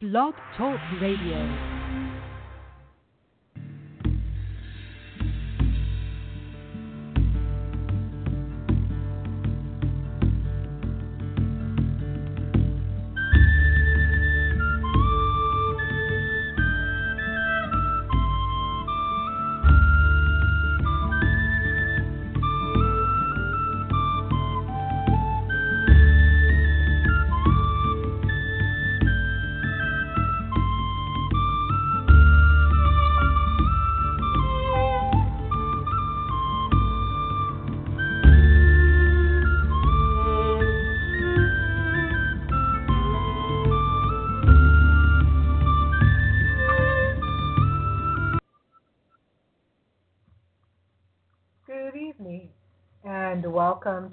Blog 0.00 0.34
Talk 0.56 0.78
Radio. 1.00 1.77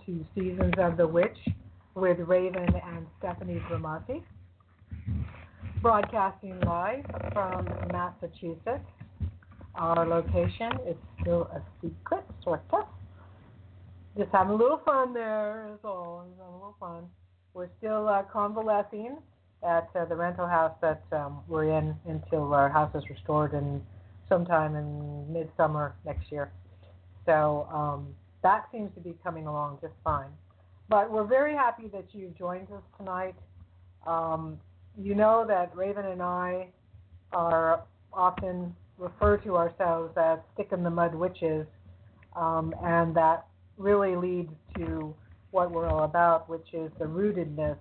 To 0.05 0.25
Seasons 0.35 0.73
of 0.77 0.97
the 0.97 1.07
Witch 1.07 1.37
with 1.95 2.19
Raven 2.19 2.63
and 2.63 3.07
Stephanie 3.17 3.59
Grimassi. 3.67 4.21
Broadcasting 5.81 6.59
live 6.61 7.05
from 7.33 7.65
Massachusetts. 7.91 8.85
Our 9.73 10.05
location 10.05 10.71
is 10.87 10.95
still 11.21 11.49
a 11.53 11.61
secret, 11.81 12.23
sort 12.43 12.61
of. 12.71 12.85
Just 14.15 14.29
having 14.31 14.53
a 14.53 14.55
little 14.55 14.79
fun 14.85 15.11
there, 15.11 15.71
is 15.73 15.79
all. 15.83 16.19
Having 16.19 16.39
a 16.39 16.53
little 16.53 16.75
fun. 16.79 17.05
We're 17.55 17.69
still 17.79 18.07
uh, 18.07 18.23
convalescing 18.31 19.17
at 19.67 19.89
uh, 19.95 20.05
the 20.05 20.15
rental 20.15 20.47
house 20.47 20.75
that 20.81 21.03
um, 21.13 21.39
we're 21.47 21.75
in 21.75 21.95
until 22.07 22.53
our 22.53 22.69
house 22.69 22.93
is 22.93 23.03
restored 23.09 23.55
in 23.55 23.81
sometime 24.29 24.75
in 24.75 25.33
midsummer 25.33 25.95
next 26.05 26.31
year. 26.31 26.51
So, 27.25 27.67
um, 27.73 28.13
that 28.45 28.67
seems 28.71 28.93
to 28.93 29.01
be 29.01 29.15
coming 29.23 29.47
along 29.47 29.79
just 29.81 29.95
fine. 30.03 30.29
But 30.87 31.11
we're 31.11 31.25
very 31.25 31.55
happy 31.55 31.87
that 31.87 32.05
you 32.11 32.31
joined 32.37 32.67
us 32.71 32.83
tonight. 32.95 33.33
Um, 34.05 34.59
you 35.01 35.15
know 35.15 35.45
that 35.47 35.75
Raven 35.75 36.05
and 36.05 36.21
I 36.21 36.67
are 37.33 37.81
often 38.13 38.75
refer 38.99 39.37
to 39.37 39.55
ourselves 39.57 40.13
as 40.15 40.37
stick 40.53 40.69
in 40.71 40.83
the 40.83 40.91
mud 40.91 41.15
witches, 41.15 41.65
um, 42.35 42.73
and 42.83 43.15
that 43.15 43.47
really 43.77 44.15
leads 44.15 44.53
to 44.75 45.15
what 45.49 45.71
we're 45.71 45.87
all 45.87 46.03
about, 46.03 46.47
which 46.47 46.67
is 46.71 46.91
the 46.99 47.05
rootedness 47.05 47.77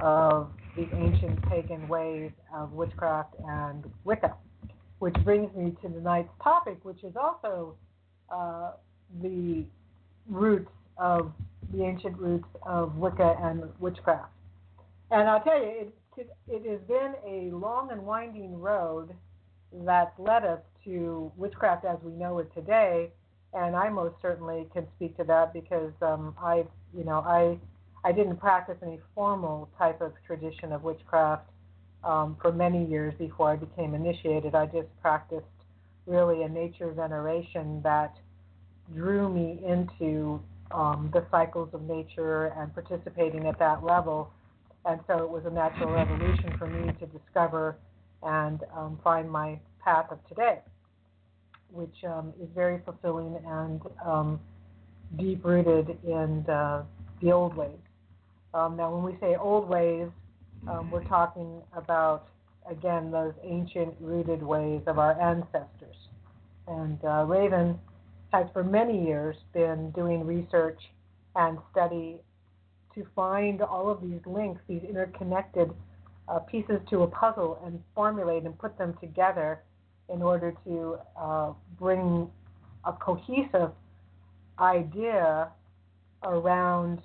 of 0.00 0.50
the 0.76 0.88
ancient 0.96 1.40
pagan 1.48 1.86
ways 1.86 2.32
of 2.52 2.72
witchcraft 2.72 3.34
and 3.46 3.84
Wicca. 4.02 4.34
Which 4.98 5.14
brings 5.22 5.54
me 5.54 5.76
to 5.82 5.88
tonight's 5.88 6.32
topic, 6.42 6.78
which 6.82 7.04
is 7.04 7.14
also 7.16 7.76
uh, 8.30 8.72
the 9.22 9.64
roots 10.28 10.70
of 10.98 11.32
the 11.72 11.82
ancient 11.84 12.16
roots 12.18 12.48
of 12.62 12.96
Wicca 12.96 13.36
and 13.42 13.62
witchcraft. 13.78 14.30
And 15.10 15.28
I'll 15.28 15.42
tell 15.42 15.58
you, 15.58 15.92
it, 16.16 16.30
it 16.48 16.70
has 16.70 16.80
been 16.88 17.14
a 17.26 17.54
long 17.54 17.90
and 17.90 18.02
winding 18.04 18.60
road 18.60 19.14
that's 19.72 20.18
led 20.18 20.44
us 20.44 20.60
to 20.84 21.32
witchcraft 21.36 21.84
as 21.84 21.98
we 22.02 22.12
know 22.12 22.38
it 22.38 22.52
today. 22.54 23.10
And 23.54 23.76
I 23.76 23.88
most 23.88 24.16
certainly 24.22 24.68
can 24.72 24.86
speak 24.96 25.16
to 25.18 25.24
that 25.24 25.52
because 25.52 25.92
um, 26.00 26.34
I, 26.40 26.64
you 26.96 27.04
know, 27.04 27.20
I, 27.20 27.58
I 28.04 28.12
didn't 28.12 28.36
practice 28.36 28.76
any 28.82 29.00
formal 29.14 29.68
type 29.78 30.00
of 30.00 30.12
tradition 30.26 30.72
of 30.72 30.82
witchcraft 30.82 31.48
um, 32.04 32.36
for 32.40 32.52
many 32.52 32.84
years 32.84 33.14
before 33.18 33.50
I 33.50 33.56
became 33.56 33.94
initiated. 33.94 34.54
I 34.54 34.66
just 34.66 34.88
practiced 35.00 35.46
really 36.06 36.42
a 36.42 36.48
nature 36.48 36.90
veneration 36.90 37.80
that 37.82 38.14
drew 38.94 39.28
me 39.28 39.60
into 39.66 40.42
um, 40.72 41.10
the 41.12 41.24
cycles 41.30 41.68
of 41.72 41.82
nature 41.82 42.46
and 42.56 42.72
participating 42.74 43.46
at 43.46 43.58
that 43.58 43.84
level. 43.84 44.32
And 44.84 45.00
so 45.06 45.22
it 45.22 45.30
was 45.30 45.44
a 45.46 45.50
natural 45.50 45.96
evolution 45.96 46.54
for 46.58 46.66
me 46.66 46.94
to 47.00 47.06
discover 47.06 47.76
and 48.22 48.62
um, 48.76 48.98
find 49.02 49.30
my 49.30 49.58
path 49.84 50.06
of 50.10 50.18
today, 50.28 50.60
which 51.70 52.04
um, 52.06 52.32
is 52.40 52.48
very 52.54 52.80
fulfilling 52.84 53.36
and 53.46 53.80
um, 54.04 54.40
deep 55.18 55.44
rooted 55.44 55.90
in 56.04 56.42
the, 56.46 56.84
the 57.20 57.32
old 57.32 57.56
ways. 57.56 57.78
Um, 58.54 58.76
now, 58.76 58.94
when 58.94 59.02
we 59.04 59.18
say 59.20 59.36
old 59.36 59.68
ways, 59.68 60.08
um, 60.66 60.90
we're 60.90 61.04
talking 61.04 61.62
about, 61.76 62.28
again, 62.70 63.10
those 63.10 63.34
ancient 63.42 63.94
rooted 64.00 64.42
ways 64.42 64.82
of 64.86 64.98
our 64.98 65.20
ancestors. 65.20 65.96
And 66.68 66.98
uh, 67.04 67.24
Raven 67.24 67.78
has 68.32 68.46
for 68.52 68.64
many 68.64 69.04
years 69.04 69.36
been 69.52 69.90
doing 69.90 70.24
research 70.24 70.80
and 71.36 71.58
study 71.70 72.16
to 72.94 73.06
find 73.14 73.62
all 73.62 73.90
of 73.90 74.00
these 74.02 74.20
links, 74.26 74.60
these 74.68 74.82
interconnected 74.88 75.70
uh, 76.28 76.38
pieces 76.38 76.80
to 76.90 77.02
a 77.02 77.06
puzzle, 77.06 77.60
and 77.64 77.82
formulate 77.94 78.44
and 78.44 78.58
put 78.58 78.76
them 78.78 78.96
together 79.00 79.60
in 80.12 80.22
order 80.22 80.54
to 80.64 80.98
uh, 81.18 81.52
bring 81.78 82.30
a 82.84 82.92
cohesive 82.92 83.70
idea 84.58 85.48
around 86.22 87.00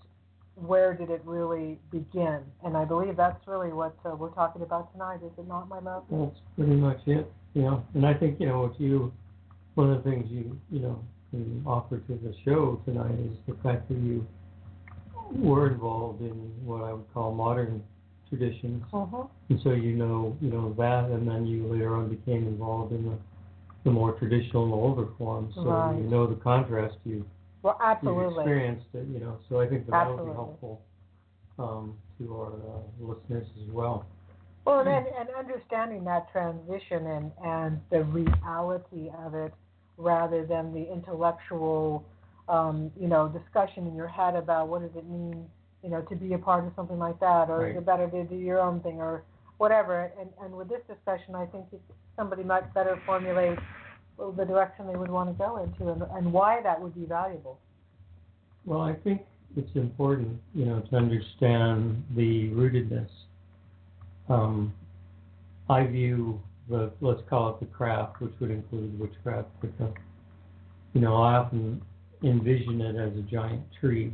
where 0.55 0.93
did 0.93 1.09
it 1.09 1.21
really 1.23 1.79
begin. 1.91 2.39
And 2.63 2.75
I 2.75 2.83
believe 2.83 3.15
that's 3.15 3.47
really 3.47 3.71
what 3.71 3.95
uh, 4.05 4.15
we're 4.15 4.31
talking 4.31 4.61
about 4.61 4.91
tonight, 4.91 5.19
is 5.23 5.31
it 5.37 5.47
not, 5.47 5.69
my 5.69 5.79
love? 5.79 6.03
That's 6.09 6.39
pretty 6.55 6.75
much 6.75 6.99
it. 7.05 7.31
You 7.53 7.63
know, 7.63 7.85
and 7.95 8.05
I 8.05 8.13
think 8.13 8.39
you 8.39 8.45
know 8.45 8.63
with 8.63 8.79
you, 8.79 9.11
one 9.75 9.91
of 9.91 10.03
the 10.03 10.09
things 10.09 10.27
you 10.29 10.59
you 10.69 10.79
know 10.79 11.03
can 11.31 11.63
offer 11.65 11.97
to 11.99 12.13
the 12.23 12.33
show 12.45 12.81
tonight 12.85 13.19
is 13.19 13.37
the 13.47 13.55
fact 13.63 13.87
that 13.89 13.97
you 13.97 14.25
were 15.31 15.71
involved 15.71 16.21
in 16.21 16.51
what 16.65 16.83
I 16.83 16.93
would 16.93 17.13
call 17.13 17.33
modern 17.33 17.83
traditions, 18.29 18.83
uh-huh. 18.93 19.23
and 19.49 19.59
so 19.63 19.71
you 19.71 19.95
know 19.95 20.37
you 20.41 20.49
know 20.49 20.73
that, 20.77 21.05
and 21.11 21.27
then 21.27 21.45
you 21.45 21.67
later 21.67 21.95
on 21.95 22.09
became 22.09 22.47
involved 22.47 22.93
in 22.93 23.05
the 23.05 23.17
the 23.83 23.91
more 23.91 24.13
traditional 24.13 24.65
and 24.65 24.73
older 24.73 25.07
forms, 25.17 25.53
so 25.55 25.63
right. 25.63 25.97
you 25.97 26.09
know 26.09 26.27
the 26.27 26.35
contrast 26.35 26.95
you 27.05 27.25
well, 27.67 27.77
absolutely. 27.83 28.23
you've 28.23 28.37
experienced 28.37 28.85
it, 28.93 29.07
you 29.11 29.19
know. 29.19 29.39
So 29.49 29.59
I 29.59 29.67
think 29.67 29.87
that 29.87 29.93
absolutely. 29.93 30.25
will 30.25 30.31
be 30.31 30.35
helpful 30.35 30.81
um, 31.59 31.97
to 32.19 32.35
our 32.35 32.53
uh, 32.53 32.79
listeners 32.99 33.47
as 33.61 33.69
well. 33.71 34.05
Well, 34.65 34.81
and, 34.81 34.89
and 34.89 35.29
understanding 35.37 36.03
that 36.05 36.31
transition 36.31 37.07
and, 37.07 37.31
and 37.43 37.79
the 37.89 38.03
reality 38.03 39.09
of 39.17 39.33
it 39.33 39.53
rather 39.97 40.45
than 40.45 40.73
the 40.73 40.91
intellectual, 40.91 42.05
um, 42.47 42.91
you 42.99 43.07
know, 43.07 43.27
discussion 43.27 43.87
in 43.87 43.95
your 43.95 44.07
head 44.07 44.35
about 44.35 44.67
what 44.67 44.81
does 44.81 44.95
it 44.95 45.07
mean, 45.09 45.45
you 45.83 45.89
know, 45.89 46.01
to 46.03 46.15
be 46.15 46.33
a 46.33 46.37
part 46.37 46.65
of 46.65 46.71
something 46.75 46.99
like 46.99 47.19
that, 47.19 47.49
or 47.49 47.59
right. 47.59 47.71
is 47.71 47.77
it 47.77 47.85
better 47.85 48.07
to 48.09 48.23
do 48.25 48.35
your 48.35 48.59
own 48.59 48.79
thing, 48.81 49.01
or 49.01 49.23
whatever. 49.57 50.11
And 50.19 50.29
and 50.41 50.55
with 50.55 50.69
this 50.69 50.81
discussion, 50.87 51.35
I 51.35 51.45
think 51.47 51.65
somebody 52.15 52.43
might 52.43 52.73
better 52.73 53.01
formulate 53.05 53.59
the 54.17 54.45
direction 54.45 54.87
they 54.87 54.95
would 54.95 55.11
want 55.11 55.29
to 55.29 55.35
go 55.37 55.57
into, 55.57 55.91
and, 55.91 56.03
and 56.15 56.31
why 56.31 56.61
that 56.61 56.81
would 56.81 56.95
be 56.95 57.05
valuable. 57.05 57.59
Well, 58.65 58.81
I 58.81 58.93
think 58.93 59.21
it's 59.55 59.75
important, 59.75 60.39
you 60.53 60.65
know, 60.65 60.81
to 60.89 60.95
understand 60.95 62.03
the 62.15 62.49
rootedness. 62.49 63.09
Um, 64.29 64.73
I 65.69 65.85
view 65.85 66.41
the 66.69 66.91
let's 67.01 67.21
call 67.29 67.49
it 67.49 67.59
the 67.59 67.65
craft, 67.67 68.21
which 68.21 68.33
would 68.39 68.51
include 68.51 68.99
witchcraft. 68.99 69.49
But 69.61 69.77
the, 69.77 69.93
you 70.93 71.01
know, 71.01 71.15
I 71.15 71.35
often 71.35 71.81
envision 72.23 72.81
it 72.81 72.95
as 72.95 73.17
a 73.17 73.21
giant 73.21 73.63
tree, 73.79 74.13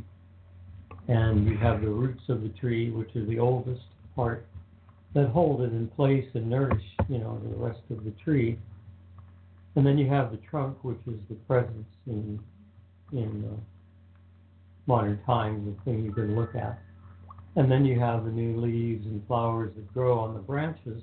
and 1.08 1.48
you 1.48 1.56
have 1.58 1.80
the 1.80 1.88
roots 1.88 2.22
of 2.28 2.42
the 2.42 2.50
tree, 2.50 2.90
which 2.90 3.14
are 3.16 3.24
the 3.24 3.38
oldest 3.38 3.82
part, 4.14 4.46
that 5.14 5.28
hold 5.28 5.62
it 5.62 5.72
in 5.72 5.88
place 5.88 6.26
and 6.34 6.48
nourish, 6.48 6.82
you 7.08 7.18
know, 7.18 7.40
the 7.48 7.56
rest 7.56 7.80
of 7.90 8.04
the 8.04 8.12
tree. 8.22 8.58
And 9.76 9.84
then 9.84 9.98
you 9.98 10.08
have 10.08 10.30
the 10.30 10.38
trunk, 10.38 10.78
which 10.82 11.00
is 11.06 11.18
the 11.28 11.36
presence 11.46 11.88
in 12.06 12.40
in 13.12 13.44
uh, 13.44 13.60
modern 14.86 15.20
times, 15.24 15.66
the 15.66 15.90
thing 15.90 16.04
you 16.04 16.12
can 16.12 16.36
look 16.36 16.54
at. 16.54 16.78
And 17.56 17.70
then 17.70 17.84
you 17.84 17.98
have 18.00 18.24
the 18.24 18.30
new 18.30 18.60
leaves 18.60 19.06
and 19.06 19.24
flowers 19.26 19.72
that 19.76 19.94
grow 19.94 20.18
on 20.18 20.34
the 20.34 20.40
branches 20.40 21.02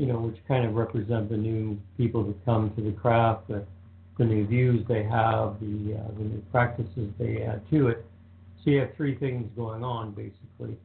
you 0.00 0.06
know, 0.06 0.18
which 0.18 0.38
kind 0.48 0.64
of 0.64 0.74
represent 0.76 1.28
the 1.28 1.36
new 1.36 1.78
people 1.98 2.24
that 2.24 2.44
come 2.46 2.72
to 2.74 2.80
the 2.80 2.92
craft, 2.92 3.48
the, 3.48 3.62
the 4.16 4.24
new 4.24 4.46
views 4.46 4.82
they 4.88 5.02
have, 5.02 5.60
the 5.60 5.94
uh, 5.94 6.08
the 6.16 6.24
new 6.24 6.42
practices 6.50 7.12
they 7.18 7.42
add 7.42 7.60
to 7.70 7.88
it. 7.88 8.06
So 8.64 8.70
you 8.70 8.78
have 8.78 8.94
three 8.96 9.18
things 9.18 9.46
going 9.54 9.84
on 9.84 10.12
basically. 10.12 10.78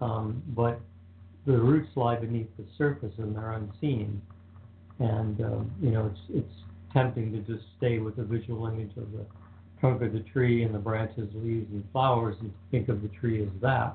Um, 0.00 0.42
but 0.56 0.80
the 1.44 1.58
roots 1.58 1.90
lie 1.94 2.16
beneath 2.16 2.48
the 2.56 2.64
surface 2.78 3.12
and 3.18 3.36
they're 3.36 3.52
unseen. 3.52 4.22
And 4.98 5.38
um, 5.42 5.70
you 5.82 5.90
know, 5.90 6.06
it's 6.06 6.20
it's 6.30 6.54
tempting 6.90 7.32
to 7.32 7.40
just 7.40 7.66
stay 7.76 7.98
with 7.98 8.16
the 8.16 8.24
visual 8.24 8.66
image 8.66 8.96
of 8.96 9.12
the 9.12 9.26
trunk 9.78 10.00
of 10.00 10.14
the 10.14 10.24
tree 10.32 10.62
and 10.62 10.74
the 10.74 10.78
branches, 10.78 11.28
leaves, 11.34 11.70
and 11.70 11.84
flowers, 11.92 12.36
and 12.40 12.50
think 12.70 12.88
of 12.88 13.02
the 13.02 13.08
tree 13.08 13.42
as 13.42 13.60
that. 13.60 13.94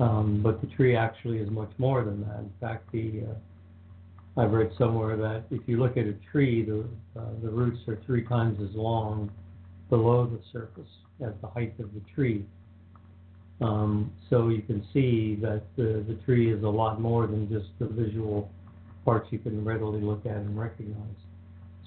Um, 0.00 0.40
but 0.42 0.60
the 0.60 0.66
tree 0.66 0.96
actually 0.96 1.38
is 1.38 1.48
much 1.48 1.70
more 1.78 2.02
than 2.02 2.22
that. 2.22 2.40
In 2.40 2.52
fact, 2.60 2.90
the 2.90 3.22
uh, 3.30 3.34
I've 4.36 4.52
read 4.52 4.70
somewhere 4.78 5.16
that 5.16 5.44
if 5.50 5.60
you 5.66 5.78
look 5.78 5.96
at 5.96 6.06
a 6.06 6.14
tree, 6.30 6.64
the 6.64 6.84
uh, 7.20 7.24
the 7.42 7.50
roots 7.50 7.86
are 7.86 8.00
three 8.06 8.24
times 8.24 8.58
as 8.62 8.74
long 8.74 9.30
below 9.90 10.24
the 10.24 10.40
surface 10.52 10.88
as 11.24 11.34
the 11.42 11.48
height 11.48 11.74
of 11.78 11.92
the 11.92 12.00
tree. 12.14 12.44
Um, 13.60 14.10
so 14.30 14.48
you 14.48 14.62
can 14.62 14.84
see 14.92 15.36
that 15.42 15.62
the, 15.76 16.04
the 16.08 16.18
tree 16.24 16.52
is 16.52 16.64
a 16.64 16.68
lot 16.68 17.00
more 17.00 17.26
than 17.26 17.48
just 17.48 17.66
the 17.78 17.86
visual 17.86 18.50
parts 19.04 19.28
you 19.30 19.38
can 19.38 19.64
readily 19.64 20.00
look 20.00 20.24
at 20.26 20.36
and 20.36 20.58
recognize. 20.58 20.96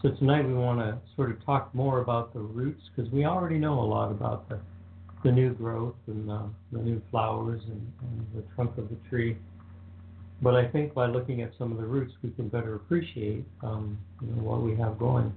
So 0.01 0.11
tonight 0.11 0.45
we 0.45 0.53
want 0.53 0.79
to 0.79 0.99
sort 1.15 1.31
of 1.31 1.43
talk 1.43 1.73
more 1.73 1.99
about 1.99 2.31
the 2.33 2.39
roots 2.39 2.81
because 2.95 3.11
we 3.11 3.25
already 3.25 3.57
know 3.57 3.79
a 3.79 3.87
lot 3.87 4.11
about 4.11 4.47
the, 4.47 4.59
the 5.23 5.31
new 5.31 5.53
growth 5.53 5.95
and 6.07 6.29
uh, 6.29 6.43
the 6.71 6.79
new 6.79 7.01
flowers 7.09 7.61
and, 7.65 7.91
and 8.01 8.27
the 8.35 8.43
trunk 8.53 8.77
of 8.77 8.87
the 8.89 8.97
tree. 9.09 9.35
But 10.41 10.55
I 10.55 10.67
think 10.67 10.93
by 10.93 11.07
looking 11.07 11.41
at 11.41 11.51
some 11.57 11.71
of 11.71 11.77
the 11.77 11.85
roots, 11.85 12.13
we 12.21 12.29
can 12.31 12.49
better 12.49 12.75
appreciate 12.75 13.45
um, 13.63 13.97
you 14.21 14.27
know, 14.27 14.43
what 14.43 14.61
we 14.61 14.75
have 14.75 14.99
going. 14.99 15.33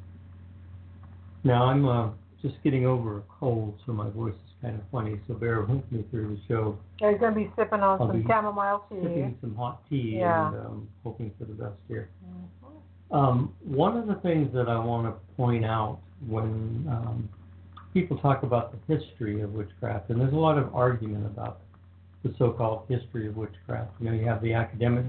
Now 1.44 1.64
I'm 1.66 1.88
uh, 1.88 2.10
just 2.42 2.56
getting 2.64 2.84
over 2.86 3.18
a 3.18 3.22
cold, 3.40 3.78
so 3.86 3.92
my 3.92 4.10
voice 4.10 4.34
is 4.34 4.52
kind 4.60 4.74
of 4.74 4.82
funny. 4.90 5.20
So 5.28 5.34
bear 5.34 5.60
with 5.62 5.90
me 5.90 6.04
through 6.10 6.36
the 6.36 6.40
show. 6.48 6.78
You 7.00 7.16
going 7.16 7.34
to 7.34 7.40
be 7.40 7.50
sipping 7.56 7.80
on 7.80 8.00
I'll 8.00 8.08
some 8.08 8.24
chamomile 8.26 8.84
tea? 8.88 8.96
Sipping 8.96 9.38
some 9.40 9.54
hot 9.54 9.82
tea 9.88 10.16
Yeah. 10.18 10.48
and 10.48 10.56
um, 10.66 10.88
hoping 11.04 11.32
for 11.38 11.44
the 11.44 11.54
best 11.54 11.76
here. 11.86 12.10
Mhm. 12.24 13.14
Um, 13.16 13.54
one 13.64 13.96
of 13.96 14.06
the 14.06 14.16
things 14.16 14.52
that 14.52 14.68
I 14.68 14.78
want 14.78 15.06
to 15.06 15.12
point 15.36 15.64
out 15.64 16.00
when 16.26 16.86
um, 16.90 17.28
people 17.94 18.18
talk 18.18 18.42
about 18.42 18.72
the 18.72 18.94
history 18.94 19.40
of 19.40 19.54
witchcraft, 19.54 20.10
and 20.10 20.20
there's 20.20 20.32
a 20.34 20.36
lot 20.36 20.58
of 20.58 20.74
argument 20.74 21.24
about 21.24 21.60
the 22.22 22.34
so-called 22.38 22.84
history 22.88 23.28
of 23.28 23.36
witchcraft. 23.36 23.92
You 24.00 24.10
know, 24.10 24.16
you 24.16 24.26
have 24.26 24.42
the 24.42 24.52
academic 24.52 25.06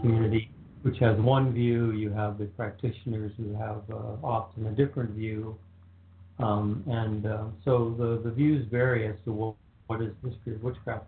community, 0.00 0.50
which 0.82 0.98
has 0.98 1.18
one 1.18 1.52
view. 1.52 1.90
You 1.92 2.10
have 2.10 2.38
the 2.38 2.46
practitioners 2.46 3.32
who 3.36 3.54
have 3.54 3.82
uh, 3.90 4.16
often 4.22 4.66
a 4.66 4.72
different 4.72 5.10
view. 5.10 5.56
Um, 6.38 6.84
and 6.86 7.26
uh, 7.26 7.44
so 7.64 7.94
the, 7.98 8.20
the 8.22 8.30
views 8.30 8.66
vary 8.70 9.06
as 9.06 9.16
to 9.24 9.32
what, 9.32 9.54
what 9.86 10.02
is 10.02 10.12
the 10.22 10.30
history 10.30 10.54
of 10.54 10.62
witchcraft. 10.62 11.04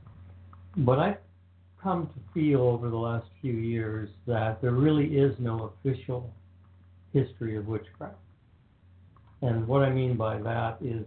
But 0.76 0.98
I've 0.98 1.18
come 1.82 2.06
to 2.06 2.34
feel 2.34 2.62
over 2.62 2.88
the 2.88 2.96
last 2.96 3.26
few 3.40 3.52
years 3.52 4.08
that 4.26 4.60
there 4.60 4.72
really 4.72 5.16
is 5.16 5.34
no 5.38 5.72
official 5.84 6.32
history 7.12 7.56
of 7.56 7.66
witchcraft. 7.66 8.16
And 9.42 9.66
what 9.66 9.82
I 9.82 9.90
mean 9.90 10.16
by 10.16 10.38
that 10.38 10.78
is 10.82 11.04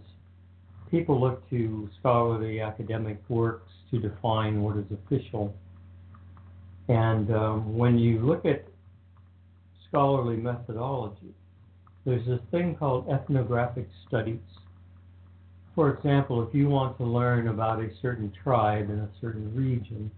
people 0.90 1.20
look 1.20 1.48
to 1.50 1.88
scholarly 1.98 2.60
academic 2.60 3.18
works 3.28 3.71
to 3.92 4.00
define 4.00 4.62
what 4.62 4.76
is 4.76 4.86
official. 4.90 5.54
And 6.88 7.32
um, 7.32 7.76
when 7.76 7.98
you 7.98 8.18
look 8.20 8.44
at 8.44 8.64
scholarly 9.88 10.36
methodology, 10.36 11.34
there's 12.04 12.26
this 12.26 12.40
thing 12.50 12.74
called 12.74 13.08
ethnographic 13.08 13.88
studies. 14.08 14.40
For 15.74 15.94
example, 15.94 16.46
if 16.46 16.54
you 16.54 16.68
want 16.68 16.98
to 16.98 17.04
learn 17.04 17.48
about 17.48 17.80
a 17.80 17.88
certain 18.02 18.32
tribe 18.42 18.90
in 18.90 18.98
a 18.98 19.08
certain 19.20 19.54
region, 19.54 20.10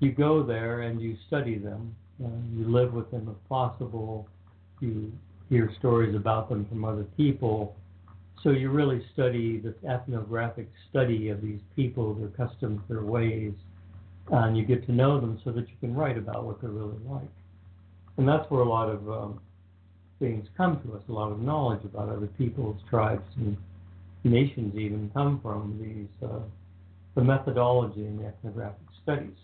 you 0.00 0.12
go 0.12 0.42
there 0.42 0.80
and 0.80 1.00
you 1.00 1.16
study 1.28 1.58
them. 1.58 1.94
You 2.18 2.68
live 2.68 2.92
with 2.92 3.10
them 3.10 3.28
if 3.28 3.48
possible. 3.48 4.28
You 4.80 5.12
hear 5.48 5.70
stories 5.78 6.14
about 6.14 6.48
them 6.48 6.66
from 6.66 6.84
other 6.84 7.04
people. 7.16 7.76
So 8.42 8.50
you 8.50 8.70
really 8.70 9.04
study 9.12 9.58
the 9.58 9.74
ethnographic 9.88 10.68
study 10.90 11.28
of 11.28 11.40
these 11.40 11.60
people, 11.76 12.14
their 12.14 12.28
customs, 12.28 12.80
their 12.88 13.02
ways, 13.02 13.52
and 14.32 14.56
you 14.56 14.64
get 14.64 14.84
to 14.86 14.92
know 14.92 15.20
them 15.20 15.40
so 15.44 15.52
that 15.52 15.68
you 15.68 15.74
can 15.80 15.94
write 15.94 16.18
about 16.18 16.44
what 16.44 16.60
they're 16.60 16.70
really 16.70 16.98
like. 17.08 17.30
And 18.16 18.28
that's 18.28 18.50
where 18.50 18.62
a 18.62 18.68
lot 18.68 18.88
of 18.88 19.08
um, 19.10 19.40
things 20.18 20.46
come 20.56 20.80
to 20.82 20.94
us, 20.94 21.02
a 21.08 21.12
lot 21.12 21.30
of 21.30 21.40
knowledge 21.40 21.84
about 21.84 22.08
other 22.08 22.26
peoples, 22.26 22.76
tribes, 22.90 23.28
and 23.36 23.56
nations 24.24 24.74
even 24.76 25.10
come 25.14 25.40
from 25.40 25.78
these, 25.80 26.28
uh, 26.28 26.40
the 27.14 27.22
methodology 27.22 28.04
in 28.06 28.18
the 28.18 28.26
ethnographic 28.26 28.86
studies. 29.02 29.36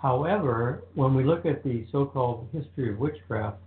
However, 0.00 0.84
when 0.94 1.14
we 1.14 1.24
look 1.24 1.44
at 1.44 1.64
the 1.64 1.84
so-called 1.90 2.48
history 2.52 2.90
of 2.90 2.98
witchcraft, 2.98 3.58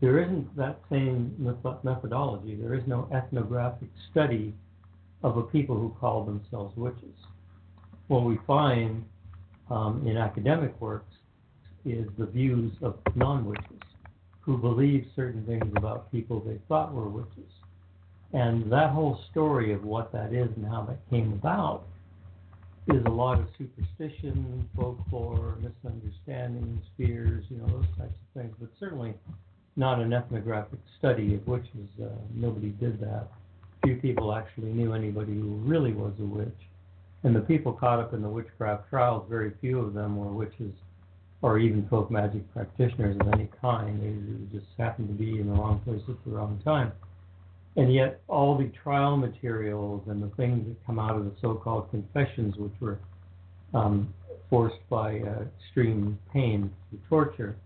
there 0.00 0.22
isn't 0.22 0.56
that 0.56 0.80
same 0.90 1.34
methodology. 1.82 2.54
There 2.54 2.74
is 2.74 2.82
no 2.86 3.08
ethnographic 3.12 3.88
study 4.10 4.54
of 5.22 5.36
a 5.36 5.42
people 5.42 5.76
who 5.76 5.94
call 6.00 6.24
themselves 6.24 6.76
witches. 6.76 7.14
What 8.06 8.24
we 8.24 8.38
find 8.46 9.04
um, 9.70 10.06
in 10.06 10.16
academic 10.16 10.80
works 10.80 11.12
is 11.84 12.06
the 12.16 12.26
views 12.26 12.72
of 12.80 12.98
non-witches 13.16 13.82
who 14.40 14.56
believe 14.56 15.06
certain 15.16 15.44
things 15.46 15.70
about 15.76 16.10
people 16.12 16.40
they 16.40 16.58
thought 16.68 16.94
were 16.94 17.08
witches. 17.08 17.50
And 18.32 18.70
that 18.70 18.90
whole 18.90 19.20
story 19.30 19.72
of 19.72 19.84
what 19.84 20.12
that 20.12 20.32
is 20.32 20.48
and 20.56 20.66
how 20.66 20.82
that 20.82 20.98
came 21.10 21.32
about 21.32 21.84
is 22.88 23.04
a 23.04 23.10
lot 23.10 23.38
of 23.38 23.48
superstition, 23.58 24.68
folklore, 24.76 25.56
misunderstandings, 25.60 26.82
fears, 26.96 27.44
you 27.50 27.58
know, 27.58 27.66
those 27.66 27.86
types 27.98 28.14
of 28.14 28.40
things, 28.42 28.54
but 28.58 28.70
certainly 28.80 29.12
not 29.78 30.00
an 30.00 30.12
ethnographic 30.12 30.80
study 30.98 31.34
of 31.34 31.46
witches. 31.46 31.88
Uh, 32.02 32.08
nobody 32.34 32.70
did 32.70 33.00
that. 33.00 33.28
Few 33.84 33.96
people 33.96 34.34
actually 34.34 34.70
knew 34.70 34.92
anybody 34.92 35.34
who 35.34 35.54
really 35.64 35.92
was 35.92 36.12
a 36.20 36.24
witch. 36.24 36.48
And 37.22 37.34
the 37.34 37.40
people 37.40 37.72
caught 37.72 38.00
up 38.00 38.12
in 38.12 38.20
the 38.20 38.28
witchcraft 38.28 38.90
trials, 38.90 39.24
very 39.28 39.52
few 39.60 39.78
of 39.78 39.94
them 39.94 40.16
were 40.16 40.32
witches 40.32 40.74
or 41.40 41.58
even 41.58 41.86
folk 41.88 42.10
magic 42.10 42.52
practitioners 42.52 43.16
of 43.20 43.32
any 43.32 43.48
kind. 43.60 44.02
They 44.02 44.58
just 44.58 44.70
happened 44.76 45.08
to 45.08 45.14
be 45.14 45.40
in 45.40 45.46
the 45.46 45.52
wrong 45.52 45.80
place 45.84 46.02
at 46.08 46.16
the 46.24 46.30
wrong 46.32 46.60
time. 46.64 46.92
And 47.76 47.94
yet, 47.94 48.20
all 48.26 48.58
the 48.58 48.72
trial 48.82 49.16
materials 49.16 50.02
and 50.08 50.20
the 50.20 50.34
things 50.36 50.66
that 50.66 50.84
come 50.84 50.98
out 50.98 51.16
of 51.16 51.24
the 51.24 51.32
so-called 51.40 51.90
confessions, 51.92 52.56
which 52.56 52.72
were 52.80 52.98
um, 53.72 54.12
forced 54.50 54.80
by 54.90 55.20
uh, 55.20 55.44
extreme 55.62 56.18
pain 56.32 56.72
through 56.90 56.98
torture, 57.08 57.56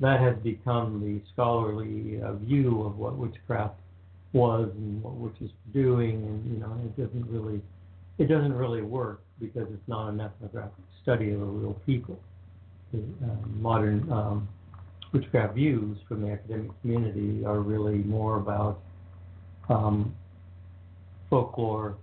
that 0.00 0.20
has 0.20 0.36
become 0.36 1.00
the 1.00 1.20
scholarly 1.32 2.20
uh, 2.22 2.34
view 2.34 2.82
of 2.82 2.98
what 2.98 3.16
witchcraft 3.16 3.74
was 4.32 4.70
and 4.76 5.02
what 5.02 5.14
witches 5.14 5.50
were 5.50 5.82
doing, 5.82 6.22
and 6.22 6.52
you 6.52 6.60
know, 6.60 6.76
it 6.84 6.96
doesn't 6.96 7.28
really, 7.28 7.60
it 8.18 8.26
doesn't 8.26 8.52
really 8.52 8.82
work 8.82 9.22
because 9.40 9.66
it's 9.72 9.88
not 9.88 10.08
an 10.08 10.20
ethnographic 10.20 10.84
study 11.02 11.32
of 11.32 11.40
a 11.40 11.44
real 11.44 11.74
people. 11.86 12.18
The 12.92 12.98
uh, 12.98 13.46
modern 13.60 14.10
um, 14.12 14.48
witchcraft 15.12 15.54
views 15.54 15.98
from 16.06 16.22
the 16.22 16.30
academic 16.30 16.70
community 16.82 17.44
are 17.44 17.60
really 17.60 17.98
more 17.98 18.36
about 18.36 18.80
um, 19.68 20.14
folklore, 21.28 21.96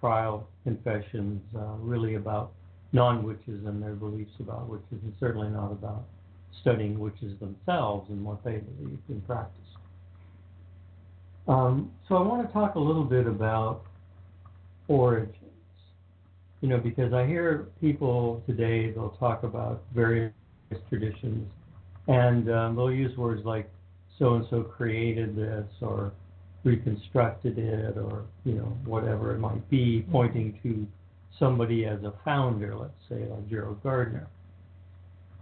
trial 0.00 0.46
confessions, 0.64 1.42
uh, 1.56 1.74
really 1.80 2.14
about 2.14 2.52
non-witches 2.92 3.64
and 3.66 3.82
their 3.82 3.94
beliefs 3.94 4.32
about 4.40 4.68
witches, 4.68 4.98
and 5.02 5.12
certainly 5.20 5.48
not 5.48 5.70
about 5.70 6.04
studying 6.60 6.98
witches 6.98 7.38
themselves 7.40 8.10
and 8.10 8.24
what 8.24 8.42
they 8.44 8.58
believed 8.58 9.08
in 9.08 9.20
practice. 9.22 9.56
Um, 11.48 11.90
so 12.08 12.16
I 12.16 12.22
want 12.22 12.46
to 12.46 12.52
talk 12.52 12.74
a 12.74 12.78
little 12.78 13.04
bit 13.04 13.26
about 13.26 13.82
origins, 14.88 15.36
you 16.60 16.68
know, 16.68 16.78
because 16.78 17.12
I 17.12 17.26
hear 17.26 17.66
people 17.80 18.42
today 18.46 18.90
they'll 18.90 19.16
talk 19.18 19.42
about 19.42 19.82
various 19.94 20.32
traditions, 20.88 21.48
and 22.06 22.50
um, 22.50 22.76
they'll 22.76 22.92
use 22.92 23.16
words 23.16 23.44
like 23.44 23.70
so 24.18 24.34
and 24.34 24.46
so 24.50 24.62
created 24.62 25.34
this 25.34 25.66
or 25.80 26.12
reconstructed 26.62 27.58
it 27.58 27.96
or 27.96 28.24
you 28.44 28.52
know 28.52 28.76
whatever 28.84 29.34
it 29.34 29.38
might 29.38 29.68
be, 29.70 30.04
pointing 30.12 30.58
to 30.62 30.86
somebody 31.38 31.86
as 31.86 32.02
a 32.04 32.12
founder, 32.24 32.76
let's 32.76 32.92
say 33.08 33.26
like 33.28 33.48
Gerald 33.48 33.82
Gardner. 33.82 34.28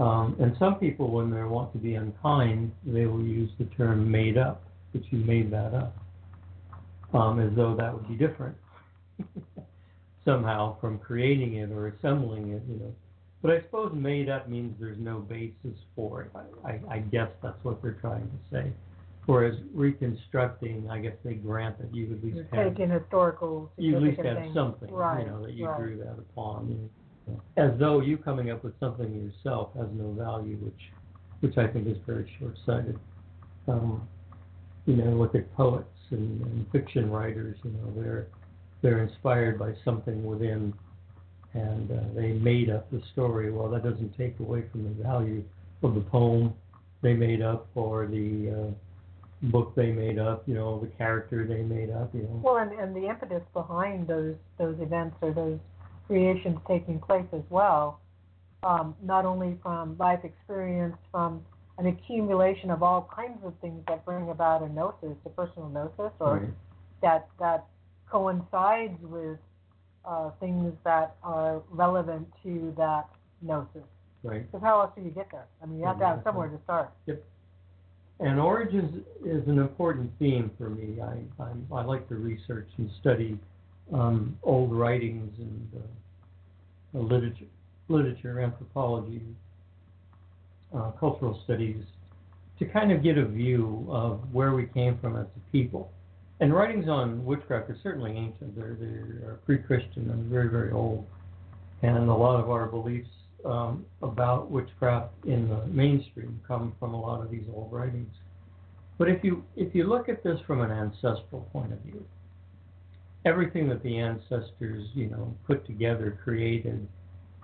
Um, 0.00 0.36
and 0.40 0.54
some 0.58 0.76
people, 0.76 1.10
when 1.10 1.30
they 1.30 1.42
want 1.42 1.72
to 1.72 1.78
be 1.78 1.94
unkind, 1.94 2.72
they 2.86 3.06
will 3.06 3.22
use 3.22 3.50
the 3.58 3.64
term 3.76 4.10
"made 4.10 4.38
up," 4.38 4.62
that 4.92 5.02
you 5.12 5.18
made 5.18 5.50
that 5.50 5.74
up, 5.74 5.96
um, 7.12 7.40
as 7.40 7.50
though 7.56 7.74
that 7.74 7.92
would 7.92 8.06
be 8.08 8.14
different 8.14 8.56
somehow 10.24 10.78
from 10.80 10.98
creating 10.98 11.54
it 11.54 11.70
or 11.72 11.88
assembling 11.88 12.52
it, 12.52 12.62
you 12.68 12.78
know. 12.78 12.94
But 13.42 13.52
I 13.52 13.60
suppose 13.62 13.92
"made 13.94 14.28
up" 14.28 14.48
means 14.48 14.76
there's 14.78 14.98
no 14.98 15.18
basis 15.18 15.76
for 15.96 16.22
it. 16.22 16.30
I, 16.34 16.68
I, 16.68 16.80
I 16.96 16.98
guess 16.98 17.30
that's 17.42 17.58
what 17.64 17.82
they're 17.82 17.92
trying 17.92 18.28
to 18.28 18.56
say. 18.56 18.72
Whereas 19.26 19.56
reconstructing, 19.74 20.88
I 20.90 21.00
guess 21.00 21.12
they 21.22 21.34
grant 21.34 21.78
that 21.80 21.94
you 21.94 22.14
at 22.14 22.24
least 22.24 22.36
You're 22.36 22.64
have 22.64 22.74
taking 22.76 22.88
historical 22.88 23.70
you 23.76 23.96
at 23.96 24.02
least 24.02 24.20
have 24.20 24.38
things. 24.38 24.54
something, 24.54 24.90
right, 24.90 25.20
you 25.20 25.26
know, 25.26 25.42
that 25.42 25.52
you 25.52 25.66
right. 25.66 25.78
drew 25.78 25.98
that 25.98 26.16
upon. 26.18 26.68
You 26.70 26.90
as 27.56 27.70
though 27.78 28.00
you 28.00 28.16
coming 28.16 28.50
up 28.50 28.64
with 28.64 28.78
something 28.80 29.12
yourself 29.14 29.70
has 29.76 29.87
no 29.92 30.12
value, 30.12 30.56
which 30.56 30.92
which 31.40 31.56
I 31.56 31.68
think 31.68 31.87
is 31.87 31.97
very 32.04 32.28
short-sighted. 32.40 32.99
Um, 33.68 34.08
you 34.87 34.97
know, 34.97 35.11
look 35.11 35.37
at 35.37 35.54
poets 35.54 35.87
and, 36.11 36.40
and 36.42 36.66
fiction 36.73 37.11
writers. 37.11 37.56
You 37.62 37.70
know, 37.70 37.92
they're 37.97 38.26
they're 38.82 39.02
inspired 39.02 39.58
by 39.58 39.75
something 39.85 40.25
within, 40.25 40.73
and 41.54 41.90
uh, 41.90 42.04
they 42.14 42.32
made 42.32 42.70
up 42.70 42.90
the 42.90 43.02
story. 43.12 43.50
Well, 43.50 43.68
that 43.70 43.85
doesn't 43.85 44.16
take 44.16 44.38
away 44.40 44.64
from 44.73 44.85
the 44.85 45.02
value 45.02 45.44
of 45.82 45.94
the 45.94 46.00
poem 46.00 46.54
they 47.02 47.14
made 47.14 47.42
up 47.42 47.68
or 47.75 48.06
the 48.06 48.73
uh, 48.73 49.49
book 49.50 49.75
they 49.76 49.92
made 49.92 50.18
up. 50.18 50.42
You 50.47 50.54
know, 50.54 50.80
the 50.80 50.88
character 50.97 51.47
they 51.47 51.62
made 51.62 51.90
up. 51.90 52.14
You 52.14 52.23
know. 52.23 52.40
Well, 52.42 52.56
and, 52.56 52.73
and 52.73 52.97
the 52.97 53.08
impetus 53.08 53.42
behind 53.52 54.08
those 54.08 54.35
those 54.58 54.76
events 54.80 55.16
or 55.20 55.32
those 55.32 55.58
creations 56.08 56.58
taking 56.66 56.98
place 56.98 57.26
as 57.32 57.42
well, 57.50 58.00
um, 58.64 58.96
not 59.02 59.24
only 59.24 59.56
from 59.62 59.96
life 59.98 60.24
experience, 60.24 60.96
from 61.12 61.44
an 61.78 61.86
accumulation 61.86 62.70
of 62.72 62.82
all 62.82 63.08
kinds 63.14 63.38
of 63.44 63.54
things 63.60 63.80
that 63.86 64.04
bring 64.04 64.30
about 64.30 64.62
a 64.62 64.68
gnosis, 64.68 65.16
a 65.24 65.28
personal 65.28 65.68
gnosis, 65.68 66.12
or 66.18 66.38
Right. 66.38 66.50
that 67.02 67.28
that 67.38 67.66
coincides 68.10 69.00
with 69.02 69.38
uh, 70.04 70.30
things 70.40 70.72
that 70.82 71.14
are 71.22 71.62
relevant 71.70 72.26
to 72.42 72.74
that 72.76 73.08
gnosis. 73.42 73.84
Right. 74.24 74.50
Because 74.50 74.64
how 74.64 74.80
else 74.80 74.90
do 74.96 75.02
you 75.02 75.10
get 75.10 75.30
there? 75.30 75.46
I 75.62 75.66
mean, 75.66 75.78
you 75.78 75.86
have 75.86 75.98
to 76.00 76.06
have 76.06 76.22
somewhere 76.24 76.48
to 76.48 76.58
start. 76.64 76.90
Yep. 77.06 77.22
And 78.20 78.40
origins 78.40 79.04
is 79.24 79.46
an 79.46 79.58
important 79.58 80.10
theme 80.18 80.50
for 80.58 80.70
me. 80.70 81.00
I 81.00 81.42
I'm, 81.42 81.68
I 81.72 81.84
like 81.84 82.08
to 82.08 82.16
research 82.16 82.68
and 82.78 82.90
study 83.00 83.38
um, 83.92 84.38
old 84.42 84.73
writings 84.73 85.33
and 85.38 85.68
uh, 86.95 86.99
literature, 86.99 87.47
literature, 87.88 88.40
anthropology, 88.40 89.23
uh, 90.75 90.90
cultural 90.92 91.40
studies, 91.45 91.83
to 92.59 92.66
kind 92.66 92.92
of 92.92 93.02
get 93.02 93.16
a 93.16 93.25
view 93.25 93.87
of 93.88 94.21
where 94.33 94.52
we 94.52 94.66
came 94.66 94.99
from 94.99 95.16
as 95.16 95.26
a 95.26 95.52
people. 95.52 95.90
And 96.40 96.54
writings 96.54 96.88
on 96.88 97.25
witchcraft 97.25 97.71
are 97.71 97.76
certainly 97.83 98.12
ancient. 98.12 98.57
They're 98.57 98.76
they're 98.78 99.38
pre-Christian 99.45 100.11
and 100.11 100.26
very 100.26 100.49
very 100.49 100.71
old. 100.71 101.07
And 101.83 102.09
a 102.09 102.14
lot 102.14 102.40
of 102.40 102.50
our 102.50 102.66
beliefs 102.66 103.09
um, 103.45 103.85
about 104.02 104.50
witchcraft 104.50 105.12
in 105.25 105.49
the 105.49 105.64
mainstream 105.66 106.40
come 106.47 106.75
from 106.78 106.95
a 106.95 107.00
lot 107.00 107.23
of 107.23 107.30
these 107.30 107.45
old 107.54 107.73
writings. 107.73 108.12
But 108.99 109.09
if 109.09 109.23
you 109.25 109.45
if 109.57 109.75
you 109.75 109.85
look 109.85 110.09
at 110.09 110.23
this 110.23 110.38
from 110.47 110.61
an 110.61 110.71
ancestral 110.71 111.49
point 111.52 111.73
of 111.73 111.78
view, 111.80 112.04
everything 113.25 113.68
that 113.68 113.82
the 113.82 113.98
ancestors 113.98 114.88
you 114.94 115.06
know 115.06 115.34
put 115.46 115.66
together, 115.66 116.18
created, 116.22 116.87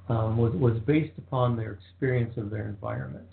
um, 0.09 0.37
was 0.37 0.53
was 0.55 0.79
based 0.81 1.17
upon 1.19 1.57
their 1.57 1.73
experience 1.73 2.37
of 2.37 2.51
their 2.51 2.69
environment. 2.69 3.27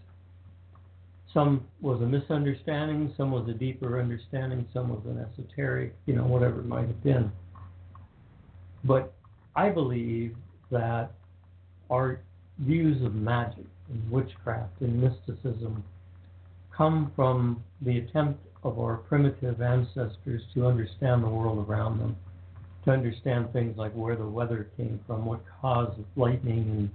Some 1.33 1.65
was 1.79 2.01
a 2.01 2.05
misunderstanding, 2.05 3.13
some 3.15 3.31
was 3.31 3.47
a 3.47 3.53
deeper 3.53 3.99
understanding, 4.01 4.67
some 4.73 4.89
was 4.89 5.01
an 5.05 5.17
esoteric, 5.17 5.95
you 6.05 6.13
know, 6.13 6.25
whatever 6.25 6.59
it 6.59 6.65
might 6.65 6.87
have 6.87 7.03
been. 7.03 7.31
But 8.83 9.13
I 9.55 9.69
believe 9.69 10.35
that 10.71 11.11
our 11.89 12.19
views 12.59 13.01
of 13.05 13.15
magic 13.15 13.65
and 13.89 14.11
witchcraft 14.11 14.81
and 14.81 15.01
mysticism 15.01 15.83
come 16.75 17.11
from 17.15 17.63
the 17.81 17.99
attempt 17.99 18.45
of 18.63 18.79
our 18.79 18.97
primitive 18.97 19.61
ancestors 19.61 20.41
to 20.53 20.67
understand 20.67 21.23
the 21.23 21.27
world 21.27 21.65
around 21.67 21.99
them, 21.99 22.15
to 22.85 22.91
understand 22.91 23.51
things 23.53 23.77
like 23.77 23.91
where 23.93 24.15
the 24.15 24.25
weather 24.27 24.69
came 24.77 24.99
from, 25.05 25.25
what 25.25 25.41
caused 25.61 25.99
lightning 26.15 26.59
and 26.77 26.89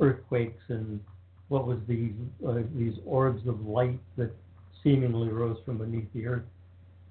earthquakes, 0.00 0.62
and 0.68 1.00
what 1.48 1.66
was 1.66 1.78
these 1.88 2.12
uh, 2.46 2.60
these 2.76 2.94
orbs 3.04 3.46
of 3.46 3.66
light 3.66 3.98
that 4.16 4.30
seemingly 4.82 5.28
rose 5.28 5.56
from 5.64 5.78
beneath 5.78 6.06
the 6.14 6.26
earth, 6.26 6.44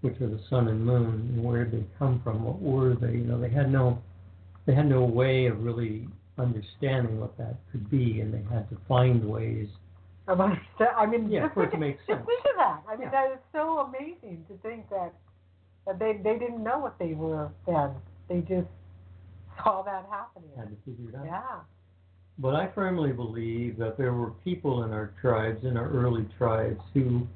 which 0.01 0.19
are 0.21 0.27
the 0.29 0.39
sun 0.49 0.67
and 0.67 0.85
moon, 0.85 1.31
and 1.33 1.43
where 1.43 1.65
did 1.65 1.81
they 1.81 1.85
come 1.99 2.21
from? 2.23 2.43
What 2.43 2.61
were 2.61 2.93
they? 2.95 3.13
You 3.17 3.25
know, 3.25 3.39
they 3.39 3.49
had 3.49 3.71
no 3.71 4.01
they 4.65 4.73
had 4.73 4.87
no 4.87 5.03
way 5.03 5.47
of 5.47 5.63
really 5.63 6.07
understanding 6.37 7.19
what 7.19 7.37
that 7.37 7.55
could 7.71 7.89
be, 7.89 8.21
and 8.21 8.33
they 8.33 8.41
had 8.53 8.69
to 8.69 8.77
find 8.87 9.23
ways. 9.27 9.67
Of 10.27 10.39
understand- 10.39 10.95
I 10.95 11.05
mean, 11.05 11.29
Yeah, 11.29 11.49
for 11.53 11.63
it 11.65 11.71
to 11.71 11.77
make 11.77 11.97
just 12.07 12.07
sense. 12.07 12.25
think 12.25 12.39
of 12.45 12.55
that. 12.57 12.81
I 12.87 12.95
mean, 12.95 13.03
Yeah. 13.03 13.11
that 13.11 13.31
is 13.33 13.39
so 13.51 13.79
amazing 13.79 14.45
to 14.47 14.55
think 14.67 14.89
that 14.89 15.13
that 15.85 15.99
they 15.99 16.13
they 16.23 16.39
didn't 16.39 16.63
know 16.63 16.79
what 16.79 16.97
they 16.97 17.13
were 17.13 17.49
then. 17.67 17.91
They 18.29 18.39
just 18.39 18.67
saw 19.63 19.81
that 19.83 20.05
happening. 20.09 20.49
Had 20.57 20.69
to 20.69 20.77
figure 20.85 21.09
it 21.09 21.15
out. 21.15 21.25
Yeah. 21.25 21.59
But 22.39 22.55
I 22.55 22.67
firmly 22.73 23.11
believe 23.11 23.77
that 23.77 23.97
there 23.97 24.13
were 24.13 24.31
people 24.43 24.83
in 24.83 24.91
our 24.91 25.13
tribes, 25.21 25.63
in 25.63 25.77
our 25.77 25.89
early 25.89 26.27
tribes, 26.37 26.81
who 26.93 27.27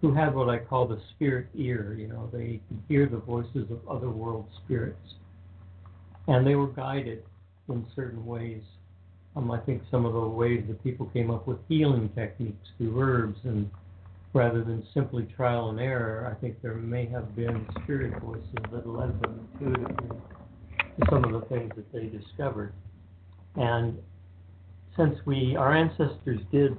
who 0.00 0.12
had 0.12 0.34
what 0.34 0.48
I 0.48 0.58
call 0.58 0.88
the 0.88 1.00
spirit 1.14 1.46
ear. 1.54 1.94
You 1.96 2.08
know, 2.08 2.28
they 2.32 2.60
could 2.68 2.82
hear 2.88 3.06
the 3.06 3.18
voices 3.18 3.70
of 3.70 3.86
other 3.88 4.10
world 4.10 4.46
spirits, 4.64 5.14
and 6.26 6.46
they 6.46 6.54
were 6.54 6.68
guided 6.68 7.22
in 7.68 7.86
certain 7.94 8.24
ways. 8.26 8.62
Um, 9.36 9.50
I 9.50 9.58
think 9.60 9.82
some 9.90 10.04
of 10.04 10.12
the 10.12 10.20
ways 10.20 10.64
that 10.68 10.82
people 10.82 11.06
came 11.06 11.30
up 11.30 11.46
with 11.46 11.58
healing 11.68 12.10
techniques 12.14 12.68
through 12.76 13.00
herbs, 13.00 13.38
and 13.44 13.70
rather 14.34 14.64
than 14.64 14.86
simply 14.94 15.24
trial 15.36 15.70
and 15.70 15.78
error, 15.78 16.34
I 16.34 16.40
think 16.40 16.60
there 16.62 16.74
may 16.74 17.06
have 17.06 17.36
been 17.36 17.66
spirit 17.82 18.20
voices 18.22 18.54
that 18.72 18.86
led 18.86 19.20
them 19.20 19.48
intuitively 19.60 20.08
to 20.08 21.06
some 21.10 21.24
of 21.24 21.32
the 21.32 21.46
things 21.48 21.70
that 21.76 21.92
they 21.92 22.06
discovered. 22.06 22.72
And 23.56 23.98
since 24.96 25.18
we, 25.26 25.56
our 25.56 25.74
ancestors 25.74 26.40
did 26.50 26.76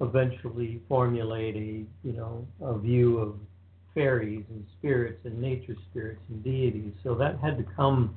eventually 0.00 0.80
formulate 0.88 1.56
a, 1.56 1.84
you 2.06 2.12
know, 2.12 2.46
a 2.60 2.78
view 2.78 3.18
of 3.18 3.36
fairies 3.94 4.44
and 4.50 4.64
spirits 4.78 5.20
and 5.24 5.40
nature 5.40 5.76
spirits 5.90 6.20
and 6.28 6.42
deities, 6.42 6.92
so 7.02 7.14
that 7.14 7.38
had 7.38 7.56
to 7.58 7.64
come 7.76 8.16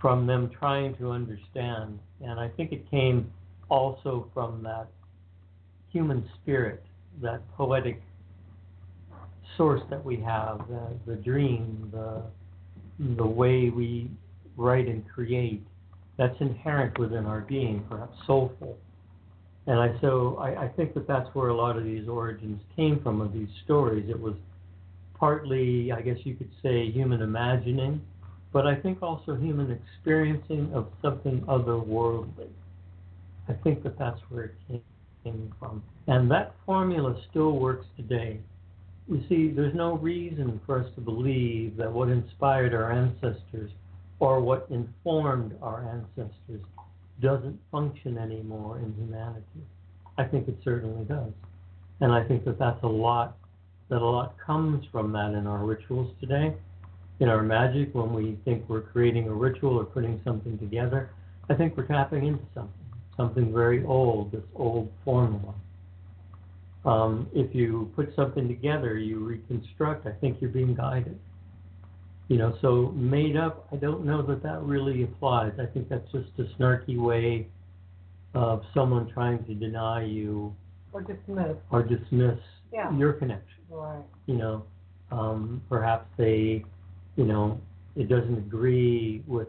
from 0.00 0.26
them 0.26 0.50
trying 0.56 0.96
to 0.96 1.10
understand. 1.10 1.98
And 2.20 2.38
I 2.38 2.48
think 2.48 2.72
it 2.72 2.88
came 2.90 3.32
also 3.68 4.28
from 4.34 4.62
that 4.62 4.88
human 5.90 6.28
spirit, 6.40 6.84
that 7.22 7.40
poetic 7.56 8.00
source 9.56 9.82
that 9.90 10.04
we 10.04 10.16
have, 10.20 10.62
the, 10.68 10.88
the 11.06 11.16
dream, 11.16 11.90
the, 11.92 12.22
the 13.16 13.26
way 13.26 13.70
we 13.70 14.10
write 14.56 14.86
and 14.86 15.06
create 15.08 15.62
that's 16.16 16.38
inherent 16.40 16.98
within 16.98 17.26
our 17.26 17.40
being, 17.42 17.84
perhaps 17.88 18.16
soulful. 18.26 18.76
And 19.66 19.78
I 19.78 19.98
so 20.00 20.36
I, 20.40 20.64
I 20.64 20.68
think 20.68 20.94
that 20.94 21.06
that's 21.06 21.28
where 21.34 21.48
a 21.48 21.54
lot 21.54 21.76
of 21.76 21.84
these 21.84 22.08
origins 22.08 22.60
came 22.74 23.00
from 23.02 23.20
of 23.20 23.32
these 23.32 23.48
stories. 23.64 24.08
It 24.08 24.18
was 24.18 24.34
partly, 25.14 25.92
I 25.92 26.00
guess 26.00 26.16
you 26.24 26.34
could 26.34 26.50
say, 26.62 26.90
human 26.90 27.22
imagining, 27.22 28.00
but 28.52 28.66
I 28.66 28.74
think 28.74 29.02
also 29.02 29.36
human 29.36 29.70
experiencing 29.70 30.70
of 30.74 30.88
something 31.02 31.40
otherworldly. 31.42 32.48
I 33.48 33.52
think 33.52 33.82
that 33.82 33.98
that's 33.98 34.20
where 34.28 34.44
it 34.44 34.54
came, 34.68 34.82
came 35.30 35.54
from, 35.58 35.82
and 36.06 36.30
that 36.30 36.54
formula 36.64 37.20
still 37.30 37.52
works 37.52 37.86
today. 37.96 38.40
You 39.08 39.22
see, 39.28 39.50
there's 39.50 39.74
no 39.74 39.96
reason 39.96 40.60
for 40.66 40.80
us 40.80 40.86
to 40.94 41.00
believe 41.00 41.76
that 41.76 41.90
what 41.90 42.08
inspired 42.08 42.74
our 42.74 42.92
ancestors 42.92 43.70
or 44.20 44.40
what 44.40 44.66
informed 44.70 45.56
our 45.62 45.82
ancestors 45.88 46.62
doesn't 47.22 47.58
function 47.70 48.18
anymore 48.18 48.78
in 48.78 48.92
humanity. 48.94 49.64
I 50.18 50.24
think 50.24 50.48
it 50.48 50.56
certainly 50.64 51.04
does. 51.04 51.32
And 52.00 52.12
I 52.12 52.24
think 52.24 52.44
that 52.44 52.58
that's 52.58 52.82
a 52.82 52.88
lot, 52.88 53.36
that 53.88 54.02
a 54.02 54.04
lot 54.04 54.34
comes 54.44 54.84
from 54.92 55.12
that 55.12 55.32
in 55.32 55.46
our 55.46 55.64
rituals 55.64 56.12
today. 56.20 56.54
In 57.20 57.28
our 57.28 57.42
magic, 57.42 57.94
when 57.94 58.12
we 58.12 58.38
think 58.44 58.64
we're 58.68 58.82
creating 58.82 59.26
a 59.26 59.32
ritual 59.32 59.76
or 59.78 59.84
putting 59.84 60.20
something 60.24 60.58
together, 60.58 61.10
I 61.48 61.54
think 61.54 61.76
we're 61.76 61.86
tapping 61.86 62.26
into 62.26 62.44
something, 62.54 62.77
something 63.18 63.52
very 63.52 63.84
old, 63.84 64.32
this 64.32 64.44
old 64.54 64.90
formula. 65.04 65.52
Um, 66.86 67.28
if 67.34 67.54
you 67.54 67.90
put 67.94 68.14
something 68.16 68.48
together, 68.48 68.96
you 68.96 69.18
reconstruct, 69.18 70.06
I 70.06 70.12
think 70.12 70.38
you're 70.40 70.48
being 70.50 70.74
guided. 70.74 71.18
You 72.28 72.38
know, 72.38 72.56
so 72.62 72.92
made 72.94 73.36
up, 73.36 73.66
I 73.72 73.76
don't 73.76 74.04
know 74.06 74.22
that 74.22 74.42
that 74.44 74.62
really 74.62 75.02
applies. 75.02 75.52
I 75.58 75.66
think 75.66 75.88
that's 75.90 76.10
just 76.12 76.28
a 76.38 76.44
snarky 76.56 76.98
way 76.98 77.48
of 78.34 78.62
someone 78.72 79.10
trying 79.12 79.44
to 79.46 79.54
deny 79.54 80.04
you 80.04 80.54
Or 80.92 81.02
dismiss. 81.02 81.56
or 81.70 81.82
dismiss 81.82 82.38
Yeah. 82.72 82.90
your 82.96 83.14
connection. 83.14 83.62
Right. 83.70 84.04
You 84.26 84.36
know, 84.36 84.62
um, 85.10 85.60
perhaps 85.68 86.06
they, 86.16 86.64
you 87.16 87.24
know, 87.24 87.58
it 87.96 88.08
doesn't 88.08 88.36
agree 88.38 89.22
with 89.26 89.48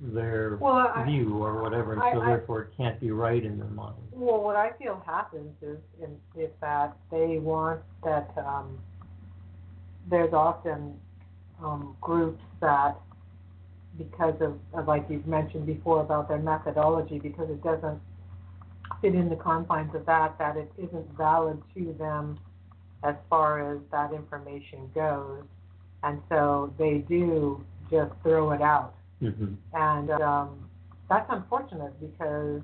their 0.00 0.56
Well, 0.60 0.92
I, 0.94 1.04
view 1.04 1.42
or 1.42 1.62
whatever, 1.62 1.94
and 1.94 2.02
I- 2.02 2.12
so 2.12 2.20
I- 2.20 2.26
therefore 2.26 2.62
it 2.62 2.76
can't 2.76 3.00
be 3.00 3.10
right 3.10 3.42
in 3.44 3.58
their 3.58 3.68
mind. 3.68 3.96
Well, 4.12 4.42
what 4.42 4.56
I 4.56 4.70
feel 4.72 5.02
happens 5.06 5.54
is, 5.62 5.78
in, 6.02 6.18
is 6.40 6.50
that 6.60 6.96
they 7.10 7.38
want 7.38 7.80
that 8.04 8.30
um, 8.38 8.78
there's 10.08 10.32
often 10.32 10.98
um, 11.62 11.96
groups 12.00 12.42
that 12.60 12.96
because 13.98 14.34
of, 14.40 14.58
of 14.74 14.86
like 14.86 15.06
you've 15.08 15.26
mentioned 15.26 15.64
before 15.66 16.02
about 16.02 16.28
their 16.28 16.38
methodology, 16.38 17.18
because 17.18 17.48
it 17.48 17.62
doesn't 17.62 18.00
fit 19.00 19.14
in 19.14 19.28
the 19.28 19.36
confines 19.36 19.94
of 19.94 20.04
that, 20.06 20.38
that 20.38 20.56
it 20.56 20.70
isn't 20.76 21.10
valid 21.16 21.62
to 21.74 21.94
them 21.98 22.38
as 23.02 23.14
far 23.30 23.72
as 23.74 23.80
that 23.90 24.12
information 24.12 24.90
goes, 24.94 25.44
and 26.02 26.20
so 26.28 26.72
they 26.78 26.98
do 26.98 27.64
just 27.90 28.12
throw 28.22 28.50
it 28.52 28.60
out, 28.60 28.94
hmm 29.20 29.54
and 29.72 30.10
um, 30.10 30.68
that's 31.08 31.26
unfortunate 31.30 31.92
because 32.00 32.62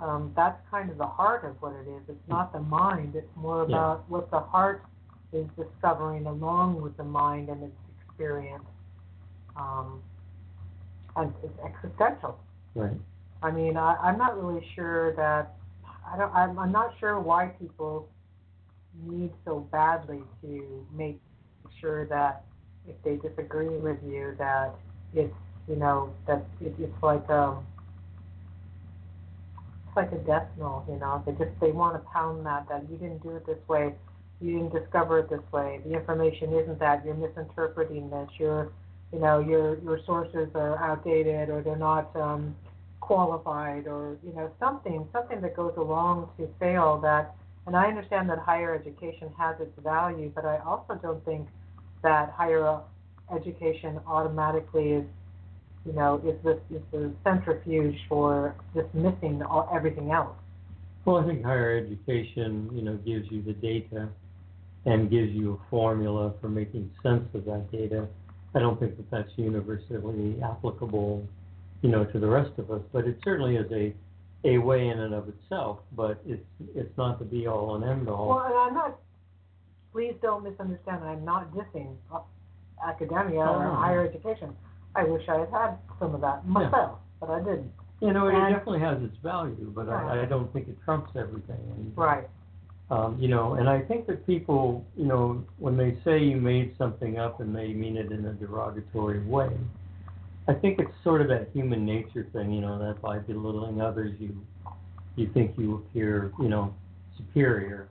um, 0.00 0.32
that's 0.36 0.58
kind 0.70 0.90
of 0.90 0.98
the 0.98 1.06
heart 1.06 1.44
of 1.44 1.60
what 1.62 1.72
it 1.72 1.88
is. 1.88 2.02
It's 2.08 2.28
not 2.28 2.52
the 2.52 2.60
mind; 2.60 3.14
it's 3.16 3.36
more 3.36 3.62
Yeah. 3.68 3.76
about 3.76 4.10
what 4.10 4.30
the 4.30 4.40
heart 4.40 4.84
is 5.32 5.46
discovering 5.56 6.26
along 6.26 6.80
with 6.80 6.96
the 6.96 7.04
mind 7.04 7.48
and 7.48 7.62
its 7.64 7.76
experience, 8.00 8.64
um, 9.56 10.02
and 11.16 11.32
it's 11.42 11.58
existential. 11.64 12.38
Right. 12.74 12.98
I 13.42 13.50
mean, 13.50 13.76
I, 13.76 13.96
I'm 13.96 14.18
not 14.18 14.40
really 14.42 14.66
sure 14.74 15.14
that 15.16 15.56
I 16.06 16.16
don't. 16.16 16.34
I'm, 16.34 16.58
I'm 16.58 16.72
not 16.72 16.94
sure 16.98 17.20
why 17.20 17.46
people 17.46 18.08
need 19.02 19.32
so 19.44 19.60
badly 19.72 20.22
to 20.42 20.86
make 20.92 21.20
sure 21.80 22.06
that 22.06 22.44
if 22.86 22.94
they 23.02 23.16
disagree 23.16 23.68
with 23.68 23.98
you, 24.04 24.34
that 24.38 24.74
it's 25.14 25.34
you 25.68 25.76
know 25.76 26.12
that 26.26 26.44
it, 26.60 26.74
it's 26.78 27.02
like 27.02 27.28
um 27.30 27.66
it's 29.86 29.96
like 29.96 30.12
a 30.12 30.24
death 30.24 30.46
knell. 30.58 30.84
You 30.88 30.96
know, 30.96 31.22
they 31.24 31.32
just 31.32 31.58
they 31.60 31.70
want 31.70 31.94
to 31.94 32.10
pound 32.10 32.44
that 32.46 32.68
that 32.68 32.82
you 32.90 32.96
didn't 32.96 33.22
do 33.22 33.30
it 33.30 33.46
this 33.46 33.58
way, 33.68 33.94
you 34.40 34.58
didn't 34.58 34.72
discover 34.72 35.20
it 35.20 35.30
this 35.30 35.40
way. 35.52 35.80
The 35.84 35.94
information 35.94 36.52
isn't 36.54 36.78
that 36.80 37.04
you're 37.04 37.14
misinterpreting 37.14 38.10
this. 38.10 38.28
You're 38.38 38.72
you 39.12 39.20
know 39.20 39.38
your 39.38 39.78
your 39.80 40.00
sources 40.04 40.48
are 40.54 40.76
outdated 40.78 41.48
or 41.48 41.62
they're 41.62 41.76
not 41.76 42.14
um, 42.16 42.54
qualified 43.00 43.86
or 43.86 44.16
you 44.26 44.32
know 44.34 44.50
something 44.58 45.06
something 45.12 45.40
that 45.40 45.54
goes 45.54 45.74
along 45.76 46.30
to 46.38 46.48
fail 46.58 46.98
that 47.02 47.36
and 47.66 47.76
I 47.76 47.86
understand 47.86 48.28
that 48.30 48.38
higher 48.38 48.74
education 48.74 49.30
has 49.38 49.56
its 49.60 49.78
value 49.82 50.32
but 50.34 50.44
I 50.44 50.58
also 50.58 50.98
don't 51.00 51.24
think 51.24 51.46
that 52.02 52.30
higher 52.30 52.80
education 53.34 54.00
automatically 54.06 54.92
is 54.92 55.04
you 55.86 55.92
know 55.92 56.20
is 56.26 56.36
the 56.42 56.52
is 56.74 56.82
the 56.92 57.12
centrifuge 57.24 57.96
for 58.08 58.54
dismissing 58.74 59.42
all, 59.42 59.68
everything 59.74 60.10
else 60.10 60.36
Well, 61.04 61.16
I 61.16 61.26
think 61.26 61.44
higher 61.44 61.76
education, 61.76 62.70
you 62.72 62.82
know, 62.82 62.94
gives 62.96 63.30
you 63.30 63.42
the 63.42 63.52
data 63.52 64.08
and 64.86 65.10
gives 65.10 65.30
you 65.32 65.54
a 65.54 65.70
formula 65.70 66.32
for 66.40 66.48
making 66.48 66.90
sense 67.02 67.24
of 67.34 67.44
that 67.44 67.70
data. 67.70 68.06
I 68.54 68.58
don't 68.60 68.78
think 68.80 68.96
that 68.96 69.10
that's 69.10 69.30
universally 69.36 70.36
applicable, 70.42 71.26
you 71.82 71.90
know, 71.90 72.04
to 72.04 72.18
the 72.18 72.26
rest 72.26 72.52
of 72.58 72.70
us, 72.70 72.82
but 72.92 73.06
it 73.06 73.18
certainly 73.24 73.56
is 73.56 73.70
a 73.72 73.94
a 74.46 74.58
way 74.58 74.88
in 74.88 74.98
and 75.00 75.14
of 75.14 75.28
itself. 75.28 75.78
But 75.96 76.22
it's 76.26 76.44
it's 76.74 76.96
not 76.96 77.18
the 77.18 77.24
be 77.26 77.46
all 77.46 77.74
and 77.76 77.84
end 77.84 78.08
all. 78.08 78.28
well 78.28 78.44
and 78.46 78.54
I'm 78.54 78.74
not 78.74 78.98
please 79.92 80.14
don't 80.22 80.42
misunderstand 80.44 81.04
I'm 81.04 81.24
not 81.24 81.52
dissing 81.54 81.94
uh, 82.12 82.20
academia 82.86 83.40
Oh, 83.40 83.54
or 83.60 83.74
higher 83.74 84.06
education 84.06 84.50
I 84.96 85.04
wish 85.04 85.22
I 85.28 85.38
had 85.40 85.50
had 85.50 85.78
some 85.98 86.14
of 86.14 86.20
that 86.20 86.46
myself 86.46 86.98
but 87.20 87.30
I 87.30 87.38
didn't 87.40 87.72
you 88.00 88.12
know, 88.12 88.26
it 88.28 88.34
and- 88.34 88.54
definitely 88.54 88.80
has 88.80 89.02
its 89.02 89.16
value, 89.22 89.72
but 89.74 89.88
I, 89.88 89.92
I 89.92 90.16
Right. 90.18 90.28
don't 90.28 90.52
think 90.52 90.68
it 90.68 90.76
trumps 90.84 91.12
everything. 91.16 91.60
And, 91.76 91.96
right 91.96 92.28
Um, 92.90 93.16
you 93.18 93.28
know, 93.28 93.54
and 93.54 93.66
I 93.68 93.80
think 93.80 94.06
that 94.08 94.26
people, 94.26 94.84
you 94.94 95.06
know, 95.06 95.42
when 95.58 95.76
they 95.78 95.96
say 96.04 96.22
you 96.22 96.36
made 96.36 96.76
something 96.76 97.18
up 97.18 97.40
and 97.40 97.56
they 97.56 97.72
mean 97.72 97.96
it 97.96 98.12
in 98.12 98.26
a 98.26 98.34
derogatory 98.34 99.20
way, 99.24 99.50
I 100.48 100.52
think 100.52 100.78
it's 100.78 100.92
sort 101.02 101.22
of 101.22 101.28
that 101.28 101.48
human 101.54 101.86
nature 101.86 102.26
thing, 102.34 102.52
you 102.52 102.60
know, 102.60 102.78
that 102.78 103.00
by 103.00 103.18
belittling 103.20 103.80
others, 103.80 104.12
you 104.20 104.36
you 105.16 105.28
think 105.32 105.56
you 105.56 105.76
appear, 105.76 106.32
you 106.40 106.48
know, 106.48 106.74
superior. 107.16 107.88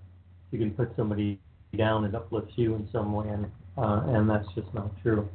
You 0.52 0.60
can 0.60 0.72
put 0.72 0.94
somebody 0.96 1.40
down 1.76 2.04
and 2.06 2.14
uplifts 2.16 2.52
you 2.58 2.76
in 2.76 2.88
some 2.92 3.14
way, 3.14 3.30
and 3.30 3.50
uh, 3.78 4.02
and 4.08 4.30
that's 4.30 4.48
just 4.54 4.72
not 4.76 4.92
true. 5.02 5.28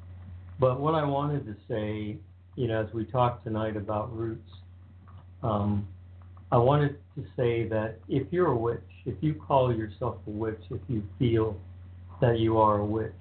But 0.59 0.81
what 0.81 0.95
I 0.95 1.05
wanted 1.05 1.47
to 1.47 1.55
say, 1.69 2.17
you 2.57 2.69
know, 2.69 2.85
as 2.85 2.93
we 2.93 3.05
talk 3.05 3.45
tonight 3.45 3.77
about 3.77 4.15
roots, 4.17 4.51
um, 5.43 5.87
I 6.51 6.57
wanted 6.57 6.99
to 7.15 7.25
say 7.37 7.69
that 7.69 7.99
if 8.09 8.33
you're 8.33 8.49
a 8.49 8.57
witch, 8.57 8.81
if 9.07 9.15
you 9.21 9.35
call 9.35 9.75
yourself 9.75 10.17
a 10.27 10.31
witch, 10.31 10.61
if 10.71 10.81
you 10.89 11.03
feel 11.19 11.57
that 12.21 12.39
you 12.39 12.59
are 12.59 12.79
a 12.79 12.85
witch, 12.85 13.13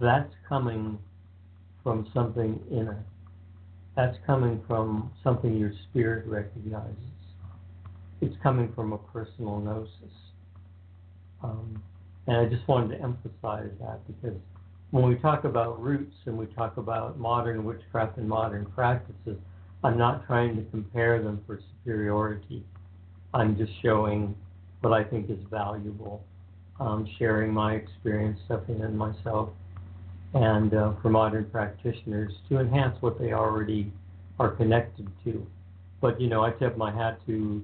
that's 0.00 0.32
coming 0.48 0.98
from 1.82 2.08
something 2.14 2.60
inner. 2.70 3.04
That's 3.96 4.16
coming 4.26 4.62
from 4.66 5.10
something 5.24 5.56
your 5.56 5.72
spirit 5.90 6.26
recognizes. 6.26 6.96
It's 8.20 8.36
coming 8.42 8.72
from 8.74 8.92
a 8.92 8.98
personal 8.98 9.58
gnosis. 9.58 9.90
Um, 11.42 11.82
and 12.26 12.36
I 12.36 12.46
just 12.46 12.66
wanted 12.68 12.96
to 12.96 13.02
emphasize 13.02 13.70
that 13.80 14.00
because 14.06 14.38
when 14.92 15.08
we 15.08 15.16
talk 15.16 15.44
about 15.44 15.82
roots 15.82 16.14
and 16.26 16.36
we 16.36 16.44
talk 16.46 16.76
about 16.76 17.18
modern 17.18 17.64
witchcraft 17.64 18.18
and 18.18 18.28
modern 18.28 18.66
practices, 18.66 19.38
I'm 19.82 19.96
not 19.96 20.26
trying 20.26 20.54
to 20.56 20.62
compare 20.70 21.22
them 21.22 21.40
for 21.46 21.58
superiority. 21.78 22.62
I'm 23.32 23.56
just 23.56 23.72
showing 23.82 24.36
what 24.82 24.92
I 24.92 25.02
think 25.02 25.30
is 25.30 25.38
valuable, 25.50 26.22
um, 26.78 27.08
sharing 27.18 27.54
my 27.54 27.72
experience, 27.72 28.38
stepping 28.44 28.80
in 28.80 28.94
myself, 28.94 29.48
and 30.34 30.74
uh, 30.74 30.92
for 31.00 31.08
modern 31.08 31.46
practitioners 31.46 32.32
to 32.50 32.58
enhance 32.58 32.94
what 33.00 33.18
they 33.18 33.32
already 33.32 33.90
are 34.38 34.50
connected 34.50 35.08
to. 35.24 35.46
But 36.02 36.20
you 36.20 36.28
know, 36.28 36.44
I 36.44 36.50
tip 36.50 36.76
my 36.76 36.94
hat 36.94 37.18
to 37.26 37.62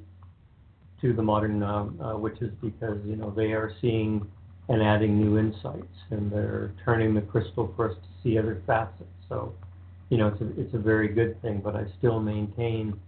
to 1.03 1.12
the 1.12 1.23
modern 1.23 1.62
um, 1.62 2.01
uh, 2.01 2.17
witches 2.17 2.53
because 2.62 2.99
you 3.05 3.17
know 3.17 3.31
they 3.31 3.53
are 3.53 3.71
seeing 3.83 4.27
and 4.68 4.83
adding 4.83 5.18
new 5.18 5.38
insights, 5.38 5.96
and 6.11 6.31
they're 6.31 6.72
turning 6.85 7.14
the 7.14 7.22
crystal 7.22 7.72
for 7.74 7.90
us 7.90 7.96
to 7.96 8.09
see 8.22 8.38
other 8.38 8.62
facets. 8.66 9.04
So 9.28 9.54
you 10.09 10.16
know, 10.16 10.28
it's 10.28 10.40
a, 10.40 10.61
it's 10.61 10.74
a 10.74 10.78
very 10.78 11.09
good 11.09 11.40
thing, 11.42 11.61
but 11.62 11.76
I 11.76 11.85
still 11.98 12.20
maintain 12.20 12.98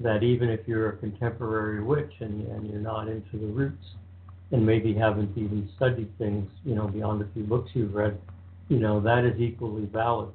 that 0.00 0.22
even 0.22 0.48
if 0.48 0.60
you're 0.66 0.90
a 0.90 0.96
contemporary 0.96 1.82
witch 1.82 2.12
and, 2.20 2.46
and 2.48 2.68
you're 2.68 2.80
not 2.80 3.08
into 3.08 3.38
the 3.38 3.46
roots 3.46 3.84
and 4.52 4.64
maybe 4.64 4.94
haven't 4.94 5.36
even 5.36 5.68
studied 5.76 6.16
things, 6.18 6.48
you 6.64 6.74
know, 6.74 6.86
beyond 6.86 7.22
a 7.22 7.28
few 7.32 7.42
books 7.42 7.70
you've 7.74 7.94
read, 7.94 8.18
you 8.68 8.78
know, 8.78 9.00
that 9.00 9.24
is 9.24 9.40
equally 9.40 9.86
valid. 9.86 10.30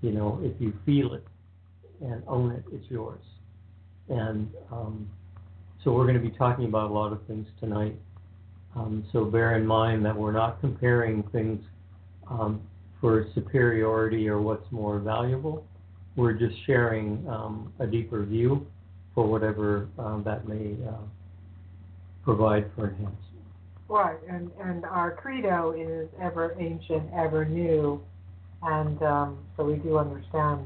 You 0.00 0.12
know, 0.12 0.40
if 0.42 0.60
you 0.60 0.72
feel 0.84 1.14
it 1.14 1.24
and 2.00 2.22
own 2.26 2.52
it, 2.52 2.64
it's 2.72 2.88
yours. 2.90 3.20
And 4.08 4.48
um, 4.70 5.08
so 5.82 5.92
we're 5.92 6.06
going 6.06 6.20
to 6.20 6.28
be 6.28 6.36
talking 6.36 6.64
about 6.64 6.90
a 6.90 6.94
lot 6.94 7.12
of 7.12 7.24
things 7.26 7.46
tonight. 7.60 7.96
Um, 8.74 9.04
so 9.12 9.24
bear 9.24 9.56
in 9.56 9.66
mind 9.66 10.04
that 10.04 10.16
we're 10.16 10.32
not 10.32 10.60
comparing 10.60 11.22
things 11.24 11.62
um, 12.30 12.62
for 13.00 13.26
superiority 13.34 14.28
or 14.28 14.40
what's 14.40 14.70
more 14.70 14.98
valuable. 14.98 15.66
We're 16.16 16.32
just 16.32 16.54
sharing 16.66 17.26
um, 17.28 17.72
a 17.78 17.86
deeper 17.86 18.24
view 18.24 18.66
for 19.14 19.26
whatever 19.26 19.88
um, 19.98 20.22
that 20.24 20.48
may 20.48 20.74
uh, 20.88 20.94
provide 22.24 22.70
for 22.74 22.88
enhancement. 22.88 23.18
Right, 23.88 24.18
and 24.28 24.50
and 24.62 24.86
our 24.86 25.10
credo 25.14 25.72
is 25.72 26.08
ever 26.20 26.56
ancient, 26.58 27.10
ever 27.14 27.44
new, 27.44 28.00
and 28.62 29.02
um, 29.02 29.38
so 29.56 29.64
we 29.64 29.76
do 29.76 29.98
understand. 29.98 30.64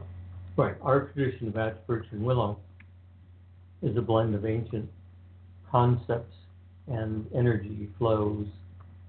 Right. 0.56 0.76
Our 0.80 1.08
tradition 1.08 1.48
of 1.48 1.56
Ash, 1.56 1.74
Birch, 1.86 2.06
and 2.12 2.22
Willow 2.22 2.58
is 3.82 3.96
a 3.96 4.00
blend 4.00 4.34
of 4.34 4.46
ancient 4.46 4.88
concepts 5.70 6.34
and 6.88 7.26
energy 7.34 7.88
flows 7.98 8.46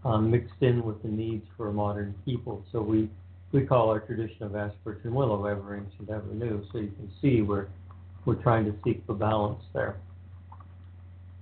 um, 0.05 0.31
mixed 0.31 0.61
in 0.61 0.83
with 0.83 1.01
the 1.03 1.09
needs 1.09 1.45
for 1.55 1.71
modern 1.71 2.15
people. 2.25 2.63
So 2.71 2.81
we 2.81 3.09
we 3.53 3.65
call 3.65 3.89
our 3.89 4.01
tradition 4.01 4.43
of 4.43 4.55
and 4.55 5.15
Willow 5.15 5.45
ever 5.45 5.75
ancient, 5.75 6.09
ever 6.09 6.33
new. 6.33 6.65
So 6.71 6.79
you 6.79 6.91
can 6.91 7.11
see 7.21 7.41
we're 7.41 7.67
we're 8.25 8.35
trying 8.35 8.65
to 8.65 8.75
seek 8.83 9.05
the 9.07 9.13
balance 9.13 9.63
there. 9.73 9.97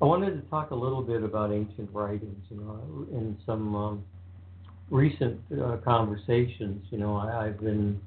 I 0.02 0.06
wanted 0.06 0.42
to 0.42 0.50
talk 0.50 0.72
a 0.72 0.76
little 0.76 1.02
bit 1.02 1.24
about 1.24 1.52
ancient 1.52 1.90
writings. 1.94 2.44
You 2.50 2.58
know, 2.58 3.08
in 3.12 3.38
some 3.46 3.76
um, 3.76 4.04
recent 4.90 5.40
uh, 5.60 5.78
conversations, 5.78 6.86
you 6.92 6.98
know, 6.98 7.16
I, 7.16 7.48
I've 7.48 7.60
been 7.60 8.00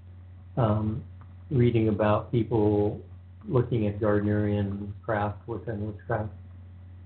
um, 0.56 1.02
reading 1.50 1.88
about 1.88 2.30
people 2.30 3.00
looking 3.48 3.86
at 3.86 3.98
Gardnerian 3.98 4.92
craft 5.04 5.48
within 5.48 5.86
witchcraft 5.86 6.30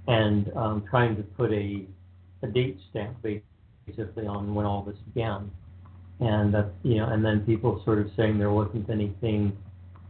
and 0.06 0.50
um, 0.56 0.84
trying 0.88 1.16
to 1.16 1.22
put 1.22 1.52
a, 1.52 1.84
a 2.42 2.46
date 2.46 2.78
stamp 2.90 3.16
basically 3.22 4.26
on 4.26 4.54
when 4.54 4.66
all 4.66 4.82
this 4.82 4.96
began. 5.12 5.50
And 6.20 6.54
that, 6.54 6.72
you 6.82 6.96
know, 6.96 7.08
and 7.08 7.24
then 7.24 7.40
people 7.40 7.82
sort 7.84 7.98
of 7.98 8.08
saying 8.16 8.38
there 8.38 8.52
wasn't 8.52 8.88
anything 8.90 9.56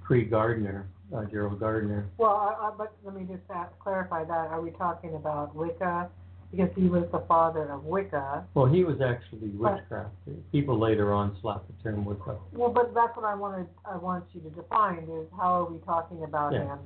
pre-Gardner, 0.02 0.86
uh, 1.14 1.24
Gerald 1.24 1.58
Gardner. 1.58 2.06
Well, 2.18 2.30
I, 2.30 2.66
I, 2.66 2.72
but 2.76 2.92
let 3.04 3.14
me 3.14 3.24
just 3.24 3.42
ask, 3.54 3.70
clarify 3.78 4.24
that. 4.24 4.48
Are 4.48 4.60
we 4.60 4.70
talking 4.72 5.14
about 5.14 5.54
Wicca 5.54 6.10
because 6.52 6.70
he 6.76 6.86
was 6.86 7.04
the 7.12 7.20
father 7.26 7.72
of 7.72 7.84
Wicca. 7.84 8.44
Well, 8.54 8.66
he 8.66 8.84
was 8.84 9.00
actually 9.00 9.48
But- 9.48 9.74
witchcraft. 9.74 10.10
People 10.52 10.78
later 10.78 11.12
on 11.12 11.36
slapped 11.40 11.66
the 11.66 11.82
term 11.82 12.04
Wicca. 12.04 12.36
Well, 12.52 12.70
but 12.70 12.94
that's 12.94 13.16
what 13.16 13.24
I 13.24 13.34
wanted. 13.34 13.66
I 13.84 13.96
want 13.96 14.24
you 14.32 14.42
to 14.42 14.50
define 14.50 15.04
is 15.04 15.26
how 15.36 15.62
are 15.62 15.64
we 15.64 15.78
talking 15.78 16.22
about 16.22 16.52
Yeah. 16.52 16.64
him? 16.64 16.78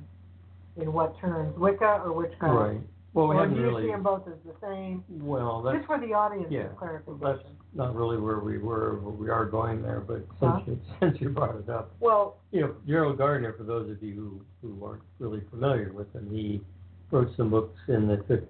In 0.77 0.93
what 0.93 1.17
terms, 1.17 1.57
Wicca 1.57 2.01
or 2.05 2.13
witchcraft? 2.13 2.55
Right. 2.55 2.81
Well, 3.17 3.27
we 3.29 3.35
or 3.35 3.39
haven't 3.39 3.55
do 3.55 3.61
you 3.61 3.67
really. 3.69 3.83
see 3.85 3.91
them 3.91 4.03
both 4.03 4.27
as 4.27 4.35
the 4.45 4.53
same? 4.61 5.03
Well, 5.09 5.63
that's 5.63 5.77
Just 5.77 5.87
for 5.87 5.99
the 5.99 6.13
audience's 6.13 6.51
yeah, 6.51 6.63
that's 6.67 6.77
clarification. 6.77 7.57
not 7.73 7.95
really 7.95 8.17
where 8.17 8.39
we 8.39 8.59
were. 8.59 8.99
But 9.03 9.17
we 9.17 9.29
are 9.31 9.45
going 9.45 9.81
there. 9.81 10.01
But 10.01 10.17
since 10.39 10.39
Huh? 10.39 10.59
you, 10.67 10.79
since 10.99 11.19
you 11.19 11.29
brought 11.29 11.55
it 11.55 11.67
up, 11.67 11.91
Well, 11.99 12.37
you 12.51 12.61
know, 12.61 12.75
Gerald 12.87 13.17
Gardner, 13.17 13.53
for 13.53 13.63
those 13.63 13.89
of 13.89 14.03
you 14.03 14.43
who, 14.61 14.77
who 14.77 14.85
aren't 14.85 15.01
really 15.17 15.41
familiar 15.49 15.91
with 15.93 16.13
him, 16.13 16.29
he 16.31 16.61
wrote 17.09 17.29
some 17.35 17.49
books 17.49 17.79
in 17.87 18.07
the 18.07 18.17
50s 18.17 18.43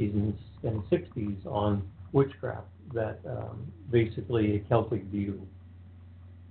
and, 0.00 0.36
and 0.64 0.82
60s 0.90 1.46
on 1.46 1.88
witchcraft 2.12 2.66
that 2.94 3.20
um, 3.24 3.70
basically 3.92 4.56
a 4.56 4.68
Celtic 4.68 5.04
view 5.04 5.46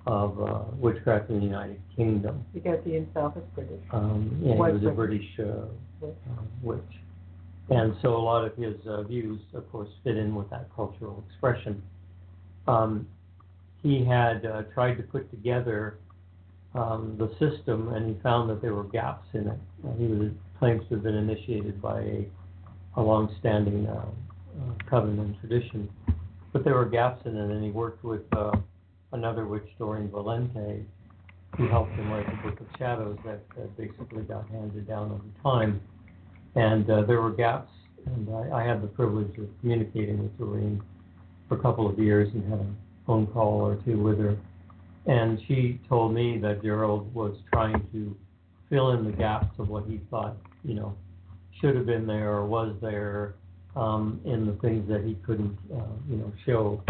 of 0.05 0.41
uh, 0.41 0.59
witchcraft 0.77 1.29
in 1.29 1.39
the 1.39 1.45
United 1.45 1.81
Kingdom. 1.97 2.45
because 2.53 2.79
he 2.85 2.93
himself 2.93 3.35
is 3.35 3.43
British. 3.53 3.81
Um, 3.91 4.29
and 4.41 4.53
he 4.53 4.57
Was 4.57 4.73
was 4.75 4.83
a 4.85 4.91
British. 4.91 5.25
Uh, 5.37 5.65
uh, 6.05 6.07
witch. 6.61 6.79
And 7.69 7.95
so 8.01 8.15
a 8.15 8.17
lot 8.17 8.45
of 8.45 8.55
his 8.55 8.75
uh, 8.87 9.03
views, 9.03 9.41
of 9.53 9.69
course, 9.71 9.89
fit 10.03 10.17
in 10.17 10.35
with 10.35 10.49
that 10.49 10.69
cultural 10.75 11.23
expression. 11.29 11.83
Um, 12.67 13.07
he 13.83 14.05
had 14.05 14.45
uh, 14.45 14.63
tried 14.73 14.95
to 14.95 15.03
put 15.03 15.29
together 15.31 15.97
um, 16.73 17.17
the 17.17 17.29
system, 17.39 17.93
and 17.93 18.15
he 18.15 18.21
found 18.21 18.49
that 18.49 18.61
there 18.61 18.73
were 18.73 18.83
gaps 18.83 19.27
in 19.33 19.47
it. 19.47 19.59
He 19.97 20.05
was 20.05 20.31
claims 20.59 20.81
to 20.89 20.95
have 20.95 21.03
been 21.03 21.15
initiated 21.15 21.81
by 21.81 21.99
a, 22.01 22.25
a 22.95 23.01
long-standing 23.01 23.85
uh, 23.87 23.93
uh, 23.93 24.89
covenant 24.89 25.39
tradition, 25.39 25.87
but 26.51 26.63
there 26.63 26.73
were 26.73 26.85
gaps 26.85 27.23
in 27.25 27.37
it, 27.37 27.51
and 27.51 27.63
he 27.63 27.69
worked 27.69 28.03
with 28.03 28.21
uh, 28.35 28.51
another 29.11 29.45
witch, 29.45 29.67
Doreen 29.77 30.09
Valiente, 30.09 30.83
who 31.57 31.67
helped 31.67 31.91
him 31.91 32.11
write 32.11 32.25
the 32.25 32.49
Book 32.49 32.59
of 32.59 32.67
Shadows 32.77 33.17
that 33.23 33.77
basically 33.77 34.23
got 34.23 34.49
handed 34.49 34.87
down 34.87 35.11
over 35.11 35.23
time. 35.43 35.81
And 36.57 36.89
uh, 36.89 37.03
there 37.03 37.21
were 37.21 37.29
gaps, 37.29 37.71
and 38.07 38.27
I, 38.33 38.61
I 38.61 38.67
had 38.67 38.81
the 38.81 38.87
privilege 38.87 39.37
of 39.37 39.45
communicating 39.61 40.23
with 40.23 40.35
Doreen 40.39 40.81
for 41.47 41.55
a 41.55 41.61
couple 41.61 41.87
of 41.87 41.99
years 41.99 42.29
and 42.33 42.43
had 42.49 42.59
a 42.59 42.65
phone 43.05 43.27
call 43.27 43.61
or 43.61 43.75
two 43.85 44.01
with 44.01 44.17
her. 44.17 44.35
And 45.05 45.39
she 45.47 45.79
told 45.87 46.15
me 46.15 46.39
that 46.39 46.63
Gerald 46.63 47.13
was 47.13 47.37
trying 47.53 47.85
to 47.91 48.17
fill 48.71 48.93
in 48.93 49.05
the 49.05 49.11
gaps 49.11 49.53
of 49.59 49.69
what 49.69 49.85
he 49.85 50.01
thought, 50.09 50.35
you 50.63 50.73
know, 50.73 50.97
should 51.61 51.75
have 51.75 51.85
been 51.85 52.07
there 52.07 52.31
or 52.31 52.47
was 52.47 52.75
there 52.81 53.35
um, 53.75 54.19
in 54.25 54.47
the 54.47 54.53
things 54.53 54.89
that 54.89 55.03
he 55.05 55.13
couldn't, 55.27 55.55
uh, 55.71 55.93
you 56.09 56.17
know, 56.17 56.33
show. 56.43 56.83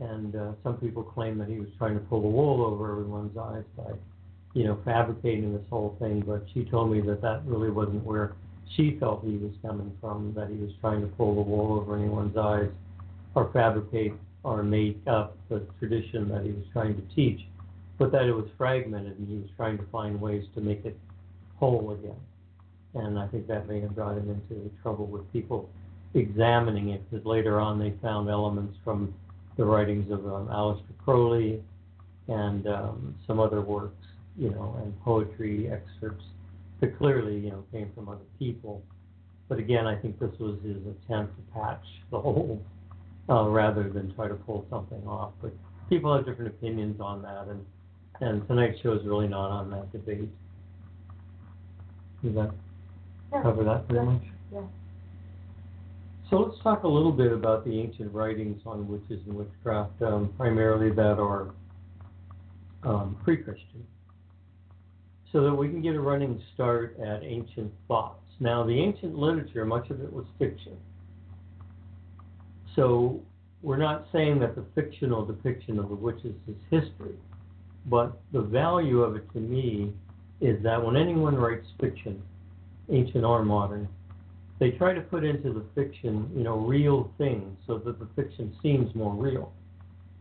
And 0.00 0.34
uh, 0.34 0.52
some 0.62 0.78
people 0.78 1.02
claim 1.02 1.36
that 1.38 1.48
he 1.48 1.60
was 1.60 1.68
trying 1.76 1.92
to 1.92 2.00
pull 2.06 2.22
the 2.22 2.28
wool 2.28 2.64
over 2.64 2.90
everyone's 2.90 3.36
eyes 3.36 3.64
by, 3.76 3.92
you 4.54 4.64
know, 4.64 4.78
fabricating 4.82 5.52
this 5.52 5.64
whole 5.68 5.94
thing. 5.98 6.24
But 6.26 6.46
she 6.54 6.64
told 6.64 6.90
me 6.90 7.02
that 7.02 7.20
that 7.20 7.42
really 7.44 7.70
wasn't 7.70 8.02
where 8.02 8.32
she 8.76 8.96
felt 8.98 9.24
he 9.24 9.36
was 9.36 9.52
coming 9.62 9.92
from, 10.00 10.32
that 10.34 10.48
he 10.48 10.56
was 10.56 10.70
trying 10.80 11.00
to 11.00 11.06
pull 11.08 11.34
the 11.34 11.40
wool 11.40 11.78
over 11.78 11.96
anyone's 11.96 12.36
eyes 12.36 12.70
or 13.34 13.50
fabricate 13.52 14.12
or 14.42 14.62
make 14.62 14.98
up 15.06 15.36
the 15.48 15.66
tradition 15.78 16.28
that 16.28 16.44
he 16.44 16.52
was 16.52 16.64
trying 16.72 16.94
to 16.94 17.14
teach, 17.14 17.40
but 17.98 18.12
that 18.12 18.22
it 18.22 18.32
was 18.32 18.46
fragmented 18.56 19.18
and 19.18 19.28
he 19.28 19.36
was 19.36 19.50
trying 19.56 19.76
to 19.76 19.84
find 19.90 20.20
ways 20.20 20.44
to 20.54 20.60
make 20.60 20.84
it 20.84 20.96
whole 21.56 21.90
again. 21.92 22.16
And 22.94 23.18
I 23.18 23.26
think 23.28 23.46
that 23.48 23.68
may 23.68 23.80
have 23.80 23.94
brought 23.94 24.16
him 24.16 24.30
into 24.30 24.70
trouble 24.82 25.06
with 25.06 25.30
people 25.32 25.68
examining 26.14 26.90
it, 26.90 27.08
because 27.10 27.26
later 27.26 27.60
on 27.60 27.78
they 27.78 27.92
found 28.00 28.28
elements 28.30 28.76
from 28.84 29.14
the 29.56 29.64
writings 29.64 30.10
of 30.10 30.24
um, 30.26 30.48
Aleister 30.48 30.96
Crowley 31.04 31.62
and 32.28 32.66
um, 32.66 33.14
some 33.26 33.40
other 33.40 33.60
works, 33.60 34.06
you 34.36 34.50
know, 34.50 34.76
and 34.82 34.98
poetry 35.02 35.70
excerpts 35.70 36.24
that 36.80 36.96
clearly, 36.98 37.36
you 37.38 37.50
know, 37.50 37.64
came 37.72 37.90
from 37.94 38.08
other 38.08 38.24
people. 38.38 38.82
But 39.48 39.58
again, 39.58 39.86
I 39.86 39.96
think 39.96 40.18
this 40.18 40.30
was 40.38 40.58
his 40.62 40.76
attempt 40.76 41.34
to 41.36 41.52
patch 41.52 41.84
the 42.10 42.20
hole 42.20 42.62
uh, 43.28 43.48
rather 43.48 43.88
than 43.88 44.14
try 44.14 44.28
to 44.28 44.34
pull 44.34 44.66
something 44.70 45.02
off. 45.06 45.32
But 45.40 45.52
people 45.88 46.14
have 46.14 46.26
different 46.26 46.50
opinions 46.50 47.00
on 47.00 47.22
that, 47.22 47.46
and 47.48 47.64
and 48.20 48.46
tonight's 48.48 48.80
show 48.80 48.92
is 48.94 49.04
really 49.06 49.28
not 49.28 49.50
on 49.50 49.70
that 49.70 49.92
debate. 49.92 50.28
Does 52.22 52.34
that 52.34 52.50
Yeah. 53.32 53.42
cover 53.42 53.62
that 53.64 53.86
pretty 53.86 54.04
Yeah. 54.04 54.12
much? 54.12 54.22
Yeah. 54.52 54.66
So 56.28 56.40
let's 56.40 56.58
talk 56.60 56.82
a 56.82 56.88
little 56.88 57.12
bit 57.12 57.32
about 57.32 57.64
the 57.64 57.78
ancient 57.78 58.12
writings 58.12 58.60
on 58.66 58.88
witches 58.88 59.24
and 59.26 59.36
witchcraft, 59.36 60.02
um, 60.02 60.28
primarily 60.36 60.90
that 60.90 61.18
are 61.18 61.48
um, 62.84 63.16
pre-Christian, 63.24 63.84
so 65.32 65.42
that 65.42 65.54
we 65.54 65.68
can 65.68 65.82
get 65.82 65.94
a 65.94 66.00
running 66.00 66.42
start 66.54 66.98
at 67.00 67.22
ancient 67.22 67.72
thoughts. 67.86 68.22
Now, 68.40 68.64
the 68.64 68.78
ancient 68.78 69.14
literature, 69.14 69.64
much 69.64 69.90
of 69.90 70.00
it 70.00 70.12
was 70.12 70.24
fiction. 70.38 70.76
So 72.76 73.20
we're 73.62 73.76
not 73.76 74.06
saying 74.12 74.38
that 74.40 74.54
the 74.54 74.64
fictional 74.74 75.24
depiction 75.24 75.78
of 75.78 75.88
the 75.88 75.94
witches 75.94 76.34
is 76.46 76.56
history, 76.70 77.16
but 77.86 78.20
the 78.32 78.40
value 78.40 79.02
of 79.02 79.16
it 79.16 79.30
to 79.32 79.40
me 79.40 79.92
is 80.40 80.62
that 80.62 80.82
when 80.82 80.96
anyone 80.96 81.34
writes 81.34 81.66
fiction, 81.80 82.22
ancient 82.90 83.24
or 83.24 83.44
modern, 83.44 83.88
they 84.60 84.70
try 84.72 84.92
to 84.92 85.00
put 85.00 85.24
into 85.24 85.52
the 85.52 85.64
fiction, 85.74 86.30
you 86.34 86.42
know, 86.42 86.56
real 86.56 87.10
things 87.18 87.56
so 87.66 87.78
that 87.78 87.98
the 87.98 88.08
fiction 88.16 88.56
seems 88.62 88.94
more 88.94 89.14
real. 89.14 89.52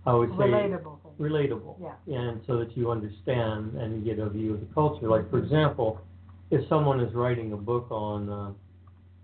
I 0.06 0.13
would 0.13 0.30
say 0.32 0.46
Relatable. 0.46 0.98
Relatable. 1.20 1.76
Yeah. 1.82 2.16
And 2.16 2.42
so 2.48 2.58
that 2.58 2.76
you 2.78 2.92
understand 2.92 3.74
and 3.76 4.04
get 4.04 4.20
a 4.20 4.30
view 4.30 4.54
of 4.54 4.60
the 4.60 4.68
culture. 4.74 5.08
Like, 5.08 5.30
for 5.30 5.40
example, 5.40 6.00
if 6.52 6.68
someone 6.70 7.00
is 7.00 7.14
writing 7.14 7.54
a 7.54 7.58
book 7.58 7.88
on 7.92 8.30
uh, 8.30 8.52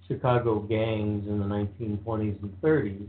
Chicago 0.08 0.60
gangs 0.60 1.28
in 1.28 1.40
the 1.40 1.46
1920s 1.46 2.42
and 2.42 2.62
30s, 2.62 3.08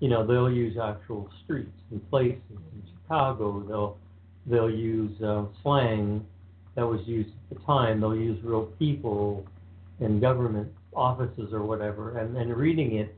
you 0.00 0.08
know, 0.08 0.26
they'll 0.26 0.50
use 0.50 0.76
actual 0.82 1.28
streets 1.44 1.78
and 1.90 2.10
places 2.10 2.40
in 2.50 2.82
Chicago. 3.02 3.64
They'll 3.66 3.98
they'll 4.46 4.70
use 4.70 5.20
uh, 5.22 5.44
slang 5.62 6.24
that 6.74 6.86
was 6.86 7.00
used 7.06 7.30
at 7.30 7.56
the 7.56 7.64
time. 7.64 8.00
They'll 8.00 8.14
use 8.14 8.38
real 8.44 8.66
people 8.78 9.44
in 10.00 10.20
government 10.20 10.70
offices 10.94 11.52
or 11.52 11.62
whatever. 11.62 12.18
And 12.18 12.36
and 12.36 12.54
reading 12.54 12.96
it, 12.96 13.14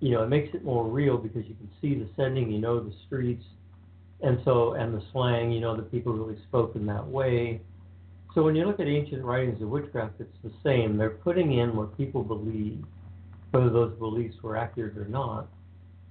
you 0.00 0.10
know, 0.10 0.22
it 0.22 0.28
makes 0.28 0.54
it 0.54 0.64
more 0.64 0.84
real 0.84 1.16
because 1.16 1.46
you 1.46 1.54
can 1.54 1.70
see 1.80 1.94
the 1.94 2.08
setting, 2.16 2.50
you 2.50 2.58
know 2.58 2.80
the 2.80 2.92
streets, 3.06 3.44
and 4.22 4.40
so 4.44 4.74
and 4.74 4.94
the 4.94 5.02
slang, 5.12 5.50
you 5.50 5.60
know, 5.60 5.76
the 5.76 5.82
people 5.82 6.12
really 6.12 6.40
spoke 6.48 6.76
in 6.76 6.86
that 6.86 7.06
way. 7.06 7.60
So 8.34 8.42
when 8.42 8.56
you 8.56 8.64
look 8.64 8.80
at 8.80 8.86
ancient 8.86 9.24
writings 9.24 9.60
of 9.60 9.68
witchcraft, 9.68 10.14
it's 10.20 10.36
the 10.42 10.52
same. 10.64 10.96
They're 10.96 11.10
putting 11.10 11.58
in 11.58 11.76
what 11.76 11.96
people 11.98 12.22
believe, 12.22 12.82
whether 13.50 13.68
those 13.68 13.94
beliefs 13.98 14.36
were 14.42 14.56
accurate 14.56 14.96
or 14.96 15.04
not. 15.06 15.48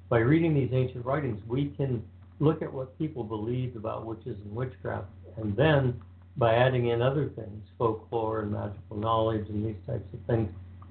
By 0.09 0.19
reading 0.19 0.53
these 0.53 0.69
ancient 0.71 1.05
writings, 1.05 1.41
we 1.47 1.69
can 1.77 2.03
look 2.39 2.61
at 2.61 2.71
what 2.71 2.97
people 2.99 3.23
believed 3.23 3.75
about 3.75 4.05
witches 4.05 4.37
and 4.43 4.55
witchcraft, 4.55 5.07
and 5.37 5.55
then 5.55 5.99
by 6.37 6.55
adding 6.55 6.87
in 6.87 7.01
other 7.01 7.29
things, 7.29 7.63
folklore 7.77 8.41
and 8.41 8.51
magical 8.51 8.97
knowledge 8.97 9.47
and 9.49 9.65
these 9.65 9.81
types 9.87 10.07
of 10.13 10.19
things, 10.27 10.49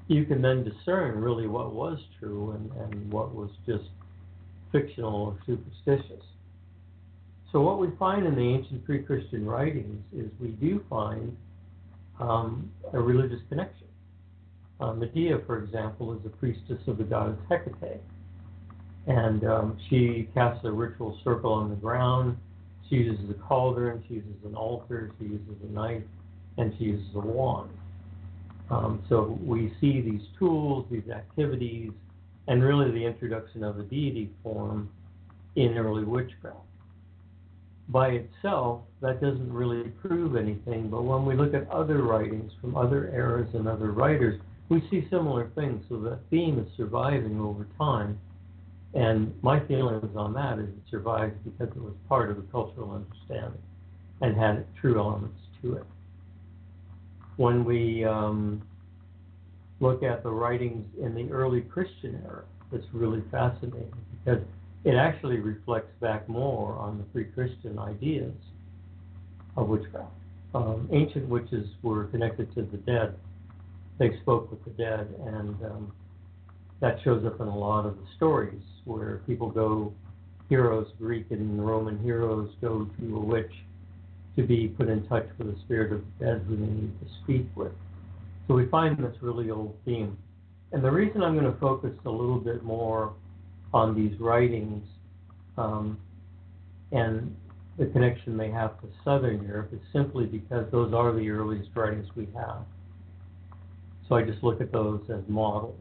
you 0.09 0.25
can 0.25 0.43
then 0.43 0.65
discern 0.65 1.21
really 1.21 1.47
what 1.47 1.73
was 1.73 1.99
true 2.19 2.53
and, 2.53 2.71
and 2.83 3.13
what 3.13 3.35
was 3.35 3.51
just 3.67 3.85
fictional 4.73 5.15
or 5.15 5.39
superstitious. 5.47 6.25
So 7.53 7.61
what 7.61 7.81
we 7.81 7.89
find 7.99 8.27
in 8.27 8.37
the 8.37 8.43
ancient 8.43 8.85
pre-Christian 8.85 9.45
writings 9.45 10.03
is 10.17 10.31
we 10.39 10.49
do 10.49 10.85
find 10.89 11.37
um, 12.21 12.71
a 12.93 13.01
religious 13.01 13.41
connection. 13.49 13.89
Uh, 14.79 14.93
Medea, 14.93 15.39
for 15.47 15.63
example, 15.63 16.13
is 16.15 16.25
a 16.25 16.29
priestess 16.29 16.79
of 16.87 16.99
the 16.99 17.05
goddess 17.05 17.39
Hecate, 17.51 18.01
and 19.07 19.45
um, 19.45 19.79
she 19.89 20.29
casts 20.33 20.65
a 20.65 20.71
ritual 20.71 21.19
circle 21.25 21.53
on 21.53 21.71
the 21.71 21.77
ground. 21.77 22.37
She 22.89 22.97
uses 22.97 23.29
a 23.31 23.35
cauldron, 23.35 24.03
she 24.07 24.15
uses 24.15 24.45
an 24.45 24.55
altar, 24.55 25.13
she 25.19 25.25
uses 25.25 25.57
a 25.69 25.73
knife, 25.73 26.03
and 26.57 26.73
she 26.79 26.85
uses 26.85 27.15
a 27.15 27.21
wand. 27.21 27.71
Um, 28.71 29.03
so 29.09 29.39
we 29.45 29.73
see 29.81 30.01
these 30.01 30.23
tools, 30.39 30.87
these 30.91 31.09
activities, 31.13 31.91
and 32.47 32.63
really 32.63 32.91
the 32.93 33.05
introduction 33.05 33.65
of 33.65 33.77
the 33.77 33.83
deity 33.83 34.31
form 34.43 34.89
in 35.57 35.77
early 35.77 36.05
witchcraft. 36.05 36.70
By 37.91 38.09
itself, 38.09 38.83
that 39.01 39.21
doesn't 39.21 39.53
really 39.53 39.91
prove 39.91 40.37
anything, 40.37 40.89
but 40.89 41.03
when 41.03 41.25
we 41.25 41.35
look 41.35 41.55
at 41.55 41.69
other 41.71 42.03
writings 42.03 42.53
from 42.61 42.77
other 42.77 43.09
eras 43.09 43.49
and 43.55 43.67
other 43.67 43.91
writers, 43.93 44.41
we 44.69 44.83
see 44.91 45.07
similar 45.11 45.51
things. 45.55 45.85
So 45.89 45.99
the 45.99 46.19
theme 46.31 46.59
is 46.59 46.67
surviving 46.77 47.41
over 47.41 47.67
time. 47.77 48.19
And 48.95 49.35
my 49.43 49.61
feelings 49.67 50.17
on 50.17 50.33
that 50.35 50.59
is 50.59 50.69
it 50.69 50.91
survives 50.91 51.35
because 51.45 51.75
it 51.75 51.83
was 51.83 51.95
part 52.09 52.31
of 52.31 52.37
the 52.37 52.43
cultural 52.53 52.93
understanding 52.93 53.61
and 54.21 54.37
had 54.37 54.67
true 54.81 54.99
elements 54.99 55.41
to 55.63 55.75
it. 55.75 55.85
When 57.37 57.65
we 57.65 58.05
um, 58.05 58.63
look 59.81 60.03
at 60.03 60.23
the 60.23 60.31
writings 60.31 60.87
in 61.03 61.15
the 61.15 61.33
early 61.33 61.63
Christian 61.63 62.23
era. 62.25 62.45
It's 62.73 62.87
really 62.93 63.23
fascinating 63.31 63.93
because 64.13 64.43
it 64.85 64.95
actually 64.95 65.37
reflects 65.37 65.93
back 66.01 66.29
more 66.29 66.75
on 66.75 66.99
the 66.99 67.05
pre-Christian 67.05 67.79
ideas 67.79 68.33
of 69.57 69.69
witchcraft. 69.69 70.13
Um, 70.55 70.89
ancient 70.93 71.29
witches 71.29 71.69
were 71.83 72.05
connected 72.05 72.53
to 72.55 72.63
the 72.63 72.79
dead. 72.79 73.17
They 73.99 74.19
spoke 74.23 74.51
with 74.51 74.65
the 74.65 74.71
dead, 74.71 75.15
and 75.27 75.55
um, 75.65 75.93
that 76.81 76.99
shows 77.05 77.25
up 77.27 77.41
in 77.41 77.47
a 77.47 77.57
lot 77.57 77.85
of 77.85 77.97
the 77.97 78.07
stories 78.17 78.63
where 78.85 79.21
people 79.27 79.51
go, 79.51 79.93
heroes, 80.49 80.89
Greek 80.99 81.31
and 81.31 81.65
Roman 81.65 82.03
heroes, 82.03 82.51
go 82.61 82.89
to 82.99 83.17
a 83.17 83.21
witch 83.21 83.53
to 84.37 84.43
be 84.43 84.69
put 84.69 84.89
in 84.89 85.07
touch 85.07 85.27
with 85.39 85.55
the 85.55 85.61
spirit 85.61 85.93
of 85.93 86.03
the 86.19 86.25
dead 86.25 86.45
who 86.49 86.57
they 86.57 86.67
need 86.67 87.01
to 87.01 87.07
speak 87.23 87.47
with. 87.55 87.73
So 88.49 88.55
we 88.55 88.67
find 88.67 88.97
this 88.99 89.15
really 89.21 89.51
old 89.51 89.77
theme. 89.85 90.17
And 90.73 90.83
the 90.83 90.91
reason 90.91 91.23
I'm 91.23 91.39
going 91.39 91.53
to 91.53 91.59
focus 91.59 91.93
a 92.07 92.11
little 92.11 92.39
bit 92.39 92.63
more 92.63 93.13
on 93.73 93.95
these 93.95 94.19
writings 94.21 94.83
um, 95.57 95.99
and 96.93 97.35
the 97.79 97.87
connection 97.87 98.37
they 98.37 98.51
have 98.51 98.81
to 98.81 98.89
Southern 99.05 99.43
Europe 99.47 99.73
is 99.73 99.81
simply 99.93 100.27
because 100.27 100.71
those 100.71 100.93
are 100.93 101.13
the 101.13 101.31
earliest 101.31 101.71
writings 101.75 102.07
we 102.15 102.29
have. 102.37 102.59
So 104.09 104.17
I 104.17 104.23
just 104.23 104.43
look 104.43 104.61
at 104.61 104.73
those 104.73 105.01
as 105.09 105.23
models. 105.29 105.81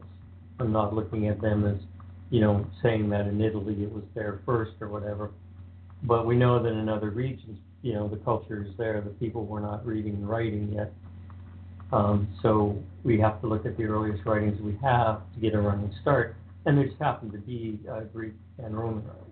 I'm 0.60 0.72
not 0.72 0.94
looking 0.94 1.28
at 1.28 1.40
them 1.40 1.66
as, 1.66 1.76
you 2.30 2.40
know, 2.40 2.64
saying 2.82 3.10
that 3.10 3.26
in 3.26 3.40
Italy 3.40 3.82
it 3.82 3.90
was 3.90 4.04
there 4.14 4.40
first 4.46 4.72
or 4.80 4.88
whatever. 4.88 5.30
But 6.04 6.26
we 6.26 6.36
know 6.36 6.62
that 6.62 6.72
in 6.72 6.88
other 6.88 7.10
regions, 7.10 7.58
you 7.82 7.94
know, 7.94 8.08
the 8.08 8.16
culture 8.16 8.62
is 8.62 8.72
there, 8.78 9.00
the 9.00 9.10
people 9.10 9.44
were 9.44 9.60
not 9.60 9.84
reading 9.84 10.14
and 10.14 10.28
writing 10.28 10.72
yet. 10.72 10.92
Um, 11.92 12.28
so 12.40 12.80
we 13.02 13.18
have 13.20 13.40
to 13.40 13.46
look 13.46 13.66
at 13.66 13.76
the 13.76 13.84
earliest 13.84 14.24
writings 14.24 14.60
we 14.60 14.78
have 14.82 15.22
to 15.34 15.40
get 15.40 15.54
a 15.54 15.60
running 15.60 15.92
start, 16.00 16.36
and 16.66 16.76
there 16.76 16.86
just 16.86 17.00
happen 17.00 17.30
to 17.32 17.38
be 17.38 17.78
uh, 17.90 18.00
Greek 18.12 18.34
and 18.58 18.76
Roman 18.76 19.04
writings. 19.04 19.26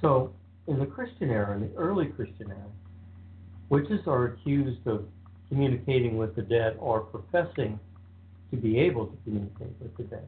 So 0.00 0.32
in 0.66 0.78
the 0.78 0.86
Christian 0.86 1.30
era, 1.30 1.54
in 1.56 1.62
the 1.62 1.74
early 1.76 2.06
Christian 2.06 2.50
era, 2.50 2.70
witches 3.70 4.00
are 4.06 4.26
accused 4.26 4.86
of 4.86 5.06
communicating 5.48 6.16
with 6.16 6.36
the 6.36 6.42
dead 6.42 6.76
or 6.78 7.00
professing 7.00 7.78
to 8.50 8.56
be 8.56 8.78
able 8.78 9.06
to 9.06 9.16
communicate 9.24 9.74
with 9.80 9.96
the 9.96 10.04
dead. 10.04 10.26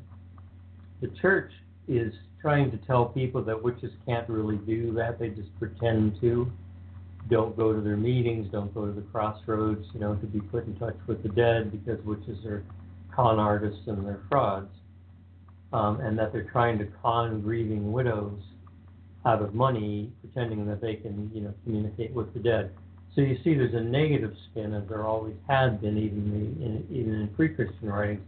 The 1.01 1.09
church 1.21 1.53
is 1.87 2.13
trying 2.41 2.71
to 2.71 2.77
tell 2.79 3.07
people 3.07 3.43
that 3.45 3.63
witches 3.63 3.93
can't 4.07 4.29
really 4.29 4.57
do 4.57 4.93
that, 4.95 5.19
they 5.19 5.29
just 5.29 5.57
pretend 5.59 6.21
to. 6.21 6.51
Don't 7.29 7.57
go 7.57 7.75
to 7.75 7.81
their 7.81 7.97
meetings, 7.97 8.51
don't 8.51 8.73
go 8.73 8.87
to 8.87 8.93
the 8.93 9.03
crossroads, 9.13 9.87
you 9.93 10.01
know, 10.01 10.15
to 10.15 10.27
be 10.27 10.41
put 10.41 10.67
in 10.67 10.77
touch 10.77 10.97
with 11.07 11.23
the 11.23 11.29
dead 11.29 11.71
because 11.73 12.03
witches 12.05 12.45
are 12.47 12.65
con 13.15 13.39
artists 13.39 13.83
and 13.87 14.07
they're 14.07 14.23
frauds. 14.29 14.71
Um, 15.73 16.01
and 16.01 16.19
that 16.19 16.33
they're 16.33 16.51
trying 16.51 16.79
to 16.79 16.87
con 17.03 17.43
grieving 17.43 17.93
widows 17.93 18.41
out 19.27 19.43
of 19.43 19.55
money, 19.55 20.11
pretending 20.21 20.67
that 20.67 20.81
they 20.81 20.95
can, 20.95 21.31
you 21.35 21.43
know, 21.43 21.53
communicate 21.65 22.13
with 22.15 22.33
the 22.33 22.41
dead. 22.41 22.73
So 23.15 23.21
you 23.21 23.37
see, 23.45 23.55
there's 23.55 23.75
a 23.75 23.81
negative 23.81 24.35
spin, 24.51 24.73
as 24.73 24.89
there 24.89 25.05
always 25.05 25.35
had 25.49 25.81
been, 25.81 25.99
even 25.99 26.31
the, 26.31 26.65
in, 26.65 26.87
even 26.91 27.21
in 27.21 27.29
pre-Christian 27.29 27.89
writings, 27.89 28.23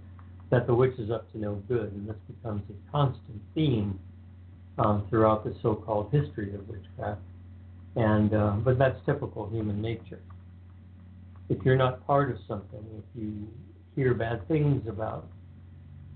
that 0.50 0.66
the 0.66 0.74
witch 0.74 0.98
is 0.98 1.10
up 1.10 1.30
to 1.32 1.38
no 1.38 1.54
good, 1.68 1.92
and 1.92 2.08
this 2.08 2.16
becomes 2.26 2.62
a 2.68 2.90
constant 2.90 3.40
theme 3.54 3.98
um, 4.78 5.06
throughout 5.08 5.44
the 5.44 5.54
so-called 5.62 6.10
history 6.12 6.52
of 6.54 6.68
witchcraft. 6.68 7.20
And 7.96 8.34
uh, 8.34 8.52
but 8.64 8.78
that's 8.78 8.98
typical 9.04 9.48
human 9.48 9.82
nature. 9.82 10.20
If 11.48 11.64
you're 11.64 11.76
not 11.76 12.06
part 12.06 12.30
of 12.30 12.38
something, 12.46 12.84
if 12.98 13.20
you 13.20 13.48
hear 13.96 14.14
bad 14.14 14.46
things 14.46 14.86
about 14.88 15.26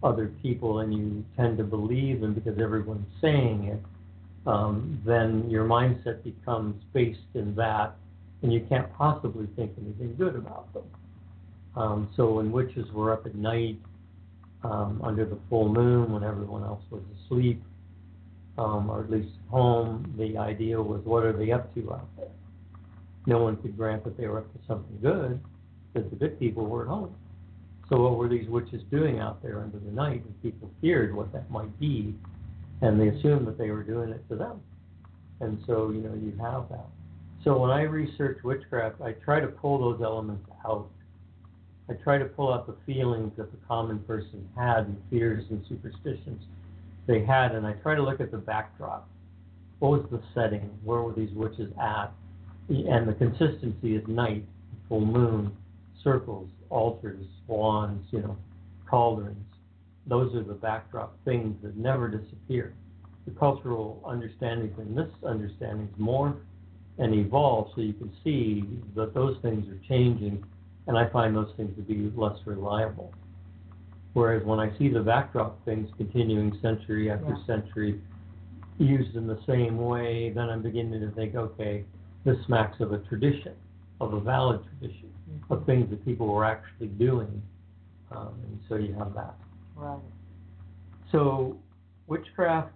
other 0.02 0.30
people 0.42 0.80
and 0.80 0.94
you 0.94 1.24
tend 1.36 1.58
to 1.58 1.64
believe 1.64 2.20
them 2.20 2.34
because 2.34 2.58
everyone's 2.60 3.06
saying 3.20 3.64
it, 3.64 3.82
um, 4.46 5.00
then 5.04 5.48
your 5.50 5.64
mindset 5.64 6.22
becomes 6.22 6.80
based 6.92 7.18
in 7.34 7.54
that, 7.56 7.96
and 8.42 8.52
you 8.52 8.64
can't 8.68 8.92
possibly 8.94 9.48
think 9.56 9.72
anything 9.80 10.14
good 10.16 10.36
about 10.36 10.72
them. 10.74 10.84
Um, 11.76 12.08
so 12.16 12.34
when 12.34 12.52
witches 12.52 12.90
were 12.92 13.12
up 13.12 13.26
at 13.26 13.34
night 13.34 13.78
um, 14.62 15.00
under 15.02 15.24
the 15.24 15.38
full 15.48 15.68
moon, 15.68 16.12
when 16.12 16.22
everyone 16.22 16.62
else 16.62 16.82
was 16.90 17.02
asleep, 17.24 17.60
um, 18.58 18.90
or 18.90 19.04
at 19.04 19.10
least 19.10 19.32
home, 19.50 20.14
the 20.18 20.38
idea 20.38 20.80
was 20.80 21.00
what 21.04 21.24
are 21.24 21.32
they 21.32 21.52
up 21.52 21.74
to 21.74 21.92
out 21.92 22.08
there? 22.16 22.28
No 23.26 23.38
one 23.38 23.56
could 23.56 23.76
grant 23.76 24.04
that 24.04 24.16
they 24.16 24.26
were 24.26 24.38
up 24.38 24.52
to 24.52 24.58
something 24.66 24.98
good, 25.00 25.40
because 25.92 26.08
the 26.10 26.16
good 26.16 26.38
people 26.38 26.66
were 26.66 26.82
at 26.82 26.88
home. 26.88 27.14
So 27.88 28.00
what 28.00 28.16
were 28.16 28.28
these 28.28 28.48
witches 28.48 28.82
doing 28.90 29.18
out 29.18 29.42
there 29.42 29.60
under 29.60 29.78
the 29.78 29.90
night? 29.90 30.24
And 30.24 30.42
people 30.42 30.70
feared 30.80 31.14
what 31.14 31.32
that 31.32 31.50
might 31.50 31.78
be 31.78 32.14
and 32.80 33.00
they 33.00 33.08
assumed 33.08 33.46
that 33.46 33.58
they 33.58 33.70
were 33.70 33.82
doing 33.82 34.10
it 34.10 34.28
to 34.28 34.36
them. 34.36 34.60
And 35.40 35.62
so, 35.66 35.90
you 35.90 36.00
know, 36.00 36.14
you 36.14 36.32
have 36.40 36.68
that. 36.70 36.86
So 37.42 37.58
when 37.58 37.70
I 37.70 37.82
research 37.82 38.38
witchcraft, 38.42 39.00
I 39.00 39.12
try 39.12 39.40
to 39.40 39.46
pull 39.46 39.78
those 39.78 40.02
elements 40.02 40.48
out. 40.66 40.88
I 41.88 41.94
try 41.94 42.18
to 42.18 42.24
pull 42.24 42.52
out 42.52 42.66
the 42.66 42.76
feelings 42.86 43.32
that 43.36 43.50
the 43.50 43.58
common 43.68 43.98
person 44.00 44.48
had 44.56 44.86
and 44.86 45.02
fears 45.10 45.44
and 45.50 45.64
superstitions 45.68 46.42
they 47.06 47.24
had, 47.24 47.52
and 47.52 47.66
I 47.66 47.72
try 47.74 47.94
to 47.94 48.02
look 48.02 48.20
at 48.20 48.30
the 48.30 48.38
backdrop. 48.38 49.08
What 49.78 49.90
was 49.90 50.10
the 50.10 50.22
setting? 50.34 50.70
Where 50.84 51.02
were 51.02 51.12
these 51.12 51.32
witches 51.32 51.72
at? 51.80 52.12
And 52.68 53.08
the 53.08 53.14
consistency 53.14 53.96
is 53.96 54.06
night, 54.08 54.44
full 54.88 55.04
moon, 55.04 55.54
circles, 56.02 56.48
altars, 56.70 57.26
wands, 57.46 58.06
you 58.10 58.20
know, 58.20 58.36
cauldrons 58.88 59.44
those 60.06 60.34
are 60.34 60.42
the 60.42 60.54
backdrop 60.54 61.16
things 61.24 61.56
that 61.62 61.76
never 61.76 62.08
disappear. 62.08 62.74
The 63.26 63.32
cultural 63.32 64.02
understandings 64.04 64.78
and 64.78 64.94
misunderstandings 64.94 65.96
morph 65.98 66.36
and 66.98 67.14
evolve, 67.14 67.70
so 67.74 67.80
you 67.80 67.94
can 67.94 68.12
see 68.22 68.64
that 68.94 69.14
those 69.14 69.38
things 69.42 69.66
are 69.68 69.80
changing, 69.88 70.44
and 70.86 70.98
I 70.98 71.08
find 71.08 71.34
those 71.34 71.52
things 71.56 71.74
to 71.76 71.82
be 71.82 72.12
less 72.14 72.36
reliable. 72.44 73.12
Whereas 74.14 74.44
when 74.44 74.60
I 74.60 74.76
see 74.78 74.88
the 74.88 75.00
backdrop 75.00 75.62
things 75.64 75.90
continuing 75.96 76.58
century 76.62 77.10
after 77.10 77.36
yeah. 77.36 77.46
century, 77.46 78.00
used 78.78 79.14
in 79.16 79.26
the 79.26 79.38
same 79.46 79.78
way, 79.78 80.32
then 80.34 80.48
I'm 80.50 80.62
beginning 80.62 81.00
to 81.00 81.10
think, 81.14 81.34
okay, 81.34 81.84
this 82.24 82.36
smacks 82.46 82.80
of 82.80 82.92
a 82.92 82.98
tradition, 82.98 83.54
of 84.00 84.14
a 84.14 84.20
valid 84.20 84.60
tradition, 84.64 85.12
mm-hmm. 85.30 85.52
of 85.52 85.64
things 85.66 85.90
that 85.90 86.04
people 86.04 86.26
were 86.26 86.44
actually 86.44 86.88
doing. 86.88 87.42
Um, 88.10 88.34
and 88.44 88.60
so 88.68 88.76
you 88.76 88.94
have 88.94 89.14
that. 89.14 89.34
Right. 89.76 89.98
So 91.12 91.56
witchcraft 92.06 92.72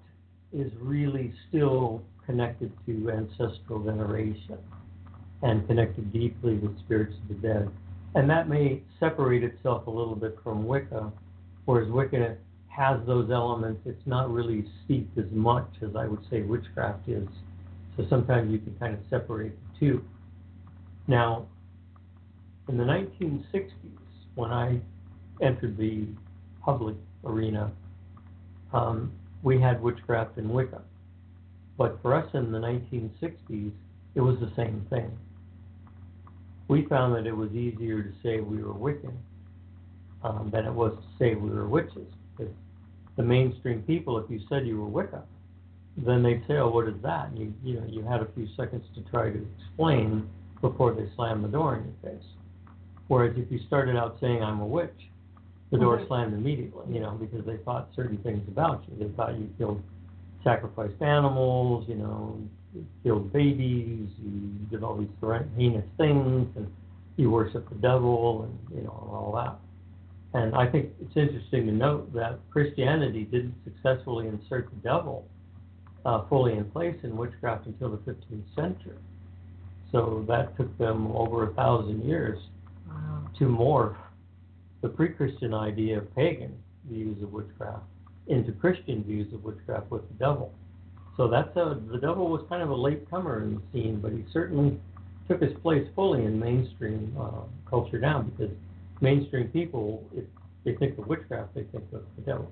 is 0.52 0.70
really 0.80 1.32
still 1.48 2.02
connected 2.24 2.72
to 2.86 3.10
ancestral 3.10 3.80
veneration 3.80 4.58
and 5.42 5.66
connected 5.66 6.12
deeply 6.12 6.54
with 6.54 6.78
spirits 6.80 7.14
of 7.22 7.28
the 7.28 7.48
dead. 7.48 7.70
And 8.14 8.28
that 8.30 8.48
may 8.48 8.82
separate 8.98 9.44
itself 9.44 9.86
a 9.86 9.90
little 9.90 10.16
bit 10.16 10.36
from 10.42 10.66
Wicca, 10.66 11.12
whereas 11.68 11.90
Wicca 11.90 12.34
has 12.68 12.98
those 13.06 13.30
elements. 13.30 13.82
It's 13.84 14.06
not 14.06 14.32
really 14.32 14.64
steeped 14.82 15.18
as 15.18 15.30
much 15.32 15.68
as 15.82 15.94
I 15.94 16.06
would 16.06 16.22
say 16.30 16.40
witchcraft 16.40 17.06
is. 17.06 17.28
So 17.94 18.06
sometimes 18.08 18.50
you 18.50 18.58
can 18.58 18.74
kind 18.80 18.94
of 18.94 19.00
separate 19.10 19.52
the 19.52 19.78
two. 19.78 20.04
Now, 21.08 21.46
in 22.70 22.78
the 22.78 22.84
1960s, 22.84 23.70
when 24.34 24.50
I 24.50 24.80
entered 25.42 25.76
the 25.76 26.06
public 26.64 26.96
arena, 27.22 27.70
um, 28.72 29.12
we 29.42 29.60
had 29.60 29.82
witchcraft 29.82 30.38
and 30.38 30.48
Wicca. 30.48 30.80
But 31.76 31.98
for 32.00 32.14
us 32.14 32.30
in 32.32 32.50
the 32.50 32.58
1960s, 32.58 33.72
it 34.14 34.20
was 34.22 34.38
the 34.40 34.50
same 34.56 34.86
thing. 34.88 35.10
We 36.68 36.86
found 36.86 37.14
that 37.14 37.26
it 37.26 37.36
was 37.36 37.50
easier 37.52 38.02
to 38.02 38.12
say 38.22 38.40
we 38.40 38.62
were 38.62 38.72
Wiccan 38.72 39.12
um, 40.22 40.50
than 40.52 40.66
it 40.66 40.72
was 40.72 40.92
to 40.92 41.18
say 41.18 41.34
we 41.34 41.50
were 41.50 41.68
witches. 41.68 42.06
Because 42.36 42.52
the 43.16 43.22
mainstream 43.22 43.82
people, 43.82 44.18
if 44.18 44.30
you 44.30 44.40
said 44.48 44.66
you 44.66 44.80
were 44.80 44.86
Wicca, 44.86 45.22
then 45.96 46.22
they'd 46.22 46.42
say, 46.46 46.54
"Oh, 46.54 46.68
what 46.70 46.88
is 46.88 47.00
that?" 47.02 47.28
And 47.28 47.38
you, 47.38 47.54
you 47.62 47.80
know, 47.80 47.86
you 47.86 48.02
had 48.02 48.20
a 48.20 48.28
few 48.34 48.48
seconds 48.56 48.84
to 48.94 49.00
try 49.10 49.30
to 49.30 49.46
explain 49.58 50.28
before 50.60 50.94
they 50.94 51.08
slammed 51.16 51.44
the 51.44 51.48
door 51.48 51.76
in 51.76 51.84
your 51.84 52.12
face. 52.12 52.26
Whereas 53.08 53.34
if 53.36 53.50
you 53.50 53.58
started 53.66 53.96
out 53.96 54.18
saying 54.20 54.42
I'm 54.42 54.60
a 54.60 54.66
witch, 54.66 54.94
the 55.70 55.78
door 55.78 55.96
mm-hmm. 55.98 56.08
slammed 56.08 56.34
immediately, 56.34 56.84
you 56.92 57.00
know, 57.00 57.12
because 57.12 57.44
they 57.44 57.56
thought 57.64 57.88
certain 57.94 58.18
things 58.18 58.46
about 58.48 58.84
you. 58.88 59.06
They 59.06 59.12
thought 59.14 59.38
you 59.38 59.48
killed, 59.58 59.82
sacrificed 60.44 61.00
animals, 61.02 61.86
you 61.88 61.96
know, 61.96 62.38
you 62.74 62.86
killed 63.02 63.32
babies, 63.32 64.08
you 64.22 64.50
did 64.70 64.82
all 64.82 64.96
these 64.96 65.08
heinous 65.56 65.84
things, 65.96 66.48
and 66.56 66.70
you 67.16 67.30
worship 67.30 67.68
the 67.68 67.74
devil, 67.76 68.42
and 68.44 68.76
you 68.78 68.84
know, 68.84 68.90
all 68.90 69.32
that. 69.34 69.58
And 70.34 70.54
I 70.54 70.66
think 70.66 70.90
it's 71.00 71.16
interesting 71.16 71.66
to 71.66 71.72
note 71.72 72.12
that 72.14 72.38
Christianity 72.50 73.24
didn't 73.24 73.54
successfully 73.64 74.28
insert 74.28 74.68
the 74.70 74.76
devil 74.76 75.26
uh, 76.04 76.26
fully 76.28 76.54
in 76.54 76.64
place 76.70 76.96
in 77.02 77.16
witchcraft 77.16 77.66
until 77.66 77.90
the 77.90 77.98
15th 77.98 78.54
century. 78.54 78.98
So 79.90 80.24
that 80.28 80.56
took 80.56 80.76
them 80.78 81.10
over 81.12 81.50
a 81.50 81.54
thousand 81.54 82.04
years 82.04 82.38
Wow. 82.88 83.28
to 83.38 83.44
morph 83.44 83.96
the 84.80 84.88
pre-Christian 84.88 85.52
idea 85.52 85.98
of 85.98 86.14
pagan 86.14 86.56
views 86.88 87.22
of 87.22 87.32
witchcraft 87.32 87.82
into 88.28 88.52
Christian 88.52 89.02
views 89.04 89.32
of 89.32 89.44
witchcraft 89.44 89.90
with 89.90 90.06
the 90.08 90.14
devil. 90.14 90.52
So 91.16 91.28
that's 91.28 91.54
a 91.56 91.80
the 91.90 91.98
devil 91.98 92.28
was 92.28 92.42
kind 92.48 92.62
of 92.62 92.70
a 92.70 92.74
late 92.74 93.10
comer 93.10 93.42
in 93.42 93.56
the 93.56 93.60
scene, 93.72 94.00
but 94.00 94.12
he 94.12 94.24
certainly 94.32 94.78
took 95.28 95.42
his 95.42 95.52
place 95.62 95.86
fully 95.94 96.24
in 96.24 96.38
mainstream 96.38 97.14
uh, 97.20 97.42
culture 97.68 97.98
now 97.98 98.22
because 98.22 98.54
mainstream 99.00 99.48
people, 99.48 100.04
if 100.14 100.24
they 100.64 100.74
think 100.74 100.98
of 100.98 101.06
witchcraft, 101.06 101.54
they 101.54 101.62
think 101.64 101.84
of 101.92 102.02
the 102.16 102.22
devil. 102.24 102.50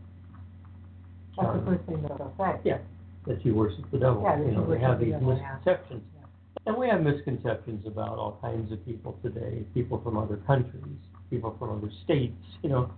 That's 1.37 1.49
Um, 1.49 1.65
the 1.65 1.71
first 1.71 1.85
thing 1.87 2.03
that 2.03 2.19
they'll 2.19 2.35
say. 2.39 2.61
Yeah, 2.65 2.79
that 3.27 3.45
you 3.45 3.55
worship 3.55 3.85
the 3.91 3.99
devil. 3.99 4.23
Yeah, 4.23 4.39
you 4.39 4.53
know, 4.53 4.67
they 4.67 4.79
have 4.79 5.01
these 5.01 5.13
devil, 5.13 5.37
yeah. 5.37 5.55
misconceptions. 5.55 6.03
And 6.67 6.77
we 6.77 6.89
have 6.89 7.03
misconceptions 7.03 7.87
about 7.87 8.19
all 8.19 8.39
kinds 8.41 8.73
of 8.73 8.85
people 8.85 9.19
today, 9.23 9.65
people 9.75 10.01
from 10.03 10.17
other 10.17 10.39
countries, 10.47 10.99
people 11.31 11.55
from 11.59 11.79
other 11.79 11.93
states, 12.05 12.43
you 12.63 12.71
know. 12.71 12.91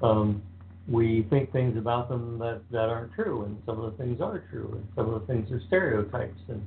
Um, 0.00 0.42
we 0.88 1.26
think 1.30 1.52
things 1.52 1.76
about 1.76 2.08
them 2.08 2.38
that, 2.38 2.62
that 2.70 2.88
aren't 2.88 3.12
true, 3.12 3.44
and 3.44 3.56
some 3.66 3.80
of 3.80 3.92
the 3.92 4.02
things 4.02 4.20
are 4.20 4.42
true, 4.50 4.70
and 4.74 4.88
some 4.96 5.12
of 5.12 5.20
the 5.20 5.26
things 5.26 5.50
are 5.52 5.60
stereotypes, 5.68 6.40
and 6.48 6.64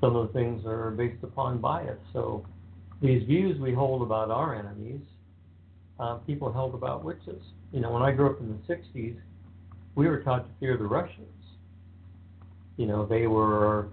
some 0.00 0.16
of 0.16 0.26
the 0.26 0.32
things 0.32 0.64
are 0.66 0.90
based 0.90 1.22
upon 1.22 1.58
bias. 1.58 1.98
So 2.12 2.44
these 3.00 3.22
views 3.24 3.60
we 3.60 3.72
hold 3.72 4.02
about 4.02 4.30
our 4.30 4.54
enemies, 4.54 5.00
uh, 5.98 6.16
people 6.26 6.52
held 6.52 6.74
about 6.74 7.04
witches. 7.04 7.42
You 7.72 7.80
know, 7.80 7.90
when 7.90 8.02
I 8.02 8.12
grew 8.12 8.30
up 8.30 8.40
in 8.40 8.48
the 8.48 8.74
60s, 8.74 9.16
we 9.94 10.08
were 10.08 10.18
taught 10.18 10.46
to 10.46 10.50
fear 10.60 10.76
the 10.76 10.86
Russians. 10.86 11.28
You 12.76 12.86
know, 12.86 13.06
they 13.06 13.26
were 13.26 13.88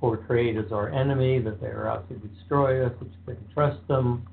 portrayed 0.00 0.56
as 0.56 0.72
our 0.72 0.88
enemy, 0.88 1.38
that 1.40 1.60
they 1.60 1.68
were 1.68 1.88
out 1.88 2.08
to 2.08 2.14
destroy 2.14 2.84
us, 2.84 2.92
that 2.98 3.06
you 3.06 3.18
couldn't 3.26 3.52
trust 3.52 3.86
them, 3.86 4.26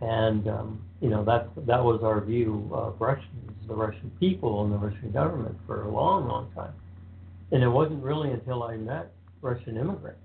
and 0.00 0.48
um, 0.48 0.80
you 1.00 1.10
know 1.10 1.24
that 1.24 1.48
that 1.66 1.84
was 1.84 2.00
our 2.02 2.20
view 2.20 2.70
of 2.72 2.98
Russians, 3.00 3.52
the 3.66 3.74
Russian 3.74 4.10
people, 4.18 4.64
and 4.64 4.72
the 4.72 4.78
Russian 4.78 5.10
government 5.10 5.56
for 5.66 5.82
a 5.82 5.90
long, 5.90 6.28
long 6.28 6.50
time. 6.54 6.72
And 7.52 7.62
it 7.62 7.68
wasn't 7.68 8.02
really 8.02 8.30
until 8.30 8.62
I 8.62 8.76
met 8.76 9.12
Russian 9.42 9.76
immigrants 9.76 10.20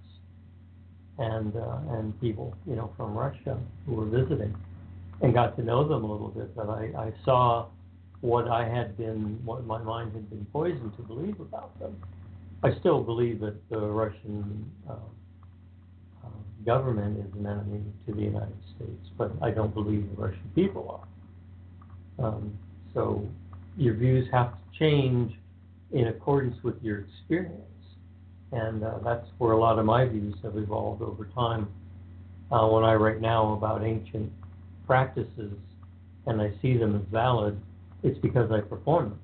and 1.17 1.55
uh, 1.55 1.77
and 1.89 2.19
people, 2.21 2.55
you 2.67 2.75
know, 2.75 2.93
from 2.95 3.15
Russia 3.15 3.57
who 3.85 3.93
were 3.93 4.05
visiting, 4.05 4.55
and 5.21 5.33
got 5.33 5.55
to 5.57 5.63
know 5.63 5.87
them 5.87 6.03
a 6.03 6.11
little 6.11 6.29
bit 6.29 6.55
that 6.55 6.69
I, 6.69 6.91
I 6.97 7.13
saw 7.23 7.67
what 8.21 8.47
I 8.47 8.67
had 8.67 8.97
been, 8.97 9.39
what 9.45 9.65
my 9.65 9.81
mind 9.81 10.13
had 10.13 10.29
been 10.29 10.45
poisoned 10.51 10.95
to 10.97 11.03
believe 11.03 11.39
about 11.39 11.77
them. 11.79 12.01
I 12.63 12.77
still 12.79 13.03
believe 13.03 13.39
that 13.41 13.69
the 13.69 13.79
Russian 13.79 14.71
uh, 14.89 14.95
government 16.65 17.19
is 17.19 17.31
an 17.39 17.45
enemy 17.45 17.83
to 18.07 18.13
the 18.13 18.21
United 18.21 18.57
States, 18.75 19.09
but 19.17 19.31
I 19.41 19.51
don't 19.51 19.73
believe 19.73 20.09
the 20.15 20.21
Russian 20.21 20.51
people 20.55 21.05
are. 22.19 22.27
Um, 22.27 22.57
so 22.93 23.27
your 23.77 23.93
views 23.93 24.27
have 24.31 24.51
to 24.51 24.79
change 24.79 25.33
in 25.91 26.07
accordance 26.07 26.61
with 26.63 26.81
your 26.81 26.99
experience, 27.01 27.61
and 28.51 28.83
uh, 28.83 28.97
that's 29.03 29.27
where 29.37 29.51
a 29.51 29.59
lot 29.59 29.77
of 29.77 29.85
my 29.85 30.05
views 30.05 30.35
have 30.43 30.57
evolved 30.57 31.01
over 31.01 31.25
time. 31.35 31.67
Uh, 32.51 32.67
when 32.67 32.83
I 32.83 32.93
write 32.93 33.21
now 33.21 33.53
about 33.53 33.83
ancient 33.83 34.31
practices 34.85 35.53
and 36.27 36.41
I 36.41 36.51
see 36.61 36.77
them 36.77 36.95
as 36.95 37.03
valid, 37.11 37.59
it's 38.03 38.17
because 38.19 38.51
I 38.51 38.61
perform 38.61 39.09
them. 39.09 39.19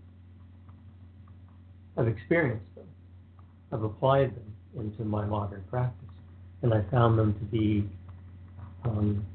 I've 1.98 2.08
experienced 2.08 2.66
them. 2.76 2.86
I've 3.72 3.84
applied 3.84 4.36
them 4.36 4.56
into 4.78 5.04
my 5.04 5.26
modern 5.26 5.64
practice, 5.70 6.10
and 6.62 6.74
I 6.74 6.84
found 6.90 7.18
them 7.18 7.34
to 7.34 7.46
be 7.46 7.90
um, 8.86 9.26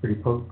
pretty 0.00 0.16
potent. 0.16 0.50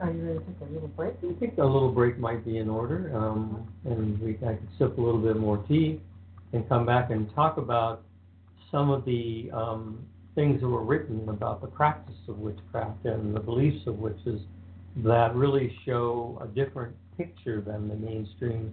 Are 0.00 0.10
you 0.10 0.22
ready 0.22 0.38
to 0.38 0.44
take 0.44 0.60
a 0.62 0.72
little 0.72 0.88
break? 0.88 1.14
I 1.18 1.38
think 1.38 1.58
a 1.58 1.64
little 1.64 1.92
break 1.92 2.18
might 2.18 2.44
be 2.44 2.58
in 2.58 2.70
order, 2.70 3.14
um, 3.14 3.68
and 3.84 4.18
we 4.20 4.32
I 4.46 4.54
could 4.54 4.68
sip 4.78 4.96
a 4.96 5.00
little 5.00 5.20
bit 5.20 5.36
more 5.36 5.58
tea 5.68 6.00
and 6.52 6.66
come 6.68 6.86
back 6.86 7.10
and 7.10 7.32
talk 7.34 7.58
about 7.58 8.02
some 8.70 8.90
of 8.90 9.04
the 9.04 9.50
um, 9.52 9.98
things 10.40 10.58
that 10.62 10.68
were 10.68 10.82
written 10.82 11.28
about 11.28 11.60
the 11.60 11.66
practice 11.66 12.16
of 12.26 12.38
witchcraft 12.38 13.04
and 13.04 13.36
the 13.36 13.40
beliefs 13.40 13.86
of 13.86 13.98
witches 13.98 14.40
that 14.96 15.34
really 15.34 15.76
show 15.84 16.40
a 16.42 16.46
different 16.46 16.96
picture 17.18 17.60
than 17.60 17.88
the 17.88 17.94
mainstream 17.94 18.72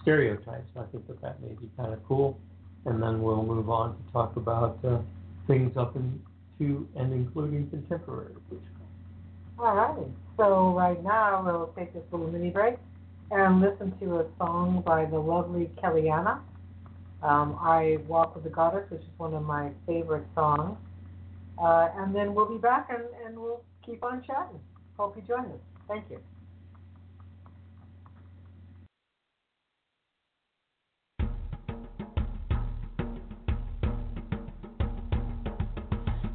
stereotypes. 0.00 0.70
I 0.78 0.84
think 0.92 1.08
that 1.08 1.20
that 1.20 1.42
may 1.42 1.54
be 1.54 1.68
kind 1.76 1.92
of 1.92 1.98
cool, 2.06 2.38
and 2.86 3.02
then 3.02 3.20
we'll 3.20 3.42
move 3.42 3.68
on 3.68 3.96
to 3.96 4.12
talk 4.12 4.36
about 4.36 4.78
uh, 4.84 4.98
things 5.48 5.76
up 5.76 5.96
into 5.96 6.86
and 6.94 7.12
including 7.12 7.68
contemporary 7.68 8.34
witchcraft. 8.48 8.76
All 9.58 9.74
right. 9.74 10.06
So 10.36 10.72
right 10.72 11.02
now 11.02 11.42
we'll 11.44 11.72
take 11.76 11.92
this 11.94 12.04
little 12.12 12.30
mini 12.30 12.50
break 12.50 12.76
and 13.32 13.60
listen 13.60 13.92
to 13.98 14.20
a 14.20 14.26
song 14.38 14.84
by 14.86 15.04
the 15.04 15.18
lovely 15.18 15.68
Kellianna. 15.82 16.38
Um, 17.24 17.58
I 17.60 17.98
Walk 18.06 18.36
with 18.36 18.44
the 18.44 18.50
Goddess, 18.50 18.88
which 18.88 19.00
is 19.00 19.08
one 19.16 19.34
of 19.34 19.42
my 19.42 19.70
favorite 19.84 20.24
songs. 20.36 20.78
Uh, 21.60 21.88
and 21.96 22.14
then 22.14 22.34
we'll 22.34 22.48
be 22.48 22.58
back 22.58 22.88
and, 22.90 23.02
and 23.26 23.36
we'll 23.36 23.62
keep 23.84 24.04
on 24.04 24.22
chatting. 24.22 24.60
Hope 24.96 25.16
you 25.16 25.22
join 25.22 25.46
us. 25.46 25.60
Thank 25.88 26.04
you. 26.10 26.20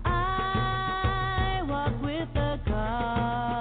I 0.05 1.63
walk 1.69 2.01
with 2.01 2.33
the 2.33 2.59
goddess, 2.65 3.52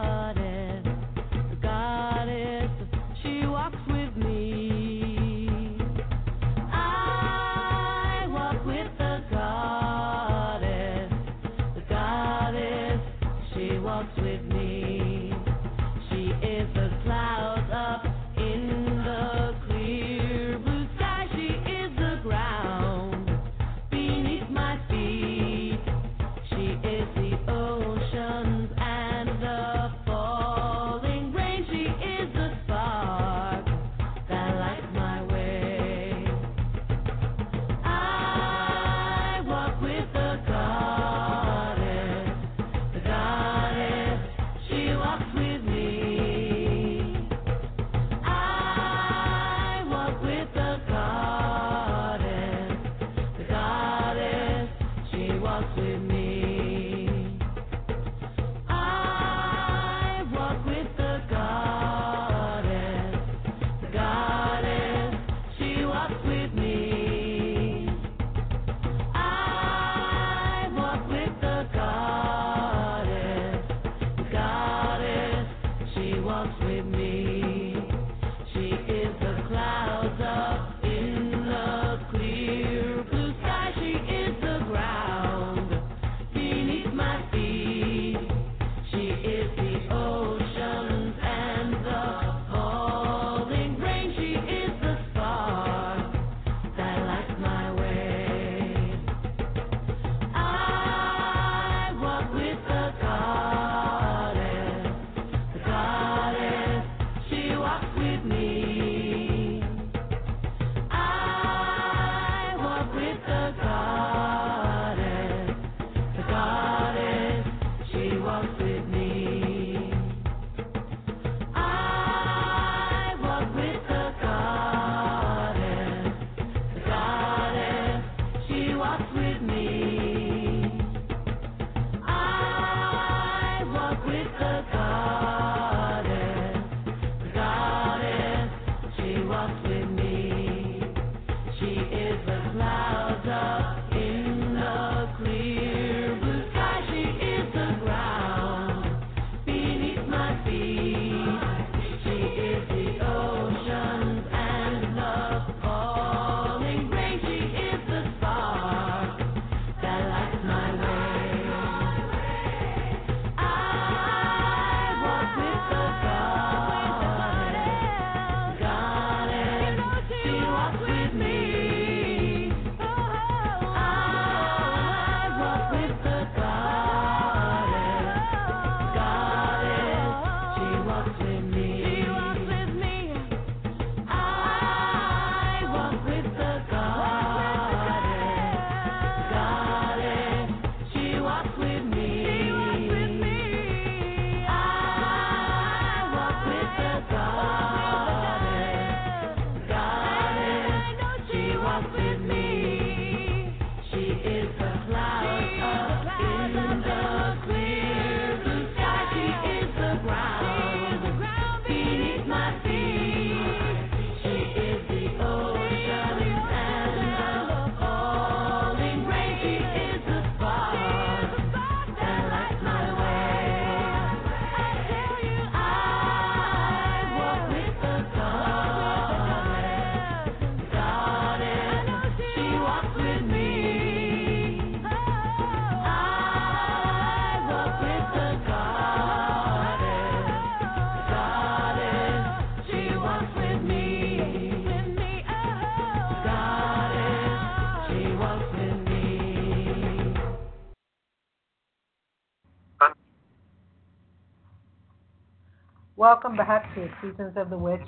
Welcome 255.96 256.38
back 256.38 256.74
to 256.74 256.88
Seasons 257.02 257.34
of 257.36 257.50
the 257.50 257.58
Witch 257.58 257.86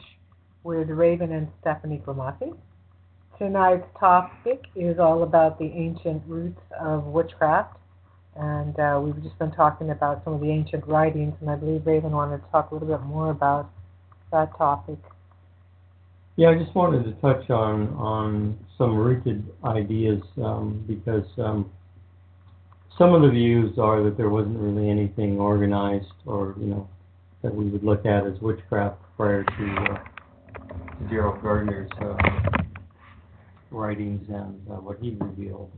with 0.63 0.91
Raven 0.91 1.33
and 1.33 1.49
Stephanie 1.63 2.03
Grimassi. 2.05 2.55
Tonight's 3.39 3.87
topic 3.99 4.65
is 4.77 4.99
all 4.99 5.23
about 5.23 5.59
the 5.59 5.65
ancient 5.65 6.23
roots 6.27 6.61
of 6.79 7.05
witchcraft. 7.05 7.79
And 8.37 8.79
uh, 8.79 9.01
we've 9.03 9.23
just 9.23 9.39
been 9.39 9.53
talking 9.53 9.89
about 9.89 10.23
some 10.23 10.35
of 10.35 10.43
the 10.43 10.51
ancient 10.51 10.87
writings, 10.87 11.33
and 11.41 11.49
I 11.49 11.57
believe 11.57 11.87
Raven 11.87 12.13
wanted 12.13 12.45
to 12.45 12.51
talk 12.51 12.73
a 12.73 12.75
little 12.75 12.89
bit 12.89 13.01
more 13.07 13.31
about 13.31 13.71
that 14.33 14.55
topic. 14.59 14.99
Yeah, 16.37 16.51
I 16.51 16.59
just 16.59 16.75
wanted 16.75 17.05
to 17.05 17.13
touch 17.23 17.49
on 17.49 17.89
on 17.95 18.59
some 18.77 18.97
rooted 18.97 19.51
ideas 19.65 20.21
um, 20.43 20.85
because 20.87 21.25
um, 21.39 21.71
some 22.99 23.15
of 23.15 23.23
the 23.23 23.31
views 23.31 23.79
are 23.79 24.03
that 24.03 24.19
there 24.19 24.29
wasn't 24.29 24.59
really 24.59 24.91
anything 24.91 25.41
organized 25.41 26.13
or 26.27 26.55
you 26.59 26.67
know 26.67 26.89
that 27.45 27.55
we 27.55 27.67
would 27.67 27.85
look 27.85 28.07
at 28.07 28.27
as 28.27 28.41
witchcraft 28.41 28.97
prior 29.17 29.45
to, 29.45 29.93
uh, 29.93 29.99
Gerald 31.11 31.43
Gardner's 31.43 31.91
uh, 32.01 32.17
writings 33.71 34.27
and 34.29 34.61
uh, 34.71 34.77
what 34.77 34.99
he 34.99 35.17
revealed. 35.21 35.71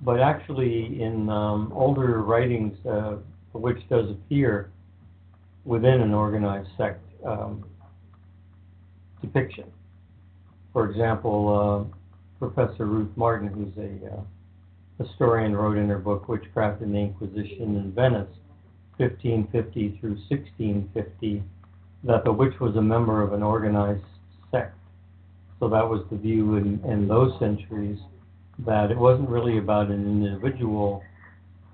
But 0.00 0.20
actually, 0.20 1.02
in 1.02 1.28
um, 1.28 1.70
older 1.74 2.22
writings, 2.22 2.74
uh, 2.86 3.16
the 3.52 3.58
witch 3.58 3.80
does 3.90 4.10
appear 4.10 4.70
within 5.66 6.00
an 6.00 6.14
organized 6.14 6.68
sect 6.78 7.02
um, 7.26 7.64
depiction. 9.20 9.64
For 10.72 10.90
example, 10.90 11.90
uh, 11.92 12.48
Professor 12.48 12.86
Ruth 12.86 13.10
Martin, 13.16 13.48
who's 13.48 13.76
a 13.76 14.14
uh, 14.14 15.04
historian, 15.04 15.54
wrote 15.54 15.76
in 15.76 15.88
her 15.88 15.98
book 15.98 16.28
Witchcraft 16.28 16.80
and 16.80 16.94
the 16.94 16.98
Inquisition 16.98 17.76
in 17.76 17.92
Venice, 17.92 18.28
1550 18.98 19.98
through 20.00 20.16
1650, 20.28 21.42
that 22.04 22.24
the 22.24 22.32
witch 22.32 22.58
was 22.60 22.76
a 22.76 22.82
member 22.82 23.22
of 23.22 23.32
an 23.32 23.42
organized 23.42 24.04
sect. 24.50 24.76
So 25.60 25.68
that 25.68 25.88
was 25.88 26.02
the 26.10 26.16
view 26.16 26.56
in, 26.56 26.80
in 26.84 27.08
those 27.08 27.38
centuries 27.38 27.98
that 28.60 28.90
it 28.90 28.96
wasn't 28.96 29.28
really 29.28 29.58
about 29.58 29.88
an 29.88 30.04
individual 30.04 31.02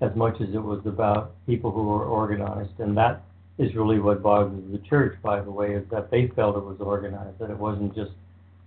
as 0.01 0.13
much 0.15 0.35
as 0.41 0.49
it 0.53 0.61
was 0.61 0.81
about 0.85 1.33
people 1.45 1.71
who 1.71 1.83
were 1.83 2.05
organized. 2.05 2.79
And 2.79 2.97
that 2.97 3.23
is 3.57 3.73
really 3.75 3.99
what 3.99 4.21
bothered 4.21 4.71
the 4.71 4.79
church, 4.79 5.17
by 5.21 5.41
the 5.41 5.51
way, 5.51 5.73
is 5.73 5.85
that 5.91 6.11
they 6.11 6.27
felt 6.35 6.57
it 6.57 6.63
was 6.63 6.77
organized, 6.79 7.39
that 7.39 7.49
it 7.49 7.57
wasn't 7.57 7.95
just 7.95 8.11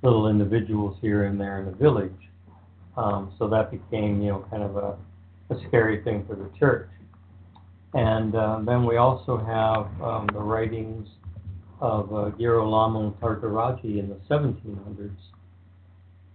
little 0.03 0.29
individuals 0.29 0.97
here 1.01 1.25
and 1.25 1.41
there 1.41 1.61
in 1.61 1.69
a 1.69 1.73
village. 1.73 2.13
Um, 2.97 3.33
so 3.39 3.49
that 3.49 3.71
became, 3.71 4.23
you 4.23 4.31
know, 4.31 4.47
kind 4.51 4.63
of 4.63 4.77
a, 4.77 4.97
a 5.51 5.61
scary 5.69 6.03
thing 6.03 6.25
for 6.27 6.37
the 6.37 6.49
church. 6.59 6.89
And 7.97 8.35
uh, 8.35 8.61
then 8.67 8.85
we 8.85 8.99
also 8.99 9.39
have 9.39 9.87
um, 10.07 10.29
the 10.31 10.39
writings 10.39 11.09
of 11.81 12.13
uh, 12.13 12.31
Girolamo 12.39 13.17
Tartarotti 13.23 13.99
in 13.99 14.11
the 14.11 14.17
1700s. 14.31 15.17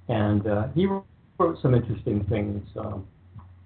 And 0.08 0.48
uh, 0.48 0.70
he 0.74 0.88
wrote 0.88 1.62
some 1.62 1.76
interesting 1.76 2.26
things. 2.26 2.68
Um, 2.76 3.06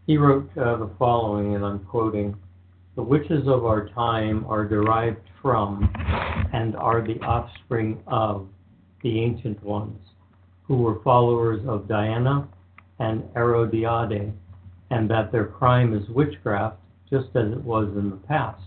he 0.07 0.17
wrote 0.17 0.49
uh, 0.57 0.75
the 0.75 0.89
following, 0.99 1.55
and 1.55 1.63
I'm 1.63 1.79
quoting 1.85 2.35
The 2.97 3.01
witches 3.01 3.47
of 3.47 3.65
our 3.65 3.87
time 3.87 4.45
are 4.49 4.65
derived 4.65 5.21
from 5.41 5.89
and 6.51 6.75
are 6.75 7.01
the 7.01 7.17
offspring 7.21 8.03
of 8.07 8.45
the 9.03 9.21
ancient 9.21 9.63
ones, 9.63 10.01
who 10.63 10.81
were 10.81 11.01
followers 11.01 11.65
of 11.65 11.87
Diana 11.87 12.45
and 12.99 13.23
Herodiade, 13.33 14.33
and 14.91 15.09
that 15.09 15.31
their 15.31 15.45
crime 15.45 15.93
is 15.93 16.07
witchcraft, 16.09 16.75
just 17.09 17.27
as 17.35 17.51
it 17.51 17.63
was 17.63 17.87
in 17.97 18.09
the 18.09 18.17
past. 18.27 18.61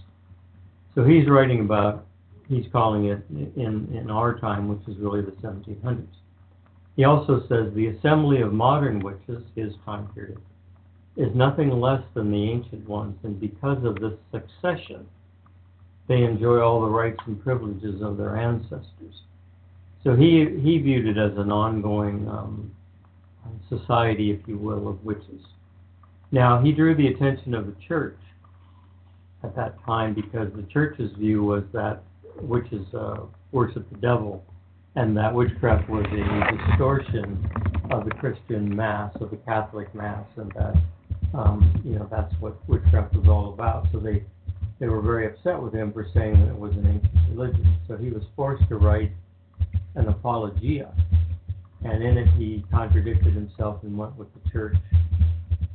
So 0.94 1.04
he's 1.04 1.28
writing 1.28 1.60
about, 1.60 2.06
he's 2.48 2.66
calling 2.72 3.06
it 3.06 3.24
in, 3.30 3.88
in 3.94 4.10
our 4.10 4.38
time, 4.38 4.68
which 4.68 4.86
is 4.88 4.96
really 4.98 5.22
the 5.22 5.32
1700s. 5.32 6.06
He 6.96 7.04
also 7.04 7.42
says 7.48 7.72
the 7.74 7.88
assembly 7.88 8.40
of 8.40 8.52
modern 8.52 9.00
witches, 9.00 9.44
his 9.54 9.72
time 9.84 10.08
period, 10.14 10.40
is 11.16 11.34
nothing 11.34 11.70
less 11.70 12.02
than 12.14 12.30
the 12.30 12.50
ancient 12.50 12.88
ones, 12.88 13.16
and 13.22 13.38
because 13.40 13.84
of 13.84 13.96
this 13.96 14.14
succession, 14.32 15.06
they 16.08 16.22
enjoy 16.24 16.60
all 16.60 16.80
the 16.80 16.88
rights 16.88 17.20
and 17.26 17.42
privileges 17.42 18.02
of 18.02 18.16
their 18.16 18.36
ancestors. 18.36 19.22
So 20.04 20.16
he 20.16 20.58
he 20.62 20.78
viewed 20.78 21.06
it 21.06 21.18
as 21.18 21.36
an 21.36 21.52
ongoing 21.52 22.26
um, 22.28 22.74
society, 23.68 24.30
if 24.30 24.46
you 24.46 24.56
will, 24.56 24.88
of 24.88 25.04
witches. 25.04 25.42
Now 26.30 26.62
he 26.62 26.72
drew 26.72 26.94
the 26.94 27.08
attention 27.08 27.54
of 27.54 27.66
the 27.66 27.74
church 27.86 28.18
at 29.44 29.54
that 29.56 29.76
time 29.84 30.14
because 30.14 30.48
the 30.54 30.66
church's 30.72 31.10
view 31.18 31.42
was 31.44 31.64
that 31.72 32.02
witches 32.40 32.86
uh, 32.94 33.18
worship 33.52 33.88
the 33.90 33.98
devil, 33.98 34.44
and 34.96 35.16
that 35.16 35.32
witchcraft 35.32 35.88
was 35.88 36.04
a 36.06 36.68
distortion 36.68 37.48
of 37.90 38.04
the 38.04 38.10
Christian 38.12 38.74
Mass, 38.74 39.12
of 39.20 39.30
the 39.30 39.36
Catholic 39.38 39.94
Mass, 39.94 40.26
and 40.36 40.52
that 40.52 40.74
um, 41.34 41.80
you 41.84 41.98
know 41.98 42.08
that's 42.10 42.32
what 42.40 42.56
witchcraft 42.68 43.14
was 43.14 43.28
all 43.28 43.52
about. 43.52 43.86
So 43.92 43.98
they 43.98 44.24
they 44.80 44.88
were 44.88 45.00
very 45.00 45.26
upset 45.26 45.60
with 45.60 45.72
him 45.72 45.92
for 45.92 46.06
saying 46.14 46.34
that 46.40 46.48
it 46.48 46.58
was 46.58 46.72
an 46.72 46.86
ancient 46.86 47.36
religion. 47.36 47.76
So 47.86 47.96
he 47.96 48.10
was 48.10 48.22
forced 48.36 48.68
to 48.68 48.76
write 48.76 49.12
an 49.94 50.08
apologia, 50.08 50.92
and 51.84 52.02
in 52.02 52.18
it 52.18 52.28
he 52.36 52.64
contradicted 52.70 53.34
himself 53.34 53.82
and 53.82 53.96
went 53.96 54.16
with 54.16 54.28
the 54.34 54.50
church 54.50 54.76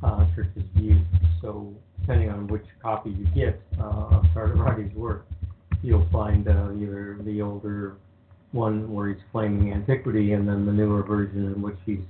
uh, 0.02 0.26
church's 0.34 0.64
view. 0.74 1.00
So 1.40 1.74
depending 2.04 2.28
on 2.28 2.46
which 2.48 2.64
copy 2.82 3.10
you 3.10 3.26
get 3.34 3.60
uh, 3.80 4.18
of 4.18 4.24
Tartarotti's 4.34 4.94
work, 4.94 5.26
you'll 5.82 6.06
find 6.12 6.46
uh, 6.46 6.70
either 6.78 7.18
the 7.24 7.40
older 7.40 7.96
one 8.52 8.92
where 8.92 9.08
he's 9.08 9.22
claiming 9.32 9.72
antiquity, 9.72 10.34
and 10.34 10.46
then 10.46 10.66
the 10.66 10.72
newer 10.72 11.02
version 11.02 11.46
in 11.46 11.62
which 11.62 11.78
he's 11.86 12.00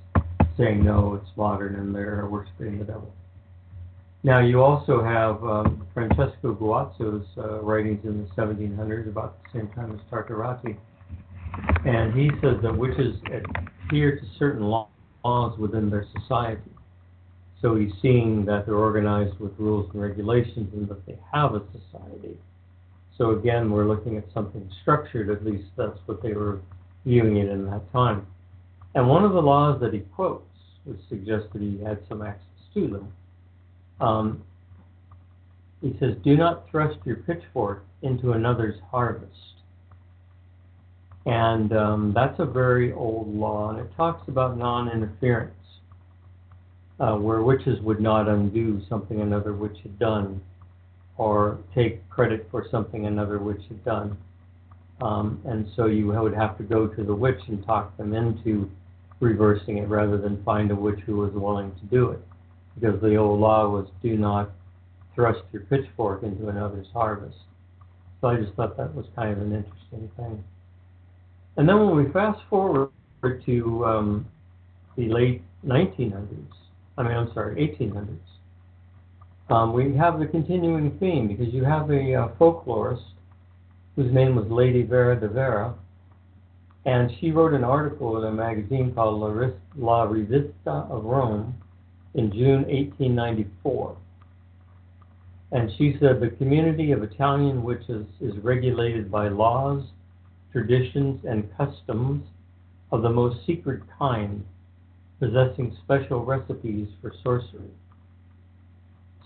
saying 0.59 0.85
no, 0.85 1.15
it's 1.15 1.31
modern 1.37 1.77
and 1.77 1.95
they're 1.95 2.27
worshiping 2.27 2.79
the 2.79 2.85
devil. 2.85 3.13
Now 4.25 4.41
you 4.41 4.63
also 4.63 5.03
have 5.03 5.45
um, 5.45 5.87
Francesco 5.95 6.55
Guazzo's 6.55 7.27
uh, 7.39 7.61
writings 7.61 8.01
in 8.05 8.25
the 8.25 8.43
1700s, 8.43 9.09
about 9.09 9.39
the 9.45 9.61
same 9.61 9.69
time 9.69 9.95
as 9.95 10.01
Tartarotti, 10.11 10.77
and 11.85 12.15
he 12.19 12.31
says 12.41 12.57
that 12.63 12.77
witches 12.77 13.17
adhere 13.27 14.19
to 14.19 14.27
certain 14.39 14.65
laws 14.65 15.59
within 15.59 15.89
their 15.89 16.07
society. 16.19 16.74
So 17.65 17.77
he's 17.77 17.93
seeing 18.03 18.45
that 18.45 18.67
they're 18.67 18.75
organized 18.75 19.39
with 19.41 19.53
rules 19.59 19.89
and 19.95 20.03
regulations 20.03 20.69
and 20.75 20.87
that 20.87 21.07
they 21.07 21.17
have 21.33 21.55
a 21.55 21.63
society. 21.73 22.37
So 23.17 23.31
again, 23.31 23.71
we're 23.71 23.87
looking 23.87 24.19
at 24.19 24.25
something 24.35 24.71
structured, 24.83 25.31
at 25.31 25.43
least 25.47 25.65
that's 25.75 25.99
what 26.05 26.23
they 26.23 26.35
were 26.35 26.61
viewing 27.07 27.39
it 27.39 27.49
in 27.49 27.65
that 27.71 27.91
time. 27.91 28.27
And 28.95 29.09
one 29.09 29.25
of 29.25 29.33
the 29.33 29.41
laws 29.41 29.81
that 29.81 29.95
he 29.95 30.01
quotes, 30.01 30.45
which 30.85 30.99
suggests 31.09 31.49
that 31.55 31.63
he 31.63 31.81
had 31.83 32.01
some 32.07 32.21
access 32.21 32.45
to 32.75 32.87
them, 32.87 33.13
um, 33.99 34.43
he 35.81 35.97
says, 35.99 36.17
Do 36.23 36.37
not 36.37 36.69
thrust 36.71 36.99
your 37.07 37.17
pitchfork 37.17 37.83
into 38.03 38.33
another's 38.33 38.79
harvest. 38.91 39.33
And 41.25 41.73
um, 41.75 42.13
that's 42.15 42.39
a 42.41 42.45
very 42.45 42.93
old 42.93 43.35
law, 43.35 43.71
and 43.71 43.79
it 43.79 43.91
talks 43.97 44.29
about 44.29 44.59
non 44.59 44.91
interference, 44.91 45.55
uh, 47.01 47.17
where 47.17 47.43
witches 47.43 47.81
would 47.81 48.01
not 48.01 48.29
undo 48.29 48.81
something 48.89 49.21
another 49.21 49.53
witch 49.53 49.77
had 49.83 49.99
done 49.99 50.41
or 51.17 51.59
take 51.75 52.09
credit 52.09 52.47
for 52.51 52.67
something 52.71 53.07
another 53.07 53.39
witch 53.39 53.63
had 53.69 53.85
done. 53.85 54.17
Um, 55.01 55.41
and 55.45 55.67
so 55.77 55.87
you 55.87 56.07
would 56.07 56.35
have 56.35 56.57
to 56.59 56.65
go 56.65 56.87
to 56.87 57.05
the 57.05 57.15
witch 57.15 57.41
and 57.49 57.65
talk 57.65 57.97
them 57.97 58.15
into 58.15 58.71
reversing 59.21 59.79
it 59.79 59.89
rather 59.89 60.19
than 60.19 60.43
find 60.45 60.71
a 60.71 60.75
witch 60.75 61.01
who 61.07 61.17
was 61.17 61.33
willing 61.33 61.73
to 61.81 61.87
do 61.87 62.11
it. 62.11 62.21
Because 62.75 63.01
the 63.01 63.17
old 63.17 63.41
law 63.41 63.69
was 63.69 63.87
do 64.03 64.17
not 64.17 64.51
thrust 65.15 65.43
your 65.53 65.63
pitchfork 65.63 66.23
into 66.23 66.49
another's 66.49 66.89
harvest. 66.93 67.37
So 68.21 68.29
I 68.29 68.37
just 68.37 68.55
thought 68.55 68.77
that 68.77 68.95
was 68.95 69.07
kind 69.15 69.33
of 69.33 69.39
an 69.39 69.55
interesting 69.55 70.11
thing. 70.17 70.43
And 71.57 71.69
then 71.69 71.87
when 71.87 72.05
we 72.05 72.11
fast 72.13 72.41
forward 72.51 72.91
to 73.23 73.85
um, 73.85 74.27
the 74.97 75.09
late 75.09 75.43
1900s, 75.65 76.47
I 76.97 77.03
mean, 77.03 77.13
I'm 77.13 77.33
sorry, 77.35 77.57
1800s, 77.57 78.19
um, 79.51 79.73
we 79.73 79.95
have 79.97 80.19
the 80.19 80.27
continuing 80.27 80.97
theme 80.99 81.29
because 81.29 81.53
you 81.53 81.65
have 81.65 81.91
a 81.91 82.15
uh, 82.15 82.29
folklorist 82.41 83.05
whose 83.97 84.13
name 84.13 84.37
was 84.37 84.47
Lady 84.49 84.83
Vera 84.83 85.19
de 85.19 85.29
Vera, 85.29 85.75
and 86.87 87.11
she 87.21 87.31
wrote 87.31 87.53
an 87.53 87.65
article 87.65 88.19
in 88.19 88.25
a 88.25 88.33
magazine 88.33 88.93
called 88.95 89.21
La, 89.77 90.07
Rivista 90.07 90.91
of 90.91 91.05
Rome 91.05 91.55
in 92.15 92.31
June 92.33 92.63
1894. 92.65 93.97
And 95.53 95.71
she 95.79 95.97
said 96.01 96.21
the 96.21 96.31
community 96.39 96.93
of 96.93 97.03
Italian 97.03 97.63
witches 97.63 98.07
is 98.21 98.37
regulated 98.39 99.11
by 99.11 99.29
laws 99.29 99.85
traditions, 100.55 101.25
and 101.25 101.51
customs 101.57 102.25
of 102.93 103.03
the 103.03 103.11
most 103.11 103.45
secret 103.45 103.83
kind, 103.99 104.45
possessing 105.25 105.77
special 105.85 106.25
recipes 106.25 106.89
for 107.01 107.13
sorcery. 107.23 107.71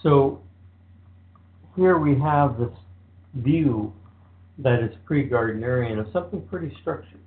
So 0.02 0.40
here 1.74 1.98
we 1.98 2.18
have 2.20 2.58
this 2.58 2.76
view 3.34 3.92
that 4.58 4.80
is 4.80 4.90
pre-Gardnerian 5.06 5.98
of 5.98 6.06
something 6.12 6.42
pretty 6.42 6.76
structured, 6.80 7.20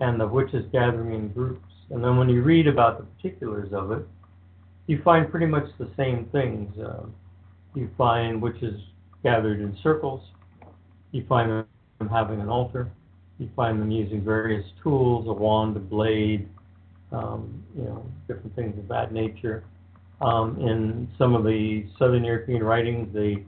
and 0.00 0.20
the 0.20 0.26
witches 0.26 0.64
gathering 0.70 1.14
in 1.14 1.28
groups. 1.28 1.64
And 1.90 2.02
then 2.04 2.16
when 2.16 2.28
you 2.28 2.42
read 2.42 2.68
about 2.68 2.98
the 2.98 3.04
particulars 3.04 3.72
of 3.72 3.90
it, 3.92 4.06
you 4.86 5.02
find 5.02 5.30
pretty 5.30 5.46
much 5.46 5.66
the 5.78 5.90
same 5.96 6.28
things. 6.30 6.78
Uh, 6.78 7.06
you 7.74 7.90
find 7.98 8.40
witches 8.40 8.80
gathered 9.22 9.60
in 9.60 9.76
circles. 9.82 10.22
You 11.12 11.24
find 11.28 11.50
them 11.50 12.08
having 12.10 12.40
an 12.40 12.48
altar. 12.48 12.90
You 13.38 13.48
find 13.56 13.80
them 13.80 13.90
using 13.90 14.24
various 14.24 14.64
tools, 14.82 15.26
a 15.28 15.32
wand, 15.32 15.76
a 15.76 15.80
blade, 15.80 16.48
um, 17.12 17.62
you 17.76 17.84
know, 17.84 18.04
different 18.26 18.54
things 18.54 18.78
of 18.78 18.88
that 18.88 19.12
nature. 19.12 19.64
Um, 20.20 20.58
in 20.60 21.08
some 21.16 21.34
of 21.34 21.44
the 21.44 21.86
Southern 21.98 22.24
European 22.24 22.62
writings, 22.62 23.12
they 23.14 23.44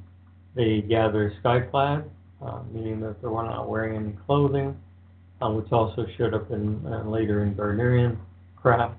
they 0.54 0.80
gather 0.80 1.32
skyclad, 1.42 2.04
uh, 2.42 2.61
meaning 2.72 3.00
that 3.00 3.20
they 3.22 3.28
were 3.28 3.44
not 3.44 3.68
wearing 3.68 3.96
any 3.96 4.16
clothing, 4.26 4.76
um, 5.40 5.56
which 5.56 5.70
also 5.72 6.06
showed 6.16 6.34
up 6.34 6.50
in 6.50 6.84
uh, 6.86 7.04
later 7.04 7.44
in 7.44 7.54
Gardnerian 7.54 8.16
craft. 8.56 8.96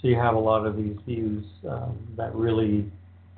So 0.00 0.08
you 0.08 0.16
have 0.16 0.34
a 0.34 0.38
lot 0.38 0.66
of 0.66 0.76
these 0.76 0.96
views 1.06 1.44
um, 1.68 1.98
that 2.16 2.34
really 2.34 2.90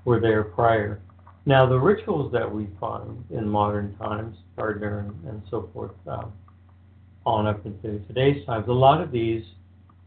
were 0.04 0.20
there 0.20 0.44
prior. 0.44 1.00
Now 1.44 1.66
the 1.66 1.78
rituals 1.78 2.32
that 2.32 2.50
we 2.50 2.68
find 2.78 3.24
in 3.30 3.48
modern 3.48 3.96
times, 3.96 4.36
Gardner 4.56 5.00
and, 5.00 5.28
and 5.28 5.42
so 5.50 5.68
forth, 5.74 5.92
um, 6.06 6.32
on 7.26 7.46
up 7.46 7.64
into 7.66 7.98
today's 8.06 8.44
times, 8.46 8.68
a 8.68 8.72
lot 8.72 9.00
of 9.00 9.10
these 9.10 9.44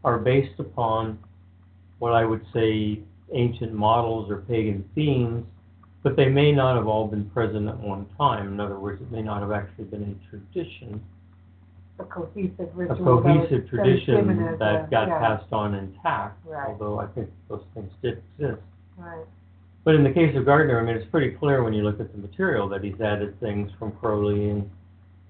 are 0.06 0.18
based 0.18 0.58
upon 0.60 1.18
what 1.98 2.12
I 2.12 2.24
would 2.24 2.42
say 2.54 3.00
ancient 3.32 3.72
models 3.74 4.30
or 4.30 4.36
pagan 4.42 4.88
themes, 4.94 5.44
but 6.04 6.14
they 6.14 6.28
may 6.28 6.52
not 6.52 6.76
have 6.76 6.86
all 6.86 7.08
been 7.08 7.28
present 7.30 7.68
at 7.68 7.76
one 7.76 8.06
time. 8.16 8.52
In 8.52 8.60
other 8.60 8.78
words, 8.78 9.02
it 9.02 9.10
may 9.10 9.20
not 9.20 9.40
have 9.42 9.50
actually 9.50 9.86
been 9.86 10.16
a 10.16 10.30
tradition, 10.30 11.02
A 11.98 12.04
cohesive 12.04 12.60
a 12.60 12.64
ritual. 12.76 12.96
that 12.96 13.02
was- 13.02 13.22
cohesive 13.24 13.68
tradition 13.68 14.56
that 14.60 14.90
got 14.90 15.08
yeah, 15.08 15.18
passed 15.18 15.52
on 15.52 15.74
intact, 15.74 16.38
Right. 16.46 16.68
although 16.68 17.00
I 17.00 17.06
think 17.08 17.28
those 17.48 17.64
things 17.74 17.90
did 18.00 18.22
exist. 18.38 18.62
Right. 18.96 19.26
But 19.82 19.96
in 19.96 20.04
the 20.04 20.12
case 20.12 20.36
of 20.36 20.44
Gardner, 20.44 20.78
I 20.78 20.84
mean, 20.84 20.94
it's 20.96 21.10
pretty 21.10 21.32
clear 21.32 21.64
when 21.64 21.72
you 21.72 21.82
look 21.82 21.98
at 21.98 22.12
the 22.12 22.18
material 22.18 22.68
that 22.68 22.84
he's 22.84 23.00
added 23.00 23.38
things 23.40 23.72
from 23.72 23.90
Crowley 23.92 24.50
and, 24.50 24.70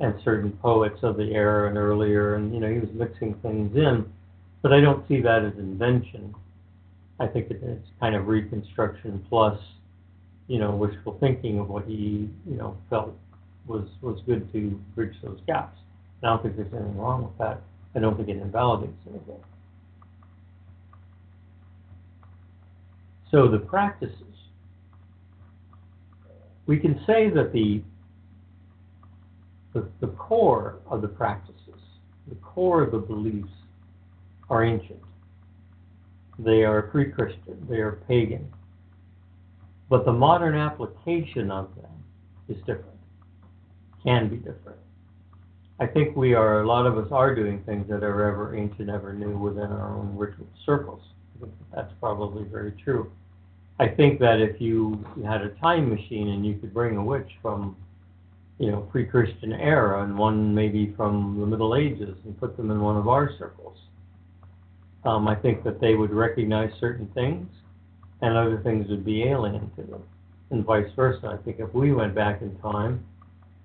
and 0.01 0.15
certain 0.23 0.53
poets 0.53 1.03
of 1.03 1.17
the 1.17 1.35
era 1.35 1.69
and 1.71 1.79
earlier, 1.79 2.35
and, 2.35 2.53
you 2.53 2.61
know, 2.61 2.69
he 2.71 2.81
was 2.81 2.93
mixing 2.93 3.33
things 3.37 3.75
in. 3.75 4.05
But 4.67 4.73
I 4.73 4.81
don't 4.81 5.07
see 5.07 5.21
that 5.21 5.45
as 5.45 5.53
invention. 5.59 6.35
I 7.21 7.29
think 7.29 7.53
it's 7.53 7.87
kind 8.01 8.17
of 8.17 8.27
reconstruction 8.27 9.25
plus, 9.29 9.57
you 10.49 10.59
know, 10.59 10.75
wishful 10.75 11.17
thinking 11.21 11.61
of 11.61 11.69
what 11.69 11.85
he, 11.85 12.29
you 12.45 12.57
know, 12.57 12.77
felt 12.91 13.17
was, 13.69 13.87
was 14.03 14.21
good 14.27 14.53
to 14.55 14.71
bridge 14.97 15.15
those 15.23 15.39
gaps. 15.47 15.79
And 16.21 16.29
I 16.29 16.33
don't 16.33 16.43
think 16.43 16.57
there's 16.57 16.73
anything 16.75 16.99
wrong 16.99 17.23
with 17.23 17.39
that. 17.39 17.61
I 17.95 18.01
don't 18.01 18.17
think 18.17 18.29
it 18.29 18.39
invalidates 18.39 18.99
anything. 19.09 19.39
So 23.31 23.47
the 23.47 23.61
practices. 23.61 24.17
We 26.67 26.81
can 26.81 27.01
say 27.07 27.31
that 27.31 27.53
the, 27.53 27.83
the, 29.75 29.89
the 30.01 30.09
core 30.09 30.81
of 30.91 31.03
the 31.03 31.09
practices, 31.09 31.55
the 32.29 32.35
core 32.35 32.83
of 32.83 32.91
the 32.91 32.99
beliefs 32.99 33.47
are 34.49 34.65
ancient. 34.65 35.01
They 36.39 36.65
are 36.65 36.83
pre-Christian, 36.83 37.67
they 37.69 37.79
are 37.79 38.01
pagan. 38.09 38.53
But 39.89 40.05
the 40.05 40.13
modern 40.13 40.55
application 40.55 41.51
of 41.51 41.75
them 41.77 41.91
is 42.49 42.57
different, 42.59 42.99
can 44.03 44.29
be 44.29 44.37
different. 44.37 44.79
I 45.79 45.87
think 45.87 46.17
we 46.17 46.35
are, 46.35 46.63
a 46.63 46.67
lot 46.67 46.87
of 46.87 46.97
us 46.97 47.09
are 47.13 47.35
doing 47.35 47.63
things 47.65 47.87
that 47.89 48.03
are 48.03 48.25
ever 48.29 48.57
ancient, 48.57 48.89
ever 48.89 49.13
new 49.13 49.37
within 49.37 49.71
our 49.71 49.95
own 49.95 50.17
ritual 50.17 50.47
circles. 50.65 51.03
That's 51.75 51.93
probably 52.01 52.45
very 52.45 52.73
true. 52.83 53.13
I 53.79 53.89
think 53.89 54.19
that 54.21 54.41
if 54.41 54.59
you 54.59 55.05
had 55.25 55.43
a 55.43 55.51
time 55.51 55.91
machine 55.91 56.29
and 56.29 56.47
you 56.47 56.55
could 56.55 56.73
bring 56.73 56.97
a 56.97 57.05
witch 57.05 57.31
from, 57.43 57.77
you 58.59 58.71
know, 58.71 58.81
pre-Christian 58.91 59.53
era 59.53 60.03
and 60.03 60.17
one 60.17 60.55
maybe 60.55 60.95
from 60.97 61.39
the 61.39 61.47
Middle 61.47 61.77
Ages 61.77 62.17
and 62.25 62.39
put 62.41 62.57
them 62.57 62.71
in 62.71 62.81
one 62.81 62.97
of 62.97 63.07
our 63.07 63.31
circles, 63.39 63.77
um, 65.07 65.29
I 65.29 65.35
think 65.37 65.63
that 65.65 65.81
they 65.81 65.95
would 65.95 66.13
recognize 66.13 66.71
certain 66.81 67.09
things 67.15 67.49
and 68.23 68.37
other 68.37 68.61
things 68.63 68.89
would 68.89 69.05
be 69.05 69.25
alien 69.25 69.71
to 69.77 69.83
them, 69.83 70.03
and 70.51 70.65
vice 70.65 70.91
versa. 70.97 71.39
I 71.39 71.43
think 71.45 71.61
if 71.61 71.73
we 71.75 71.93
went 71.93 72.15
back 72.15 72.43
in 72.43 72.57
time 72.59 73.05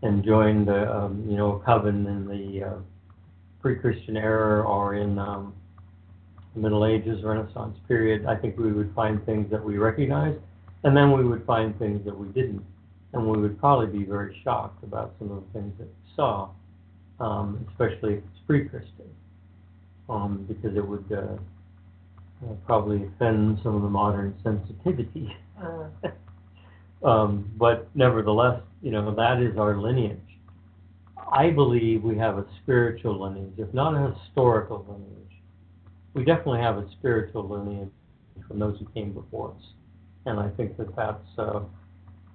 and 0.04 0.24
joined, 0.24 0.68
the, 0.68 0.94
um, 0.94 1.26
you 1.30 1.38
know, 1.38 1.62
coven 1.66 2.06
in 2.06 2.28
the 2.28 2.66
uh, 2.66 2.80
pre-Christian 3.62 4.18
era 4.18 4.64
or 4.64 4.96
in 4.96 5.18
um, 5.18 5.54
the 6.54 6.62
Middle 6.62 6.86
Ages, 6.86 7.24
Renaissance 7.24 7.78
period, 7.88 8.26
I 8.26 8.36
think 8.36 8.58
we 8.58 8.72
would 8.72 8.94
find 8.94 9.26
things 9.26 9.50
that 9.52 9.64
we 9.64 9.78
recognized, 9.78 10.40
and 10.84 10.96
then 10.96 11.12
we 11.12 11.24
would 11.24 11.46
find 11.46 11.78
things 11.80 12.04
that 12.06 12.18
we 12.18 12.28
didn't, 12.30 12.64
and 13.14 13.26
we 13.26 13.40
would 13.40 13.58
probably 13.60 13.88
be 13.88 14.04
very 14.06 14.40
shocked 14.44 14.84
about 14.84 15.14
some 15.18 15.32
of 15.32 15.44
the 15.46 15.60
things 15.60 15.74
that 15.78 15.88
we 15.88 16.16
saw, 16.16 16.50
um, 17.20 17.66
especially 17.72 18.16
if 18.16 18.20
it's 18.20 18.46
pre-Christian, 18.46 19.10
um, 20.10 20.46
because 20.48 20.76
it 20.76 20.86
would 20.86 21.06
uh, 21.12 21.38
uh, 22.46 22.54
probably 22.66 23.06
offend 23.06 23.60
some 23.64 23.76
of 23.76 23.82
the 23.82 23.90
modern 23.90 24.36
sensitivity. 24.44 25.36
Uh, 25.62 25.88
Um, 27.04 27.52
but 27.58 27.90
nevertheless, 27.96 28.62
you 28.82 28.92
know, 28.92 29.14
that 29.16 29.42
is 29.42 29.58
our 29.58 29.78
lineage. 29.78 30.20
I 31.32 31.50
believe 31.50 32.04
we 32.04 32.18
have 32.18 32.38
a 32.38 32.46
spiritual 32.62 33.22
lineage, 33.22 33.54
if 33.58 33.74
not 33.74 33.96
a 33.96 34.14
historical 34.14 34.86
lineage. 34.88 35.42
We 36.14 36.26
definitely 36.26 36.60
have 36.60 36.78
a 36.78 36.90
spiritual 36.92 37.48
lineage 37.48 37.92
from 38.48 38.60
those 38.60 38.78
who 38.80 38.86
came 38.94 39.14
before 39.14 39.52
us. 39.52 39.64
And 40.26 40.40
I 40.40 40.50
think 40.50 40.78
that 40.78 40.96
that's, 40.96 41.40
uh, 41.40 41.62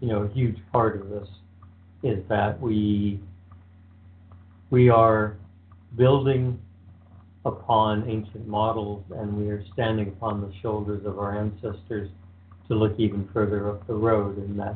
you 0.01 0.09
know, 0.09 0.23
a 0.23 0.29
huge 0.33 0.57
part 0.73 1.01
of 1.01 1.11
this 1.11 1.29
is 2.03 2.25
that 2.29 2.61
we, 2.61 3.21
we 4.71 4.89
are 4.89 5.37
building 5.97 6.59
upon 7.47 8.09
ancient 8.11 8.47
models 8.49 9.05
and 9.15 9.37
we 9.37 9.49
are 9.49 9.65
standing 9.73 10.09
upon 10.09 10.41
the 10.41 10.53
shoulders 10.61 11.07
of 11.07 11.19
our 11.19 11.39
ancestors 11.39 12.11
to 12.67 12.75
look 12.75 12.99
even 12.99 13.29
further 13.33 13.71
up 13.71 13.87
the 13.87 13.95
road 13.95 14.37
and 14.39 14.59
that 14.59 14.75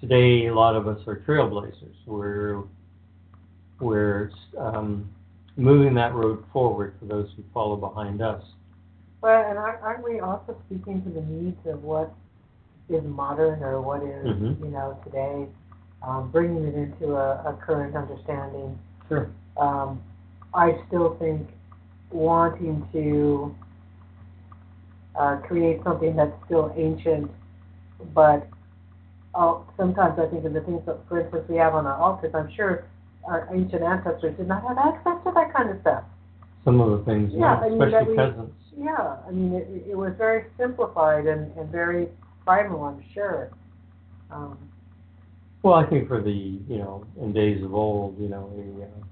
today 0.00 0.46
a 0.46 0.54
lot 0.54 0.74
of 0.74 0.88
us 0.88 0.98
are 1.06 1.16
trailblazers. 1.26 1.94
We're 2.06 2.64
we're 3.80 4.32
um, 4.58 5.08
moving 5.56 5.94
that 5.94 6.12
road 6.12 6.44
forward 6.52 6.94
for 6.98 7.04
those 7.04 7.28
who 7.36 7.44
follow 7.54 7.76
behind 7.76 8.20
us. 8.20 8.42
Well, 9.20 9.48
and 9.48 9.56
aren't 9.56 10.02
we 10.02 10.18
also 10.18 10.60
speaking 10.66 11.02
to 11.02 11.10
the 11.10 11.22
needs 11.22 11.58
of 11.66 11.84
what 11.84 12.12
is 12.88 13.04
modern 13.04 13.62
or 13.62 13.80
what 13.80 14.02
is, 14.02 14.26
Mhm. 14.26 14.60
you 14.60 14.70
know, 14.70 14.98
today, 15.04 15.46
um, 16.02 16.30
bringing 16.32 16.64
it 16.64 16.74
into 16.74 17.14
a, 17.14 17.34
a 17.44 17.52
current 17.60 17.94
understanding? 17.96 18.76
Sure. 19.08 19.28
Um, 19.56 20.00
I 20.54 20.80
still 20.88 21.14
think 21.16 21.48
wanting 22.10 22.86
to 22.92 23.54
uh, 25.18 25.36
create 25.46 25.80
something 25.84 26.16
that's 26.16 26.32
still 26.46 26.72
ancient, 26.76 27.30
but 28.14 28.46
uh, 29.34 29.58
sometimes 29.76 30.18
I 30.18 30.26
think 30.26 30.44
of 30.44 30.52
the 30.52 30.60
things 30.60 30.82
that, 30.86 30.98
for 31.08 31.20
instance, 31.20 31.44
we 31.48 31.56
have 31.56 31.74
on 31.74 31.86
our 31.86 31.96
altars, 31.98 32.32
I'm 32.34 32.50
sure 32.54 32.86
our 33.26 33.48
ancient 33.54 33.82
ancestors 33.82 34.36
did 34.36 34.48
not 34.48 34.62
have 34.62 34.78
access 34.78 35.22
to 35.24 35.32
that 35.34 35.52
kind 35.52 35.70
of 35.70 35.80
stuff. 35.82 36.04
Some 36.64 36.80
of 36.80 36.98
the 36.98 37.04
things, 37.04 37.32
Yeah, 37.34 37.40
yeah, 37.40 37.66
I 37.66 37.68
mean, 37.68 37.82
especially 37.82 38.10
we- 38.10 38.16
peasants. 38.16 38.54
Yeah, 38.76 39.16
I 39.26 39.30
mean, 39.32 39.54
it, 39.54 39.90
it 39.90 39.96
was 39.96 40.12
very 40.16 40.44
simplified 40.56 41.26
and, 41.26 41.56
and 41.56 41.68
very 41.68 42.08
primal, 42.44 42.84
I'm 42.84 43.02
sure. 43.12 43.50
Um, 44.30 44.56
Well, 45.64 45.74
I 45.74 45.84
think 45.88 46.06
for 46.06 46.22
the, 46.22 46.30
you 46.30 46.78
know, 46.78 47.04
in 47.20 47.32
days 47.32 47.64
of 47.64 47.74
old, 47.74 48.16
you 48.20 48.28
know, 48.28 48.52
a, 48.56 48.84
uh, 48.84 49.04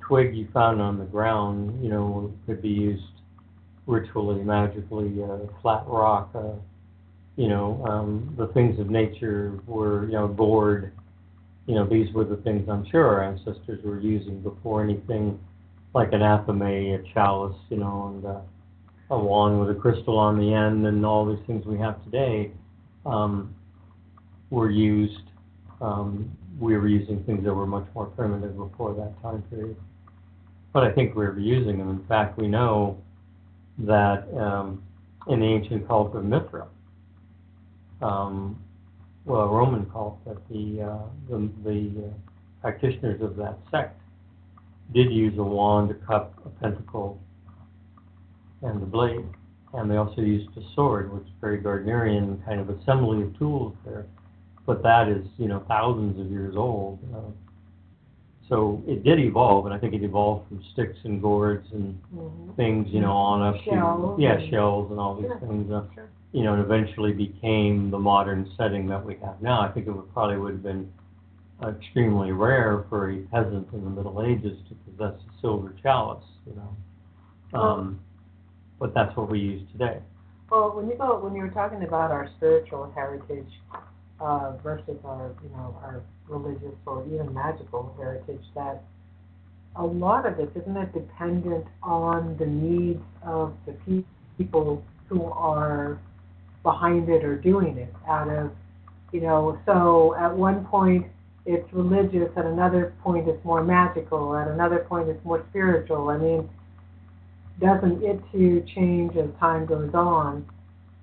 twig 0.00 0.34
you 0.34 0.48
found 0.52 0.80
on 0.80 0.98
the 0.98 1.04
ground, 1.04 1.82
you 1.82 1.90
know, 1.90 2.32
could 2.46 2.62
be 2.62 2.68
used 2.68 3.02
ritually, 3.86 4.42
magically, 4.42 5.22
uh, 5.22 5.38
flat 5.60 5.84
rock, 5.86 6.30
uh, 6.34 6.52
you 7.36 7.48
know, 7.48 7.84
um, 7.88 8.34
the 8.38 8.46
things 8.48 8.78
of 8.78 8.88
nature 8.88 9.58
were, 9.66 10.06
you 10.06 10.12
know, 10.12 10.28
gourd, 10.28 10.92
you 11.66 11.74
know, 11.74 11.86
these 11.86 12.12
were 12.14 12.24
the 12.24 12.36
things 12.36 12.68
I'm 12.68 12.86
sure 12.90 13.06
our 13.06 13.24
ancestors 13.24 13.82
were 13.84 14.00
using 14.00 14.40
before 14.40 14.82
anything 14.82 15.38
like 15.94 16.12
an 16.12 16.20
athame, 16.20 17.00
a 17.00 17.12
chalice, 17.12 17.56
you 17.70 17.78
know, 17.78 18.14
and 18.14 18.26
uh, 18.26 19.14
a 19.14 19.18
wand 19.18 19.60
with 19.60 19.76
a 19.76 19.80
crystal 19.80 20.18
on 20.18 20.38
the 20.38 20.52
end, 20.52 20.86
and 20.86 21.04
all 21.04 21.26
these 21.26 21.44
things 21.46 21.64
we 21.66 21.78
have 21.78 22.02
today. 22.04 22.50
Um, 23.04 23.54
were 24.50 24.70
used, 24.70 25.30
um, 25.80 26.30
we 26.58 26.76
were 26.76 26.88
using 26.88 27.22
things 27.24 27.44
that 27.44 27.54
were 27.54 27.66
much 27.66 27.86
more 27.94 28.06
primitive 28.06 28.56
before 28.56 28.94
that 28.94 29.20
time 29.22 29.42
period. 29.50 29.76
But 30.72 30.84
I 30.84 30.92
think 30.92 31.14
we 31.14 31.24
were 31.24 31.38
using 31.38 31.78
them. 31.78 31.90
In 31.90 32.04
fact, 32.06 32.38
we 32.38 32.48
know 32.48 32.98
that 33.78 34.26
um, 34.36 34.82
in 35.28 35.40
the 35.40 35.46
ancient 35.46 35.86
cult 35.86 36.14
of 36.14 36.24
Mithra, 36.24 36.66
um, 38.02 38.60
well, 39.24 39.42
a 39.42 39.48
Roman 39.48 39.86
cult, 39.86 40.22
that 40.26 40.36
the 40.48 40.82
uh, 40.82 40.98
the, 41.28 41.50
the 41.64 42.06
uh, 42.06 42.10
practitioners 42.60 43.20
of 43.22 43.36
that 43.36 43.58
sect 43.70 44.00
did 44.92 45.10
use 45.10 45.38
a 45.38 45.42
wand, 45.42 45.90
a 45.90 45.94
cup, 45.94 46.34
a 46.44 46.48
pentacle, 46.60 47.20
and 48.62 48.82
a 48.82 48.86
blade. 48.86 49.24
And 49.72 49.90
they 49.90 49.96
also 49.96 50.20
used 50.20 50.50
a 50.56 50.62
sword, 50.74 51.12
which 51.12 51.24
is 51.24 51.32
very 51.40 51.58
Gardnerian 51.58 52.44
kind 52.44 52.60
of 52.60 52.68
assembly 52.68 53.22
of 53.22 53.36
tools 53.38 53.74
there. 53.84 54.06
But 54.66 54.82
that 54.82 55.08
is, 55.08 55.26
you 55.36 55.48
know, 55.48 55.62
thousands 55.68 56.18
of 56.18 56.30
years 56.30 56.54
old. 56.56 56.98
Uh, 57.14 57.30
so 58.48 58.82
it 58.86 59.04
did 59.04 59.18
evolve, 59.20 59.66
and 59.66 59.74
I 59.74 59.78
think 59.78 59.94
it 59.94 60.02
evolved 60.02 60.48
from 60.48 60.62
sticks 60.72 60.98
and 61.04 61.20
gourds 61.20 61.66
and 61.72 62.00
Mhm. 62.14 62.54
things, 62.56 62.88
you 62.90 63.00
know, 63.00 63.12
on 63.12 63.42
up 63.42 63.56
Shells 63.62 64.16
to 64.16 64.22
yeah, 64.22 64.38
shells 64.50 64.90
and 64.90 65.00
all 65.00 65.14
these 65.14 65.26
Sure, 65.26 65.38
things. 65.38 65.70
Uh, 65.70 65.84
sure. 65.94 66.08
you 66.32 66.42
know, 66.42 66.52
and 66.54 66.62
eventually 66.62 67.12
became 67.12 67.90
the 67.90 67.98
modern 67.98 68.46
setting 68.56 68.86
that 68.88 69.04
we 69.04 69.14
have 69.16 69.40
now. 69.40 69.60
I 69.60 69.68
think 69.68 69.86
it 69.86 69.92
would 69.92 70.12
probably 70.12 70.36
would 70.36 70.52
have 70.54 70.62
been 70.62 70.90
extremely 71.62 72.32
rare 72.32 72.84
for 72.90 73.10
a 73.10 73.18
peasant 73.30 73.72
in 73.72 73.84
the 73.84 73.90
Middle 73.90 74.20
Ages 74.22 74.58
to 74.68 74.74
possess 74.74 75.14
a 75.14 75.40
silver 75.40 75.72
chalice, 75.82 76.24
you 76.46 76.54
know. 76.54 77.58
Um, 77.58 78.00
but 78.78 78.92
that's 78.94 79.16
what 79.16 79.30
we 79.30 79.38
use 79.38 79.62
today. 79.72 80.00
Well, 80.50 80.72
when 80.72 80.88
you 80.88 80.96
go, 80.96 81.18
when 81.18 81.34
you 81.34 81.42
were 81.42 81.50
talking 81.50 81.82
about 81.84 82.10
our 82.10 82.28
spiritual 82.36 82.90
heritage 82.94 83.60
uh, 84.20 84.52
versus 84.62 84.96
our, 85.04 85.34
you 85.42 85.50
know, 85.50 85.76
our 85.82 86.02
religious 86.28 86.74
or 86.86 87.04
even 87.06 87.32
magical 87.32 87.94
heritage, 87.98 88.44
that 88.54 88.82
a 89.76 89.84
lot 89.84 90.26
of 90.26 90.38
it 90.38 90.50
isn't 90.54 90.76
it 90.76 90.92
dependent 90.92 91.66
on 91.82 92.36
the 92.38 92.46
needs 92.46 93.02
of 93.22 93.54
the 93.66 93.72
pe- 93.72 94.04
people 94.38 94.82
who 95.08 95.24
are 95.24 95.98
behind 96.62 97.08
it 97.08 97.24
or 97.24 97.36
doing 97.36 97.76
it. 97.76 97.92
Out 98.08 98.28
of, 98.28 98.52
you 99.12 99.20
know, 99.20 99.58
so 99.66 100.14
at 100.16 100.34
one 100.34 100.64
point 100.66 101.06
it's 101.46 101.70
religious, 101.72 102.30
at 102.36 102.46
another 102.46 102.94
point 103.02 103.28
it's 103.28 103.44
more 103.44 103.62
magical, 103.62 104.36
at 104.36 104.48
another 104.48 104.78
point 104.88 105.08
it's 105.08 105.24
more 105.24 105.44
spiritual. 105.50 106.08
I 106.08 106.16
mean, 106.16 106.48
doesn't 107.60 108.02
it 108.02 108.20
to 108.32 108.64
change 108.74 109.16
as 109.16 109.28
time 109.38 109.66
goes 109.66 109.92
on 109.94 110.46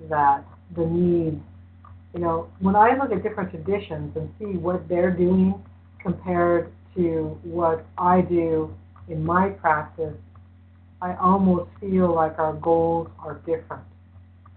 that 0.10 0.44
the 0.76 0.86
need 0.86 1.42
you 2.14 2.20
know 2.20 2.50
when 2.60 2.76
i 2.76 2.96
look 2.98 3.12
at 3.12 3.24
different 3.24 3.50
traditions 3.50 4.16
and 4.16 4.30
see 4.40 4.58
what 4.58 4.88
they're 4.88 5.12
doing 5.12 5.54
compared 6.02 6.72
to 6.96 7.40
what 7.44 7.86
i 7.98 8.22
do 8.22 8.74
in 9.10 9.24
my 9.24 9.50
practice 9.50 10.16
i 11.02 11.16
almost 11.16 11.70
feel 11.80 12.14
like 12.14 12.38
our 12.38 12.54
goals 12.54 13.10
are 13.20 13.36
different. 13.46 13.84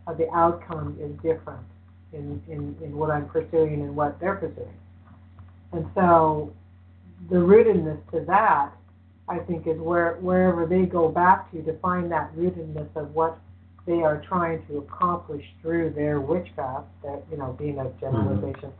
Uh, 0.06 0.12
the 0.12 0.28
outcome 0.34 0.96
is 1.00 1.10
different 1.22 1.64
in, 2.12 2.42
in, 2.48 2.76
in 2.82 2.96
what 2.96 3.10
i'm 3.10 3.26
pursuing 3.28 3.80
and 3.82 3.96
what 3.96 4.20
they're 4.20 4.36
pursuing. 4.36 4.78
And 5.72 5.86
so 5.94 6.52
the 7.30 7.36
rootedness 7.36 7.98
to 8.12 8.24
that 8.26 8.72
I 9.28 9.38
think 9.38 9.66
is 9.66 9.78
where 9.78 10.16
wherever 10.16 10.66
they 10.66 10.82
go 10.82 11.08
back 11.08 11.50
to 11.52 11.62
to 11.62 11.78
find 11.78 12.12
that 12.12 12.34
rootedness 12.36 12.94
of 12.94 13.14
what 13.14 13.38
they 13.86 14.02
are 14.02 14.24
trying 14.26 14.66
to 14.66 14.78
accomplish 14.78 15.44
through 15.60 15.90
their 15.90 16.20
witchcraft, 16.20 16.86
that 17.02 17.22
you 17.30 17.36
know, 17.36 17.54
being 17.58 17.78
a 17.78 17.90
generalization, 18.00 18.72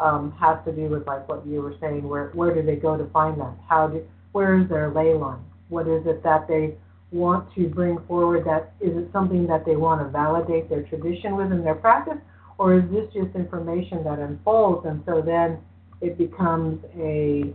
um, 0.00 0.32
has 0.40 0.58
to 0.64 0.72
do 0.72 0.88
with 0.88 1.06
like 1.06 1.28
what 1.28 1.46
you 1.46 1.60
were 1.60 1.74
saying. 1.80 2.08
Where 2.08 2.30
where 2.30 2.54
do 2.54 2.62
they 2.62 2.76
go 2.76 2.96
to 2.96 3.04
find 3.10 3.40
that? 3.40 3.54
How 3.68 3.88
do 3.88 4.04
where 4.32 4.58
is 4.60 4.68
their 4.68 4.90
ley 4.90 5.14
line? 5.14 5.44
What 5.68 5.86
is 5.86 6.06
it 6.06 6.22
that 6.22 6.48
they 6.48 6.74
want 7.10 7.52
to 7.54 7.68
bring 7.68 7.98
forward? 8.06 8.44
That 8.44 8.72
is 8.80 8.96
it 8.96 9.10
something 9.12 9.46
that 9.46 9.64
they 9.66 9.76
want 9.76 10.00
to 10.00 10.08
validate 10.08 10.68
their 10.68 10.82
tradition 10.82 11.36
within 11.36 11.62
their 11.62 11.74
practice, 11.74 12.18
or 12.56 12.78
is 12.78 12.84
this 12.90 13.12
just 13.12 13.34
information 13.36 14.02
that 14.04 14.18
unfolds 14.18 14.86
and 14.86 15.02
so 15.04 15.20
then 15.20 15.58
it 16.00 16.16
becomes 16.16 16.82
a 16.96 17.52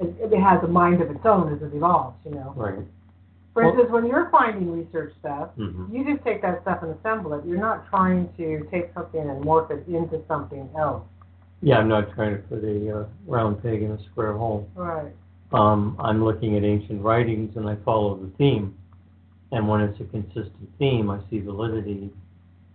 it, 0.00 0.32
it 0.32 0.40
has 0.40 0.62
a 0.62 0.68
mind 0.68 1.02
of 1.02 1.10
its 1.10 1.24
own 1.24 1.52
as 1.52 1.60
it 1.60 1.74
evolves, 1.74 2.16
you 2.24 2.30
know. 2.30 2.52
Right. 2.56 2.78
For 3.54 3.62
Well- 3.62 3.72
instance, 3.72 3.90
when 3.90 4.06
you're 4.06 4.28
finding 4.30 4.70
research 4.72 5.14
stuff, 5.18 5.50
hmm 5.56 5.86
you 5.90 6.04
just 6.04 6.24
take 6.24 6.42
that 6.42 6.62
stuff 6.62 6.82
and 6.82 6.94
assemble 6.94 7.32
it. 7.34 7.44
You're 7.44 7.58
not 7.58 7.86
trying 7.88 8.28
to 8.36 8.66
take 8.70 8.92
something 8.94 9.20
and 9.20 9.44
morph 9.44 9.70
it 9.70 9.86
into 9.88 10.20
something 10.28 10.68
else. 10.76 11.02
Yeah, 11.60 11.78
I'm 11.78 11.88
not 11.88 12.12
trying 12.14 12.36
to 12.36 12.42
put 12.42 12.62
a 12.62 13.00
uh, 13.00 13.04
round 13.26 13.62
peg 13.62 13.82
in 13.82 13.90
a 13.90 14.02
square 14.04 14.32
hole. 14.34 14.68
Right. 14.76 15.12
Um, 15.52 15.96
I'm 15.98 16.22
looking 16.22 16.56
at 16.56 16.62
ancient 16.62 17.02
writings 17.02 17.56
and 17.56 17.68
I 17.68 17.76
follow 17.84 18.16
the 18.16 18.28
theme. 18.36 18.76
And 19.50 19.66
when 19.66 19.80
it's 19.80 19.98
a 19.98 20.04
consistent 20.04 20.68
theme, 20.78 21.10
I 21.10 21.18
see 21.30 21.40
validity 21.40 22.10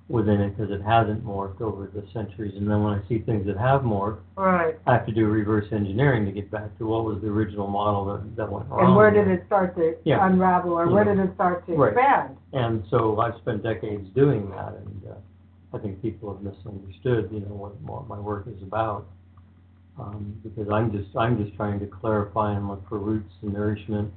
within 0.10 0.42
it 0.42 0.56
because 0.58 0.72
it 0.72 0.82
hasn't 0.82 1.26
morphed 1.26 1.62
over 1.62 1.90
the 1.94 2.04
centuries. 2.14 2.54
And 2.58 2.70
then 2.70 2.84
when 2.84 2.94
I 2.94 3.08
see 3.08 3.20
things 3.20 3.46
that 3.48 3.58
have 3.58 3.82
morphed, 3.82 4.20
Right. 4.36 4.78
I 4.86 4.94
have 4.94 5.06
to 5.06 5.14
do 5.14 5.28
reverse 5.28 5.68
engineering 5.72 6.26
to 6.26 6.32
get 6.32 6.52
back 6.52 6.78
to 6.80 6.86
what 6.86 7.06
was 7.06 7.22
the 7.22 7.28
original 7.28 7.68
model 7.68 8.06
that, 8.06 8.36
that 8.36 8.52
went 8.52 8.68
wrong. 8.70 8.86
And 8.88 8.96
where 8.96 9.12
did 9.12 9.28
it 9.28 9.46
start 9.46 9.76
to 9.78 9.96
Yeah. 10.04 10.26
unravel, 10.26 10.74
or 10.74 10.88
where 10.90 11.06
did 11.06 11.20
it 11.20 11.34
start 11.36 11.66
to 11.68 11.76
Right. 11.76 11.94
expand? 11.94 12.38
And 12.52 12.84
so 12.90 13.20
I've 13.20 13.36
spent 13.38 13.64
decades 13.64 14.08
doing 14.14 14.50
that, 14.52 14.74
and 14.76 15.02
uh, 15.12 15.76
I 15.76 15.80
think 15.80 16.02
people 16.02 16.34
have 16.34 16.42
misunderstood, 16.44 17.30
you 17.32 17.40
know, 17.40 17.54
what, 17.56 17.80
what 17.82 18.08
my 18.08 18.20
work 18.20 18.48
is 18.48 18.62
about. 18.62 19.06
Um, 20.00 20.36
because 20.44 20.70
I'm 20.70 20.92
just 20.92 21.16
I'm 21.16 21.38
just 21.44 21.56
trying 21.56 21.80
to 21.80 21.86
clarify 21.86 22.54
and 22.56 22.68
look 22.68 22.88
for 22.90 22.98
roots 22.98 23.32
and 23.44 23.54
nourishment, 23.54 24.12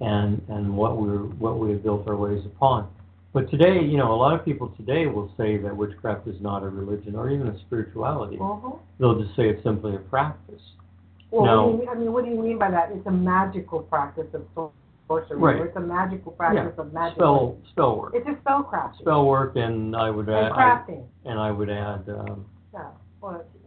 and 0.00 0.42
and 0.48 0.76
what 0.76 0.96
we're 0.96 1.18
what 1.18 1.60
we 1.60 1.70
have 1.70 1.84
built 1.84 2.08
our 2.08 2.16
ways 2.16 2.44
upon. 2.44 2.88
But 3.36 3.50
today, 3.50 3.82
you 3.84 3.98
know, 3.98 4.14
a 4.14 4.16
lot 4.16 4.32
of 4.32 4.46
people 4.46 4.68
today 4.78 5.04
will 5.08 5.30
say 5.36 5.58
that 5.58 5.76
witchcraft 5.76 6.26
is 6.26 6.40
not 6.40 6.62
a 6.62 6.70
religion 6.70 7.14
or 7.14 7.28
even 7.28 7.48
a 7.48 7.58
spirituality. 7.58 8.38
Mhm. 8.38 8.78
They'll 8.98 9.20
just 9.20 9.36
say 9.36 9.50
it's 9.50 9.62
simply 9.62 9.94
a 9.94 9.98
practice. 9.98 10.62
Well, 11.30 11.44
No. 11.44 11.66
what 11.66 11.76
do 11.76 11.82
you, 11.84 11.90
I 11.90 11.94
mean, 11.96 12.12
what 12.14 12.24
do 12.24 12.30
you 12.30 12.40
mean 12.40 12.56
by 12.56 12.70
that? 12.70 12.92
It's 12.92 13.06
a 13.06 13.10
magical 13.10 13.80
practice 13.80 14.32
of 14.32 14.70
sorcery, 15.06 15.36
Right. 15.36 15.56
it's 15.60 15.76
a 15.76 15.80
magical 15.80 16.32
practice 16.32 16.78
of 16.78 16.94
magic. 16.94 17.16
Spell 17.16 17.56
spell 17.72 17.98
work, 17.98 18.14
It's 18.14 18.26
a 18.26 18.32
spellcraft. 18.36 18.94
spell 18.96 19.26
work, 19.26 19.54
and 19.56 19.94
I 19.94 20.08
would 20.10 20.28
and 20.30 20.36
add 20.38 20.52
I- 20.52 20.56
crafting. 20.56 21.02
and 21.26 21.38
I 21.38 21.50
would 21.50 21.68
add. 21.68 22.08
Um, 22.08 22.46
Yeah. 22.72 22.88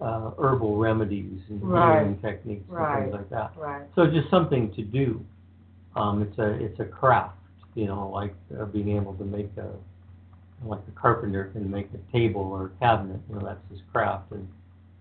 Uh, 0.01 0.32
herbal 0.39 0.78
remedies 0.78 1.41
and 1.49 1.61
Right. 1.61 1.99
healing 1.99 2.17
techniques 2.22 2.67
and 2.70 2.76
Right. 2.78 3.01
things 3.03 3.13
like 3.13 3.30
that. 3.30 3.51
right. 3.55 3.84
So 3.93 4.07
just 4.07 4.30
something 4.32 4.72
to 4.72 4.82
do. 4.82 5.24
Um, 5.95 6.24
it's 6.24 6.39
a 6.39 6.49
it's 6.63 6.80
a 6.80 6.86
craft, 6.86 7.36
you 7.76 7.86
know, 7.86 8.09
like 8.09 8.36
uh, 8.59 8.65
being 8.65 8.95
able 8.95 9.13
to 9.15 9.24
make 9.24 9.49
a 9.57 9.70
like 10.65 10.82
a 10.88 10.99
carpenter 10.99 11.45
can 11.45 11.70
make 11.72 11.88
a 11.93 12.11
table 12.11 12.41
or 12.41 12.65
a 12.65 12.70
cabinet. 12.80 13.20
You 13.30 13.36
know, 13.36 13.45
that's 13.45 13.61
his 13.72 13.80
craft. 13.93 14.32
And 14.32 14.47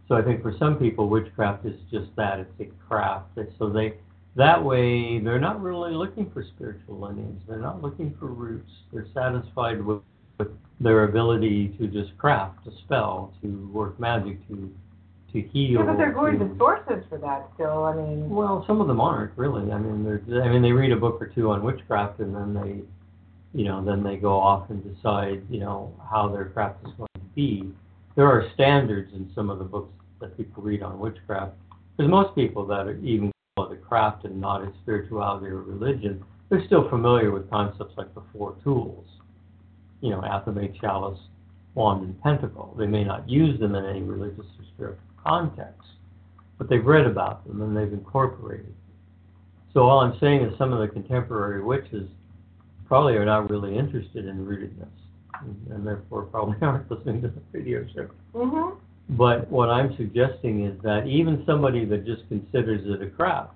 so 0.07 0.15
I 0.15 0.23
think 0.23 0.43
for 0.43 0.55
some 0.59 0.77
people, 0.77 1.09
witchcraft 1.09 1.67
is 1.67 1.75
just 1.91 2.15
that. 2.17 2.39
It's 2.41 2.61
a 2.61 2.67
craft. 2.87 3.37
And 3.37 3.49
so 3.59 3.69
they 3.69 3.95
that 4.37 4.63
way 4.63 5.19
they're 5.19 5.41
not 5.41 5.61
really 5.61 5.93
looking 5.93 6.31
for 6.31 6.45
spiritual 6.45 6.99
lineage. 7.01 7.41
They're 7.49 7.59
not 7.59 7.83
looking 7.83 8.15
for 8.19 8.27
roots. 8.27 8.71
They're 8.93 9.07
satisfied 9.13 9.85
with, 9.85 10.01
with 10.39 10.49
their 10.81 11.05
ability 11.05 11.75
to 11.79 11.89
just 11.89 12.17
craft 12.19 12.67
a 12.67 12.71
spell, 12.85 13.35
to 13.43 13.69
work 13.73 13.99
magic, 13.99 14.47
to 14.49 14.73
to 15.33 15.43
heal. 15.43 15.81
Yeah, 15.81 15.87
but 15.87 15.97
they're 15.97 16.13
going 16.13 16.39
to, 16.39 16.49
to 16.49 16.57
sources 16.57 17.05
for 17.09 17.19
that 17.19 17.49
still. 17.55 17.85
I 17.85 17.95
mean, 17.95 18.31
well, 18.31 18.65
some 18.67 18.81
of 18.81 18.87
them 18.87 19.01
aren't 19.01 19.37
really. 19.37 19.71
I 19.71 19.79
mean, 19.79 20.05
they're. 20.05 20.43
I 20.43 20.49
mean, 20.49 20.63
they 20.63 20.73
read 20.73 20.93
a 20.93 20.97
book 20.97 21.21
or 21.21 21.27
two 21.27 21.51
on 21.51 21.63
witchcraft, 21.63 22.21
and 22.21 22.35
then 22.35 22.55
they, 22.55 23.59
you 23.59 23.65
know, 23.65 23.85
then 23.85 24.03
they 24.03 24.17
go 24.17 24.39
off 24.39 24.71
and 24.71 24.83
decide, 24.95 25.43
you 25.51 25.61
know, 25.61 25.95
how 26.11 26.29
their 26.29 26.47
craft 26.47 26.87
is 26.87 26.93
going 26.97 27.09
to 27.15 27.21
be. 27.35 27.71
There 28.17 28.27
are 28.27 28.51
standards 28.55 29.13
in 29.15 29.31
some 29.35 29.51
of 29.51 29.59
the 29.59 29.65
books 29.65 29.93
that 30.21 30.37
people 30.37 30.63
read 30.63 30.83
on 30.83 30.99
witchcraft, 30.99 31.53
because 31.97 32.11
most 32.11 32.35
people 32.35 32.67
that 32.67 32.87
are 32.87 32.99
even 32.99 33.31
call 33.57 33.71
it 33.71 33.75
a 33.75 33.77
craft 33.77 34.25
and 34.25 34.41
not 34.41 34.63
a 34.63 34.73
spirituality 34.83 35.47
or 35.47 35.63
religion, 35.63 36.25
they're 36.49 36.65
still 36.67 36.89
familiar 36.89 37.31
with 37.31 37.49
concepts 37.51 37.93
like 37.97 38.13
the 38.15 38.23
four 38.33 38.57
tools. 38.65 39.05
You 40.01 40.11
know, 40.11 40.21
athame, 40.21 40.81
chalice, 40.81 41.19
wand, 41.75 42.03
and 42.03 42.21
pentacle. 42.23 42.75
They 42.79 42.87
may 42.87 43.05
not 43.05 43.29
use 43.29 43.59
them 43.61 43.75
in 43.75 43.85
any 43.85 44.03
religious 44.03 44.39
or 44.39 44.65
spiritual 44.75 45.08
context, 45.25 45.89
but 46.59 46.69
they've 46.69 46.85
read 46.85 47.07
about 47.07 47.47
them 47.47 47.63
and 47.63 47.77
they've 47.77 47.93
incorporated. 47.93 48.75
So 49.75 49.83
all 49.83 50.01
I'm 50.01 50.19
saying 50.21 50.43
is 50.43 50.57
some 50.59 50.73
of 50.73 50.81
the 50.81 50.89
contemporary 50.89 51.63
witches 51.63 52.09
probably 52.87 53.15
are 53.15 53.25
not 53.25 53.51
really 53.51 53.77
interested 53.77 54.27
in 54.27 54.47
rootedness, 54.47 54.89
and, 55.41 55.67
and 55.71 55.87
therefore 55.87 56.23
probably 56.23 56.57
aren't 56.63 56.91
listening 56.91 57.23
to 57.23 57.29
the 57.29 57.41
radio 57.53 57.87
show. 57.95 58.09
mhm. 58.35 58.77
But 59.11 59.51
what 59.51 59.71
I'm 59.71 59.97
suggesting 59.97 60.67
is 60.67 60.79
that 60.83 61.07
even 61.07 61.43
somebody 61.47 61.85
that 61.87 62.05
just 62.05 62.29
considers 62.29 62.83
it 62.87 63.07
a 63.07 63.11
craft 63.11 63.55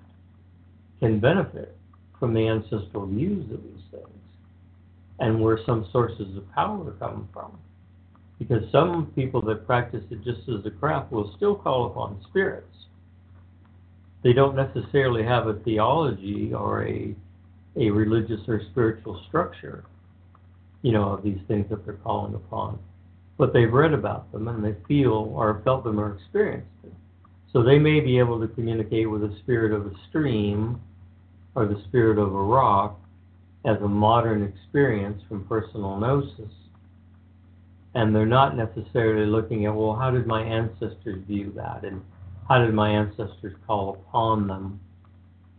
can 0.99 1.19
benefit 1.19 1.75
from 2.19 2.33
the 2.33 2.47
ancestral 2.47 3.05
views 3.05 3.43
of 3.51 3.61
these 3.61 3.83
things 3.91 4.07
and 5.19 5.39
where 5.41 5.59
some 5.65 5.87
sources 5.91 6.35
of 6.37 6.51
power 6.53 6.91
come 6.99 7.27
from. 7.33 7.57
Because 8.39 8.63
some 8.71 9.11
people 9.15 9.41
that 9.43 9.65
practice 9.65 10.03
it 10.09 10.23
just 10.23 10.47
as 10.49 10.65
a 10.65 10.71
craft 10.71 11.11
will 11.11 11.33
still 11.37 11.55
call 11.55 11.87
upon 11.87 12.19
spirits. 12.29 12.67
They 14.23 14.33
don't 14.33 14.55
necessarily 14.55 15.23
have 15.23 15.47
a 15.47 15.53
theology 15.53 16.53
or 16.53 16.85
a 16.85 17.15
a 17.75 17.89
religious 17.89 18.39
or 18.47 18.61
spiritual 18.71 19.19
structure, 19.27 19.83
you 20.83 20.91
know, 20.91 21.13
of 21.13 21.23
these 21.23 21.39
things 21.47 21.65
that 21.71 21.83
they're 21.85 21.95
calling 21.95 22.35
upon 22.35 22.77
but 23.37 23.53
they've 23.53 23.71
read 23.71 23.93
about 23.93 24.31
them 24.31 24.47
and 24.47 24.63
they 24.63 24.75
feel 24.87 25.31
or 25.35 25.61
felt 25.63 25.83
them 25.83 25.99
or 25.99 26.15
experienced 26.15 26.69
them. 26.81 26.95
So 27.51 27.63
they 27.63 27.79
may 27.79 27.99
be 27.99 28.17
able 28.17 28.39
to 28.39 28.47
communicate 28.47 29.09
with 29.09 29.21
the 29.21 29.35
spirit 29.39 29.71
of 29.73 29.85
a 29.85 29.93
stream 30.09 30.79
or 31.55 31.65
the 31.65 31.81
spirit 31.87 32.17
of 32.17 32.33
a 32.33 32.41
rock 32.41 32.99
as 33.65 33.77
a 33.81 33.87
modern 33.87 34.43
experience 34.43 35.21
from 35.27 35.45
personal 35.45 35.97
gnosis. 35.99 36.51
And 37.95 38.15
they're 38.15 38.25
not 38.25 38.55
necessarily 38.57 39.25
looking 39.25 39.65
at, 39.65 39.75
well, 39.75 39.93
how 39.95 40.09
did 40.09 40.25
my 40.25 40.41
ancestors 40.41 41.23
view 41.27 41.51
that? 41.55 41.83
And 41.83 42.01
how 42.49 42.59
did 42.63 42.73
my 42.73 42.89
ancestors 42.89 43.55
call 43.67 43.93
upon 44.07 44.47
them? 44.47 44.79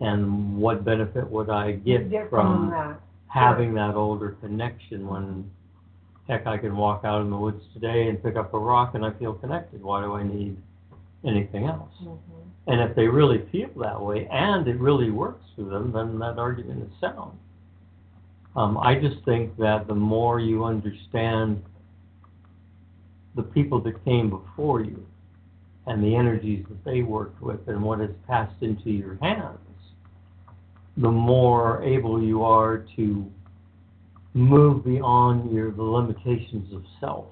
And 0.00 0.58
what 0.58 0.84
benefit 0.84 1.28
would 1.30 1.48
I 1.48 1.72
get, 1.72 2.10
Get 2.10 2.28
from 2.30 2.68
from 2.68 2.70
that. 2.70 3.00
having 3.28 3.74
that 3.74 3.94
older 3.94 4.36
connection 4.40 5.06
when, 5.06 5.48
heck, 6.26 6.46
I 6.46 6.58
can 6.58 6.76
walk 6.76 7.04
out 7.04 7.22
in 7.22 7.30
the 7.30 7.36
woods 7.36 7.62
today 7.72 8.08
and 8.08 8.20
pick 8.22 8.34
up 8.36 8.52
a 8.52 8.58
rock 8.58 8.94
and 8.94 9.04
I 9.04 9.12
feel 9.12 9.34
connected. 9.34 9.82
Why 9.82 10.02
do 10.02 10.14
I 10.14 10.24
need 10.24 10.56
anything 11.24 11.66
else? 11.66 11.94
Mhm. 12.02 12.18
And 12.66 12.80
if 12.80 12.96
they 12.96 13.06
really 13.06 13.38
feel 13.52 13.68
that 13.76 14.00
way 14.00 14.26
and 14.26 14.66
it 14.66 14.78
really 14.80 15.10
works 15.10 15.44
for 15.54 15.62
them, 15.62 15.92
then 15.92 16.18
that 16.18 16.38
argument 16.38 16.82
is 16.82 16.98
sound. 17.00 17.38
Um, 18.56 18.78
I 18.78 18.94
just 18.98 19.22
think 19.24 19.56
that 19.58 19.86
the 19.86 19.94
more 19.94 20.40
you 20.40 20.64
understand 20.64 21.62
the 23.36 23.42
people 23.42 23.80
that 23.82 24.04
came 24.04 24.30
before 24.30 24.80
you 24.80 25.04
and 25.86 26.02
the 26.02 26.14
energies 26.14 26.64
that 26.68 26.84
they 26.84 27.02
worked 27.02 27.40
with 27.42 27.60
and 27.68 27.82
what 27.82 28.00
has 28.00 28.10
passed 28.26 28.62
into 28.62 28.90
your 28.90 29.16
hands, 29.20 29.58
the 30.96 31.10
more 31.10 31.82
able 31.82 32.22
you 32.22 32.42
are 32.42 32.86
to 32.96 33.30
move 34.32 34.84
beyond 34.84 35.52
your 35.52 35.70
the 35.72 35.82
limitations 35.82 36.72
of 36.72 36.82
self, 37.00 37.26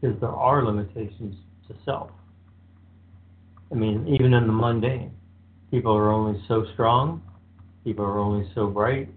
because 0.00 0.18
there 0.20 0.30
are 0.30 0.64
limitations 0.64 1.36
to 1.66 1.74
self. 1.84 2.10
I 3.70 3.74
mean, 3.74 4.06
even 4.08 4.32
in 4.32 4.46
the 4.46 4.52
mundane, 4.52 5.12
people 5.70 5.92
are 5.92 6.10
only 6.10 6.40
so 6.48 6.64
strong, 6.72 7.22
people 7.84 8.04
are 8.04 8.18
only 8.18 8.50
so 8.54 8.68
bright. 8.68 9.08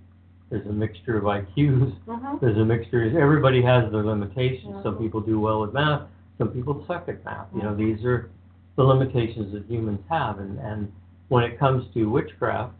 There's 0.51 0.67
a 0.67 0.71
mixture 0.71 1.17
of 1.17 1.23
IQs. 1.23 1.93
Mhm. 2.05 2.39
There's 2.41 2.57
a 2.57 2.65
mixture. 2.65 3.17
Everybody 3.17 3.61
has 3.63 3.89
their 3.91 4.03
limitations. 4.03 4.83
Some 4.83 4.95
Mhm. 4.95 4.99
people 4.99 5.21
do 5.21 5.39
well 5.39 5.63
at 5.63 5.73
math. 5.73 6.03
Some 6.37 6.49
people 6.49 6.83
suck 6.85 7.07
at 7.07 7.23
math. 7.25 7.47
You 7.55 7.63
know, 7.63 7.73
Mhm. 7.73 7.77
these 7.77 8.05
are 8.05 8.29
the 8.75 8.83
limitations 8.83 9.53
that 9.53 9.63
humans 9.65 10.01
have. 10.09 10.39
And 10.39 10.59
and 10.59 10.91
when 11.29 11.45
it 11.45 11.57
comes 11.57 11.87
to 11.93 12.09
witchcraft, 12.09 12.73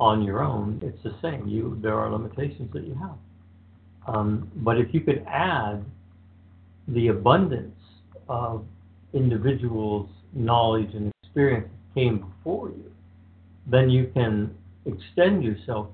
on 0.00 0.22
your 0.22 0.42
own, 0.42 0.80
it's 0.82 1.00
the 1.02 1.14
same. 1.20 1.46
You 1.46 1.78
there 1.80 1.98
are 1.98 2.10
limitations 2.10 2.72
that 2.72 2.84
you 2.84 2.94
have. 2.94 3.18
Um, 4.06 4.50
but 4.56 4.78
if 4.78 4.92
you 4.92 5.00
could 5.00 5.22
add 5.28 5.84
the 6.88 7.08
abundance 7.08 7.78
of 8.28 8.64
individuals' 9.12 10.08
knowledge 10.32 10.94
and 10.94 11.12
experience 11.22 11.68
that 11.68 12.00
came 12.00 12.18
before 12.18 12.70
you, 12.70 12.90
then 13.66 13.90
you 13.90 14.10
can 14.14 14.54
extend 14.86 15.44
yourself 15.44 15.88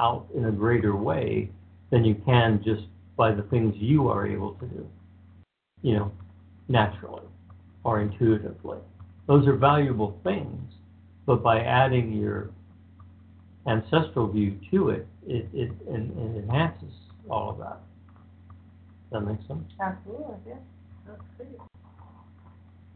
out 0.00 0.26
in 0.34 0.46
a 0.46 0.50
greater 0.50 0.96
way 0.96 1.50
than 1.90 2.04
you 2.04 2.14
can 2.24 2.62
just 2.64 2.82
by 3.16 3.32
the 3.32 3.42
things 3.42 3.74
you 3.76 4.08
are 4.08 4.26
able 4.26 4.54
to 4.54 4.66
do, 4.66 4.88
you 5.82 5.94
know, 5.94 6.10
naturally 6.68 7.22
or 7.84 8.00
intuitively. 8.00 8.78
Those 9.26 9.46
are 9.46 9.56
valuable 9.56 10.18
things, 10.24 10.72
but 11.26 11.42
by 11.42 11.60
adding 11.60 12.12
your 12.12 12.50
ancestral 13.66 14.26
view 14.26 14.58
to 14.70 14.90
it, 14.90 15.06
it, 15.26 15.46
it, 15.52 15.70
it 15.86 16.10
enhances 16.44 16.92
all 17.28 17.50
of 17.50 17.58
that. 17.58 17.80
Does 19.10 19.12
that 19.12 19.20
make 19.20 19.38
sense? 19.46 19.64
Absolutely, 19.80 20.34
yeah. 20.46 20.54
That's 21.06 21.20
great. 21.36 21.50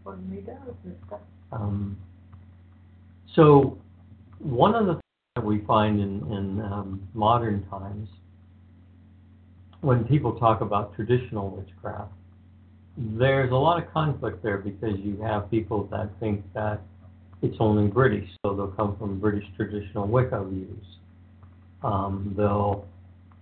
What 0.04 0.18
we 0.30 0.36
do 0.36 0.52
with 0.66 0.76
this 0.84 0.94
stuff. 1.06 1.20
Um, 1.52 1.98
so, 3.34 3.78
one 4.38 4.74
of 4.74 4.86
the 4.86 4.92
things 4.94 5.03
that 5.34 5.44
we 5.44 5.58
find 5.64 6.00
in, 6.00 6.20
in 6.32 6.60
um, 6.60 7.08
modern 7.12 7.66
times, 7.66 8.08
when 9.80 10.04
people 10.04 10.38
talk 10.38 10.60
about 10.60 10.94
traditional 10.94 11.50
witchcraft, 11.50 12.12
there's 12.96 13.50
a 13.50 13.56
lot 13.56 13.82
of 13.82 13.92
conflict 13.92 14.44
there 14.44 14.58
because 14.58 14.96
you 15.00 15.20
have 15.20 15.50
people 15.50 15.88
that 15.90 16.08
think 16.20 16.44
that 16.54 16.80
it's 17.42 17.56
only 17.58 17.88
British, 17.88 18.28
so 18.46 18.54
they'll 18.54 18.68
come 18.68 18.96
from 18.96 19.18
British 19.18 19.44
traditional 19.56 20.06
Wicca 20.06 20.44
views. 20.44 20.84
Um, 21.82 22.32
they'll 22.36 22.86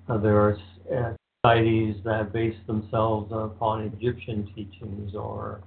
uh, 0.09 0.17
there 0.17 0.37
are 0.37 0.57
uh, 0.93 1.13
societies 1.45 1.97
that 2.05 2.33
base 2.33 2.57
themselves 2.67 3.31
upon 3.33 3.83
Egyptian 3.83 4.51
teachings 4.55 5.15
or 5.15 5.61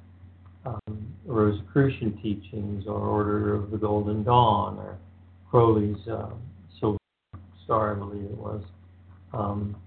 um, 0.66 1.14
Rosicrucian 1.26 2.20
teachings 2.22 2.86
or 2.88 3.00
Order 3.00 3.54
of 3.54 3.70
the 3.70 3.78
Golden 3.78 4.24
Dawn 4.24 4.78
or 4.80 4.98
Crowley's 5.56 6.06
uh, 6.10 6.32
Silver 6.82 6.98
Star, 7.64 7.96
I 7.96 7.98
believe 7.98 8.26
it 8.26 8.38
was. 8.38 8.62
Um, 9.32 9.78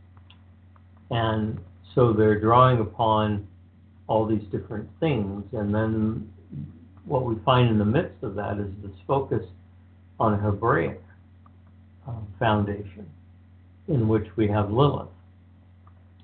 and 1.10 1.58
so 1.94 2.14
they're 2.14 2.40
drawing 2.40 2.80
upon 2.80 3.46
all 4.06 4.24
these 4.24 4.44
different 4.50 4.88
things, 4.98 5.44
and 5.52 5.74
then 5.74 6.32
what 7.04 7.26
we 7.26 7.34
find 7.44 7.68
in 7.68 7.78
the 7.78 7.84
midst 7.84 8.22
of 8.22 8.34
that 8.36 8.58
is 8.58 8.70
this 8.82 8.96
focus 9.06 9.42
on 10.18 10.32
a 10.32 10.36
Hebraic 10.38 11.02
um, 12.06 12.26
foundation, 12.38 13.06
in 13.88 14.08
which 14.08 14.26
we 14.36 14.48
have 14.48 14.70
Lilith 14.70 15.08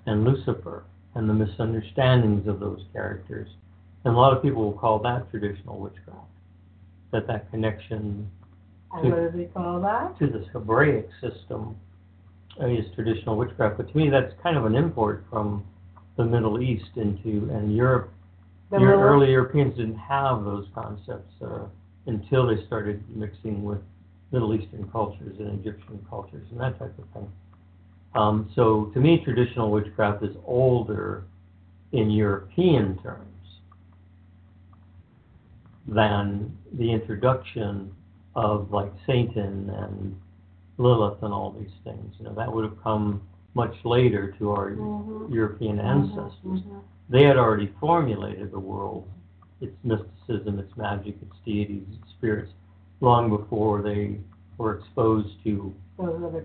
and 0.07 0.25
Lucifer 0.25 0.85
and 1.15 1.29
the 1.29 1.35
misunderstandings 1.35 2.49
of 2.49 2.61
those 2.61 2.81
characters. 2.95 3.51
And 4.07 4.15
a 4.15 4.19
lot 4.19 4.35
of 4.35 4.43
people 4.43 4.65
will 4.65 4.79
call 4.79 5.01
that 5.01 5.31
traditional 5.31 5.79
witchcraft. 5.79 6.31
That 7.13 7.27
that 7.27 7.51
connection 7.51 8.31
And 8.95 9.13
what 9.13 9.33
do 9.33 9.49
call 9.53 9.81
that? 9.81 10.19
to 10.19 10.27
this 10.27 10.47
Hebraic 10.53 11.09
system 11.21 11.77
uh, 12.61 12.67
is 12.67 12.85
traditional 12.95 13.37
witchcraft. 13.37 13.77
But 13.77 13.91
to 13.91 13.97
me, 13.97 14.09
that's 14.09 14.33
kind 14.43 14.57
of 14.57 14.65
an 14.67 14.75
import 14.75 15.25
from 15.31 15.65
the 16.17 16.25
Middle 16.25 16.63
East 16.63 16.91
into 16.97 17.51
and 17.53 17.75
Europe. 17.75 18.13
The 18.71 18.79
Your 18.79 18.97
little- 18.97 19.05
early 19.05 19.31
Europeans 19.33 19.77
didn't 19.77 19.99
have 19.99 20.45
those 20.45 20.67
concepts 20.75 21.33
uh, 21.43 21.67
until 22.07 22.47
they 22.47 22.65
started 22.67 23.03
mixing 23.15 23.65
with 23.65 23.81
Middle 24.31 24.55
Eastern 24.55 24.89
cultures 24.91 25.39
and 25.39 25.61
Egyptian 25.61 26.05
cultures 26.09 26.47
and 26.51 26.61
that 26.61 26.79
type 26.79 26.97
of 26.99 27.05
thing. 27.13 27.33
Um, 28.15 28.51
so 28.55 28.87
to 28.95 29.01
me, 29.01 29.23
traditional 29.25 29.71
witchcraft 29.71 30.23
is 30.23 30.37
older 30.47 31.25
in 31.93 32.11
European 32.11 32.99
terms 33.03 33.21
than 35.87 36.57
the 36.73 36.93
introduction 36.93 37.95
of 38.37 38.71
like 38.73 38.93
Satan 39.07 39.71
and 39.71 40.21
Lilith 40.79 41.23
and 41.23 41.33
all 41.33 41.53
these 41.59 41.73
things. 41.85 42.15
You 42.19 42.27
know, 42.27 42.35
that 42.35 42.53
would 42.53 42.65
have 42.65 42.83
come 42.83 43.23
much 43.55 43.75
later 43.85 44.33
to 44.39 44.51
our 44.51 44.73
Mhm. 44.73 45.33
European 45.33 45.79
ancestors. 45.79 46.61
Mhm. 46.61 46.81
They 47.09 47.23
had 47.23 47.37
already 47.37 47.69
formulated 47.79 48.51
the 48.51 48.59
world, 48.59 49.07
its 49.61 49.77
mysticism, 49.85 50.59
its 50.59 50.77
magic, 50.77 51.17
its 51.23 51.37
deities, 51.45 51.87
its 52.01 52.11
spirits, 52.11 52.53
long 53.01 53.31
before 53.31 53.83
they 53.83 54.19
were 54.59 54.75
exposed 54.79 55.43
to 55.45 55.73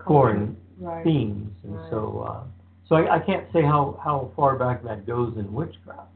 foreign 0.05 0.55
Right. 0.79 1.03
themes. 1.03 1.51
And 1.63 1.75
Right. 1.75 1.89
so, 1.89 2.19
uh, 2.19 2.43
so 2.87 2.95
I, 2.95 3.15
I 3.15 3.19
can't 3.19 3.51
say 3.51 3.63
how, 3.63 3.97
how 4.03 4.29
far 4.35 4.55
back 4.57 4.83
that 4.83 5.07
goes 5.07 5.35
in 5.37 5.51
witchcraft. 5.51 6.11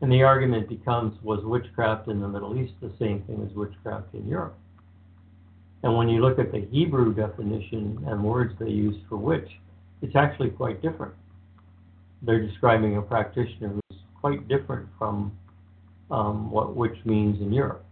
And 0.00 0.10
the 0.10 0.22
argument 0.22 0.68
becomes, 0.68 1.20
was 1.22 1.44
witchcraft 1.44 2.08
in 2.08 2.20
the 2.20 2.28
Middle 2.28 2.56
East 2.56 2.74
the 2.80 2.90
same 2.98 3.20
thing 3.22 3.42
as 3.42 3.54
witchcraft 3.54 4.14
in 4.14 4.26
Europe? 4.26 4.56
And 5.82 5.96
when 5.96 6.08
you 6.08 6.20
look 6.20 6.38
at 6.38 6.52
the 6.52 6.66
Hebrew 6.70 7.14
definition 7.14 8.04
and 8.06 8.22
words 8.22 8.52
they 8.58 8.68
use 8.68 8.96
for 9.08 9.16
witch, 9.16 9.48
it's 10.02 10.14
actually 10.16 10.50
quite 10.50 10.82
different. 10.82 11.14
They're 12.22 12.46
describing 12.46 12.96
a 12.96 13.02
practitioner 13.02 13.68
who's 13.68 13.98
quite 14.20 14.46
different 14.48 14.88
from 14.98 15.32
um, 16.10 16.50
what 16.50 16.76
witch 16.76 16.98
means 17.04 17.40
in 17.40 17.52
Europe. 17.52 17.84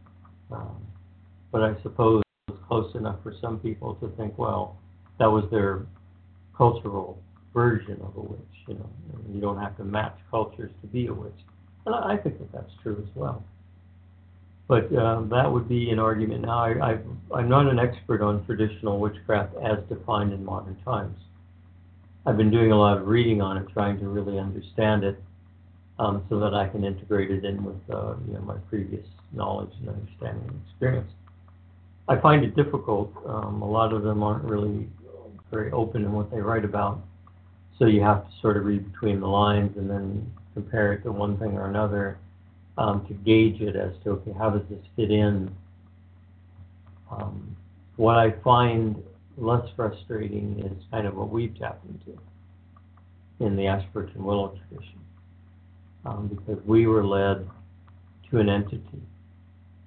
Um, 0.51 0.87
but 1.51 1.63
I 1.63 1.75
suppose 1.83 2.23
it's 2.49 2.59
close 2.67 2.95
enough 2.95 3.17
for 3.23 3.33
some 3.41 3.59
people 3.59 3.95
to 3.97 4.09
think, 4.17 4.37
well, 4.39 4.77
that 5.19 5.27
was 5.27 5.45
their 5.51 5.87
cultural 6.57 7.19
version 7.55 7.99
of 8.03 8.17
a 8.17 8.21
witch. 8.21 8.41
You 8.67 8.75
know, 8.75 8.91
you 9.33 9.41
don't 9.41 9.59
have 9.59 9.77
to 9.79 9.85
match 9.85 10.17
cultures 10.31 10.71
to 10.83 10.87
be 10.87 11.07
a 11.07 11.15
witch. 11.15 11.33
And 11.87 11.95
I 11.95 12.13
I 12.13 12.17
think 12.19 12.39
that 12.39 12.53
that's 12.53 12.73
true 12.83 13.03
as 13.03 13.15
well. 13.15 13.43
But 14.69 14.95
um, 14.95 15.31
that 15.31 15.51
would 15.51 15.67
be 15.67 15.91
an 15.91 15.99
argument. 15.99 16.43
Now, 16.43 16.59
I, 16.59 16.93
I, 16.93 16.99
I'm 17.35 17.49
not 17.49 17.67
an 17.67 17.79
expert 17.79 18.21
on 18.21 18.45
traditional 18.45 19.01
witchcraft 19.01 19.55
as 19.57 19.79
defined 19.89 20.35
in 20.35 20.45
modern 20.45 20.77
times. 20.85 21.17
I've 22.27 22.37
been 22.37 22.51
doing 22.51 22.73
a 22.73 22.77
lot 22.77 22.99
of 22.99 23.07
reading 23.07 23.41
on 23.41 23.57
it, 23.57 23.67
trying 23.73 23.99
to 24.01 24.09
really 24.09 24.39
understand 24.39 25.05
it, 25.05 25.19
um, 25.99 26.23
so 26.29 26.39
that 26.41 26.53
I 26.53 26.69
can 26.69 26.85
integrate 26.85 27.31
it 27.31 27.47
in 27.47 27.65
with 27.65 27.81
uh, 27.91 28.15
you 28.27 28.35
know 28.35 28.41
my 28.43 28.57
previous 28.69 29.07
knowledge 29.33 29.71
and 29.81 29.89
understanding 29.89 30.45
and 30.49 30.61
experience. 30.69 31.11
I 32.07 32.21
find 32.21 32.45
it 32.45 32.55
difficult. 32.55 33.11
Um, 33.27 33.63
a 33.63 33.71
lot 33.71 33.95
of 33.95 34.03
them 34.03 34.23
aren't 34.23 34.45
really 34.45 34.87
very 35.51 35.73
open 35.73 36.05
in 36.05 36.13
what 36.13 36.31
they 36.31 36.41
write 36.41 36.67
about, 36.67 37.01
so 37.79 37.87
you 37.87 38.03
have 38.03 38.27
to 38.27 38.31
sort 38.43 38.59
of 38.59 38.67
read 38.67 38.93
between 38.93 39.21
the 39.21 39.27
lines 39.27 39.75
and 39.79 39.89
then 39.89 40.31
compare 40.53 40.93
it 40.93 41.03
to 41.05 41.13
one 41.13 41.39
thing 41.39 41.57
or 41.57 41.69
another. 41.69 42.19
Um, 42.79 43.05
to 43.09 43.15
gauge 43.15 43.61
it 43.61 43.77
as 43.77 43.93
to 44.05 44.11
okay, 44.11 44.33
how 44.39 44.49
does 44.49 44.63
this 44.71 44.79
fit 44.97 45.11
in? 45.11 45.51
Um, 47.11 47.57
what 47.97 48.17
I 48.17 48.31
find 48.45 49.03
less 49.37 49.67
frustrating 49.75 50.63
is 50.65 50.85
kind 50.91 51.07
of 51.07 51.15
what 51.15 51.31
we've 51.31 51.57
tapped 51.59 51.85
into 51.87 52.19
in 53.41 53.57
the 53.57 53.67
Ash 53.67 53.85
Birch 53.93 54.11
and 54.15 54.25
Willow 54.25 54.57
tradition, 54.69 55.01
um, 56.07 56.29
because 56.29 56.63
we 56.65 56.87
were 56.87 57.05
led 57.05 57.49
to 58.31 58.39
an 58.39 58.49
entity, 58.49 59.03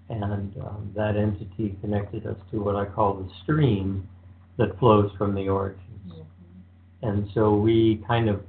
and 0.09 0.55
um, 0.57 0.91
that 0.95 1.15
entity 1.15 1.75
connected 1.81 2.27
us 2.27 2.37
to 2.51 2.61
what 2.61 2.75
I 2.75 2.85
call 2.85 3.15
the 3.15 3.29
stream 3.43 4.07
that 4.57 4.77
flows 4.79 5.11
from 5.17 5.33
the 5.33 5.47
origins, 5.47 5.79
and 7.01 7.29
so 7.33 7.55
we 7.55 8.03
kind 8.05 8.29
of 8.29 8.41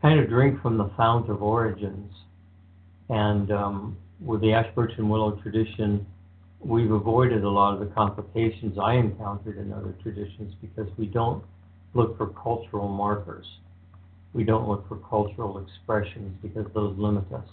kind 0.00 0.20
of 0.20 0.28
drink 0.28 0.60
from 0.62 0.78
the 0.78 0.90
fount 0.96 1.30
of 1.30 1.42
origins, 1.42 2.12
and 3.08 3.50
um, 3.50 3.96
with 4.20 4.40
the 4.40 4.52
Ash 4.52 4.66
and 4.76 5.10
Willow 5.10 5.32
tradition 5.42 6.06
we've 6.64 6.90
avoided 6.90 7.44
a 7.44 7.48
lot 7.48 7.74
of 7.74 7.80
the 7.80 7.94
complications 7.94 8.78
I 8.82 8.94
encountered 8.94 9.58
in 9.58 9.72
other 9.72 9.94
traditions 10.02 10.54
because 10.62 10.88
we 10.96 11.06
don't 11.06 11.44
look 11.92 12.16
for 12.16 12.28
cultural 12.28 12.88
markers. 12.88 13.46
We 14.32 14.44
don't 14.44 14.68
look 14.68 14.88
for 14.88 14.96
cultural 14.96 15.64
expressions 15.64 16.36
because 16.42 16.66
those 16.74 16.96
limit 16.98 17.30
us. 17.32 17.46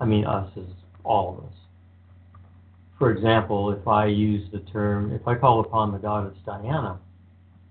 I 0.00 0.04
mean, 0.04 0.26
us 0.26 0.50
as 0.56 0.64
all 1.04 1.38
of 1.38 1.44
us. 1.44 1.56
For 2.98 3.12
example, 3.12 3.70
if 3.72 3.86
I 3.86 4.06
use 4.06 4.50
the 4.52 4.60
term, 4.72 5.12
if 5.12 5.26
I 5.28 5.36
call 5.36 5.60
upon 5.60 5.92
the 5.92 5.98
goddess 5.98 6.36
Diana, 6.44 6.98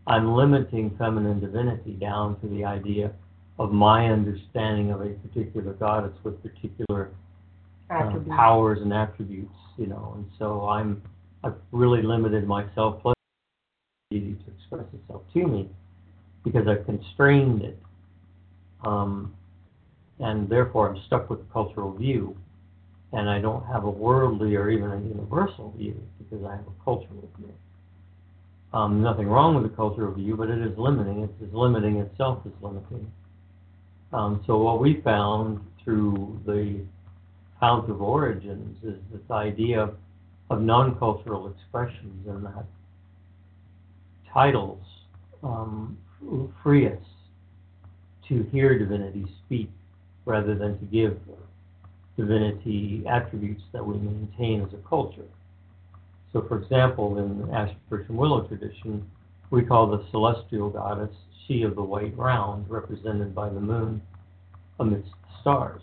I'm 0.07 0.35
limiting 0.35 0.95
feminine 0.97 1.39
divinity 1.39 1.93
down 1.93 2.39
to 2.41 2.47
the 2.47 2.63
idea 2.63 3.11
of 3.57 3.71
my 3.71 4.07
understanding 4.07 4.91
of 4.91 5.01
a 5.01 5.09
particular 5.09 5.73
goddess 5.73 6.13
with 6.23 6.41
particular 6.43 7.11
Attributes. 7.89 8.29
powers 8.35 8.79
and 8.81 8.93
attributes, 8.93 9.53
you 9.77 9.87
know, 9.87 10.13
and 10.15 10.25
so 10.39 10.67
I'm, 10.67 11.01
I've 11.43 11.55
really 11.71 12.01
limited 12.01 12.47
myself 12.47 13.01
plus 13.01 13.15
to 14.11 14.35
express 14.57 14.85
itself 14.93 15.21
to 15.33 15.47
me 15.47 15.69
because 16.43 16.67
I've 16.67 16.85
constrained 16.85 17.61
it. 17.61 17.79
Um, 18.83 19.33
and 20.19 20.49
therefore 20.49 20.89
I'm 20.89 21.01
stuck 21.07 21.29
with 21.29 21.39
the 21.39 21.53
cultural 21.53 21.93
view 21.93 22.37
and 23.13 23.29
I 23.29 23.39
don't 23.39 23.65
have 23.65 23.83
a 23.85 23.89
worldly 23.89 24.55
or 24.55 24.69
even 24.69 24.91
a 24.91 24.99
universal 24.99 25.73
view 25.77 25.95
because 26.17 26.45
I 26.45 26.51
have 26.51 26.65
a 26.67 26.83
cultural 26.83 27.29
view. 27.37 27.53
Um, 28.73 29.01
nothing 29.01 29.27
wrong 29.27 29.55
with 29.55 29.63
the 29.63 29.75
cultural 29.75 30.13
view, 30.13 30.35
but 30.35 30.49
it 30.49 30.59
is 30.59 30.77
limiting. 30.77 31.21
It's 31.21 31.41
as 31.41 31.53
limiting 31.53 31.97
itself 31.97 32.39
as 32.45 32.51
limiting. 32.61 33.09
Um, 34.15 34.41
so 34.47 34.57
what 34.57 34.79
we 34.79 35.01
found 35.01 35.59
through 35.83 36.39
the 36.45 36.79
fount 37.59 37.89
of 37.89 38.01
origins 38.01 38.81
is 38.81 38.95
this 39.11 39.29
idea 39.29 39.89
of 40.49 40.61
non-cultural 40.61 41.53
expressions 41.53 42.25
and 42.25 42.45
that 42.45 42.63
titles 44.33 44.79
um, 45.43 45.97
free 46.63 46.87
us 46.87 47.03
to 48.29 48.43
hear 48.53 48.79
divinity 48.79 49.25
speak 49.45 49.69
rather 50.23 50.55
than 50.55 50.79
to 50.79 50.85
give 50.85 51.19
divinity 52.15 53.03
attributes 53.09 53.63
that 53.73 53.85
we 53.85 53.97
maintain 53.97 54.61
as 54.61 54.73
a 54.73 54.87
culture. 54.87 55.27
So, 56.31 56.45
for 56.47 56.61
example, 56.61 57.17
in 57.17 57.41
the 57.41 57.53
Ash, 57.53 57.71
Birch, 57.89 58.07
and 58.07 58.17
Willow 58.17 58.47
tradition, 58.47 59.05
we 59.49 59.63
call 59.63 59.87
the 59.87 60.05
celestial 60.11 60.69
goddess 60.69 61.13
she 61.47 61.63
of 61.63 61.75
the 61.75 61.83
white 61.83 62.17
round, 62.17 62.69
represented 62.69 63.33
by 63.33 63.49
the 63.49 63.59
moon 63.59 64.01
amidst 64.79 65.11
the 65.11 65.41
stars. 65.41 65.81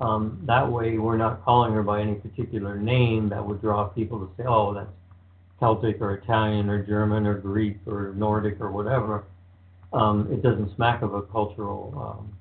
Um, 0.00 0.42
that 0.46 0.70
way, 0.70 0.98
we're 0.98 1.16
not 1.16 1.44
calling 1.44 1.72
her 1.72 1.82
by 1.82 2.00
any 2.00 2.14
particular 2.14 2.76
name 2.76 3.28
that 3.28 3.46
would 3.46 3.60
draw 3.60 3.84
people 3.84 4.18
to 4.18 4.30
say, 4.36 4.44
oh, 4.48 4.74
that's 4.74 4.90
Celtic 5.60 6.00
or 6.00 6.14
Italian 6.14 6.68
or 6.68 6.84
German 6.84 7.24
or 7.24 7.34
Greek 7.38 7.78
or 7.86 8.12
Nordic 8.16 8.60
or 8.60 8.72
whatever. 8.72 9.24
Um, 9.92 10.28
it 10.32 10.42
doesn't 10.42 10.74
smack 10.74 11.02
of 11.02 11.14
a 11.14 11.22
cultural 11.22 11.94
um, 11.96 12.32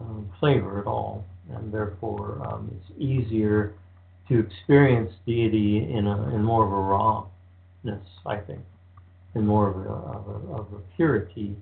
um, 0.00 0.30
flavor 0.40 0.80
at 0.80 0.86
all, 0.86 1.24
and 1.50 1.72
therefore 1.72 2.44
um, 2.44 2.70
it's 2.74 3.00
easier 3.00 3.74
to 4.28 4.40
experience 4.40 5.12
deity 5.26 5.88
in 5.90 6.06
a 6.06 6.34
in 6.34 6.42
more 6.42 6.66
of 6.66 6.72
a 6.72 6.74
rawness, 6.74 8.06
I 8.26 8.36
think, 8.36 8.60
in 9.34 9.46
more 9.46 9.68
of 9.68 9.76
a, 9.76 9.88
of 9.88 10.28
a, 10.28 10.52
of 10.54 10.72
a 10.72 10.96
purity, 10.96 11.56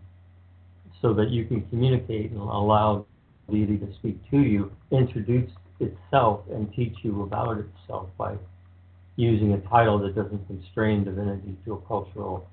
so 1.02 1.12
that 1.14 1.30
you 1.30 1.44
can 1.44 1.62
communicate 1.68 2.30
and 2.30 2.40
allow 2.40 3.04
deity 3.50 3.78
to 3.78 3.92
speak 3.94 4.18
to 4.30 4.38
you, 4.38 4.72
introduce 4.90 5.50
itself 5.80 6.40
and 6.50 6.72
teach 6.74 6.94
you 7.02 7.22
about 7.22 7.58
itself 7.58 8.08
by 8.16 8.34
using 9.16 9.52
a 9.52 9.58
title 9.68 9.98
that 9.98 10.14
doesn't 10.14 10.46
constrain 10.46 11.04
divinity 11.04 11.56
to 11.64 11.74
a 11.74 11.80
cultural 11.82 12.48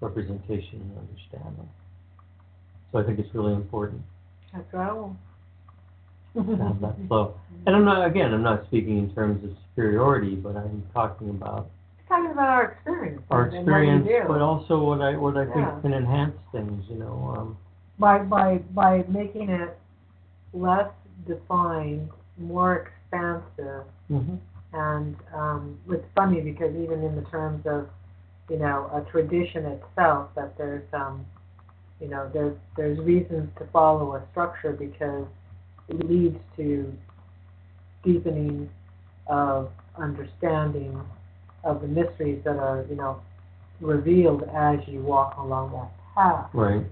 representation 0.00 0.80
and 0.80 0.98
understanding. 0.98 1.68
So 2.92 2.98
I 2.98 3.04
think 3.04 3.18
it's 3.18 3.32
really 3.34 3.52
important 3.52 4.02
That's 4.52 4.72
right. 4.72 4.88
to 6.34 6.78
that 6.80 6.96
flow. 7.08 7.34
And 7.66 7.76
I'm 7.76 7.84
not, 7.84 8.06
again, 8.06 8.32
I'm 8.32 8.42
not 8.42 8.64
speaking 8.66 8.98
in 8.98 9.14
terms 9.14 9.44
of 9.44 9.56
superiority, 9.70 10.34
but 10.34 10.56
I'm 10.56 10.84
talking 10.92 11.30
about 11.30 11.70
Talking 12.10 12.32
about 12.32 12.48
our 12.48 12.72
experience. 12.72 13.22
our 13.30 13.44
and 13.44 13.64
what 13.64 13.80
we 13.80 13.88
experience, 13.88 14.08
do. 14.08 14.24
but 14.26 14.40
also 14.40 14.82
what 14.82 15.00
I, 15.00 15.16
what 15.16 15.36
I 15.36 15.44
think 15.44 15.82
can 15.82 15.94
enhance 15.94 16.34
things, 16.50 16.84
you 16.90 16.96
know, 16.96 17.36
um, 17.38 17.56
by 18.00 18.18
by 18.18 18.58
by 18.74 19.04
making 19.08 19.48
it 19.48 19.78
less 20.52 20.90
defined, 21.28 22.10
more 22.36 22.88
expansive, 22.88 23.84
mhm. 24.10 24.40
and 24.72 25.14
um, 25.32 25.78
it's 25.88 26.04
funny 26.16 26.40
because 26.40 26.74
even 26.74 27.04
in 27.04 27.14
the 27.14 27.22
terms 27.30 27.64
of 27.64 27.88
you 28.48 28.58
know 28.58 28.90
a 28.92 29.08
tradition 29.12 29.66
itself, 29.66 30.30
that 30.34 30.58
there's 30.58 30.82
um, 30.92 31.24
you 32.00 32.08
know 32.08 32.28
there's 32.34 32.56
there's 32.76 32.98
reasons 32.98 33.48
to 33.58 33.66
follow 33.72 34.16
a 34.16 34.22
structure 34.32 34.72
because 34.72 35.26
it 35.88 36.10
leads 36.10 36.38
to 36.56 36.92
deepening 38.02 38.68
of 39.28 39.70
understanding 39.96 41.00
of 41.64 41.80
the 41.82 41.88
mysteries 41.88 42.40
that 42.44 42.56
are 42.56 42.84
you 42.88 42.96
know 42.96 43.20
revealed 43.80 44.42
as 44.54 44.78
you 44.86 45.02
walk 45.02 45.36
along 45.38 45.72
that 45.72 45.90
path. 46.14 46.50
right, 46.52 46.84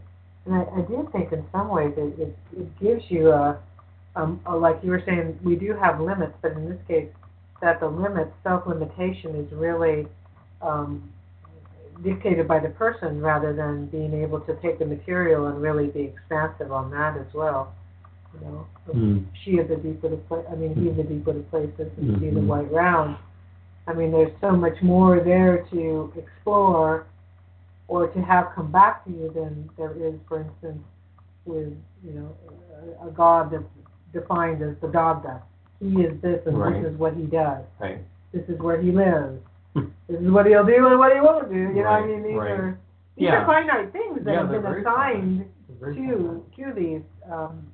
And 0.46 0.54
I, 0.54 0.62
I 0.78 0.80
do 0.82 1.08
think 1.12 1.32
in 1.32 1.44
some 1.52 1.68
ways 1.68 1.92
it, 1.96 2.18
it, 2.18 2.36
it 2.56 2.80
gives 2.80 3.02
you 3.10 3.30
a, 3.30 3.58
um, 4.16 4.40
a, 4.46 4.56
like 4.56 4.78
you 4.82 4.90
were 4.90 5.02
saying, 5.04 5.38
we 5.44 5.54
do 5.56 5.74
have 5.74 6.00
limits, 6.00 6.32
but 6.40 6.52
in 6.52 6.68
this 6.68 6.78
case, 6.88 7.08
that 7.60 7.80
the 7.80 7.86
limit, 7.88 8.32
self-limitation 8.42 9.34
is 9.36 9.52
really 9.52 10.06
um, 10.62 11.12
dictated 12.02 12.46
by 12.48 12.58
the 12.58 12.70
person 12.70 13.20
rather 13.20 13.54
than 13.54 13.86
being 13.86 14.14
able 14.14 14.40
to 14.40 14.54
take 14.62 14.78
the 14.78 14.86
material 14.86 15.46
and 15.48 15.60
really 15.60 15.88
be 15.88 16.00
expansive 16.02 16.72
on 16.72 16.90
that 16.90 17.16
as 17.18 17.32
well. 17.34 17.74
You 18.34 18.46
know, 18.46 18.66
Mm. 18.94 19.26
she 19.44 19.58
of 19.58 19.68
the 19.68 19.76
deep 19.76 20.02
of 20.04 20.12
the 20.12 20.16
pla- 20.16 20.44
I 20.50 20.54
mean, 20.54 20.74
he 20.74 20.88
of 20.88 20.96
the 20.96 21.02
deep 21.02 21.26
of 21.26 21.34
the 21.34 21.42
places 21.42 21.90
and 21.98 22.18
she 22.20 22.30
the 22.30 22.40
white 22.40 22.70
round. 22.72 23.16
I 23.88 23.94
mean, 23.94 24.12
there's 24.12 24.32
so 24.40 24.50
much 24.52 24.76
more 24.82 25.20
there 25.20 25.66
to 25.72 26.12
explore 26.16 27.06
or 27.88 28.08
to 28.08 28.20
have 28.20 28.48
come 28.54 28.70
back 28.70 29.02
to 29.06 29.10
you 29.10 29.32
than 29.34 29.70
there 29.78 29.92
is, 29.96 30.14
for 30.28 30.42
instance, 30.42 30.82
with 31.46 31.72
you 32.04 32.12
know 32.12 32.36
a, 33.02 33.08
a 33.08 33.10
God 33.10 33.50
that's 33.50 33.64
defined 34.12 34.62
as 34.62 34.74
the 34.82 34.88
God 34.88 35.24
that 35.24 35.42
He 35.80 36.02
is 36.02 36.20
this 36.20 36.40
and 36.46 36.58
Right. 36.58 36.82
this 36.82 36.92
is 36.92 36.98
what 36.98 37.14
He 37.14 37.22
does. 37.24 37.62
right. 37.80 37.98
This 38.32 38.44
is 38.48 38.58
where 38.60 38.80
He 38.80 38.90
lives. 38.92 39.40
this 39.74 40.20
is 40.20 40.30
what 40.30 40.44
He'll 40.46 40.66
do 40.66 40.86
and 40.88 40.98
what 40.98 41.14
He 41.14 41.20
won't 41.20 41.48
do. 41.50 41.56
You 41.58 41.82
know, 41.82 41.88
I 41.88 42.06
mean, 42.06 42.22
these 42.22 42.36
right. 42.36 42.50
are 42.50 42.78
these 43.16 43.24
Yeah. 43.24 43.42
are 43.42 43.46
finite 43.46 43.90
things 43.92 44.22
that 44.24 44.32
Yeah, 44.34 44.40
have 44.40 44.50
been 44.50 44.66
assigned 44.66 45.44
to 45.80 46.44
to 46.56 46.72
these 46.76 47.02
um, 47.32 47.66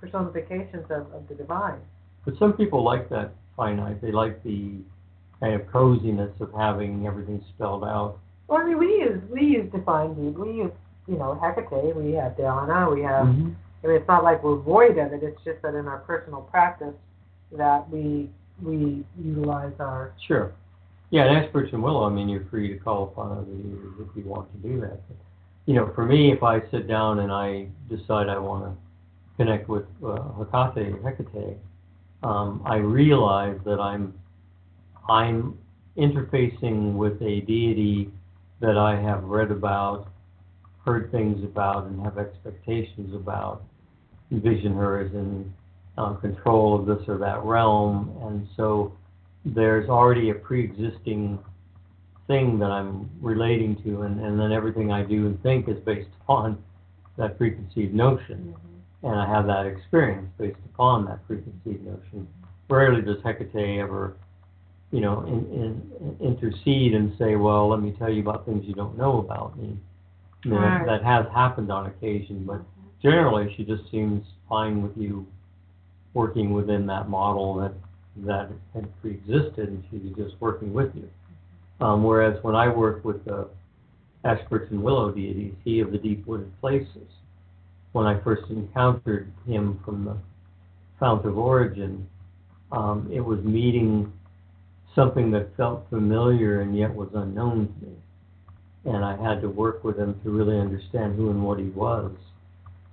personifications 0.00 0.84
of, 0.90 1.12
of 1.12 1.26
the 1.28 1.34
divine. 1.34 1.80
But 2.24 2.34
some 2.38 2.52
people 2.52 2.84
like 2.84 3.08
that 3.08 3.32
finite. 3.56 4.00
They 4.00 4.12
like 4.12 4.42
the 4.42 4.74
kind 5.40 5.54
of 5.54 5.66
coziness 5.70 6.32
of 6.40 6.52
having 6.52 7.06
everything 7.06 7.42
spelled 7.54 7.84
out. 7.84 8.18
Well, 8.48 8.60
I 8.60 8.64
mean, 8.64 8.78
we 8.78 8.86
use 8.86 9.22
we 9.30 9.42
use 9.42 9.70
defined 9.72 10.16
deed. 10.16 10.38
We 10.38 10.52
use 10.52 10.72
you 11.06 11.18
know 11.18 11.38
Hecate. 11.42 11.94
We 11.96 12.12
have 12.12 12.36
Diana. 12.36 12.90
We 12.90 13.02
have. 13.02 13.26
Mhm. 13.26 13.54
I 13.84 13.88
mean, 13.88 13.96
it's 13.96 14.08
not 14.08 14.24
like 14.24 14.42
we're 14.42 14.56
void 14.56 14.98
of 14.98 15.12
it. 15.12 15.22
It's 15.22 15.42
just 15.44 15.62
that 15.62 15.74
in 15.74 15.86
our 15.86 15.98
personal 15.98 16.42
practice 16.42 16.94
that 17.52 17.88
we 17.90 18.30
we 18.62 19.04
utilize 19.18 19.72
our. 19.78 20.12
Sure. 20.26 20.52
Yeah, 21.10 21.24
and 21.24 21.52
Birch 21.52 21.72
and 21.72 21.82
Willow, 21.82 22.04
I 22.04 22.10
mean, 22.10 22.28
you're 22.28 22.46
free 22.46 22.68
to 22.68 22.78
call 22.78 23.04
upon 23.04 23.30
other 23.32 23.46
leaders 23.46 23.94
if 24.00 24.16
you 24.16 24.28
want 24.28 24.50
to 24.52 24.68
do 24.68 24.80
that. 24.80 25.06
But, 25.06 25.16
you 25.66 25.74
know, 25.74 25.92
for 25.94 26.04
me, 26.04 26.32
if 26.32 26.42
I 26.42 26.60
sit 26.70 26.88
down 26.88 27.20
and 27.20 27.30
I 27.30 27.68
decide 27.88 28.28
I 28.28 28.38
want 28.38 28.64
to 28.64 28.72
connect 29.36 29.68
with 29.68 29.84
uh, 30.04 30.16
Hecate, 30.38 31.00
Hecate, 31.04 31.56
um, 32.22 32.62
I 32.64 32.76
realize 32.76 33.58
that 33.64 33.80
I'm 33.80 34.14
I'm 35.08 35.58
interfacing 35.96 36.94
with 36.94 37.20
a 37.22 37.40
deity 37.42 38.10
that 38.60 38.76
I 38.76 38.96
have 39.00 39.24
read 39.24 39.50
about, 39.50 40.08
heard 40.84 41.10
things 41.12 41.44
about, 41.44 41.86
and 41.86 42.02
have 42.02 42.18
expectations 42.18 43.14
about. 43.14 43.62
envision 44.32 44.74
her 44.74 45.00
as 45.00 45.12
in 45.12 45.52
uh, 45.96 46.14
control 46.14 46.74
of 46.78 46.86
this 46.86 47.06
or 47.08 47.16
that 47.18 47.42
realm, 47.44 48.16
and 48.22 48.48
so 48.56 48.92
there's 49.44 49.88
already 49.88 50.30
a 50.30 50.34
pre-existing 50.34 51.38
thing 52.26 52.58
that 52.58 52.70
I'm 52.70 53.08
relating 53.20 53.80
to, 53.84 54.02
and, 54.02 54.20
and 54.20 54.38
then 54.38 54.52
everything 54.52 54.90
I 54.90 55.02
do 55.04 55.26
and 55.26 55.40
think 55.42 55.68
is 55.68 55.78
based 55.84 56.10
on 56.28 56.62
that 57.16 57.38
preconceived 57.38 57.94
notion, 57.94 58.54
and 59.06 59.20
I 59.20 59.26
have 59.26 59.46
that 59.46 59.66
experience 59.66 60.28
based 60.36 60.58
upon 60.74 61.04
that 61.06 61.24
preconceived 61.26 61.84
notion. 61.86 62.26
Rarely 62.68 63.02
does 63.02 63.18
Hecate 63.24 63.78
ever, 63.78 64.16
you 64.90 65.00
know, 65.00 65.22
in, 65.22 65.46
in, 65.52 66.16
intercede 66.20 66.94
and 66.94 67.16
say, 67.16 67.36
"Well, 67.36 67.68
let 67.68 67.80
me 67.80 67.92
tell 67.92 68.10
you 68.10 68.20
about 68.20 68.44
things 68.44 68.64
you 68.66 68.74
don't 68.74 68.98
know 68.98 69.18
about 69.18 69.56
me." 69.56 69.78
I 70.44 70.48
mean, 70.48 70.58
Right. 70.58 70.86
that 70.86 71.04
has 71.04 71.26
happened 71.32 71.70
on 71.70 71.86
occasion, 71.86 72.44
but 72.44 72.60
generally 73.00 73.54
she 73.56 73.64
just 73.64 73.88
seems 73.90 74.26
fine 74.48 74.82
with 74.82 74.96
you 74.96 75.26
working 76.12 76.52
within 76.52 76.86
that 76.86 77.08
model 77.08 77.54
that 77.56 77.74
that 78.24 78.48
had 78.74 78.88
pre-existed, 79.00 79.68
and 79.68 79.84
she 79.90 79.98
was 79.98 80.16
just 80.16 80.40
working 80.40 80.72
with 80.72 80.94
you. 80.96 81.08
Um, 81.80 82.02
whereas 82.02 82.42
when 82.42 82.56
I 82.56 82.68
work 82.68 83.04
with 83.04 83.24
the 83.24 83.48
Ash 84.24 84.40
Birch 84.48 84.70
and 84.70 84.82
Willow 84.82 85.12
deities, 85.12 85.54
he 85.62 85.80
of 85.80 85.92
the 85.92 85.98
deep 85.98 86.26
wooded 86.26 86.50
places, 86.60 87.08
when 87.96 88.04
I 88.06 88.22
first 88.22 88.42
encountered 88.50 89.32
him 89.46 89.80
from 89.82 90.04
the 90.04 90.18
fount 91.00 91.24
of 91.24 91.38
origin, 91.38 92.06
um, 92.70 93.08
it 93.10 93.22
was 93.22 93.42
meeting 93.42 94.12
something 94.94 95.30
that 95.30 95.56
felt 95.56 95.88
familiar 95.88 96.60
and 96.60 96.76
yet 96.76 96.94
was 96.94 97.08
unknown 97.14 97.74
to 97.80 97.86
me. 97.86 97.96
And 98.84 99.02
I 99.02 99.16
had 99.16 99.40
to 99.40 99.48
work 99.48 99.82
with 99.82 99.96
him 99.98 100.20
to 100.24 100.30
really 100.30 100.60
understand 100.60 101.16
who 101.16 101.30
and 101.30 101.42
what 101.42 101.58
he 101.58 101.70
was, 101.70 102.12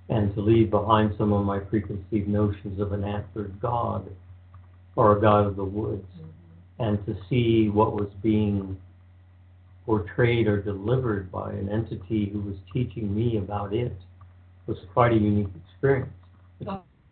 and 0.08 0.34
to 0.36 0.40
leave 0.40 0.70
behind 0.70 1.14
some 1.18 1.34
of 1.34 1.44
my 1.44 1.58
preconceived 1.58 2.26
notions 2.26 2.80
of 2.80 2.92
an 2.92 3.04
antlered 3.04 3.60
god 3.60 4.10
or 4.96 5.18
a 5.18 5.20
god 5.20 5.46
of 5.46 5.56
the 5.56 5.64
woods, 5.64 6.08
and 6.78 7.04
to 7.04 7.14
see 7.28 7.68
what 7.68 7.92
was 7.92 8.08
being 8.22 8.78
portrayed 9.84 10.46
or 10.46 10.62
delivered 10.62 11.30
by 11.30 11.52
an 11.52 11.68
entity 11.68 12.30
who 12.32 12.40
was 12.40 12.56
teaching 12.72 13.14
me 13.14 13.36
about 13.36 13.74
it 13.74 13.94
was 14.66 14.78
quite 14.92 15.12
a 15.12 15.16
unique 15.16 15.48
experience. 15.72 16.12
It's 16.60 16.70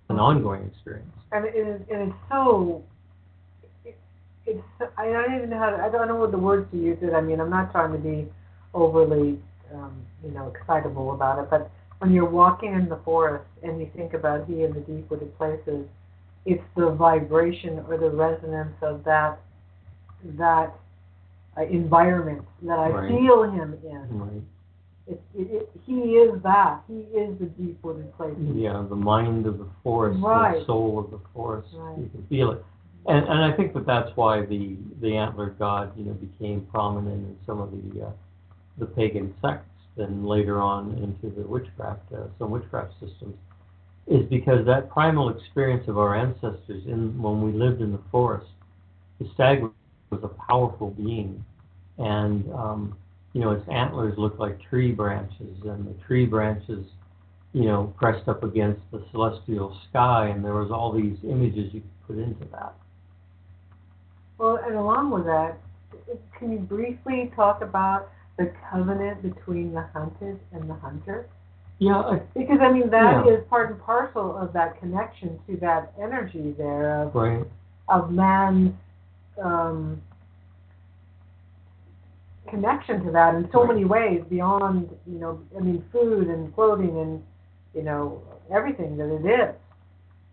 an 0.09 0.19
ongoing 0.19 0.67
experience. 0.67 1.11
And 1.33 1.45
it 1.45 1.55
is, 1.57 1.81
and 1.91 2.09
it's 2.09 2.19
so, 2.31 2.83
it, 3.85 3.99
it's 4.47 4.63
I 4.97 5.07
don't 5.07 5.35
even 5.35 5.51
know 5.51 5.59
how 5.59 5.71
to, 5.71 5.77
I 5.83 5.89
don't 5.91 6.09
know 6.09 6.17
what 6.17 6.31
the 6.31 6.39
words 6.39 6.71
to 6.73 6.77
use 6.77 6.99
it. 7.03 7.15
I 7.15 7.21
mean, 7.21 7.41
I'm 7.41 7.51
not 7.51 7.73
trying 7.73 7.93
to 7.93 7.99
be 7.99 8.29
overly, 8.75 9.39
um, 9.75 10.03
you 10.25 10.31
know, 10.31 10.53
excitable 10.55 11.13
about 11.13 11.39
it, 11.39 11.51
but 11.51 11.71
when 11.99 12.13
you're 12.13 12.29
walking 12.29 12.73
in 12.75 12.89
the 12.89 12.99
forest 13.05 13.47
and 13.63 13.81
you 13.81 13.89
think 13.95 14.13
about 14.13 14.47
he 14.47 14.65
in 14.65 14.75
the 14.75 14.81
deep 14.81 15.09
wooded 15.11 15.37
places, 15.39 15.87
it's 16.45 16.63
the 16.77 16.91
vibration 16.91 17.85
or 17.89 17.97
the 17.97 18.11
resonance 18.11 18.75
of 18.83 19.05
that, 19.05 19.39
that 20.37 20.75
uh, 21.57 21.63
environment 21.63 22.45
that 22.63 22.79
I 22.79 22.89
Right. 22.89 23.09
feel 23.09 23.45
him 23.45 23.79
in. 23.85 24.19
Right. 24.19 24.43
It, 25.07 25.21
it, 25.35 25.49
it, 25.51 25.71
he 25.85 26.17
is 26.17 26.41
that. 26.43 26.83
He 26.87 27.01
is 27.19 27.39
the 27.39 27.47
deep 27.47 27.79
wooded 27.83 28.15
places. 28.17 28.39
Yeah, 28.55 28.85
the 28.89 28.95
mind 28.97 29.47
of 29.47 29.59
the 29.59 29.67
forest, 29.83 30.21
Right. 30.23 30.59
the 30.61 30.65
soul 30.67 30.99
of 30.99 31.11
the 31.11 31.21
forest. 31.35 31.69
Right. 31.75 31.99
You 31.99 32.09
can 32.09 32.27
feel 32.29 32.51
it, 32.53 32.65
and 33.07 33.27
and 33.27 33.43
I 33.45 33.53
think 33.57 33.73
that 33.75 33.87
that's 33.87 34.11
why 34.17 34.45
the 34.47 34.77
the 35.01 35.17
antlered 35.17 35.59
god, 35.59 35.93
you 35.97 36.05
know, 36.05 36.13
became 36.15 36.67
prominent 36.71 37.25
in 37.27 37.37
some 37.47 37.61
of 37.61 37.71
the 37.73 38.07
uh, 38.07 38.11
the 38.79 38.87
pagan 38.87 39.35
sects, 39.41 39.69
and 39.97 40.27
later 40.27 40.61
on 40.61 40.93
into 41.03 41.35
the 41.35 41.47
witchcraft, 41.47 42.13
uh, 42.13 42.27
some 42.39 42.51
witchcraft 42.51 42.93
systems, 43.01 43.35
is 44.07 44.25
because 44.29 44.65
that 44.67 44.89
primal 44.91 45.29
experience 45.31 45.89
of 45.89 45.99
our 45.99 46.15
ancestors 46.15 46.85
in 46.87 47.21
when 47.21 47.43
we 47.43 47.53
lived 47.53 47.81
in 47.81 47.93
the 47.93 48.01
forest, 48.11 48.47
the 49.19 49.27
stag 49.35 49.63
was 49.63 49.75
a 49.83 49.89
powerful 49.99 50.91
being, 50.91 51.45
and 51.99 52.51
um, 52.53 52.97
you 53.33 53.41
know 53.41 53.53
its 53.53 53.69
antlers 53.71 54.17
looked 54.19 54.39
like 54.39 54.59
tree 54.69 54.93
branches, 54.93 55.57
and 55.65 55.87
the 55.87 55.95
tree 56.07 56.27
branches 56.27 56.87
you 57.53 57.65
know, 57.65 57.93
pressed 57.99 58.29
up 58.29 58.43
against 58.43 58.81
the 58.91 59.05
celestial 59.11 59.79
sky, 59.91 60.29
and 60.29 60.45
there 60.45 60.55
was 60.55 60.71
all 60.71 60.93
these 60.93 61.19
images 61.25 61.73
you 61.73 61.81
could 61.81 62.07
put 62.07 62.19
into 62.19 62.45
that. 62.51 62.75
Well, 64.39 64.59
and 64.65 64.75
along 64.75 65.11
with 65.11 65.25
that, 65.27 65.59
can 66.39 66.53
you 66.53 66.59
briefly 66.59 67.31
talk 67.37 67.61
about 67.63 68.11
the 68.39 68.53
covenant 68.71 69.23
between 69.23 69.75
the 69.75 69.83
hunted 69.93 70.41
and 70.53 70.69
the 70.69 70.75
hunter? 70.75 71.29
Yeah, 71.79 71.99
I, 71.99 72.21
Because 72.35 72.59
I 72.61 72.73
mean 72.73 72.91
that 72.91 73.27
is 73.27 73.41
Yeah. 73.41 73.51
part 73.51 73.71
and 73.71 73.81
parcel 73.83 74.37
of 74.37 74.53
that 74.55 74.79
connection 74.81 75.39
to 75.47 75.57
that 75.59 75.93
energy 76.01 76.53
there 76.57 77.03
of 77.03 77.15
right. 77.15 77.47
of 77.89 78.11
man's 78.11 78.73
um, 79.43 80.01
connection 82.49 83.05
to 83.05 83.13
that 83.13 83.35
in 83.35 83.49
so 83.53 83.61
Right. 83.61 83.75
many 83.75 83.85
ways 83.85 84.23
beyond 84.29 84.91
you 85.07 85.19
know 85.19 85.41
I 85.57 85.61
mean 85.61 85.85
food 85.93 86.29
and 86.29 86.55
clothing 86.55 86.99
and 86.99 87.23
you 87.75 87.83
know 87.83 88.23
everything 88.51 88.97
that 88.97 89.11
it 89.15 89.25
is. 89.25 89.55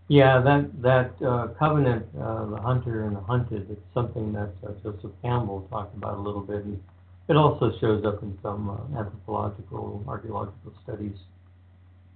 Yeah, 0.08 0.42
that 0.42 0.82
that 0.82 1.12
uh, 1.26 1.50
covenant, 1.60 2.06
uh, 2.20 2.46
the 2.48 2.60
hunter 2.62 3.06
and 3.06 3.16
the 3.16 3.22
hunted, 3.22 3.70
it's 3.70 3.94
something 3.94 4.34
that 4.34 4.50
uh, 4.66 4.72
Joseph 4.82 5.12
Campbell 5.22 5.68
talked 5.70 5.96
about 5.96 6.18
a 6.18 6.22
little 6.22 6.42
bit, 6.42 6.66
and 6.66 6.82
it 7.28 7.36
also 7.36 7.72
shows 7.80 8.04
up 8.06 8.24
in 8.24 8.38
some 8.42 8.72
uh, 8.72 9.00
anthropological, 9.00 10.04
archaeological 10.08 10.74
studies. 10.84 11.16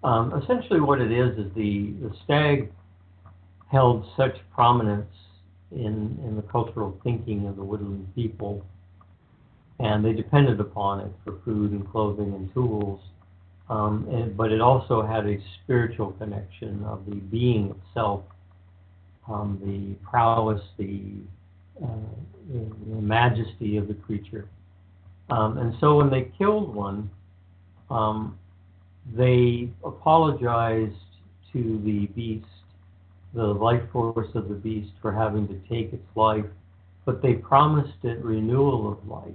Um, 0.04 0.34
essentially, 0.42 0.82
what 0.82 1.02
it 1.02 1.12
is 1.12 1.38
is 1.38 1.54
the 1.54 1.94
the 2.02 2.12
stag 2.24 2.72
held 3.72 4.06
such 4.18 4.36
prominence 4.54 5.14
in 5.72 6.20
in 6.26 6.36
the 6.36 6.42
cultural 6.42 7.00
thinking 7.04 7.46
of 7.46 7.56
the 7.58 7.64
woodland 7.64 8.08
people, 8.16 8.66
and 9.80 10.04
they 10.04 10.14
depended 10.14 10.60
upon 10.60 11.02
it 11.02 11.12
for 11.24 11.40
food 11.44 11.72
and 11.72 11.90
clothing 11.92 12.34
and 12.34 12.54
tools. 12.54 13.00
Um, 13.70 14.08
and, 14.12 14.36
but 14.36 14.52
it 14.52 14.62
also 14.62 15.02
had 15.02 15.26
a 15.26 15.38
spiritual 15.64 16.12
connection 16.14 16.84
of 16.84 17.06
the 17.06 17.16
being 17.16 17.74
itself, 17.88 18.24
um, 19.28 19.60
the 19.64 19.96
prowess, 20.10 20.62
the, 20.78 21.02
uh, 21.84 21.88
the, 22.52 23.02
majesty 23.02 23.78
of 23.78 23.88
the 23.88 23.94
creature. 23.94 24.48
Um, 25.30 25.58
and 25.58 25.74
so 25.80 25.96
when 25.96 26.10
they 26.10 26.32
killed 26.38 26.76
one, 26.76 27.10
um, 27.90 28.38
they 29.16 29.70
apologized 29.84 30.94
to 31.54 31.82
the 31.84 32.08
beast, 32.08 32.46
the 33.34 33.44
life 33.46 33.84
force 33.92 34.30
of 34.36 34.50
the 34.50 34.56
beast, 34.56 34.92
for 35.02 35.12
having 35.12 35.48
to 35.48 35.56
take 35.70 35.94
its 35.94 36.06
life, 36.16 36.46
but 37.06 37.22
they 37.22 37.34
promised 37.34 38.04
it 38.04 38.24
renewal 38.24 38.92
of 38.92 39.08
life 39.08 39.34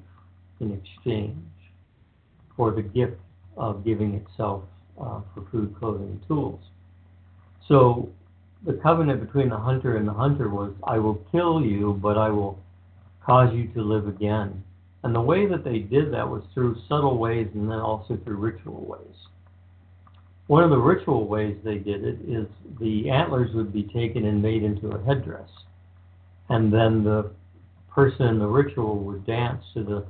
in 0.61 0.73
exchange 0.73 1.37
for 2.57 2.71
the 2.73 2.83
gift 2.83 3.21
of 3.57 3.85
giving 3.85 4.15
itself 4.15 4.65
uh, 5.01 5.21
for 5.35 5.47
food, 5.51 5.75
clothing, 5.79 6.09
and 6.09 6.27
tools. 6.27 6.61
So 7.69 8.09
the 8.67 8.75
covenant 8.75 9.25
between 9.25 9.49
the 9.49 9.57
hunter 9.57 9.97
and 9.97 10.09
the 10.09 10.13
hunter 10.13 10.49
was, 10.49 10.73
I 10.83 10.99
will 10.99 11.23
kill 11.31 11.63
you, 11.63 11.99
but 12.03 12.19
I 12.19 12.31
will 12.31 12.59
cause 13.25 13.55
you 13.55 13.69
to 13.75 13.83
live 13.83 14.09
again. 14.09 14.65
And 15.05 15.15
the 15.15 15.21
way 15.21 15.47
that 15.47 15.65
they 15.65 15.79
did 15.79 16.13
that 16.13 16.29
was 16.29 16.43
through 16.55 16.77
subtle 16.89 17.19
ways 17.19 17.49
and 17.55 17.71
then 17.71 17.79
also 17.79 18.19
through 18.25 18.37
ritual 18.37 18.85
ways. 18.85 19.15
One 20.49 20.65
of 20.65 20.71
the 20.71 20.79
ritual 20.79 21.29
ways 21.29 21.57
they 21.63 21.77
did 21.77 22.05
it 22.05 22.19
is 22.27 22.47
the 22.81 23.11
antlers 23.11 23.55
would 23.55 23.73
be 23.73 23.85
taken 23.85 24.25
and 24.25 24.43
made 24.43 24.65
into 24.65 24.89
a 24.89 25.05
headdress. 25.05 25.49
And 26.49 26.73
then 26.73 27.05
the 27.05 27.31
person 27.91 28.27
in 28.27 28.39
the 28.39 28.47
ritual 28.47 28.97
would 29.01 29.27
dance 29.27 29.63
to 29.75 29.85
the 29.85 30.07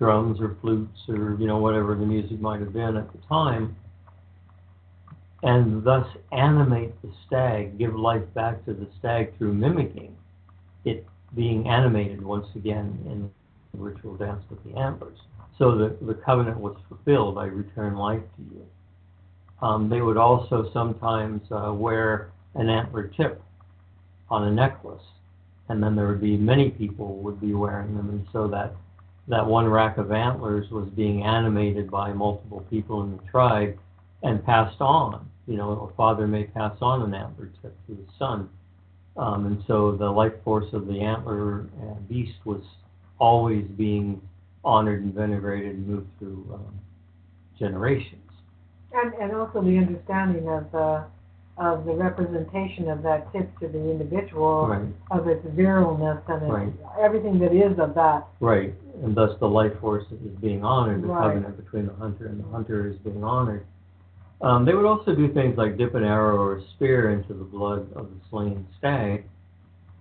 drums 0.00 0.40
or 0.40 0.56
flutes 0.60 0.98
or 1.08 1.36
you 1.38 1.46
know 1.46 1.58
whatever 1.58 1.94
the 1.94 2.06
music 2.06 2.40
might 2.40 2.58
have 2.58 2.72
been 2.72 2.96
at 2.96 3.12
the 3.12 3.18
time 3.28 3.76
and 5.42 5.84
thus 5.84 6.06
animate 6.32 7.00
the 7.02 7.10
stag 7.26 7.78
give 7.78 7.94
life 7.94 8.22
back 8.34 8.64
to 8.64 8.72
the 8.72 8.88
stag 8.98 9.36
through 9.38 9.52
mimicking 9.52 10.16
it 10.84 11.06
being 11.34 11.68
animated 11.68 12.22
once 12.22 12.46
again 12.56 12.98
in 13.06 13.30
the 13.72 13.78
ritual 13.78 14.16
dance 14.16 14.42
with 14.50 14.62
the 14.64 14.78
antlers. 14.78 15.18
So 15.58 15.76
the, 15.76 15.96
the 16.04 16.14
covenant 16.14 16.58
was 16.58 16.76
fulfilled 16.88 17.38
i 17.38 17.44
return 17.44 17.96
life 17.96 18.22
to 18.36 18.42
you. 18.54 18.66
Um, 19.62 19.88
they 19.88 20.00
would 20.00 20.16
also 20.16 20.70
sometimes 20.72 21.42
uh, 21.52 21.72
wear 21.72 22.32
an 22.54 22.68
antler 22.68 23.08
tip 23.08 23.42
on 24.30 24.48
a 24.48 24.50
necklace 24.50 25.02
and 25.68 25.82
then 25.82 25.94
there 25.94 26.08
would 26.08 26.20
be 26.20 26.36
many 26.36 26.70
people 26.70 27.16
would 27.18 27.40
be 27.40 27.52
wearing 27.52 27.94
them 27.94 28.08
and 28.08 28.26
so 28.32 28.48
that 28.48 28.74
that 29.28 29.46
one 29.46 29.68
rack 29.68 29.98
of 29.98 30.12
antlers 30.12 30.70
was 30.70 30.88
being 30.90 31.22
animated 31.22 31.90
by 31.90 32.12
multiple 32.12 32.64
people 32.70 33.02
in 33.02 33.16
the 33.16 33.22
tribe 33.30 33.78
and 34.22 34.44
passed 34.44 34.80
on. 34.80 35.28
You 35.46 35.56
know, 35.56 35.90
a 35.92 35.96
father 35.96 36.26
may 36.26 36.44
pass 36.44 36.76
on 36.80 37.02
an 37.02 37.14
antler 37.14 37.50
tip 37.62 37.74
to 37.86 37.94
his 37.96 38.06
son. 38.18 38.48
Um, 39.16 39.46
and 39.46 39.62
so 39.66 39.92
the 39.92 40.08
life 40.10 40.32
force 40.44 40.72
of 40.72 40.86
the 40.86 41.00
antler 41.00 41.66
beast 42.08 42.38
was 42.44 42.62
always 43.18 43.64
being 43.76 44.20
honored 44.64 45.02
and 45.02 45.14
venerated 45.14 45.76
and 45.76 45.86
moved 45.86 46.08
through 46.18 46.46
um, 46.54 46.78
generations. 47.58 48.16
And 48.92 49.14
and 49.14 49.32
also 49.36 49.62
the 49.62 49.78
understanding 49.78 50.48
of 50.48 50.74
uh, 50.74 51.04
of 51.58 51.84
the 51.84 51.92
representation 51.92 52.88
of 52.88 53.02
that 53.02 53.30
tip 53.32 53.46
to 53.60 53.68
the 53.68 53.90
individual, 53.90 54.66
Right. 54.66 54.88
of 55.10 55.28
its 55.28 55.44
viralness 55.48 56.22
and 56.28 56.42
its, 56.42 56.50
Right. 56.50 56.72
everything 56.98 57.38
that 57.40 57.52
is 57.52 57.78
of 57.78 57.94
that. 57.94 58.26
Right, 58.40 58.74
and 59.02 59.14
thus 59.14 59.38
the 59.40 59.48
life 59.48 59.72
force 59.80 60.04
is 60.12 60.36
being 60.40 60.64
honored, 60.64 61.02
the 61.02 61.08
Right. 61.08 61.22
covenant 61.34 61.56
between 61.56 61.86
the 61.86 61.94
hunter 61.94 62.26
and 62.26 62.42
the 62.42 62.48
hunter 62.48 62.88
is 62.88 62.96
being 62.98 63.24
honored. 63.24 63.64
Um, 64.42 64.64
they 64.64 64.74
would 64.74 64.86
also 64.86 65.14
do 65.14 65.28
things 65.32 65.56
like 65.58 65.76
dip 65.76 65.94
an 65.94 66.04
arrow 66.04 66.36
or 66.36 66.56
a 66.56 66.62
spear 66.74 67.10
into 67.10 67.34
the 67.34 67.44
blood 67.44 67.92
of 67.94 68.08
the 68.10 68.20
slain 68.30 68.66
stag 68.78 69.24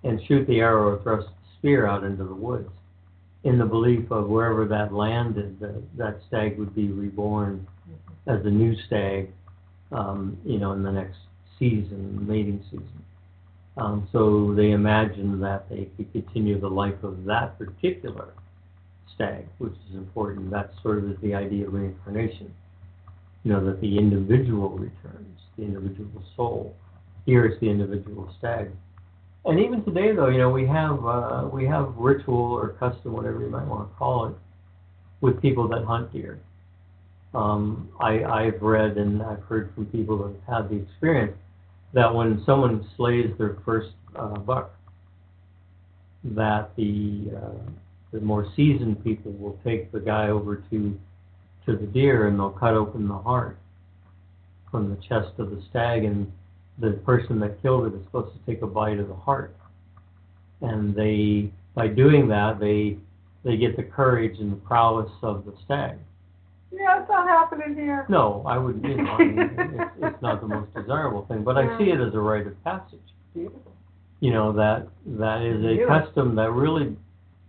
and 0.04 0.22
shoot 0.24 0.48
the 0.48 0.62
arrow 0.62 0.94
or 0.94 1.04
thrust 1.04 1.28
the 1.28 1.58
spear 1.58 1.86
out 1.86 2.04
into 2.04 2.24
the 2.24 2.34
woods 2.34 2.70
in 3.44 3.58
the 3.58 3.66
belief 3.66 4.12
of 4.12 4.28
wherever 4.28 4.66
that 4.66 4.94
landed, 4.94 5.60
that, 5.60 5.82
that 5.98 6.20
stag 6.28 6.58
would 6.58 6.76
be 6.76 6.90
reborn 6.90 7.66
as 8.28 8.46
a 8.46 8.50
new 8.50 8.76
stag, 8.86 9.30
um, 9.92 10.38
you 10.46 10.60
know, 10.60 10.74
in 10.74 10.84
the 10.84 10.92
next 10.92 11.18
season, 11.58 12.26
mating 12.28 12.62
season. 12.70 13.06
Um, 13.78 14.08
so 14.12 14.54
they 14.56 14.72
imagined 14.72 15.42
that 15.42 15.70
they 15.70 15.88
could 15.96 16.12
continue 16.12 16.60
the 16.60 16.68
life 16.70 17.02
of 17.02 17.24
that 17.26 17.58
particular 17.58 18.34
stag, 19.16 19.46
which 19.58 19.74
is 19.90 19.96
important. 19.96 20.50
That's 20.52 20.74
sort 20.82 21.00
of 21.00 21.20
the 21.22 21.34
idea 21.34 21.68
of 21.68 21.74
reincarnation. 21.74 22.54
You 23.44 23.54
know, 23.54 23.66
that 23.66 23.82
the 23.82 23.98
individual 23.98 24.70
returns, 24.70 25.40
the 25.58 25.64
individual 25.64 26.24
soul. 26.36 26.76
Here 27.26 27.46
is 27.46 27.60
the 27.60 27.70
individual 27.70 28.34
stag. 28.38 28.72
And 29.46 29.60
even 29.60 29.84
today, 29.84 30.14
though, 30.14 30.28
you 30.30 30.38
know, 30.38 30.50
we 30.50 30.68
have 30.68 31.06
uh, 31.06 31.50
we 31.52 31.66
have 31.66 31.94
ritual 31.96 32.54
or 32.54 32.70
custom, 32.80 33.14
whatever 33.14 33.40
you 33.40 33.50
might 33.50 33.66
want 33.66 33.90
to 33.90 33.96
call 33.96 34.28
it, 34.28 34.36
with 35.22 35.42
people 35.42 35.68
that 35.70 35.84
hunt 35.86 36.12
deer. 36.12 36.40
Um, 37.34 37.90
I, 38.00 38.24
I've 38.24 38.62
read 38.62 38.98
and 38.98 39.22
I've 39.22 39.44
heard 39.44 39.72
from 39.76 39.86
people 39.88 40.18
that 40.18 40.36
have 40.48 40.64
had 40.64 40.70
the 40.70 40.82
experience 40.84 41.38
that 41.94 42.14
when 42.14 42.44
someone 42.46 42.88
slays 42.98 43.32
their 43.38 43.58
first 43.66 43.92
uh, 44.16 44.40
buck, 44.40 44.72
that 46.24 46.76
the 46.76 47.32
uh, 47.36 47.72
the 48.12 48.20
more 48.22 48.48
seasoned 48.56 49.04
people 49.04 49.32
will 49.34 49.58
take 49.64 49.92
the 49.92 50.00
guy 50.00 50.30
over 50.30 50.58
to 50.72 50.98
to 51.66 51.76
the 51.76 51.86
deer 51.88 52.28
and 52.28 52.40
they'll 52.40 52.50
cut 52.50 52.74
open 52.74 53.08
the 53.08 53.18
heart 53.18 53.58
from 54.72 54.90
the 54.90 54.96
chest 55.08 55.32
of 55.38 55.50
the 55.52 55.62
stag 55.70 56.04
and 56.06 56.32
the 56.80 56.92
person 57.06 57.40
that 57.40 57.62
killed 57.62 57.86
it 57.88 57.94
is 57.96 58.04
supposed 58.06 58.34
to 58.34 58.40
take 58.52 58.62
a 58.62 58.68
bite 58.68 59.00
of 59.00 59.08
the 59.08 59.16
heart 59.16 59.56
and 60.62 60.96
they 60.96 61.52
by 61.76 61.88
doing 61.88 62.28
that 62.28 62.60
they 62.60 62.98
they 63.44 63.58
get 63.58 63.76
the 63.78 63.84
courage 63.84 64.38
and 64.40 64.52
the 64.52 64.56
prowess 64.58 65.12
of 65.22 65.46
the 65.46 65.54
stag 65.66 65.98
Yeah, 66.72 67.02
it's 67.02 67.10
not 67.10 67.28
happening 67.28 67.76
here. 67.76 68.06
no 68.10 68.44
i 68.48 68.58
wouldn't 68.58 68.84
you 68.86 68.98
know 68.98 69.12
I 69.12 69.18
mean, 69.24 69.40
it's, 69.40 69.92
it's 70.02 70.22
not 70.22 70.42
the 70.42 70.48
most 70.48 70.74
desirable 70.74 71.26
thing 71.28 71.44
but 71.44 71.58
i 71.58 71.78
see 71.78 71.92
it 71.92 72.00
as 72.00 72.14
a 72.14 72.20
rite 72.20 72.48
of 72.48 72.62
passage 72.64 73.00
Beautiful. 73.34 73.74
you 74.22 74.32
know 74.32 74.52
that 74.54 74.88
that 75.06 75.42
is 75.44 75.64
a 75.64 75.76
Yeah. 75.82 75.88
custom 76.02 76.36
that 76.36 76.52
really 76.52 76.96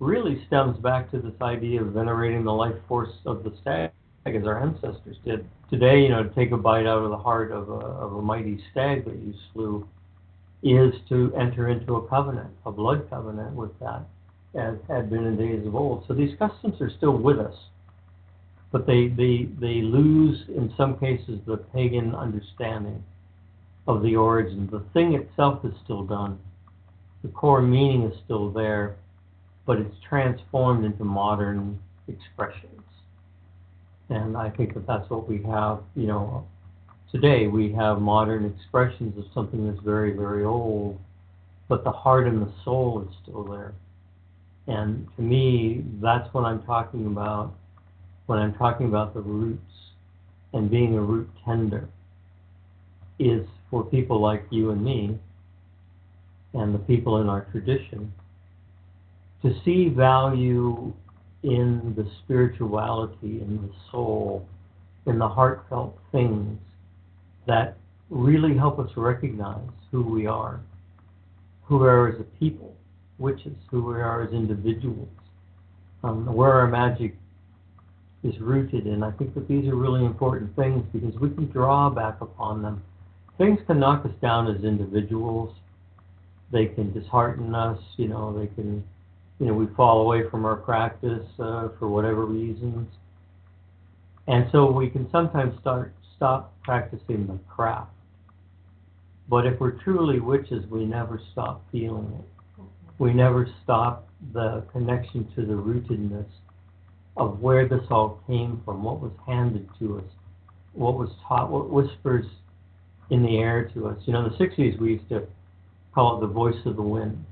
really 0.01 0.43
stems 0.47 0.77
back 0.79 1.11
to 1.11 1.19
this 1.19 1.41
idea 1.41 1.81
of 1.83 1.93
venerating 1.93 2.45
the 2.45 2.53
life 2.53 2.75
force 2.89 3.13
of 3.27 3.45
the 3.45 3.53
stag 3.61 3.93
as 4.27 4.47
our 4.47 4.63
ancestors 4.63 5.17
did. 5.25 5.47
Today 5.71 6.03
you 6.03 6.09
know 6.09 6.25
to 6.25 6.31
take 6.31 6.51
a 6.51 6.57
bite 6.57 6.87
out 6.87 7.03
of 7.03 7.11
the 7.11 7.19
heart 7.19 7.53
of 7.53 7.69
a 7.69 7.73
of 7.73 8.15
a 8.15 8.23
mighty 8.23 8.63
stag 8.73 9.05
that 9.05 9.15
you 9.15 9.35
slew 9.53 9.87
is 10.63 10.93
to 11.09 11.33
enter 11.39 11.69
into 11.69 11.97
a 11.97 12.09
covenant 12.09 12.51
a 12.67 12.73
blood 12.73 13.09
covenant 13.09 13.55
with 13.55 13.71
that 13.79 14.03
as 14.55 14.75
had 14.89 15.09
been 15.09 15.25
in 15.25 15.37
days 15.37 15.65
of 15.67 15.77
old. 15.77 16.05
So 16.09 16.15
these 16.15 16.37
customs 16.39 16.81
are 16.81 16.91
still 16.91 17.17
with 17.17 17.39
us 17.39 17.55
but 18.73 18.87
they 18.87 19.09
they 19.09 19.49
they 19.59 19.83
lose 19.83 20.45
in 20.49 20.73
some 20.77 20.99
cases 20.99 21.41
the 21.47 21.57
pagan 21.57 22.15
understanding 22.15 23.03
of 23.87 24.03
the 24.03 24.17
origin. 24.17 24.69
The 24.71 24.85
thing 24.93 25.15
itself 25.15 25.65
is 25.65 25.73
still 25.85 26.05
done. 26.05 26.39
The 27.23 27.29
core 27.29 27.63
meaning 27.63 28.05
is 28.05 28.19
still 28.25 28.51
there, 28.51 28.97
but 29.67 29.79
it's 29.79 29.95
transformed 30.09 30.85
into 30.85 31.05
modern 31.05 31.79
expressions. 32.09 32.83
And 34.09 34.37
I 34.37 34.51
think 34.51 34.75
that 34.75 34.87
that's 34.87 35.09
what 35.09 35.29
we 35.29 35.43
have, 35.45 35.83
you 35.95 36.07
know, 36.07 36.47
today. 37.13 37.47
We 37.47 37.73
have 37.73 38.01
modern 38.01 38.45
expressions 38.45 39.17
of 39.19 39.25
something 39.33 39.67
that's 39.71 39.83
very, 39.85 40.13
very 40.13 40.45
old, 40.45 40.99
but 41.69 41.85
the 41.85 41.93
heart 41.93 42.27
and 42.27 42.43
the 42.43 42.53
soul 42.65 43.07
is 43.09 43.15
still 43.23 43.45
there. 43.45 43.75
And 44.67 45.07
to 45.17 45.23
me, 45.23 45.85
that's 46.01 46.33
what 46.35 46.45
I'm 46.45 46.63
talking 46.63 47.07
about 47.07 47.55
when 48.27 48.39
I'm 48.39 48.55
talking 48.55 48.87
about 48.87 49.15
the 49.15 49.21
roots 49.21 49.61
and 50.53 50.71
being 50.71 50.97
a 50.97 51.01
root 51.01 51.29
tender 51.45 51.89
is 53.19 53.47
for 53.71 53.85
people 53.85 54.21
like 54.21 54.45
you 54.51 54.71
and 54.71 54.85
me 54.85 55.19
and 56.55 56.75
the 56.75 56.79
people 56.79 57.21
in 57.21 57.29
our 57.29 57.43
tradition 57.53 58.13
to 59.43 59.55
see 59.65 59.89
value 59.89 60.93
in 61.43 61.95
the 61.97 62.07
spirituality, 62.23 63.41
in 63.41 63.59
the 63.63 63.73
soul, 63.91 64.47
in 65.07 65.19
the 65.19 65.29
heartfelt 65.29 65.99
things 66.13 66.59
that 67.47 67.77
really 68.11 68.57
help 68.57 68.79
us 68.79 68.91
recognize 68.97 69.69
who 69.91 70.03
we 70.03 70.27
are, 70.27 70.61
who 71.65 71.79
we 71.79 71.89
are 71.89 72.09
as 72.09 72.21
a 72.21 72.25
people, 72.39 72.75
witches, 73.19 73.57
who 73.71 73.85
we 73.85 73.95
are 73.95 74.23
as 74.23 74.33
individuals, 74.33 75.09
um, 76.05 76.27
where 76.35 76.53
our 76.53 76.67
magic 76.67 77.15
is 78.23 78.39
rooted. 78.41 78.87
And 78.87 79.05
I 79.05 79.11
think 79.13 79.35
that 79.35 79.49
these 79.49 79.67
are 79.69 79.77
really 79.77 80.05
important 80.05 80.55
things 80.57 80.85
because 80.93 81.19
we 81.21 81.31
can 81.31 81.51
draw 81.51 81.89
back 81.89 82.21
upon 82.21 82.63
them. 82.63 82.83
Things 83.39 83.59
can 83.67 83.81
knock 83.81 84.05
us 84.05 84.13
down 84.21 84.55
as 84.55 84.63
individuals 84.65 85.55
they 86.53 86.67
can 86.67 86.93
dishearten 86.93 87.55
us. 87.55 87.79
You 87.97 88.09
know, 88.09 88.37
they 88.39 88.47
can, 88.49 88.85
you 89.41 89.47
know, 89.47 89.55
we 89.55 89.67
fall 89.75 90.03
away 90.03 90.29
from 90.31 90.45
our 90.45 90.57
practice 90.57 91.27
uh, 91.39 91.71
for 91.79 91.89
whatever 91.89 92.27
reasons, 92.27 92.87
and 94.29 94.47
so 94.53 94.71
we 94.71 94.91
can 94.91 95.11
sometimes 95.11 95.59
start 95.61 95.95
stop 96.15 96.53
practicing 96.63 97.27
the 97.27 97.39
craft. 97.49 97.91
But 99.31 99.47
if 99.47 99.59
we're 99.59 99.83
truly 99.83 100.21
witches, 100.21 100.67
we 100.71 100.85
never 100.85 101.21
stop 101.33 101.65
feeling 101.73 102.13
it. 102.19 102.65
We 102.99 103.15
never 103.15 103.49
stop 103.65 104.07
the 104.35 104.63
connection 104.73 105.27
to 105.35 105.47
the 105.47 105.55
rootedness 105.55 106.27
of 107.17 107.41
where 107.41 107.67
this 107.67 107.85
all 107.91 108.21
came 108.27 108.61
from, 108.65 108.83
what 108.83 109.01
was 109.01 109.13
handed 109.27 109.67
to 109.79 109.99
us, 109.99 110.13
what 110.75 110.99
was 110.99 111.09
taught, 111.27 111.51
what 111.51 111.71
whispers 111.71 112.27
in 113.09 113.23
the 113.23 113.39
air 113.39 113.71
to 113.75 113.89
us. 113.89 113.97
You 114.05 114.13
know, 114.13 114.27
in 114.27 114.33
the 114.33 114.37
60s 114.37 114.79
we 114.79 114.93
used 114.95 115.09
to 115.09 115.27
call 115.95 116.19
it 116.19 116.21
the 116.21 116.33
voice 116.33 116.61
of 116.67 116.77
the 116.77 116.83
wind. 116.83 117.25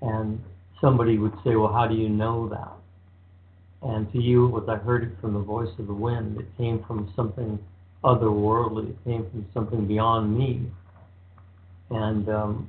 And 0.00 0.42
somebody 0.80 1.18
would 1.18 1.34
say, 1.44 1.56
Well, 1.56 1.72
how 1.72 1.86
do 1.86 1.94
you 1.94 2.08
know 2.08 2.48
that? 2.48 2.72
And 3.82 4.10
to 4.12 4.20
you, 4.20 4.46
it 4.46 4.50
was 4.50 4.68
I 4.68 4.76
heard 4.76 5.04
it 5.04 5.12
from 5.20 5.34
the 5.34 5.40
voice 5.40 5.70
of 5.78 5.86
the 5.86 5.94
wind. 5.94 6.38
It 6.38 6.46
came 6.58 6.84
from 6.86 7.12
something 7.16 7.58
otherworldly, 8.04 8.90
it 8.90 9.04
came 9.04 9.28
from 9.30 9.46
something 9.54 9.86
beyond 9.86 10.36
me. 10.36 10.66
And 11.90 12.28
um, 12.28 12.68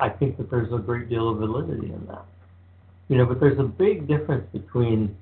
I 0.00 0.08
think 0.08 0.36
that 0.38 0.50
there's 0.50 0.72
a 0.72 0.78
great 0.78 1.08
deal 1.08 1.28
of 1.28 1.38
validity 1.38 1.92
in 1.92 2.06
that. 2.08 2.24
You 3.08 3.18
know, 3.18 3.26
but 3.26 3.40
there's 3.40 3.58
a 3.58 3.64
big 3.64 4.06
difference 4.06 4.46
between 4.52 5.16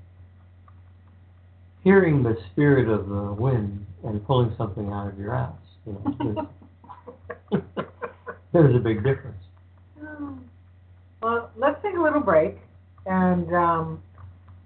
hearing 1.83 2.23
the 2.23 2.37
spirit 2.53 2.89
of 2.89 3.09
the 3.09 3.33
wind 3.33 3.87
and 4.05 4.25
pulling 4.27 4.55
something 4.57 4.91
out 4.93 5.09
of 5.09 5.19
your 5.19 5.35
ass. 5.35 5.53
You 5.87 5.93
know, 5.93 6.47
there's, 7.51 7.63
there's 8.53 8.77
a 8.77 8.79
big 8.79 9.03
difference. 9.03 9.40
Let's 11.61 11.83
take 11.83 11.95
a 11.95 12.01
little 12.01 12.23
break 12.23 12.57
and 13.05 13.55
um, 13.55 14.03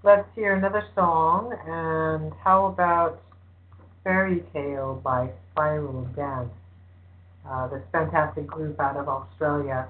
let's 0.05 0.29
hear 0.37 0.55
another 0.55 0.85
song. 0.95 1.53
And 1.67 2.33
how 2.41 2.67
about 2.67 3.21
Fairy 4.05 4.45
Tale 4.53 5.01
by 5.03 5.31
Spiral 5.51 6.05
Dance? 6.15 6.53
Uh, 7.45 7.67
this 7.67 7.83
fantastic 7.91 8.47
group 8.47 8.79
out 8.79 8.97
of 8.97 9.09
Australia 9.09 9.89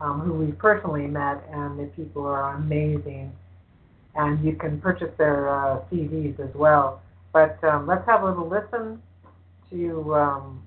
um, 0.00 0.20
who 0.20 0.32
we 0.32 0.52
personally 0.52 1.06
met, 1.06 1.44
and 1.52 1.78
the 1.78 1.84
people 1.94 2.24
are 2.24 2.54
amazing. 2.54 3.30
And 4.14 4.42
you 4.42 4.54
can 4.54 4.80
purchase 4.80 5.12
their 5.18 5.50
uh, 5.50 5.82
CDs 5.92 6.40
as 6.40 6.54
well. 6.54 7.02
But 7.34 7.62
um, 7.62 7.86
let's 7.86 8.06
have 8.06 8.22
a 8.22 8.24
little 8.24 8.48
listen 8.48 9.02
to 9.70 10.14
um, 10.14 10.62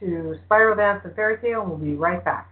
to 0.00 0.36
Spiral 0.46 0.74
Dance 0.74 1.02
and 1.04 1.14
Fairy 1.14 1.38
Tale, 1.40 1.60
and 1.60 1.70
we'll 1.70 1.78
be 1.78 1.94
right 1.94 2.24
back. 2.24 2.49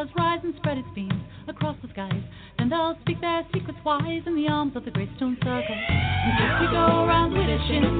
Does 0.00 0.08
rise 0.16 0.40
and 0.42 0.54
spread 0.56 0.78
its 0.78 0.88
beams 0.94 1.12
across 1.46 1.76
the 1.82 1.88
skies. 1.92 2.22
Then 2.56 2.70
they'll 2.70 2.96
speak 3.02 3.20
their 3.20 3.44
secrets 3.52 3.78
wise 3.84 4.22
in 4.24 4.34
the 4.34 4.48
arms 4.48 4.74
of 4.74 4.86
the 4.86 4.90
great 4.90 5.10
stone 5.16 5.36
circle. 5.44 5.76
And 5.76 6.40
if 6.40 6.62
you 6.62 6.68
go 6.72 7.04
around 7.04 7.32
Widdishin, 7.32 7.84
there's 7.84 7.99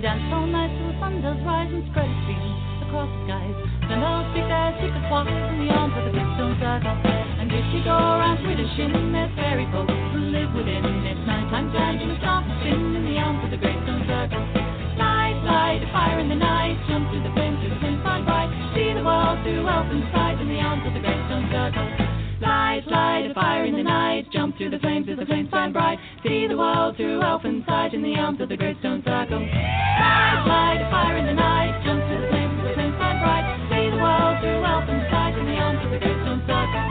they 0.00 0.08
dance 0.08 0.32
all 0.32 0.46
night 0.46 0.72
till 0.80 0.88
the 0.88 0.96
sun 0.96 1.20
does 1.20 1.36
rise 1.44 1.68
and 1.68 1.84
spread 1.92 2.08
its 2.08 2.24
beams 2.24 2.56
across 2.88 3.04
the 3.04 3.20
skies. 3.28 3.56
Then 3.84 4.00
they'll 4.00 4.24
speak 4.32 4.48
their 4.48 4.72
secrets 4.80 5.08
wise 5.12 5.28
in 5.28 5.56
the 5.60 5.68
arms 5.76 5.92
of 5.92 6.04
the 6.08 6.12
big 6.16 6.28
stone 6.40 6.56
circle. 6.56 6.96
And 7.36 7.52
if 7.52 7.66
you 7.68 7.84
go 7.84 7.92
around 7.92 8.40
Widdishin, 8.40 9.12
there's 9.12 9.12
fairy 9.12 9.29
jump 24.32 24.56
through 24.56 24.70
the 24.70 24.78
flames, 24.78 25.06
through 25.06 25.16
the 25.16 25.26
flames 25.26 25.48
shine 25.50 25.72
bright. 25.72 25.98
See 26.22 26.46
the 26.46 26.56
world 26.56 26.96
through 26.96 27.22
open 27.22 27.64
sight 27.66 27.94
in 27.94 28.02
the 28.02 28.14
arms 28.14 28.40
of 28.40 28.48
the 28.48 28.56
great 28.56 28.78
stone 28.78 29.02
circle. 29.04 29.40
Light, 29.40 30.44
light, 30.46 30.88
fire 30.90 31.16
in 31.16 31.26
the 31.26 31.34
night, 31.34 31.82
jump 31.84 32.02
through 32.06 32.20
the 32.20 32.28
flames, 32.28 32.60
through 32.60 32.68
the 32.68 32.74
flames 32.74 32.94
shine 32.98 33.18
bright. 33.22 33.44
See 33.70 33.90
the 33.90 33.96
world 33.96 34.40
through 34.40 34.64
open 34.64 35.00
sight 35.10 35.38
in 35.38 35.46
the 35.46 35.56
arms 35.58 35.84
of 35.84 35.90
the 35.90 35.98
great 35.98 36.18
stone 36.22 36.40
circle. 36.46 36.86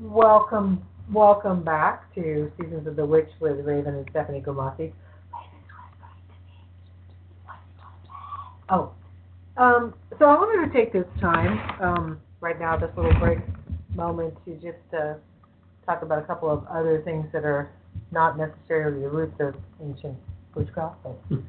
Welcome, 0.00 0.82
welcome 1.12 1.64
back 1.64 2.14
to 2.14 2.50
Seasons 2.60 2.86
of 2.86 2.96
the 2.96 3.06
Witch 3.06 3.30
with 3.40 3.64
Raven 3.64 3.94
and 3.94 4.06
Stephanie 4.10 4.40
Grimassi. 4.40 4.92
Oh, 8.70 8.92
um, 9.56 9.94
so 10.18 10.26
I 10.26 10.34
wanted 10.34 10.66
to 10.66 10.72
take 10.72 10.92
this 10.92 11.06
time, 11.20 11.58
um, 11.80 12.20
right 12.40 12.58
now, 12.58 12.76
this 12.76 12.90
little 12.96 13.14
break 13.20 13.38
moment, 13.94 14.34
to 14.44 14.54
just 14.54 14.78
uh, 14.96 15.14
talk 15.86 16.02
about 16.02 16.18
a 16.18 16.26
couple 16.26 16.50
of 16.50 16.66
other 16.66 17.02
things 17.02 17.26
that 17.32 17.44
are 17.44 17.70
not 18.10 18.36
necessarily 18.38 19.00
the 19.02 19.08
roots 19.08 19.36
of 19.40 19.54
ancient 19.82 20.16
witchcraft, 20.54 21.02
but 21.02 21.18
Hmm. 21.28 21.40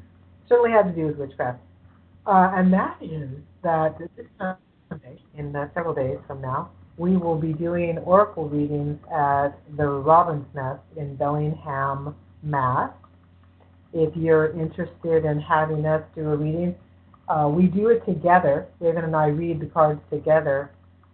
certainly 0.48 0.70
had 0.70 0.84
to 0.86 0.92
do 0.92 1.06
with 1.08 1.16
witchcraft. 1.16 1.58
Uh, 2.26 2.52
and 2.54 2.72
that 2.72 2.96
is 3.00 3.30
that 3.62 3.98
this 3.98 4.26
Sunday, 4.88 5.20
in 5.34 5.54
uh, 5.54 5.68
several 5.74 5.94
days 5.94 6.18
from 6.26 6.40
now, 6.40 6.70
we 6.98 7.16
will 7.16 7.38
be 7.38 7.52
doing 7.52 7.98
oracle 7.98 8.48
readings 8.48 8.98
at 9.12 9.50
the 9.76 9.86
Robin's 9.86 10.46
Nest 10.54 10.80
in 10.96 11.14
Bellingham, 11.16 12.14
Mass. 12.42 12.90
If 13.92 14.14
you're 14.16 14.50
interested 14.58 15.24
in 15.24 15.40
having 15.40 15.84
us 15.86 16.02
do 16.14 16.30
a 16.30 16.36
reading, 16.36 16.74
uh, 17.28 17.48
we 17.48 17.66
do 17.66 17.88
it 17.88 18.04
together. 18.06 18.66
Raven 18.80 19.04
and 19.04 19.16
I 19.16 19.26
read 19.26 19.60
the 19.60 19.66
cards 19.66 20.00
together. 20.10 20.70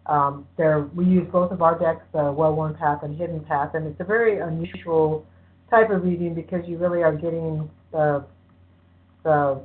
Um, 0.06 0.46
there, 0.56 0.82
we 0.94 1.04
use 1.04 1.26
both 1.30 1.52
of 1.52 1.62
our 1.62 1.78
decks, 1.78 2.04
the 2.12 2.32
Well-Worn 2.32 2.74
Path 2.74 3.02
and 3.02 3.16
Hidden 3.16 3.44
Path, 3.44 3.74
and 3.74 3.86
it's 3.86 4.00
a 4.00 4.04
very 4.04 4.40
unusual 4.40 5.24
type 5.70 5.90
of 5.90 6.02
reading 6.02 6.34
because 6.34 6.66
you 6.66 6.76
really 6.76 7.02
are 7.02 7.14
getting 7.14 7.70
the 7.92 8.24
the 9.22 9.62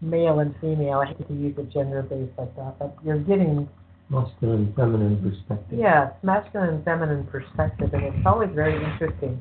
male 0.00 0.38
and 0.38 0.54
female. 0.60 1.00
I 1.00 1.06
hate 1.06 1.26
to 1.26 1.34
use 1.34 1.58
it 1.58 1.72
gender 1.72 2.02
based 2.02 2.32
like 2.38 2.54
that, 2.56 2.78
but 2.78 2.96
you're 3.04 3.18
getting 3.18 3.68
Masculine, 4.10 4.72
feminine 4.74 5.22
perspective. 5.22 5.78
Yes, 5.78 6.12
masculine 6.24 6.70
and 6.70 6.84
feminine 6.84 7.24
perspective, 7.28 7.94
and 7.94 8.02
it's 8.02 8.26
always 8.26 8.50
very 8.52 8.74
interesting. 8.74 9.40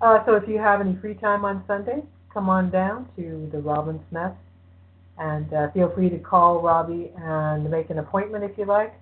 Uh, 0.00 0.24
so 0.24 0.34
if 0.34 0.48
you 0.48 0.56
have 0.56 0.80
any 0.80 0.96
free 0.96 1.12
time 1.12 1.44
on 1.44 1.62
Sunday, 1.66 2.02
come 2.32 2.48
on 2.48 2.70
down 2.70 3.06
to 3.16 3.50
the 3.52 3.58
Robin's 3.58 4.00
Nest, 4.10 4.36
and 5.18 5.52
uh, 5.52 5.70
feel 5.72 5.92
free 5.94 6.10
to 6.10 6.18
call 6.18 6.60
Robbie 6.60 7.10
and 7.16 7.70
make 7.70 7.90
an 7.90 7.98
appointment 7.98 8.44
if 8.44 8.56
you 8.56 8.64
like. 8.64 8.94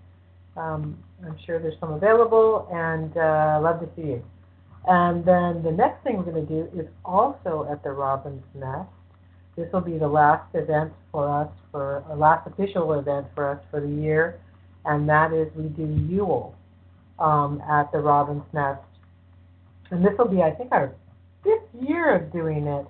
Um, 0.56 0.98
I'm 1.24 1.36
sure 1.44 1.58
there's 1.58 1.78
some 1.80 1.92
available, 1.92 2.68
and 2.72 3.16
uh, 3.16 3.60
love 3.62 3.80
to 3.80 3.88
see 3.96 4.08
you. 4.08 4.24
And 4.86 5.24
then 5.24 5.62
the 5.62 5.72
next 5.72 6.02
thing 6.04 6.16
we're 6.16 6.30
going 6.30 6.46
to 6.46 6.52
do 6.52 6.68
is 6.78 6.86
also 7.04 7.68
at 7.70 7.82
the 7.82 7.90
Robin's 7.90 8.44
Nest. 8.54 8.88
This 9.56 9.68
will 9.72 9.80
be 9.80 9.98
the 9.98 10.08
last 10.08 10.54
event 10.54 10.92
for 11.10 11.28
us, 11.28 11.48
for 11.70 12.04
a 12.10 12.16
last 12.16 12.46
official 12.46 12.92
event 12.98 13.26
for 13.34 13.50
us 13.50 13.58
for 13.70 13.80
the 13.80 13.88
year 13.88 14.40
and 14.86 15.08
that 15.08 15.32
is 15.32 15.48
we 15.54 15.64
do 15.64 15.84
Yule 16.08 16.54
um, 17.18 17.60
at 17.68 17.90
the 17.92 17.98
Robin's 17.98 18.44
Nest. 18.52 18.80
And 19.90 20.04
this 20.04 20.12
will 20.18 20.28
be, 20.28 20.42
I 20.42 20.52
think, 20.52 20.72
our 20.72 20.92
fifth 21.42 21.88
year 21.88 22.14
of 22.14 22.32
doing 22.32 22.66
it, 22.66 22.86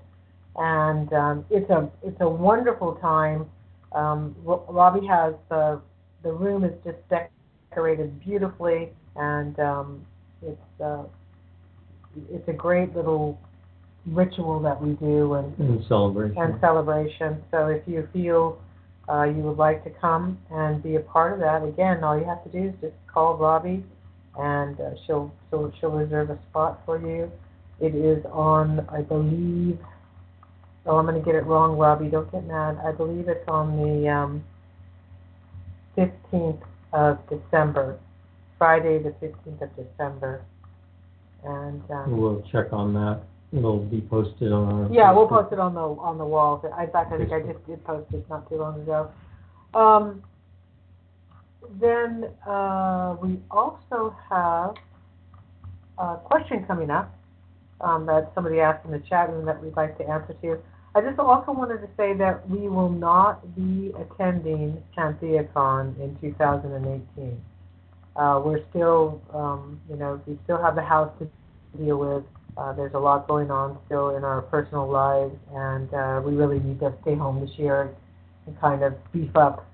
and 0.59 1.13
um, 1.13 1.45
it's 1.51 1.69
a 1.71 1.91
it's 2.03 2.21
a 2.21 2.29
wonderful 2.29 2.95
time. 2.97 3.47
Um, 3.93 4.35
Robbie 4.45 5.07
has 5.07 5.35
the 5.49 5.81
the 6.23 6.33
room 6.33 6.65
is 6.65 6.73
just 6.85 6.99
decorated 7.09 8.19
beautifully, 8.21 8.91
and 9.17 9.59
um, 9.61 10.07
it's 10.43 10.81
uh, 10.83 11.05
it's 12.31 12.49
a 12.49 12.53
great 12.53 12.95
little 12.97 13.39
ritual 14.07 14.61
that 14.61 14.81
we 14.81 14.93
do, 14.95 15.35
and 15.35 15.59
And 15.59 15.85
celebration. 15.87 16.39
and 16.39 16.61
celebration. 16.61 17.43
So 17.51 17.67
if 17.69 17.83
you 17.87 18.09
feel 18.13 18.59
uh, 19.09 19.25
you 19.25 19.43
would 19.43 19.59
like 19.59 19.85
to 19.85 19.91
come 19.91 20.39
and 20.51 20.83
be 20.83 20.97
a 20.97 21.01
part 21.01 21.35
of 21.35 21.41
that, 21.41 21.63
again, 21.63 22.03
all 22.03 22.19
you 22.19 22.25
have 22.25 22.43
to 22.45 22.51
do 22.51 22.69
is 22.69 22.75
just 22.81 22.95
call 23.13 23.37
Robbie, 23.37 23.85
and 24.39 24.81
uh, 24.81 24.91
she'll 25.07 25.31
she'll 25.51 25.73
she'll 25.81 25.91
reserve 25.91 26.31
a 26.31 26.39
spot 26.51 26.81
for 26.87 26.99
you. 26.99 27.31
It 27.79 27.95
is 27.95 28.25
on, 28.33 28.87
I 28.91 29.03
believe. 29.03 29.79
Oh, 30.87 30.99
I'm 30.99 31.07
going 31.07 31.21
to 31.21 31.25
get 31.25 31.35
it 31.35 31.45
wrong, 31.45 31.77
Robbie. 31.77 32.09
Don't 32.09 32.31
get 32.31 32.45
mad. 32.47 32.79
I 32.85 32.93
believe 32.93 33.29
it's 33.29 33.47
on 33.49 33.77
the 33.77 34.09
um, 34.09 34.45
15th 35.97 36.63
of 36.93 37.19
December, 37.29 37.99
Friday 38.57 39.03
the 39.03 39.11
15th 39.11 39.63
of 39.63 39.71
December, 39.77 40.43
and. 41.45 41.83
Um, 41.91 42.17
We'll 42.17 42.43
check 42.53 42.73
on 42.73 42.95
that. 42.95 43.23
It'll 43.53 43.79
be 43.79 44.01
posted 44.01 44.53
on 44.53 44.87
our. 44.87 44.93
yeah, 44.93 45.13
we'll 45.13 45.29
post 45.29 45.53
it 45.53 45.59
on 45.59 45.75
the 45.75 45.81
on 45.81 46.19
the 46.19 46.25
walls. 46.25 46.65
In 46.65 46.71
fact, 46.91 47.13
I 47.13 47.17
think 47.17 47.33
I 47.33 47.41
just 47.41 47.65
did 47.67 47.83
post 47.85 48.13
it 48.13 48.29
not 48.29 48.49
too 48.49 48.57
long 48.57 48.81
ago. 48.81 49.11
Um, 49.73 50.23
then 51.81 52.29
uh, 52.47 53.17
we 53.23 53.41
also 53.51 54.17
have 54.29 54.75
a 55.99 56.17
question 56.25 56.65
coming 56.67 56.91
up 56.91 57.17
um, 57.81 58.05
that 58.07 58.33
somebody 58.35 58.61
asked 58.61 58.85
in 58.85 58.91
the 58.91 58.99
chat 59.09 59.31
room 59.31 59.47
that 59.47 59.63
we'd 59.63 59.77
like 59.77 59.97
to 59.99 60.09
answer 60.09 60.35
to. 60.43 60.59
I 60.97 61.03
just 61.03 61.19
also 61.19 61.53
wanted 61.53 61.83
to 61.83 61.89
say 61.99 62.15
that 62.15 62.49
we 62.49 62.71
will 62.71 62.89
not 62.89 63.55
be 63.55 63.93
attending 64.01 64.83
PantheaCon 64.97 66.01
in 66.01 66.17
2018. 66.23 67.39
uh, 68.17 68.41
we're 68.43 68.65
still, 68.71 69.21
um, 69.35 69.79
you 69.91 69.97
know, 69.97 70.19
we 70.27 70.39
still 70.45 70.57
have 70.57 70.75
the 70.75 70.81
house 70.81 71.13
to 71.19 71.29
deal 71.77 71.99
with. 71.99 72.25
Uh, 72.57 72.73
there's 72.73 72.95
a 72.95 72.99
lot 72.99 73.29
going 73.29 73.51
on 73.51 73.79
still 73.85 74.17
in 74.17 74.25
our 74.25 74.41
personal 74.41 74.91
lives, 74.91 75.35
and 75.55 75.93
uh, 75.93 76.23
we 76.25 76.33
really 76.33 76.61
need 76.61 76.81
to 76.81 76.95
stay 77.03 77.15
home 77.15 77.43
this 77.43 77.59
year 77.59 77.95
and 78.47 78.59
kind 78.59 78.83
of 78.83 78.95
beef 79.13 79.37
up 79.37 79.69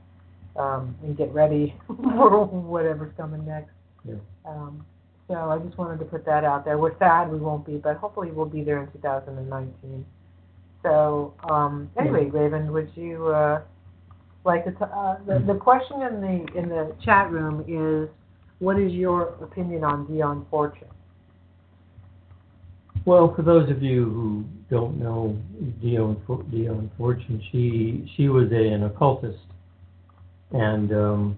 um, 0.57 0.97
and 1.05 1.17
get 1.17 1.33
ready 1.33 1.73
for 1.87 2.47
whatever's 2.47 3.13
coming 3.17 3.47
next. 3.47 3.71
Yeah. 4.05 4.17
Um, 4.45 4.85
so 5.29 5.35
I 5.35 5.59
just 5.59 5.79
wanted 5.79 6.01
to 6.01 6.05
put 6.05 6.27
that 6.27 6.43
out 6.43 6.65
there. 6.65 6.79
We're 6.79 6.99
sad 6.99 7.31
we 7.31 7.39
won't 7.39 7.65
be, 7.65 7.77
but 7.77 7.97
hopefully 7.99 8.33
we'll 8.33 8.47
be 8.47 8.65
there 8.65 8.83
in 8.83 8.91
2019. 8.91 10.05
So 10.83 11.35
um, 11.49 11.91
anyway, 11.99 12.27
Raven, 12.27 12.73
would 12.73 12.91
you 12.95 13.29
uh, 13.29 13.63
like 14.45 14.65
to? 14.65 14.73
T- 14.73 14.77
uh, 14.81 15.17
the, 15.27 15.45
the 15.47 15.59
question 15.59 16.03
in 16.03 16.21
the 16.21 16.59
in 16.59 16.69
the 16.69 16.95
chat 17.05 17.31
room 17.31 17.65
is, 17.69 18.09
what 18.59 18.79
is 18.79 18.93
your 18.93 19.35
opinion 19.43 19.85
on 19.85 20.07
Dion 20.07 20.47
Fortune? 20.51 20.89
Well, 23.05 23.35
for 23.35 23.43
those 23.43 23.69
of 23.71 23.83
you 23.83 24.05
who 24.05 24.45
don't 24.71 24.99
know 24.99 25.37
Dion, 25.81 26.21
Dion 26.51 26.91
Fortune, 26.99 27.43
she 27.53 28.11
she 28.17 28.29
was 28.29 28.51
a, 28.51 28.69
an 28.69 28.85
occultist, 28.85 29.39
and 30.51 30.93
um, 30.93 31.37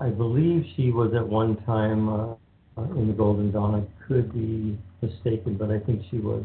I 0.00 0.10
believe 0.10 0.64
she 0.76 0.90
was 0.90 1.14
at 1.14 1.26
one 1.26 1.56
time 1.64 2.08
uh, 2.08 2.34
uh, 2.76 2.82
in 2.96 3.08
the 3.08 3.14
Golden 3.14 3.50
Dawn. 3.50 3.74
I 3.74 4.06
could 4.06 4.32
be 4.32 4.78
mistaken, 5.00 5.56
but 5.56 5.70
I 5.70 5.78
think 5.78 6.02
she 6.10 6.18
was. 6.18 6.44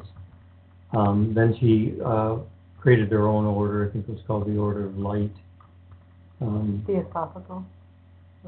Um, 0.93 1.33
then 1.33 1.55
she 1.59 1.95
uh, 2.03 2.37
created 2.79 3.11
her 3.11 3.27
own 3.27 3.45
order. 3.45 3.87
I 3.87 3.93
think 3.93 4.07
it 4.07 4.11
was 4.11 4.21
called 4.27 4.47
the 4.47 4.57
Order 4.57 4.87
of 4.87 4.97
Light. 4.97 5.31
Um, 6.41 6.83
Theosophical. 6.87 7.63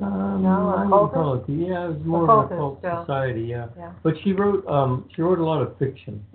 um, 0.02 0.44
No, 0.44 0.74
I 0.76 0.84
wouldn't 0.86 1.14
call 1.14 1.36
it. 1.36 1.44
Yeah, 1.48 1.86
it 1.86 1.90
was 1.90 2.06
more 2.06 2.30
of 2.30 2.52
occult 2.52 2.80
yeah. 2.84 3.02
society. 3.03 3.41
Yeah. 3.41 3.68
Yeah. 3.78 3.94
But 4.02 4.15
she 4.24 4.34
wrote 4.34 4.68
um, 4.68 5.07
she 5.15 5.22
wrote 5.22 5.40
a 5.40 5.45
lot 5.45 5.61
of 5.61 5.78
fiction, 5.78 6.26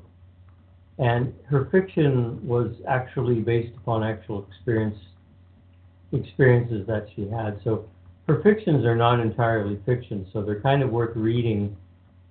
and 0.99 1.35
her 1.47 1.69
fiction 1.71 2.47
was 2.47 2.73
actually 2.87 3.41
based 3.41 3.77
upon 3.77 4.05
actual 4.05 4.47
experience 4.49 4.97
experiences 6.13 6.87
that 6.87 7.09
she 7.15 7.29
had. 7.29 7.61
So 7.65 7.87
her 8.29 8.43
fictions 8.43 8.85
are 8.85 8.97
not 8.97 9.21
entirely 9.21 9.81
fiction, 9.85 10.27
so 10.33 10.43
they're 10.43 10.61
kind 10.61 10.83
of 10.83 10.91
worth 10.91 11.17
reading 11.17 11.77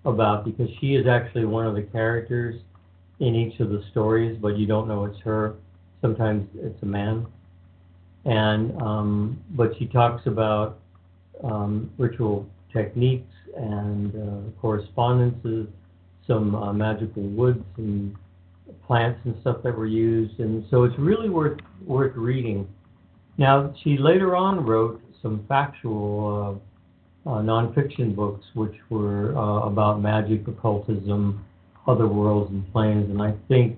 about 0.06 0.46
because 0.46 0.70
she 0.80 0.96
is 0.96 1.06
actually 1.06 1.46
one 1.46 1.68
of 1.68 1.76
the 1.76 1.82
characters 1.82 2.62
in 3.20 3.36
each 3.36 3.60
of 3.60 3.70
the 3.70 3.84
stories, 3.92 4.38
but 4.42 4.58
you 4.58 4.66
don't 4.66 4.88
know 4.88 5.06
it's 5.06 5.20
her. 5.22 5.56
Sometimes 6.02 6.48
it's 6.56 6.82
a 6.84 6.86
man, 6.86 7.26
and 8.26 8.80
um, 8.82 9.44
but 9.52 9.72
she 9.80 9.88
talks 9.88 10.26
about 10.28 10.80
um, 11.44 11.90
ritual 11.98 12.46
techniques 12.72 13.34
and 13.56 14.16
uh, 14.16 14.62
correspondences, 14.62 15.68
some 16.28 16.54
uh, 16.54 16.72
magical 16.72 17.24
woods 17.24 17.64
and 17.78 18.16
plants 18.86 19.20
and 19.26 19.36
stuff 19.42 19.58
that 19.64 19.76
were 19.76 19.88
used, 19.88 20.40
and 20.40 20.64
so 20.70 20.84
it's 20.84 20.98
really 21.00 21.30
worth 21.30 21.60
worth 21.86 22.16
reading. 22.16 22.68
Now 23.38 23.74
she 23.84 23.98
later 23.98 24.36
on 24.36 24.66
wrote 24.66 25.02
some 25.22 25.44
factual 25.48 26.62
uh, 27.26 27.30
uh, 27.30 27.42
nonfiction 27.42 28.16
books, 28.16 28.46
which 28.54 28.76
were 28.90 29.36
uh, 29.38 29.68
about 29.68 30.02
magic, 30.02 30.48
occultism, 30.48 31.44
other 31.88 32.08
worlds 32.08 32.52
and 32.52 32.72
planes, 32.72 33.10
and 33.10 33.22
I 33.22 33.34
think 33.48 33.78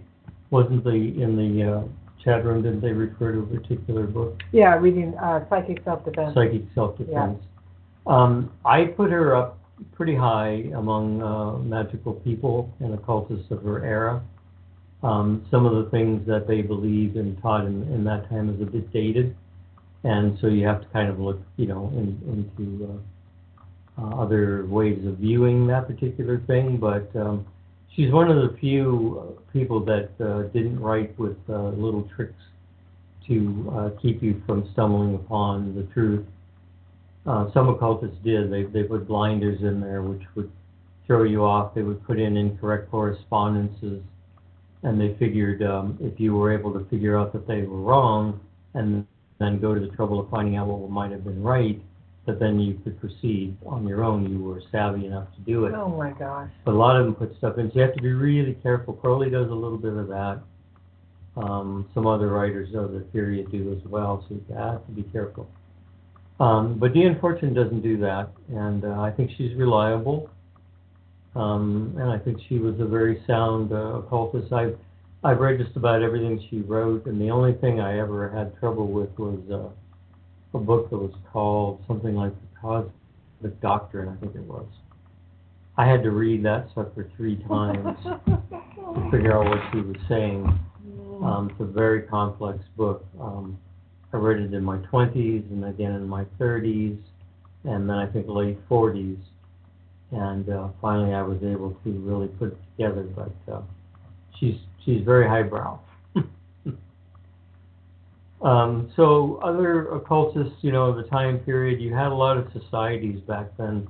wasn't 0.49 0.83
the 0.83 0.91
in 0.91 1.35
the 1.35 1.71
uh, 1.71 1.83
chat 2.23 2.43
room 2.43 2.63
didn't 2.63 2.81
they 2.81 2.91
refer 2.91 3.31
to 3.31 3.39
a 3.39 3.45
particular 3.45 4.07
book? 4.07 4.39
Yeah, 4.51 4.75
reading 4.75 5.15
uh, 5.17 5.47
Psychic 5.49 5.83
Self-Defense. 5.83 6.33
psychic 6.35 6.63
self-defense. 6.75 7.39
Um, 8.07 8.51
I 8.65 8.85
put 8.85 9.11
her 9.11 9.35
up 9.35 9.59
pretty 9.93 10.15
high 10.15 10.65
among 10.75 11.21
uh, 11.21 11.57
magical 11.59 12.13
people 12.13 12.73
and 12.79 12.93
occultists 12.93 13.51
of 13.51 13.63
her 13.63 13.85
era. 13.85 14.21
Um, 15.03 15.45
some 15.49 15.65
of 15.65 15.83
the 15.83 15.89
things 15.91 16.27
that 16.27 16.47
they 16.47 16.61
believed 16.61 17.15
and 17.15 17.41
taught 17.41 17.65
in, 17.65 17.83
in 17.83 18.03
that 18.05 18.27
time 18.29 18.53
is 18.53 18.61
a 18.61 18.65
bit 18.65 18.91
dated, 18.91 19.35
and 20.03 20.37
so 20.41 20.47
you 20.47 20.65
have 20.65 20.81
to 20.81 20.87
kind 20.87 21.09
of 21.09 21.19
look, 21.19 21.39
you 21.55 21.67
know, 21.67 21.89
in, 21.95 22.19
into 22.59 22.85
uh, 22.85 24.01
uh, 24.01 24.21
other 24.21 24.65
ways 24.65 25.05
of 25.05 25.17
viewing 25.17 25.67
that 25.67 25.87
particular 25.87 26.39
thing. 26.47 26.77
But 26.77 27.09
um, 27.15 27.45
she's 27.95 28.11
one 28.11 28.29
of 28.29 28.37
the 28.37 28.57
few 28.57 29.37
uh, 29.37 29.51
people 29.51 29.83
that 29.85 30.09
uh, 30.19 30.43
didn't 30.53 30.79
write 30.79 31.17
with 31.19 31.37
uh, 31.49 31.69
little 31.69 32.07
tricks 32.15 32.41
to 33.27 33.71
uh, 33.75 34.01
keep 34.01 34.23
you 34.23 34.41
from 34.45 34.69
stumbling 34.73 35.15
upon 35.15 35.75
the 35.75 35.83
truth. 35.93 36.25
Uh, 37.25 37.51
some 37.53 37.69
occultists 37.69 38.17
did. 38.23 38.51
They 38.51 38.63
they 38.63 38.83
put 38.83 39.07
blinders 39.07 39.61
in 39.61 39.81
there, 39.81 40.01
which 40.01 40.23
would 40.35 40.51
throw 41.05 41.23
you 41.23 41.43
off. 41.43 41.75
They 41.75 41.83
would 41.83 42.03
put 42.05 42.19
in 42.19 42.37
incorrect 42.37 42.89
correspondences, 42.89 44.01
and 44.83 44.99
they 44.99 45.15
figured 45.19 45.61
um, 45.61 45.97
if 46.01 46.19
you 46.19 46.35
were 46.35 46.51
able 46.57 46.73
to 46.73 46.85
figure 46.89 47.17
out 47.17 47.33
that 47.33 47.45
they 47.45 47.61
were 47.63 47.81
wrong, 47.81 48.39
and 48.73 49.05
then 49.39 49.59
go 49.59 49.73
to 49.73 49.79
the 49.79 49.89
trouble 49.95 50.19
of 50.19 50.29
finding 50.29 50.55
out 50.55 50.67
what 50.67 50.89
might 50.89 51.11
have 51.11 51.23
been 51.23 51.43
right, 51.43 51.81
that 52.29 52.39
then 52.39 52.59
you 52.59 52.79
could 52.83 52.99
proceed 52.99 53.57
on 53.65 53.87
your 53.87 54.03
own. 54.03 54.29
You 54.31 54.43
were 54.43 54.61
savvy 54.71 55.07
enough 55.07 55.27
to 55.35 55.41
do 55.41 55.65
it. 55.65 55.73
Oh 55.73 55.89
my 55.89 56.11
gosh. 56.11 56.49
But 56.63 56.75
a 56.75 56.77
lot 56.77 56.95
of 56.95 57.05
them 57.05 57.15
put 57.15 57.35
stuff 57.37 57.57
in, 57.57 57.69
so 57.69 57.75
you 57.75 57.81
have 57.81 57.95
to 57.95 58.01
be 58.01 58.11
really 58.11 58.53
careful. 58.61 58.93
Crowley 58.93 59.31
does 59.31 59.49
a 59.49 59.53
little 59.53 59.77
bit 59.77 59.93
of 59.93 60.07
that. 60.09 60.41
Um, 61.37 61.89
some 61.93 62.05
other 62.05 62.27
writers 62.27 62.69
of 62.75 62.91
the 62.91 62.99
period 62.99 63.51
do 63.51 63.73
as 63.73 63.89
well, 63.89 64.23
so 64.27 64.35
you 64.35 64.55
have 64.55 64.85
to 64.85 64.91
be 64.91 65.03
careful. 65.03 65.49
Um, 66.39 66.77
but 66.77 66.93
Dion 66.93 67.17
Fortune 67.19 67.53
doesn't 67.53 67.81
do 67.81 67.97
that, 67.97 68.29
and 68.49 68.85
uh, 68.85 69.01
I 69.01 69.11
think 69.11 69.31
she's 69.37 69.55
reliable. 69.55 70.29
Um, 71.35 71.95
and 71.97 72.09
I 72.09 72.17
think 72.19 72.39
she 72.47 72.59
was 72.59 72.79
a 72.79 72.85
very 72.85 73.23
sound 73.25 73.71
uh, 73.71 73.99
occultist. 73.99 74.53
I've 74.53 74.77
I've 75.23 75.39
read 75.39 75.59
just 75.59 75.75
about 75.75 76.01
everything 76.01 76.45
she 76.49 76.61
wrote, 76.61 77.05
and 77.05 77.19
the 77.19 77.29
only 77.29 77.53
thing 77.53 77.81
I 77.81 77.99
ever 77.99 78.29
had 78.29 78.57
trouble 78.59 78.87
with 78.87 79.09
was 79.17 79.39
uh, 79.51 79.69
a 80.53 80.57
book 80.57 80.89
that 80.89 80.97
was 80.97 81.13
called 81.31 81.83
something 81.87 82.15
like 82.15 82.33
the 82.33 82.59
Cosmic 82.59 83.61
Doctrine, 83.61 84.09
I 84.09 84.19
think 84.19 84.35
it 84.35 84.43
was. 84.43 84.65
I 85.77 85.85
had 85.85 86.03
to 86.03 86.11
read 86.11 86.43
that 86.43 86.67
sucker 86.75 87.09
three 87.15 87.35
times 87.47 87.97
to 88.03 89.09
figure 89.11 89.33
out 89.33 89.45
what 89.45 89.59
she 89.71 89.81
was 89.81 89.95
saying. 90.07 90.45
Um, 91.23 91.49
it's 91.51 91.61
a 91.61 91.65
very 91.65 92.03
complex 92.03 92.59
book. 92.77 93.05
Um, 93.19 93.57
I 94.11 94.17
read 94.17 94.39
it 94.41 94.53
in 94.53 94.63
my 94.63 94.77
20s 94.77 95.49
and 95.51 95.65
again 95.65 95.91
in 95.91 96.07
my 96.07 96.25
30s, 96.39 96.97
and 97.63 97.89
then 97.89 97.97
I 97.97 98.07
think 98.07 98.27
late 98.27 98.57
40s. 98.69 99.17
And 100.11 100.49
uh, 100.49 100.69
finally, 100.81 101.13
I 101.13 101.21
was 101.21 101.37
able 101.43 101.77
to 101.83 101.91
really 101.91 102.27
put 102.27 102.53
it 102.53 102.57
together. 102.75 103.03
But 103.03 103.53
uh, 103.53 103.61
she's 104.39 104.55
she's 104.83 105.03
very 105.03 105.27
highbrow. 105.27 105.79
Um, 108.41 108.91
so 108.95 109.39
other 109.43 109.89
occultists, 109.89 110.55
you 110.61 110.71
know, 110.71 110.85
of 110.85 110.95
the 110.97 111.03
time 111.03 111.39
period, 111.39 111.81
you 111.81 111.93
had 111.93 112.07
a 112.07 112.15
lot 112.15 112.37
of 112.37 112.47
societies 112.53 113.19
back 113.21 113.47
then. 113.57 113.87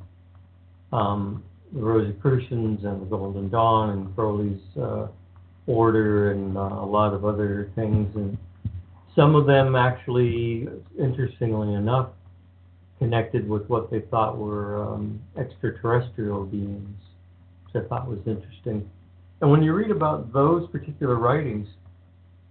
Um, 0.91 1.43
the 1.71 1.81
Rosicrucians 1.81 2.84
and 2.84 3.01
the 3.01 3.05
Golden 3.05 3.49
Dawn 3.49 3.91
and 3.91 4.15
Crowley's 4.15 4.61
uh, 4.81 5.07
Order 5.67 6.31
and 6.31 6.57
uh, 6.57 6.61
a 6.61 6.85
lot 6.85 7.13
of 7.13 7.26
other 7.26 7.69
things. 7.76 8.15
And 8.15 8.38
some 9.15 9.35
of 9.35 9.45
them 9.45 9.76
actually, 9.76 10.67
interestingly 10.97 11.76
enough, 11.76 12.09
connected 12.97 13.47
with 13.47 13.69
what 13.69 13.91
they 13.91 13.99
thought 13.99 14.35
were 14.38 14.81
um, 14.81 15.21
extraterrestrial 15.38 16.45
beings, 16.45 16.97
which 17.65 17.84
I 17.84 17.88
thought 17.88 18.07
was 18.07 18.17
interesting. 18.26 18.89
And 19.41 19.51
when 19.51 19.61
you 19.61 19.73
read 19.73 19.91
about 19.91 20.34
those 20.34 20.67
particular 20.71 21.15
writings, 21.15 21.67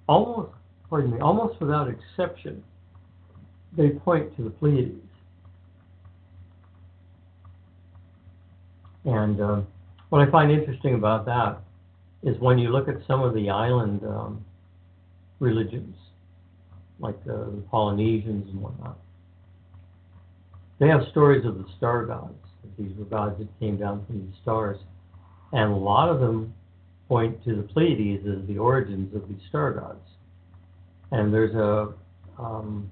almost, 0.06 0.52
pardon 0.90 1.12
me, 1.12 1.20
almost 1.20 1.60
without 1.60 1.88
exception, 1.88 2.62
they 3.76 3.90
point 3.90 4.34
to 4.36 4.44
the 4.44 4.50
Pleiades. 4.50 5.04
And 9.04 9.40
um, 9.40 9.66
what 10.08 10.26
I 10.26 10.30
find 10.30 10.50
interesting 10.50 10.94
about 10.94 11.26
that 11.26 11.60
is 12.22 12.38
when 12.40 12.58
you 12.58 12.70
look 12.70 12.88
at 12.88 12.96
some 13.06 13.22
of 13.22 13.34
the 13.34 13.48
island 13.48 14.02
um, 14.04 14.44
religions, 15.38 15.96
like 16.98 17.16
uh, 17.22 17.50
the 17.50 17.64
Polynesians 17.70 18.48
and 18.50 18.60
whatnot, 18.60 18.98
they 20.78 20.88
have 20.88 21.02
stories 21.10 21.44
of 21.44 21.58
the 21.58 21.64
star 21.76 22.06
gods. 22.06 22.34
These 22.78 22.96
were 22.96 23.04
gods 23.04 23.38
that 23.38 23.48
came 23.58 23.76
down 23.76 24.04
from 24.06 24.20
the 24.20 24.32
stars. 24.42 24.78
And 25.52 25.72
a 25.72 25.76
lot 25.76 26.08
of 26.08 26.20
them 26.20 26.54
point 27.08 27.42
to 27.44 27.56
the 27.56 27.62
Pleiades 27.62 28.24
as 28.26 28.46
the 28.46 28.58
origins 28.58 29.14
of 29.14 29.28
these 29.28 29.40
star 29.48 29.72
gods. 29.72 30.06
And 31.10 31.32
there's 31.32 31.54
a 31.54 31.92
um, 32.38 32.90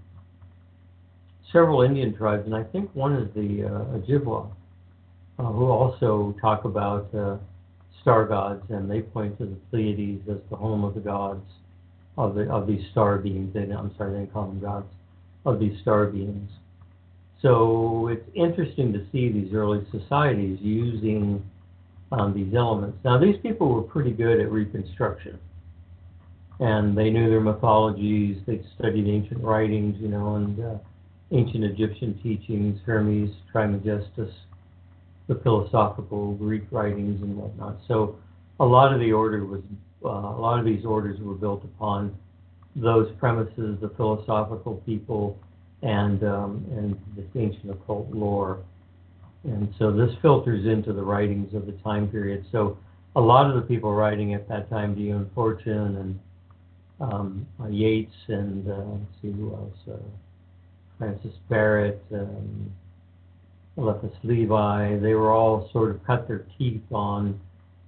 several 1.52 1.82
Indian 1.82 2.16
tribes, 2.16 2.44
and 2.46 2.54
I 2.54 2.64
think 2.64 2.94
one 2.94 3.14
is 3.14 3.32
the 3.34 3.66
uh, 3.66 3.98
Ojibwa, 3.98 4.50
uh, 5.38 5.42
who 5.44 5.66
also 5.66 6.34
talk 6.40 6.64
about 6.64 7.14
uh, 7.14 7.36
star 8.00 8.26
gods, 8.26 8.64
and 8.70 8.90
they 8.90 9.02
point 9.02 9.38
to 9.38 9.46
the 9.46 9.56
Pleiades 9.70 10.28
as 10.28 10.38
the 10.50 10.56
home 10.56 10.84
of 10.84 10.94
the 10.94 11.00
gods 11.00 11.44
of 12.16 12.34
the 12.34 12.50
of 12.50 12.66
these 12.66 12.82
star 12.92 13.18
beings. 13.18 13.52
They, 13.52 13.62
I'm 13.62 13.94
sorry, 13.96 14.20
they 14.20 14.26
call 14.26 14.46
them 14.46 14.60
gods 14.60 14.86
of 15.44 15.60
these 15.60 15.78
star 15.82 16.06
beings. 16.06 16.50
So 17.42 18.08
it's 18.08 18.28
interesting 18.34 18.92
to 18.94 19.04
see 19.12 19.30
these 19.30 19.52
early 19.52 19.86
societies 19.92 20.58
using 20.60 21.44
um, 22.12 22.32
these 22.34 22.54
elements. 22.54 22.98
Now, 23.04 23.18
these 23.18 23.36
people 23.42 23.68
were 23.68 23.82
pretty 23.82 24.10
good 24.10 24.40
at 24.40 24.50
reconstruction, 24.50 25.38
and 26.60 26.96
they 26.96 27.10
knew 27.10 27.28
their 27.28 27.40
mythologies. 27.40 28.38
They 28.46 28.62
studied 28.78 29.06
ancient 29.08 29.42
writings, 29.42 29.96
you 30.00 30.08
know, 30.08 30.36
and 30.36 30.64
uh, 30.64 30.78
ancient 31.32 31.64
Egyptian 31.64 32.18
teachings, 32.22 32.80
Hermes, 32.86 33.30
Trismegistus, 33.52 34.32
the 35.28 35.34
philosophical 35.42 36.34
Greek 36.34 36.64
writings, 36.70 37.20
and 37.22 37.36
whatnot. 37.36 37.78
So, 37.88 38.16
a 38.58 38.64
lot 38.64 38.92
of 38.92 39.00
the 39.00 39.12
order 39.12 39.44
was, 39.44 39.60
uh, 40.04 40.08
a 40.08 40.40
lot 40.40 40.58
of 40.58 40.64
these 40.64 40.84
orders 40.84 41.20
were 41.20 41.34
built 41.34 41.62
upon 41.64 42.16
those 42.74 43.10
premises, 43.18 43.78
the 43.80 43.90
philosophical 43.96 44.76
people, 44.86 45.38
and 45.82 46.22
um, 46.24 46.64
and 46.70 46.98
this 47.16 47.26
ancient 47.34 47.70
occult 47.70 48.10
lore. 48.10 48.62
And 49.44 49.72
so 49.78 49.92
this 49.92 50.10
filters 50.22 50.66
into 50.66 50.92
the 50.92 51.02
writings 51.02 51.54
of 51.54 51.66
the 51.66 51.72
time 51.84 52.08
period. 52.08 52.44
So 52.50 52.78
a 53.14 53.20
lot 53.20 53.48
of 53.48 53.54
the 53.54 53.62
people 53.62 53.94
writing 53.94 54.34
at 54.34 54.48
that 54.48 54.68
time, 54.68 54.94
Dion 54.94 55.30
Fortune 55.34 55.96
and 55.96 56.18
um, 57.00 57.46
uh, 57.62 57.68
Yeats 57.68 58.14
and 58.28 58.68
uh, 58.70 58.74
let's 58.76 59.04
see 59.22 59.32
who 59.32 59.52
else, 59.54 59.78
uh, 59.92 59.96
Francis 60.98 61.34
Barrett, 61.48 62.02
um, 62.12 62.72
Eliphas 63.76 64.14
Levi, 64.22 64.96
they 64.98 65.14
were 65.14 65.30
all 65.32 65.68
sort 65.72 65.90
of 65.90 66.02
cut 66.06 66.26
their 66.26 66.46
teeth 66.58 66.82
on 66.92 67.38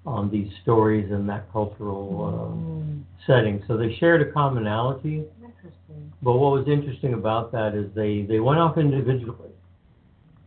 on 0.06 0.30
these 0.30 0.50
stories 0.62 1.10
and 1.10 1.28
that 1.28 1.50
cultural 1.52 2.24
uh, 2.24 2.54
Mm, 2.54 3.02
setting. 3.26 3.62
So 3.68 3.76
they 3.76 3.94
shared 3.96 4.22
a 4.22 4.32
commonality. 4.32 5.24
interesting. 5.44 6.12
But 6.22 6.32
what 6.38 6.52
was 6.52 6.66
interesting 6.66 7.12
about 7.14 7.52
that 7.52 7.74
is 7.74 7.92
they, 7.94 8.22
they 8.22 8.40
went 8.40 8.58
off 8.58 8.78
individually. 8.78 9.50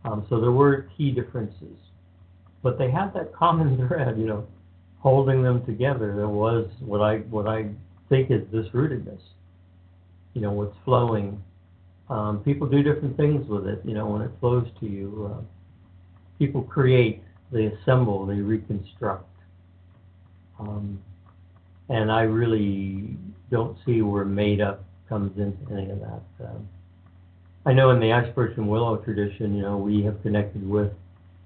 Um, 0.04 0.26
so 0.28 0.40
there 0.40 0.50
were 0.50 0.88
key 0.96 1.12
differences. 1.12 1.76
But 2.62 2.76
they 2.78 2.90
had 2.90 3.12
that 3.14 3.32
common 3.32 3.76
thread, 3.88 4.18
you 4.18 4.26
know, 4.26 4.46
holding 4.98 5.42
them 5.44 5.64
together. 5.64 6.14
There 6.16 6.28
was 6.28 6.66
what 6.80 7.00
I 7.00 7.18
what 7.18 7.46
I 7.46 7.66
think 8.12 8.30
is 8.30 8.42
this 8.52 8.66
rootedness. 8.74 9.20
You 10.34 10.42
know, 10.42 10.52
what's 10.52 10.76
flowing. 10.84 11.42
Um, 12.10 12.42
people 12.44 12.66
do 12.66 12.82
different 12.82 13.16
things 13.16 13.48
with 13.48 13.66
it, 13.66 13.80
you 13.86 13.94
know, 13.94 14.06
when 14.06 14.20
it 14.20 14.30
flows 14.38 14.68
to 14.80 14.86
you. 14.86 15.32
Uh, 15.32 15.42
people 16.38 16.62
create, 16.62 17.22
they 17.50 17.66
assemble, 17.66 18.26
they 18.26 18.34
reconstruct. 18.34 19.24
Um, 20.60 21.00
and 21.88 22.12
I 22.12 22.22
really 22.22 23.16
don't 23.50 23.78
see 23.86 24.02
where 24.02 24.26
made 24.26 24.60
up 24.60 24.84
comes 25.08 25.38
into 25.38 25.72
any 25.72 25.90
of 25.90 26.00
that. 26.00 26.46
Um, 26.46 26.68
I 27.64 27.72
know 27.72 27.90
in 27.90 28.00
the 28.00 28.10
ash 28.10 28.28
and 28.36 28.68
willow 28.68 28.96
tradition, 28.96 29.56
you 29.56 29.62
know, 29.62 29.78
we 29.78 30.02
have 30.02 30.20
connected 30.22 30.68
with 30.68 30.92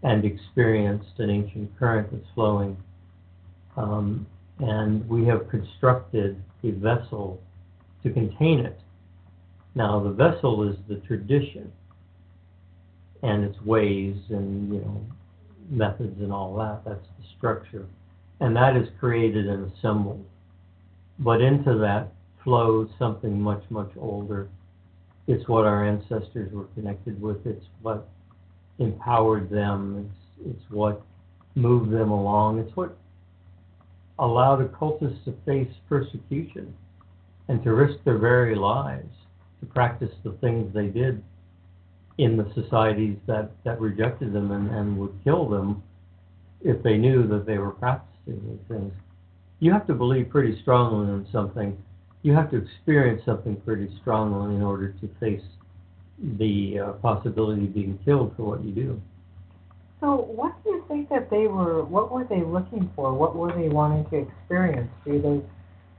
and 0.02 0.24
experienced 0.24 1.18
an 1.18 1.30
ancient 1.30 1.78
current 1.78 2.08
that's 2.10 2.26
flowing, 2.34 2.76
um, 3.76 4.26
and 4.58 5.08
we 5.08 5.26
have 5.26 5.48
constructed 5.50 6.42
a 6.64 6.70
vessel 6.70 7.40
to 8.02 8.10
contain 8.10 8.60
it. 8.60 8.80
Now, 9.74 10.00
the 10.00 10.10
vessel 10.10 10.68
is 10.68 10.76
the 10.88 10.96
tradition 11.06 11.70
and 13.22 13.44
its 13.44 13.60
ways 13.62 14.16
and 14.30 14.72
you 14.72 14.80
know 14.80 15.00
methods 15.70 16.20
and 16.20 16.32
all 16.32 16.54
that. 16.56 16.82
That's 16.84 17.06
the 17.18 17.26
structure, 17.36 17.86
and 18.40 18.54
that 18.56 18.76
is 18.76 18.88
created 18.98 19.48
and 19.48 19.70
assembled. 19.72 20.24
But 21.18 21.40
into 21.40 21.76
that 21.78 22.12
flows 22.44 22.88
something 22.98 23.40
much, 23.40 23.62
much 23.70 23.90
older. 23.98 24.48
It's 25.26 25.48
what 25.48 25.64
our 25.64 25.84
ancestors 25.84 26.52
were 26.52 26.66
connected 26.74 27.20
with. 27.20 27.44
It's 27.46 27.64
what 27.82 28.08
empowered 28.78 29.50
them. 29.50 30.10
It's, 30.40 30.54
it's 30.54 30.70
what 30.70 31.02
moved 31.54 31.90
them 31.90 32.10
along. 32.10 32.60
It's 32.60 32.76
what 32.76 32.96
allowed 34.18 34.60
occultists 34.60 35.18
to 35.24 35.34
face 35.44 35.72
persecution 35.88 36.74
and 37.48 37.62
to 37.62 37.72
risk 37.72 38.02
their 38.04 38.18
very 38.18 38.54
lives 38.54 39.12
to 39.60 39.66
practice 39.66 40.12
the 40.24 40.32
things 40.40 40.72
they 40.74 40.86
did 40.86 41.22
in 42.18 42.36
the 42.36 42.50
societies 42.54 43.16
that, 43.26 43.50
that 43.64 43.80
rejected 43.80 44.32
them 44.32 44.50
and, 44.50 44.70
and 44.70 44.98
would 44.98 45.14
kill 45.24 45.48
them 45.48 45.82
if 46.62 46.82
they 46.82 46.96
knew 46.96 47.26
that 47.26 47.46
they 47.46 47.58
were 47.58 47.70
practicing 47.70 48.40
these 48.48 48.68
things. 48.68 48.92
You 49.60 49.72
have 49.72 49.86
to 49.86 49.94
believe 49.94 50.30
pretty 50.30 50.60
strongly 50.62 51.12
in 51.12 51.26
something. 51.30 51.76
You 52.22 52.34
have 52.34 52.50
to 52.50 52.56
experience 52.56 53.22
something 53.24 53.56
pretty 53.56 53.90
strongly 54.00 54.54
in 54.54 54.62
order 54.62 54.88
to 55.00 55.10
face 55.20 55.42
the 56.38 56.78
uh, 56.78 56.92
possibility 56.92 57.64
of 57.64 57.74
being 57.74 57.98
killed 58.04 58.34
for 58.36 58.44
what 58.44 58.64
you 58.64 58.72
do. 58.72 59.00
So, 60.00 60.16
what 60.16 60.52
do 60.62 60.70
you 60.70 60.84
think 60.88 61.08
that 61.08 61.30
they 61.30 61.46
were? 61.46 61.84
What 61.84 62.12
were 62.12 62.24
they 62.24 62.42
looking 62.42 62.90
for? 62.94 63.14
What 63.14 63.34
were 63.34 63.52
they 63.52 63.68
wanting 63.68 64.04
to 64.10 64.16
experience 64.28 64.90
through 65.04 65.22
those 65.22 65.42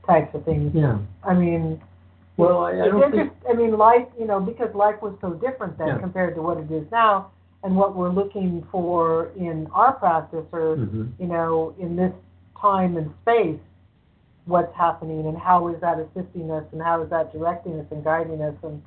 types 0.06 0.34
of 0.34 0.44
things? 0.44 0.72
Yeah. 0.74 0.98
I 1.24 1.34
mean, 1.34 1.80
Well, 2.36 2.64
I, 2.64 2.72
I 2.72 2.88
don't 2.88 3.10
think. 3.10 3.32
I 3.48 3.52
mean, 3.54 3.76
life. 3.76 4.06
You 4.18 4.26
know, 4.26 4.38
because 4.40 4.72
life 4.74 5.02
was 5.02 5.14
so 5.20 5.32
different 5.34 5.76
then 5.78 5.88
Yeah. 5.88 5.98
compared 5.98 6.36
to 6.36 6.42
what 6.42 6.58
it 6.58 6.70
is 6.70 6.86
now, 6.92 7.32
and 7.64 7.74
what 7.74 7.96
we're 7.96 8.10
looking 8.10 8.64
for 8.70 9.30
in 9.36 9.66
our 9.72 9.92
practice, 9.94 10.46
or 10.52 10.76
Mhm. 10.76 11.12
you 11.18 11.26
know, 11.26 11.74
in 11.78 11.96
this 11.96 12.12
time 12.60 12.96
and 12.96 13.12
space, 13.22 13.58
what's 14.46 14.74
happening, 14.76 15.26
and 15.26 15.36
how 15.36 15.66
is 15.68 15.80
that 15.80 15.98
assisting 15.98 16.52
us, 16.52 16.64
and 16.72 16.80
how 16.80 17.02
is 17.02 17.10
that 17.10 17.32
directing 17.32 17.80
us 17.80 17.86
and 17.90 18.04
guiding 18.04 18.40
us, 18.42 18.54
and 18.62 18.80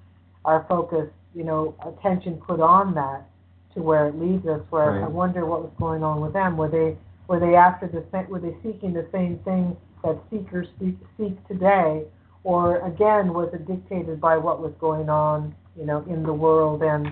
our 0.45 0.63
focus, 0.69 1.09
you 1.35 1.43
know, 1.43 1.75
attention 1.85 2.37
put 2.37 2.61
on 2.61 2.93
that 2.95 3.25
to 3.73 3.81
where 3.81 4.07
it 4.07 4.19
leads 4.19 4.45
us. 4.47 4.61
Where 4.69 5.03
I 5.03 5.07
wonder 5.07 5.45
what 5.45 5.61
was 5.61 5.71
going 5.79 6.03
on 6.03 6.21
with 6.21 6.33
them. 6.33 6.57
Were 6.57 6.69
they 6.69 6.97
were 7.27 7.39
they 7.39 7.55
after 7.55 7.87
the 7.87 8.03
same? 8.11 8.29
Were 8.29 8.39
they 8.39 8.55
seeking 8.63 8.93
the 8.93 9.07
same 9.11 9.39
thing 9.39 9.75
that 10.03 10.17
seekers 10.29 10.67
seek, 10.79 10.97
seek 11.17 11.47
today, 11.47 12.03
or 12.43 12.85
again 12.85 13.33
was 13.33 13.49
it 13.53 13.67
dictated 13.67 14.19
by 14.19 14.37
what 14.37 14.61
was 14.61 14.73
going 14.79 15.09
on, 15.09 15.55
you 15.77 15.85
know, 15.85 16.03
in 16.09 16.23
the 16.23 16.33
world 16.33 16.83
and 16.83 17.07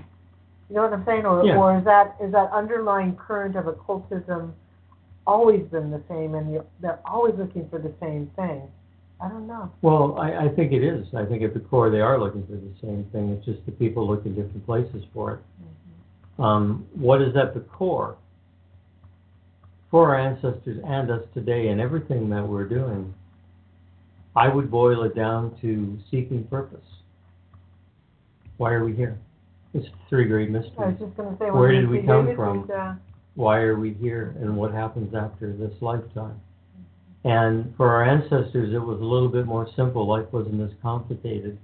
you 0.70 0.76
know 0.76 0.84
what 0.84 0.94
I'm 0.94 1.06
saying, 1.06 1.26
or 1.26 1.44
Yeah. 1.44 1.58
or 1.58 1.78
is 1.78 1.86
that 1.86 2.16
is 2.22 2.32
that 2.32 2.52
underlying 2.52 3.16
current 3.16 3.56
of 3.56 3.68
occultism 3.68 4.54
always 5.26 5.66
been 5.68 5.92
the 5.92 6.02
same, 6.08 6.36
and 6.36 6.60
they're 6.80 7.00
always 7.06 7.36
looking 7.36 7.68
for 7.70 7.80
the 7.80 7.94
same 8.00 8.28
thing? 8.36 8.62
I 9.22 9.28
don't 9.28 9.48
know. 9.48 9.70
Well, 9.82 10.18
I, 10.18 10.46
I 10.46 10.50
think 10.50 10.72
it 10.72 10.84
is. 10.84 11.06
I 11.14 11.26
think 11.26 11.44
at 11.44 11.54
the 11.54 11.60
core 11.60 11.90
they 11.90 12.00
are 12.00 12.20
looking 12.20 12.46
for 12.46 12.54
the 12.54 12.74
same 12.82 13.06
thing. 13.12 13.30
It's 13.32 13.46
just 13.46 13.66
the 13.66 13.72
people 13.74 14.08
look 14.08 14.26
in 14.26 14.34
different 14.34 14.66
places 14.66 15.04
for 15.14 15.34
it. 15.34 15.40
Mm. 15.62 15.66
Um, 16.40 16.88
what 16.94 17.22
is 17.22 17.36
at 17.36 17.54
the 17.54 17.60
core 17.60 18.16
for 19.92 20.16
our 20.16 20.20
ancestors 20.20 20.82
and 20.86 21.12
us 21.12 21.24
today 21.34 21.68
and 21.68 21.82
everything 21.82 22.30
that 22.30 22.48
we're 22.48 22.68
doing? 22.68 23.14
I 24.36 24.48
would 24.48 24.72
boil 24.72 25.04
it 25.04 25.16
down 25.16 25.58
to 25.62 25.98
seeking 26.10 26.46
purpose. 26.46 26.80
Why 28.58 28.72
are 28.72 28.86
we 28.86 28.96
here? 28.96 29.18
It's 29.74 29.88
three 30.08 30.26
great 30.26 30.50
I 30.50 30.52
was 30.54 30.66
mysteries. 30.66 30.98
just 31.00 31.18
going 31.18 31.32
to 31.32 31.44
say, 31.44 31.52
Where 31.52 31.72
did 31.72 31.90
we 31.90 32.04
come 32.04 32.36
from? 32.36 32.70
uh, 32.74 32.96
Why 33.36 33.60
are 33.60 33.78
we 33.78 33.94
here 33.94 34.36
and 34.40 34.56
what 34.56 34.74
happens 34.74 35.14
after 35.14 35.54
this 35.54 35.74
lifetime? 35.82 36.40
And 37.26 37.74
for 37.76 37.90
our 37.92 38.06
ancestors, 38.06 38.74
it 38.74 38.80
was 38.80 39.02
a 39.02 39.04
little 39.04 39.28
bit 39.28 39.46
more 39.46 39.68
simple. 39.76 40.08
Life 40.08 40.32
wasn't 40.32 40.62
as 40.62 40.72
complicated. 40.82 41.58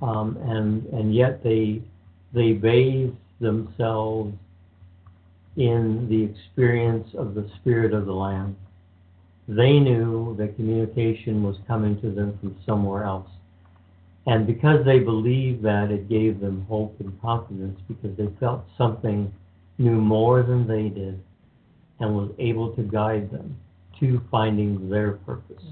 Um, 0.00 0.36
and, 0.42 0.86
and 0.86 1.14
yet 1.14 1.42
they, 1.42 1.82
they 2.32 2.52
bathed 2.52 3.16
themselves 3.42 4.34
in 5.56 6.08
the 6.08 6.24
experience 6.24 7.08
of 7.18 7.34
the 7.34 7.50
spirit 7.60 7.92
of 7.92 8.06
the 8.06 8.12
land. 8.12 8.56
They 9.48 9.78
knew 9.78 10.34
that 10.38 10.56
communication 10.56 11.42
was 11.42 11.56
coming 11.66 12.00
to 12.00 12.10
them 12.10 12.38
from 12.40 12.56
somewhere 12.64 13.04
else. 13.04 13.28
And 14.26 14.46
because 14.46 14.84
they 14.84 15.00
believed 15.00 15.62
that, 15.64 15.90
it 15.90 16.08
gave 16.08 16.40
them 16.40 16.64
hope 16.68 16.96
and 17.00 17.20
confidence 17.20 17.78
because 17.88 18.16
they 18.16 18.28
felt 18.38 18.64
something 18.78 19.32
knew 19.78 20.00
more 20.00 20.42
than 20.42 20.66
they 20.66 20.88
did 20.88 21.20
and 21.98 22.14
was 22.14 22.30
able 22.38 22.74
to 22.76 22.82
guide 22.82 23.30
them 23.30 23.56
to 24.00 24.20
finding 24.30 24.88
their 24.88 25.12
purpose. 25.12 25.62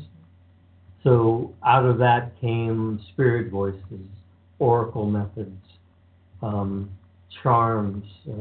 So 1.04 1.54
out 1.64 1.86
of 1.86 1.98
that 1.98 2.38
came 2.40 3.00
spirit 3.12 3.50
voices, 3.50 4.06
oracle 4.58 5.06
methods, 5.06 5.62
um, 6.42 6.90
charms, 7.42 8.04
uh, 8.28 8.32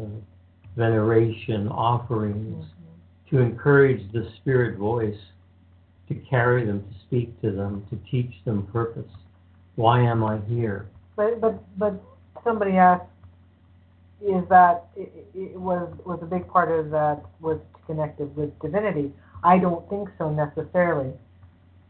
veneration, 0.75 1.67
offerings, 1.67 2.65
to 3.29 3.39
encourage 3.39 4.11
the 4.11 4.29
spirit 4.37 4.77
voice 4.77 5.17
to 6.07 6.15
carry 6.15 6.65
them, 6.65 6.81
to 6.81 6.99
speak 7.05 7.39
to 7.41 7.51
them, 7.51 7.85
to 7.89 7.99
teach 8.09 8.33
them 8.45 8.67
purpose. 8.73 9.09
Why 9.75 10.01
am 10.01 10.23
I 10.23 10.39
here? 10.47 10.87
But 11.15 11.39
but 11.39 11.61
but 11.77 12.01
somebody 12.43 12.77
asked, 12.77 13.05
is 14.21 14.43
that 14.49 14.87
it, 14.95 15.27
it 15.33 15.59
was 15.59 15.93
was 16.05 16.19
a 16.21 16.25
big 16.25 16.47
part 16.47 16.71
of 16.71 16.89
that 16.91 17.23
was 17.39 17.59
connected 17.85 18.35
with 18.35 18.57
divinity? 18.59 19.13
I 19.43 19.57
don't 19.57 19.87
think 19.89 20.09
so 20.17 20.29
necessarily. 20.31 21.13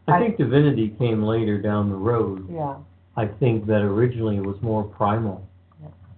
I 0.07 0.17
I- 0.17 0.19
think 0.19 0.37
divinity 0.37 0.89
came 0.99 1.23
later 1.23 1.61
down 1.61 1.89
the 1.89 1.95
road. 1.95 2.47
Yeah. 2.51 2.75
I 3.15 3.27
think 3.27 3.65
that 3.67 3.81
originally 3.81 4.37
it 4.37 4.45
was 4.45 4.61
more 4.61 4.83
primal. 4.83 5.45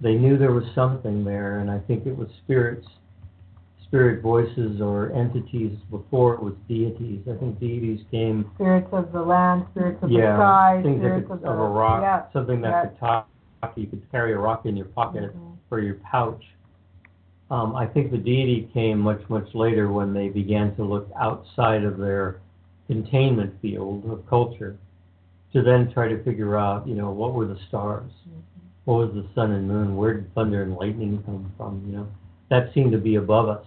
They 0.02 0.16
knew 0.16 0.38
there 0.38 0.52
was 0.52 0.66
something 0.74 1.24
there, 1.24 1.60
and 1.60 1.70
I 1.70 1.80
think 1.80 2.08
it 2.08 2.18
was 2.18 2.28
spirits, 2.44 2.88
spirit 3.84 4.24
voices 4.24 4.82
or 4.82 5.12
entities 5.12 5.78
before 5.92 6.34
it 6.34 6.42
was 6.42 6.56
deities. 6.68 7.22
I 7.32 7.38
think 7.38 7.60
deities 7.60 8.00
came, 8.10 8.50
Spirits 8.56 8.88
of 8.92 9.12
the 9.12 9.22
land, 9.22 9.66
spirits 9.72 10.02
of 10.02 10.10
the 10.10 10.16
yeah, 10.16 10.38
sky, 10.38 10.80
things 10.82 11.02
spirits 11.02 11.28
could, 11.28 11.34
of 11.36 11.42
the 11.42 11.50
of 11.50 11.60
a 11.60 11.70
rock, 11.70 12.02
Yeah. 12.02 12.24
something 12.34 12.62
that 12.62 12.70
yeah. 12.70 12.86
could 12.88 13.00
talk. 13.00 13.28
You 13.76 13.86
could 13.86 14.10
carry 14.10 14.34
a 14.34 14.40
rock 14.40 14.66
in 14.66 14.76
your 14.76 14.88
pocket 14.88 15.36
Mhm. 15.36 15.58
or 15.70 15.80
your 15.80 15.96
pouch. 15.96 16.44
Um, 17.52 17.76
I 17.76 17.86
think 17.86 18.10
the 18.10 18.18
deity 18.18 18.64
came 18.74 18.98
much, 18.98 19.22
much 19.30 19.54
later 19.54 19.92
when 19.92 20.14
they 20.14 20.30
began 20.30 20.74
to 20.78 20.84
look 20.84 21.08
outside 21.16 21.84
of 21.84 21.98
their 21.98 22.38
containment 22.88 23.54
field 23.62 24.06
of 24.10 24.26
culture 24.26 24.78
to 25.54 25.62
then 25.62 25.92
try 25.92 26.08
to 26.08 26.24
figure 26.24 26.58
out, 26.58 26.88
you 26.88 26.96
know, 26.96 27.12
what 27.12 27.34
were 27.34 27.46
the 27.46 27.58
stars? 27.68 28.10
What 28.86 28.96
was 28.96 29.14
the 29.14 29.28
sun 29.36 29.52
and 29.52 29.68
moon? 29.68 29.96
Where 29.96 30.16
did 30.16 30.34
thunder 30.34 30.64
and 30.64 30.76
lightning 30.76 31.22
come 31.26 31.52
from? 31.58 31.84
You 31.86 31.98
know, 31.98 32.08
that 32.50 32.74
seemed 32.74 32.92
to 32.94 32.98
be 32.98 33.16
above 33.16 33.48
us, 33.48 33.66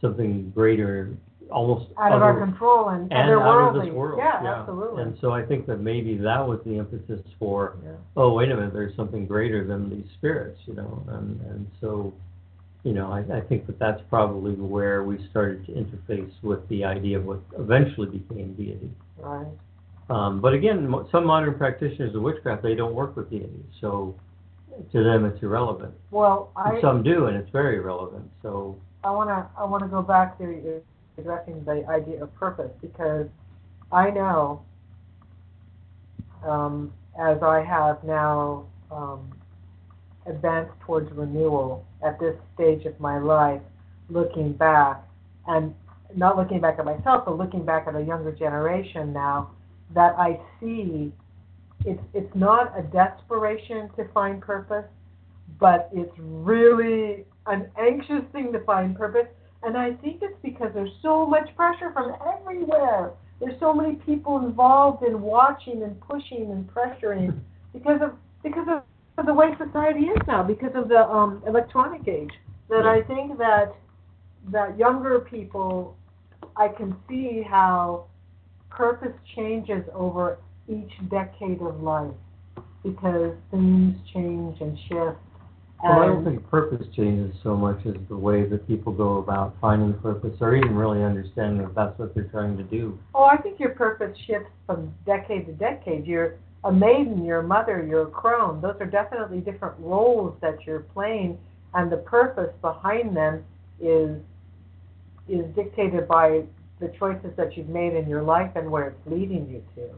something 0.00 0.50
greater, 0.54 1.16
almost 1.50 1.86
Out 1.98 2.12
of 2.12 2.22
our 2.22 2.38
control 2.38 2.90
and, 2.90 3.10
and 3.12 3.30
out 3.30 3.32
of 3.32 3.74
otherworldly. 3.74 3.84
this 3.86 3.94
world. 3.94 4.18
Yeah, 4.18 4.60
absolutely. 4.60 5.02
And 5.02 5.18
so 5.20 5.32
I 5.32 5.44
think 5.44 5.66
that 5.66 5.78
maybe 5.78 6.16
that 6.18 6.46
was 6.46 6.60
the 6.66 6.78
emphasis 6.78 7.20
for 7.38 7.76
yeah. 7.84 7.92
oh 8.16 8.32
wait 8.34 8.50
a 8.50 8.56
minute, 8.56 8.72
there's 8.72 8.96
something 8.96 9.26
greater 9.26 9.66
than 9.66 9.88
these 9.88 10.06
spirits, 10.18 10.60
you 10.66 10.74
know, 10.74 11.04
and 11.08 11.40
and 11.42 11.66
so, 11.80 12.12
you 12.82 12.92
know, 12.92 13.10
I, 13.12 13.38
I 13.38 13.40
think 13.40 13.66
that 13.66 13.78
that's 13.78 14.02
probably 14.10 14.52
where 14.52 15.02
we 15.04 15.26
started 15.30 15.64
to 15.66 15.72
interface 15.72 16.32
with 16.42 16.66
the 16.68 16.84
idea 16.84 17.18
of 17.18 17.24
what 17.24 17.40
eventually 17.58 18.18
became 18.18 18.54
deity. 18.54 18.90
Right. 19.18 19.46
Um, 20.08 20.40
but 20.40 20.52
again, 20.52 20.92
some 21.10 21.26
modern 21.26 21.54
practitioners 21.54 22.14
of 22.14 22.22
witchcraft 22.22 22.62
they 22.62 22.74
don't 22.74 22.94
work 22.94 23.16
with 23.16 23.30
deities, 23.30 23.64
so 23.80 24.14
to 24.92 25.04
them 25.04 25.24
it's 25.24 25.42
irrelevant. 25.42 25.94
Well, 26.10 26.50
I 26.56 26.80
some 26.80 27.02
do, 27.02 27.26
and 27.26 27.36
it's 27.36 27.50
very 27.50 27.80
relevant. 27.80 28.30
So 28.42 28.76
I 29.04 29.10
wanna 29.10 29.48
I 29.58 29.64
wanna 29.64 29.88
go 29.88 30.02
back 30.02 30.38
to 30.38 30.44
you 30.44 30.82
addressing 31.18 31.64
the 31.64 31.84
idea 31.88 32.22
of 32.22 32.34
purpose 32.34 32.70
because 32.80 33.26
I 33.90 34.10
know 34.10 34.62
um, 36.44 36.92
as 37.18 37.38
I 37.42 37.64
have 37.64 38.02
now 38.04 38.66
um, 38.90 39.32
advanced 40.26 40.72
towards 40.80 41.10
renewal 41.12 41.84
at 42.04 42.18
this 42.20 42.36
stage 42.54 42.84
of 42.84 42.98
my 43.00 43.18
life, 43.18 43.62
looking 44.10 44.52
back 44.52 45.02
and 45.46 45.74
not 46.14 46.36
looking 46.36 46.60
back 46.60 46.78
at 46.78 46.84
myself, 46.84 47.24
but 47.24 47.36
looking 47.36 47.64
back 47.64 47.86
at 47.88 47.94
a 47.94 48.02
younger 48.02 48.32
generation 48.32 49.12
now, 49.12 49.50
that 49.94 50.14
I 50.18 50.40
see 50.60 51.12
it's 51.84 52.02
it's 52.14 52.34
not 52.34 52.78
a 52.78 52.82
desperation 52.82 53.90
to 53.96 54.08
find 54.12 54.40
purpose, 54.40 54.86
but 55.60 55.88
it's 55.92 56.12
really 56.18 57.24
an 57.46 57.70
anxious 57.78 58.22
thing 58.32 58.52
to 58.52 58.60
find 58.64 58.96
purpose. 58.96 59.26
And 59.62 59.76
I 59.76 59.94
think 59.94 60.20
it's 60.22 60.38
because 60.42 60.70
there's 60.74 60.94
so 61.02 61.26
much 61.26 61.48
pressure 61.56 61.92
from 61.92 62.14
everywhere. 62.26 63.12
There's 63.40 63.58
so 63.60 63.72
many 63.72 63.96
people 63.96 64.38
involved 64.38 65.02
in 65.04 65.20
watching 65.20 65.82
and 65.82 66.00
pushing 66.00 66.50
and 66.50 66.68
pressuring 66.72 67.38
because 67.72 68.00
of 68.02 68.12
because 68.42 68.66
of, 68.68 68.82
the 69.26 69.32
way 69.32 69.46
society 69.56 70.06
is 70.06 70.18
now, 70.28 70.42
because 70.42 70.72
of 70.74 70.88
the 70.88 71.00
um, 71.00 71.42
electronic 71.46 72.06
age. 72.06 72.30
That 72.68 72.84
I 72.84 73.02
think 73.02 73.38
that 73.38 73.74
that 74.52 74.78
younger 74.78 75.20
people, 75.20 75.96
I 76.56 76.68
can 76.68 76.94
see 77.08 77.42
how 77.48 78.06
purpose 78.70 79.14
changes 79.34 79.82
over 79.94 80.38
each 80.68 80.92
decade 81.10 81.60
of 81.62 81.82
life 81.82 82.14
because 82.82 83.34
things 83.50 83.96
change 84.12 84.56
and 84.60 84.78
shift. 84.88 85.18
well, 85.82 86.00
I 86.00 86.06
don't 86.06 86.24
think 86.24 86.48
purpose 86.48 86.86
changes 86.94 87.34
so 87.42 87.56
much 87.56 87.84
as 87.86 87.94
the 88.08 88.16
way 88.16 88.48
that 88.48 88.66
people 88.66 88.92
go 88.92 89.18
about 89.18 89.56
finding 89.60 89.94
purpose, 90.00 90.36
or 90.40 90.54
even 90.56 90.74
really 90.74 91.02
understanding 91.02 91.66
if 91.66 91.74
that's 91.74 91.98
what 91.98 92.14
they're 92.14 92.24
trying 92.24 92.56
to 92.56 92.62
do. 92.62 92.98
Oh, 93.14 93.24
I 93.24 93.36
think 93.36 93.58
your 93.58 93.70
purpose 93.70 94.16
shifts 94.26 94.50
from 94.66 94.94
decade 95.04 95.46
to 95.46 95.52
decade. 95.52 96.06
You're 96.06 96.36
a 96.64 96.72
maiden, 96.72 97.24
you're 97.24 97.40
a 97.40 97.46
mother, 97.46 97.84
you're 97.86 98.08
a 98.08 98.10
crone. 98.10 98.60
Those 98.60 98.76
are 98.80 98.86
definitely 98.86 99.40
different 99.40 99.74
roles 99.78 100.36
that 100.40 100.58
you're 100.66 100.80
playing, 100.80 101.38
and 101.74 101.90
the 101.90 101.98
purpose 101.98 102.54
behind 102.60 103.16
them 103.16 103.44
is 103.80 104.16
is 105.28 105.44
dictated 105.56 106.06
by 106.06 106.42
the 106.80 106.92
choices 106.98 107.30
that 107.36 107.56
you've 107.56 107.68
made 107.68 107.94
in 107.94 108.08
your 108.08 108.22
life 108.22 108.50
and 108.54 108.70
where 108.70 108.88
it's 108.88 109.00
leading 109.06 109.48
you 109.48 109.62
to. 109.74 109.90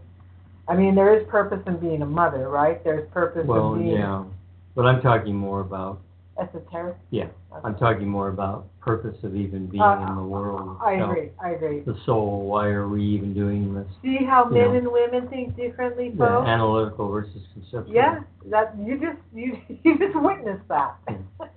I 0.68 0.76
mean, 0.76 0.94
there 0.94 1.18
is 1.18 1.26
purpose 1.28 1.60
in 1.66 1.78
being 1.78 2.02
a 2.02 2.06
mother, 2.06 2.48
right? 2.48 2.82
There's 2.84 3.08
purpose 3.10 3.46
Well, 3.46 3.74
in 3.74 3.82
being 3.84 4.00
Well, 4.00 4.24
yeah, 4.26 4.34
but 4.74 4.86
I'm 4.86 5.00
talking 5.00 5.34
more 5.34 5.60
about 5.60 6.00
esoteric. 6.40 6.96
Yeah, 7.10 7.28
I'm 7.64 7.76
talking 7.76 8.06
more 8.08 8.28
about 8.28 8.66
purpose 8.80 9.16
of 9.24 9.34
even 9.34 9.66
being 9.66 9.82
Uh, 9.82 10.06
in 10.08 10.14
the 10.16 10.22
world. 10.22 10.76
I 10.80 10.92
itself. 10.94 11.10
agree. 11.10 11.30
I 11.42 11.50
agree. 11.50 11.80
The 11.80 11.96
soul. 12.04 12.46
Why 12.46 12.68
are 12.68 12.86
we 12.88 13.02
even 13.02 13.32
doing 13.34 13.74
this? 13.74 13.86
See 14.02 14.24
how 14.24 14.44
You 14.44 14.50
men 14.54 14.68
know. 14.72 14.74
and 14.78 14.92
women 14.92 15.28
think 15.28 15.56
differently, 15.56 16.10
The 16.10 16.18
folks. 16.26 16.48
analytical 16.48 17.08
versus 17.08 17.42
conceptual. 17.54 17.94
Yeah, 17.94 18.20
that 18.46 18.74
you 18.78 18.98
just 18.98 19.18
you 19.34 19.58
you 19.84 19.98
just 19.98 20.16
witnessed 20.20 20.68
that. 20.68 20.96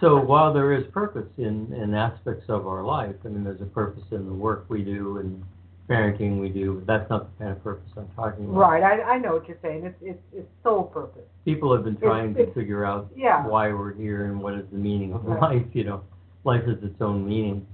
So 0.00 0.18
while 0.18 0.50
there 0.54 0.72
is 0.72 0.86
purpose 0.92 1.28
in 1.36 1.72
in 1.74 1.92
aspects 1.94 2.48
of 2.48 2.66
our 2.66 2.82
life, 2.82 3.14
I 3.24 3.28
mean, 3.28 3.44
there's 3.44 3.60
a 3.60 3.66
purpose 3.66 4.04
in 4.12 4.24
the 4.24 4.32
work 4.32 4.64
we 4.70 4.82
do 4.82 5.18
and 5.18 5.42
parenting 5.90 6.40
we 6.40 6.48
do, 6.48 6.74
but 6.74 6.86
that's 6.86 7.10
not 7.10 7.30
the 7.38 7.44
kind 7.44 7.56
of 7.56 7.62
purpose 7.64 7.90
I'm 7.96 8.08
talking 8.14 8.44
about. 8.44 8.56
right, 8.58 8.82
I 8.82 9.14
I 9.14 9.18
know 9.18 9.32
what 9.32 9.48
you're 9.48 9.58
saying. 9.62 9.84
It's 9.84 9.96
it's 10.00 10.22
it's 10.32 10.48
soul 10.62 10.84
purpose. 10.84 11.22
People 11.44 11.74
have 11.74 11.84
been 11.84 11.94
It's- 11.96 12.08
trying 12.08 12.34
to 12.34 12.40
it's- 12.40 12.54
figure 12.54 12.84
out 12.84 13.08
Yeah. 13.16 13.46
why 13.46 13.72
we're 13.72 13.92
here 13.92 14.26
and 14.26 14.40
what 14.40 14.54
is 14.54 14.64
the 14.70 14.78
meaning 14.78 15.12
of 15.14 15.24
Right. 15.26 15.40
life. 15.42 15.66
You 15.74 15.84
know, 15.84 16.00
life 16.44 16.64
has 16.66 16.82
its 16.82 17.00
own 17.00 17.26
meaning. 17.26 17.66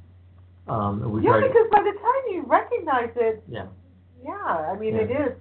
Um, 0.68 1.02
and 1.02 1.12
we 1.12 1.22
Yeah, 1.22 1.30
try 1.32 1.40
to, 1.42 1.46
because 1.48 1.68
by 1.70 1.82
the 1.82 1.92
time 1.92 2.22
you 2.32 2.42
recognize 2.46 3.10
it, 3.16 3.44
yeah. 3.48 3.66
yeah, 4.24 4.32
I 4.72 4.76
mean 4.76 4.96
it 4.96 5.10
is. 5.10 5.32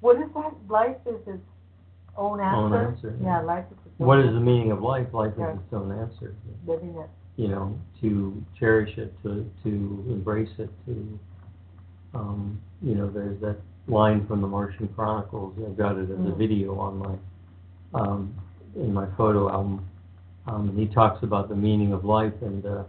What 0.00 0.16
is 0.20 0.28
that? 0.34 0.52
Life 0.68 0.98
is 1.06 1.26
its 1.26 1.42
own 2.16 2.40
answer. 2.40 2.56
Own 2.56 2.74
answer, 2.74 3.16
Yeah, 3.22 3.26
yeah. 3.26 3.40
life 3.40 3.64
is 3.70 3.78
its 3.86 4.00
own 4.00 4.06
What 4.06 4.18
is 4.18 4.32
the 4.34 4.40
meaning 4.40 4.72
of 4.72 4.82
life? 4.82 5.12
Life 5.14 5.32
Yeah. 5.38 5.52
is 5.52 5.58
its 5.60 5.72
own 5.72 5.92
answer. 5.92 6.34
living 6.66 6.94
it? 6.96 7.08
You 7.36 7.48
know, 7.48 7.78
to 8.00 8.42
cherish 8.58 8.98
it, 8.98 9.12
to 9.22 9.48
to 9.62 10.04
embrace 10.08 10.58
it, 10.58 10.70
to 10.86 11.18
um, 12.16 12.60
you 12.82 12.94
know, 12.94 13.08
there's 13.10 13.40
that 13.40 13.56
line 13.88 14.26
from 14.26 14.40
the 14.40 14.46
Martian 14.46 14.88
Chronicles. 14.96 15.54
I've 15.66 15.76
got 15.76 15.96
it 15.96 16.10
as 16.10 16.10
a 16.10 16.32
Mm. 16.32 16.38
video 16.38 16.78
on 16.78 16.98
my 16.98 17.14
um, 18.00 18.34
in 18.74 18.92
my 18.92 19.06
photo 19.16 19.48
album. 19.50 19.86
Um, 20.46 20.68
and 20.70 20.78
he 20.78 20.86
talks 20.86 21.22
about 21.22 21.48
the 21.48 21.56
meaning 21.56 21.92
of 21.92 22.04
life, 22.04 22.34
and 22.42 22.64
uh, 22.66 22.84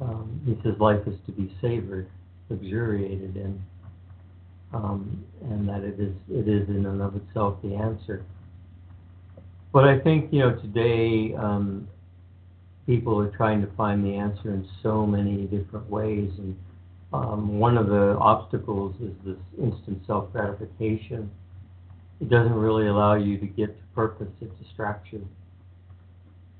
um, 0.00 0.40
he 0.44 0.54
says 0.62 0.78
life 0.80 1.06
is 1.06 1.14
to 1.26 1.32
be 1.32 1.54
savored, 1.60 2.08
luxuriated 2.48 3.36
in, 3.36 3.62
um, 4.72 5.24
and 5.42 5.68
that 5.68 5.82
it 5.84 5.98
is 6.00 6.14
it 6.30 6.48
is 6.48 6.68
in 6.68 6.86
and 6.86 7.00
of 7.00 7.14
itself 7.16 7.58
the 7.62 7.74
answer. 7.74 8.24
But 9.72 9.84
I 9.84 9.98
think 10.00 10.32
you 10.32 10.40
know 10.40 10.56
today 10.56 11.34
um, 11.34 11.86
people 12.86 13.20
are 13.20 13.30
trying 13.36 13.60
to 13.60 13.68
find 13.76 14.04
the 14.04 14.14
answer 14.16 14.50
in 14.50 14.66
so 14.82 15.06
many 15.06 15.46
different 15.46 15.88
ways, 15.90 16.30
and 16.38 16.56
um, 17.12 17.58
one 17.58 17.76
of 17.78 17.86
the 17.86 18.16
obstacles 18.18 18.94
is 19.00 19.12
this 19.24 19.38
instant 19.58 20.02
self 20.06 20.30
gratification. 20.32 21.30
It 22.20 22.28
doesn't 22.28 22.54
really 22.54 22.88
allow 22.88 23.14
you 23.14 23.38
to 23.38 23.46
get 23.46 23.76
to 23.76 23.84
purpose; 23.94 24.28
it 24.40 24.50
distracts 24.62 25.08
you. 25.12 25.26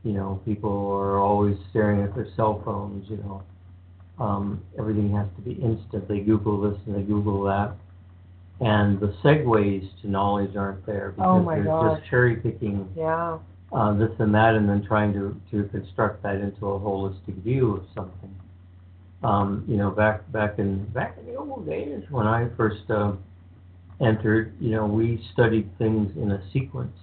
You 0.05 0.13
know, 0.13 0.41
people 0.45 0.71
are 0.93 1.19
always 1.19 1.57
staring 1.71 2.03
at 2.03 2.15
their 2.15 2.29
cell 2.37 2.63
phones. 2.65 3.09
You 3.11 3.19
know, 3.19 3.43
um, 4.19 4.63
everything 4.79 5.15
has 5.15 5.27
to 5.37 5.43
be 5.43 5.53
instant. 5.53 6.09
They 6.09 6.21
Google 6.21 6.61
this 6.61 6.79
and 6.87 6.95
they 6.97 7.03
Google 7.03 7.43
that, 7.45 7.75
and 8.61 8.99
the 9.01 9.09
segues 9.23 9.89
to 10.03 10.09
knowledge 10.09 10.57
aren't 10.57 10.85
there 10.87 11.11
because 11.11 11.45
Oh 11.45 11.51
they're 11.51 11.65
gosh. 11.65 11.99
just 11.99 12.11
cherry 12.11 12.37
picking 12.37 12.89
Yeah. 12.97 13.39
uh, 13.73 13.93
this 13.95 14.11
and 14.19 14.35
that, 14.35 14.55
and 14.55 14.69
then 14.69 14.83
trying 14.87 15.13
to, 15.13 15.39
to 15.51 15.69
construct 15.69 16.23
that 16.23 16.37
into 16.37 16.67
a 16.69 16.81
holistic 16.81 17.43
view 17.43 17.77
of 17.77 17.85
something. 17.95 18.35
Um, 19.23 19.65
you 19.67 19.77
know, 19.77 19.91
back 19.91 20.31
back 20.31 20.59
in 20.59 20.85
back 20.93 21.17
in 21.19 21.27
the 21.27 21.35
old 21.37 21.67
days 21.67 22.05
when 22.11 22.27
I 22.27 22.49
first 22.57 22.89
uh, 22.89 23.13
entered, 24.01 24.55
you 24.61 24.71
know, 24.71 24.87
we 24.87 25.21
studied 25.33 25.77
things 25.79 26.13
in 26.17 26.31
a 26.31 26.41
sequence. 26.53 26.97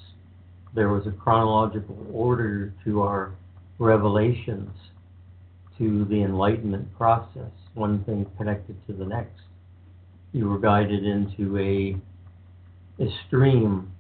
There 0.73 0.89
was 0.89 1.07
a 1.07 1.11
chronological 1.11 1.97
order 2.13 2.73
to 2.85 3.01
our 3.01 3.33
revelations, 3.79 4.71
to 5.77 6.05
the 6.05 6.23
enlightenment 6.23 6.95
process. 6.97 7.51
One 7.73 8.03
thing 8.05 8.25
connected 8.37 8.75
to 8.87 8.93
the 8.93 9.05
next. 9.05 9.41
You 10.31 10.47
were 10.49 10.59
guided 10.59 11.03
into 11.05 11.57
a 11.57 11.97
a 13.03 13.07
stream 13.27 13.91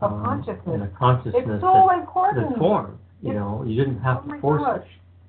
Of 0.00 0.12
um, 0.14 0.24
consciousness. 0.24 0.62
and 0.66 0.82
a 0.84 0.88
consciousness 0.98 1.34
It's 1.46 1.60
so 1.60 1.86
that, 1.90 1.98
important. 1.98 2.48
that 2.50 2.58
formed. 2.58 2.98
You 3.20 3.30
It's- 3.30 3.42
know, 3.42 3.62
you 3.66 3.76
didn't 3.84 4.00
have 4.00 4.22
oh 4.26 4.32
to 4.32 4.40
force 4.40 4.62
gosh. 4.62 4.80
it. 4.80 4.86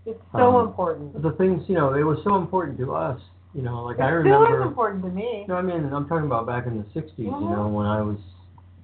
It's 0.10 0.19
so 0.31 0.57
Um, 0.57 0.68
important. 0.68 1.22
The 1.22 1.31
things, 1.34 1.64
you 1.69 1.76
know, 1.76 1.94
it 1.94 2.03
was 2.03 2.18
so 2.23 2.36
important 2.36 2.77
to 2.80 2.95
us. 2.95 3.19
You 3.53 3.61
know, 3.64 3.84
like 3.84 3.98
it 3.98 4.02
I 4.03 4.10
still 4.10 4.22
remember. 4.23 4.61
is 4.61 4.68
important 4.68 5.03
to 5.03 5.10
me. 5.10 5.45
No, 5.48 5.56
I 5.56 5.61
mean, 5.61 5.91
I'm 5.94 6.07
talking 6.07 6.26
about 6.26 6.45
back 6.45 6.65
in 6.68 6.77
the 6.77 6.86
'60s. 6.94 7.26
You 7.26 7.31
Mhm. 7.31 7.49
know, 7.52 7.68
when 7.68 7.86
I 7.86 8.02
was 8.02 8.18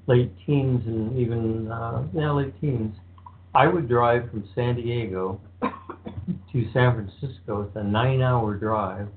late 0.07 0.31
teens 0.45 0.85
and 0.85 1.17
even 1.17 1.71
uh, 1.71 2.03
yeah, 2.13 2.31
late 2.31 2.59
teens. 2.61 2.95
I 3.55 3.67
would 3.67 3.87
drive 3.87 4.29
from 4.29 4.43
San 4.53 4.75
Diego 4.75 5.39
to 5.61 6.71
San 6.73 6.93
Francisco. 6.93 7.61
It's 7.63 7.75
a 7.75 7.83
nine-hour 7.83 8.55
drive 8.55 9.07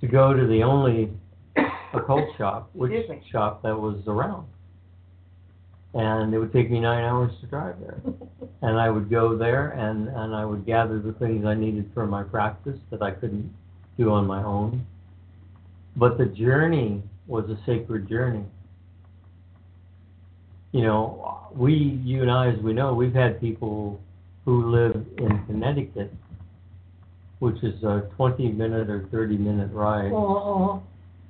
to 0.00 0.06
go 0.06 0.32
to 0.32 0.46
the 0.46 0.62
only 0.62 1.10
occult 1.92 2.28
shop, 2.38 2.70
which 2.72 2.92
shop 3.30 3.62
that 3.62 3.78
was 3.78 3.96
around. 4.06 4.46
And 5.94 6.32
it 6.32 6.38
would 6.38 6.52
take 6.52 6.70
me 6.70 6.80
nine 6.80 7.04
hours 7.04 7.32
to 7.40 7.46
drive 7.46 7.76
there. 7.80 8.00
And 8.64 8.78
I 8.78 8.90
would 8.90 9.10
go 9.10 9.36
there 9.36 9.70
and, 9.70 10.06
and 10.06 10.36
I 10.36 10.44
would 10.44 10.64
gather 10.64 11.00
the 11.00 11.12
things 11.14 11.44
I 11.44 11.52
needed 11.52 11.90
for 11.92 12.06
my 12.06 12.22
practice 12.22 12.78
that 12.92 13.02
I 13.02 13.10
couldn't 13.10 13.52
do 13.98 14.10
on 14.10 14.24
my 14.24 14.40
own. 14.40 14.86
But 15.96 16.16
the 16.16 16.26
journey 16.26 17.02
was 17.26 17.44
a 17.50 17.58
sacred 17.66 18.08
journey. 18.08 18.44
You 20.70 20.82
know, 20.82 21.48
we, 21.52 21.74
you 22.04 22.22
and 22.22 22.30
I, 22.30 22.50
as 22.50 22.58
we 22.60 22.72
know, 22.72 22.94
we've 22.94 23.12
had 23.12 23.40
people 23.40 24.00
who 24.44 24.70
live 24.70 25.04
in 25.18 25.44
Connecticut, 25.46 26.12
which 27.40 27.62
is 27.64 27.82
a 27.82 28.08
20 28.16 28.48
minute 28.52 28.88
or 28.88 29.08
30 29.10 29.36
minute 29.38 29.72
ride, 29.72 30.12
Uh-uh. 30.12 30.78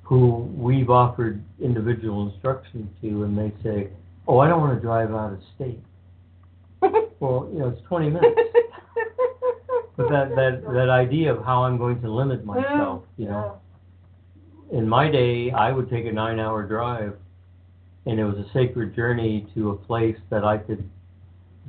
who 0.03 0.49
we've 0.55 0.89
offered 0.91 1.43
individual 1.59 2.29
instruction 2.29 2.89
to, 3.01 3.23
and 3.23 3.35
they 3.35 3.51
say, 3.63 3.89
Oh, 4.27 4.39
I 4.39 4.47
don't 4.47 4.61
want 4.61 4.75
to 4.75 4.81
drive 4.81 5.11
out 5.11 5.33
of 5.33 5.39
state. 5.55 5.79
Well, 7.19 7.49
you 7.53 7.59
know, 7.59 7.69
it's 7.69 7.81
20 7.87 8.09
minutes. 8.09 8.37
But 9.95 10.09
that, 10.09 10.29
that, 10.35 10.63
that 10.73 10.89
idea 10.89 11.33
of 11.33 11.45
how 11.45 11.63
I'm 11.63 11.77
going 11.77 12.01
to 12.01 12.11
limit 12.11 12.43
myself, 12.43 13.03
you 13.15 13.27
know. 13.27 13.59
In 14.71 14.89
my 14.89 15.09
day, 15.09 15.51
I 15.51 15.71
would 15.71 15.89
take 15.89 16.05
a 16.05 16.11
nine 16.11 16.39
hour 16.39 16.63
drive, 16.63 17.15
and 18.05 18.19
it 18.19 18.25
was 18.25 18.37
a 18.37 18.51
sacred 18.53 18.95
journey 18.95 19.47
to 19.53 19.69
a 19.69 19.77
place 19.77 20.17
that 20.31 20.43
I 20.43 20.57
could 20.57 20.89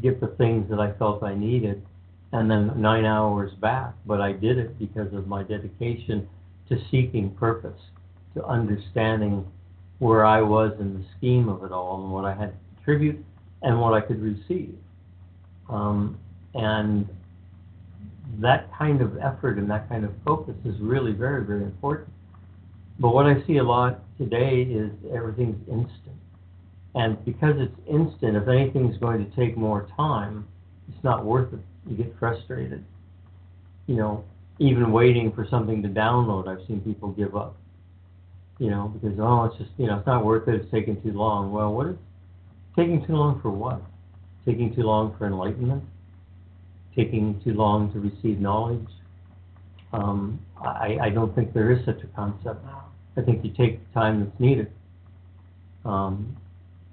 get 0.02 0.20
the 0.20 0.28
things 0.28 0.68
that 0.70 0.80
I 0.80 0.92
felt 0.92 1.22
I 1.22 1.34
needed, 1.34 1.84
and 2.32 2.50
then 2.50 2.72
nine 2.80 3.04
hours 3.04 3.52
back. 3.60 3.94
But 4.06 4.20
I 4.22 4.32
did 4.32 4.58
it 4.58 4.78
because 4.78 5.12
of 5.12 5.28
my 5.28 5.42
dedication 5.42 6.26
to 6.70 6.78
seeking 6.90 7.30
purpose, 7.30 7.80
to 8.34 8.44
understanding 8.46 9.46
where 9.98 10.24
I 10.24 10.40
was 10.40 10.72
in 10.80 10.94
the 10.94 11.04
scheme 11.16 11.48
of 11.48 11.64
it 11.64 11.72
all, 11.72 12.02
and 12.02 12.12
what 12.12 12.24
I 12.24 12.34
had 12.34 12.52
to 12.52 12.74
contribute, 12.76 13.24
and 13.62 13.80
what 13.80 13.94
I 13.94 14.00
could 14.00 14.20
receive. 14.20 14.76
Um, 15.68 16.18
and 16.54 17.08
that 18.40 18.68
kind 18.76 19.00
of 19.00 19.16
effort 19.18 19.58
and 19.58 19.70
that 19.70 19.88
kind 19.88 20.04
of 20.04 20.12
focus 20.24 20.54
is 20.64 20.74
really 20.80 21.12
very, 21.12 21.44
very 21.44 21.62
important. 21.62 22.08
But 22.98 23.14
what 23.14 23.26
I 23.26 23.44
see 23.46 23.56
a 23.58 23.64
lot 23.64 24.00
today 24.18 24.62
is 24.62 24.90
everything's 25.12 25.60
instant. 25.68 26.18
And 26.94 27.22
because 27.24 27.56
it's 27.58 27.76
instant, 27.88 28.36
if 28.36 28.46
anything's 28.46 28.96
going 28.98 29.28
to 29.28 29.36
take 29.36 29.56
more 29.56 29.88
time, 29.96 30.46
it's 30.88 31.02
not 31.02 31.24
worth 31.24 31.52
it. 31.52 31.60
You 31.88 31.96
get 31.96 32.14
frustrated. 32.18 32.84
You 33.86 33.96
know, 33.96 34.24
even 34.58 34.92
waiting 34.92 35.32
for 35.32 35.46
something 35.50 35.82
to 35.82 35.88
download, 35.88 36.46
I've 36.46 36.64
seen 36.68 36.80
people 36.80 37.10
give 37.10 37.34
up. 37.34 37.56
You 38.64 38.70
know, 38.70 38.84
because, 38.94 39.18
oh, 39.20 39.44
it's 39.44 39.58
just, 39.58 39.70
you 39.76 39.86
know, 39.86 39.98
it's 39.98 40.06
not 40.06 40.24
worth 40.24 40.48
it, 40.48 40.54
it's 40.54 40.70
taking 40.70 41.00
too 41.02 41.12
long. 41.12 41.52
Well, 41.52 41.72
what 41.74 41.86
is 41.88 41.96
taking 42.74 43.04
too 43.06 43.14
long 43.14 43.40
for 43.42 43.50
what? 43.50 43.80
Taking 44.46 44.74
too 44.74 44.82
long 44.82 45.14
for 45.18 45.26
enlightenment? 45.26 45.84
taking 46.96 47.40
too 47.42 47.54
long 47.54 47.92
to 47.92 47.98
receive 48.00 48.40
knowledge. 48.40 48.86
Um, 49.92 50.40
I, 50.60 50.96
I 51.02 51.10
don't 51.10 51.34
think 51.34 51.52
there 51.52 51.70
is 51.70 51.84
such 51.84 52.02
a 52.02 52.06
concept. 52.14 52.64
I 53.16 53.22
think 53.22 53.44
you 53.44 53.52
take 53.52 53.80
the 53.86 54.00
time 54.00 54.24
that's 54.24 54.40
needed. 54.40 54.70
Um, 55.84 56.36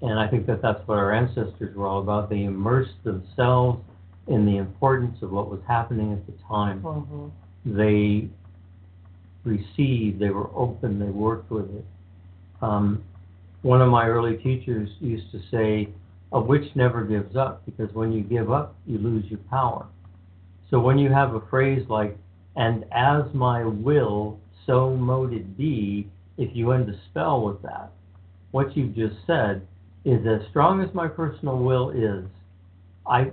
and 0.02 0.18
I 0.18 0.28
think 0.28 0.46
that 0.46 0.62
that's 0.62 0.86
what 0.86 0.98
our 0.98 1.12
ancestors 1.12 1.76
were 1.76 1.86
all 1.86 2.00
about. 2.00 2.30
They 2.30 2.44
immersed 2.44 3.02
themselves 3.04 3.80
in 4.26 4.44
the 4.46 4.56
importance 4.56 5.18
of 5.22 5.30
what 5.30 5.50
was 5.50 5.60
happening 5.66 6.12
at 6.12 6.26
the 6.26 6.32
time. 6.48 6.82
Mhm. 6.82 7.30
They 7.64 8.28
received, 9.44 10.20
they 10.20 10.30
were 10.30 10.50
open, 10.54 10.98
they 10.98 11.06
worked 11.06 11.50
with 11.50 11.68
it. 11.74 11.84
Um, 12.60 13.02
one 13.62 13.80
of 13.80 13.88
my 13.88 14.06
early 14.06 14.36
teachers 14.36 14.88
used 15.00 15.30
to 15.32 15.40
say, 15.50 15.88
a 16.32 16.40
witch 16.40 16.74
never 16.74 17.04
gives 17.04 17.36
up 17.36 17.64
because 17.66 17.92
when 17.94 18.12
you 18.12 18.22
give 18.22 18.50
up, 18.50 18.74
you 18.86 18.98
lose 18.98 19.24
your 19.28 19.40
power. 19.50 19.86
So 20.70 20.80
when 20.80 20.98
you 20.98 21.12
have 21.12 21.34
a 21.34 21.40
phrase 21.50 21.84
like, 21.88 22.16
and 22.56 22.84
as 22.92 23.24
my 23.34 23.64
will, 23.64 24.38
so 24.66 24.94
mote 24.96 25.32
it 25.32 25.56
be, 25.56 26.08
if 26.38 26.54
you 26.54 26.72
end 26.72 26.88
a 26.88 26.98
spell 27.10 27.42
with 27.42 27.60
that, 27.62 27.90
what 28.52 28.76
you've 28.76 28.94
just 28.94 29.16
said 29.26 29.66
is 30.04 30.26
as 30.26 30.48
strong 30.50 30.82
as 30.82 30.92
my 30.94 31.08
personal 31.08 31.58
will 31.58 31.90
is, 31.90 32.24
I 33.06 33.32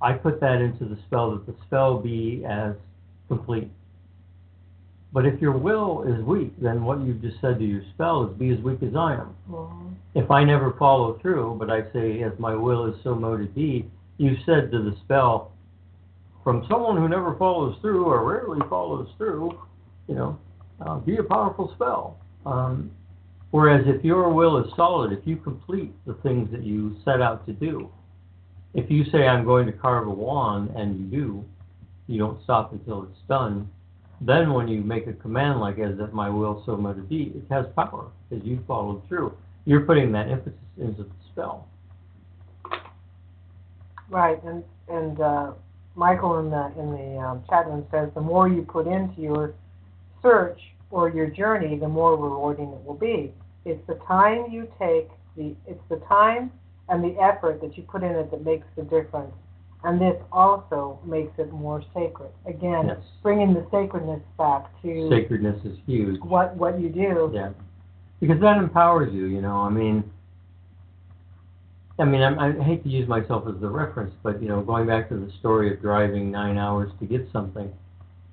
I 0.00 0.12
put 0.12 0.40
that 0.40 0.60
into 0.60 0.84
the 0.84 0.96
spell 1.06 1.32
that 1.32 1.46
the 1.46 1.54
spell 1.66 1.98
be 1.98 2.44
as 2.48 2.74
complete. 3.26 3.70
But 5.12 5.24
if 5.24 5.40
your 5.40 5.56
will 5.56 6.02
is 6.02 6.22
weak, 6.22 6.52
then 6.60 6.84
what 6.84 7.00
you've 7.00 7.22
just 7.22 7.40
said 7.40 7.58
to 7.58 7.64
your 7.64 7.82
spell 7.94 8.24
is 8.24 8.36
be 8.36 8.50
as 8.50 8.60
weak 8.60 8.82
as 8.82 8.94
I 8.94 9.14
am. 9.14 9.34
Mhm. 9.50 9.94
If 10.14 10.30
I 10.30 10.44
never 10.44 10.72
follow 10.72 11.14
through, 11.14 11.56
but 11.58 11.70
I 11.70 11.90
say, 11.92 12.22
as 12.22 12.38
my 12.38 12.54
will 12.54 12.84
is 12.84 13.00
so 13.02 13.14
mote 13.14 13.54
be, 13.54 13.88
you 14.18 14.36
said 14.44 14.70
to 14.72 14.82
the 14.82 14.96
spell, 14.96 15.52
from 16.44 16.64
someone 16.66 16.96
who 16.96 17.08
never 17.08 17.34
follows 17.36 17.76
through 17.80 18.04
or 18.04 18.24
rarely 18.24 18.60
follows 18.68 19.08
through, 19.16 19.54
you 20.08 20.14
know, 20.14 20.38
uh, 20.80 20.96
be 20.98 21.16
a 21.16 21.22
powerful 21.22 21.68
spell. 21.74 22.16
Um, 22.46 22.90
whereas 23.50 23.86
if 23.86 24.04
your 24.04 24.28
will 24.30 24.58
is 24.58 24.72
solid, 24.74 25.12
if 25.12 25.26
you 25.26 25.36
complete 25.36 25.92
the 26.06 26.14
things 26.14 26.50
that 26.50 26.62
you 26.62 26.96
set 27.04 27.20
out 27.20 27.46
to 27.46 27.52
do, 27.52 27.88
if 28.74 28.90
you 28.90 29.04
say, 29.04 29.26
I'm 29.26 29.44
going 29.44 29.66
to 29.66 29.72
carve 29.72 30.06
a 30.06 30.10
wand, 30.10 30.70
and 30.76 30.98
you 30.98 31.06
do, 31.06 31.44
you 32.06 32.18
don't 32.18 32.42
stop 32.42 32.72
until 32.72 33.04
it's 33.04 33.20
done, 33.28 33.68
then 34.20 34.52
when 34.52 34.68
you 34.68 34.80
make 34.80 35.06
a 35.06 35.12
command 35.12 35.60
like 35.60 35.78
as 35.78 35.98
if 35.98 36.12
my 36.12 36.28
will 36.28 36.62
so 36.66 36.76
mote 36.76 37.08
be, 37.08 37.32
it 37.36 37.44
has 37.50 37.66
power 37.76 38.10
because 38.28 38.44
you 38.44 38.62
followed 38.66 39.06
through. 39.08 39.32
You're 39.64 39.82
putting 39.82 40.12
that 40.12 40.28
emphasis 40.28 40.58
into 40.78 41.04
the 41.04 41.10
spell. 41.30 41.68
Right, 44.10 44.42
and 44.44 44.64
and 44.88 45.20
uh, 45.20 45.52
Michael 45.94 46.38
in 46.38 46.50
the 46.50 46.72
in 46.78 46.92
the 46.92 47.18
um, 47.20 47.44
chat 47.48 47.66
room 47.66 47.86
says 47.90 48.08
the 48.14 48.20
more 48.20 48.48
you 48.48 48.62
put 48.62 48.86
into 48.86 49.20
your 49.20 49.54
search 50.22 50.60
or 50.90 51.10
your 51.10 51.26
journey, 51.26 51.78
the 51.78 51.88
more 51.88 52.16
rewarding 52.16 52.68
it 52.68 52.84
will 52.84 52.94
be. 52.94 53.32
It's 53.64 53.86
the 53.86 53.96
time 54.06 54.46
you 54.50 54.66
take, 54.78 55.08
the 55.36 55.54
it's 55.66 55.82
the 55.90 56.00
time 56.08 56.50
and 56.88 57.04
the 57.04 57.20
effort 57.20 57.60
that 57.60 57.76
you 57.76 57.82
put 57.82 58.02
in 58.02 58.12
it 58.12 58.30
that 58.30 58.44
makes 58.44 58.66
the 58.76 58.82
difference, 58.82 59.34
and 59.84 60.00
this 60.00 60.16
also 60.32 60.98
makes 61.04 61.38
it 61.38 61.52
more 61.52 61.82
sacred. 61.94 62.30
Again, 62.46 62.86
Yes. 62.88 62.98
bringing 63.22 63.54
the 63.54 63.64
sacredness 63.70 64.20
back 64.36 64.66
to 64.82 65.08
Sacredness 65.08 65.64
is 65.64 65.78
huge. 65.86 66.20
what 66.20 66.56
what 66.56 66.80
you 66.80 66.88
do. 66.88 67.30
Yeah, 67.32 67.50
because 68.20 68.40
that 68.40 68.56
empowers 68.56 69.12
you. 69.14 69.26
You 69.26 69.40
know, 69.40 69.56
I 69.60 69.68
mean, 69.70 70.02
I 71.98 72.04
mean, 72.04 72.22
I, 72.22 72.48
I 72.48 72.62
hate 72.62 72.82
to 72.84 72.88
use 72.88 73.08
myself 73.08 73.44
as 73.48 73.60
the 73.60 73.68
reference, 73.68 74.14
but 74.22 74.40
you 74.42 74.48
know, 74.48 74.60
going 74.62 74.86
back 74.86 75.08
to 75.10 75.16
the 75.16 75.30
story 75.40 75.72
of 75.72 75.80
driving 75.80 76.30
nine 76.30 76.56
hours 76.58 76.90
to 77.00 77.06
get 77.06 77.28
something, 77.32 77.72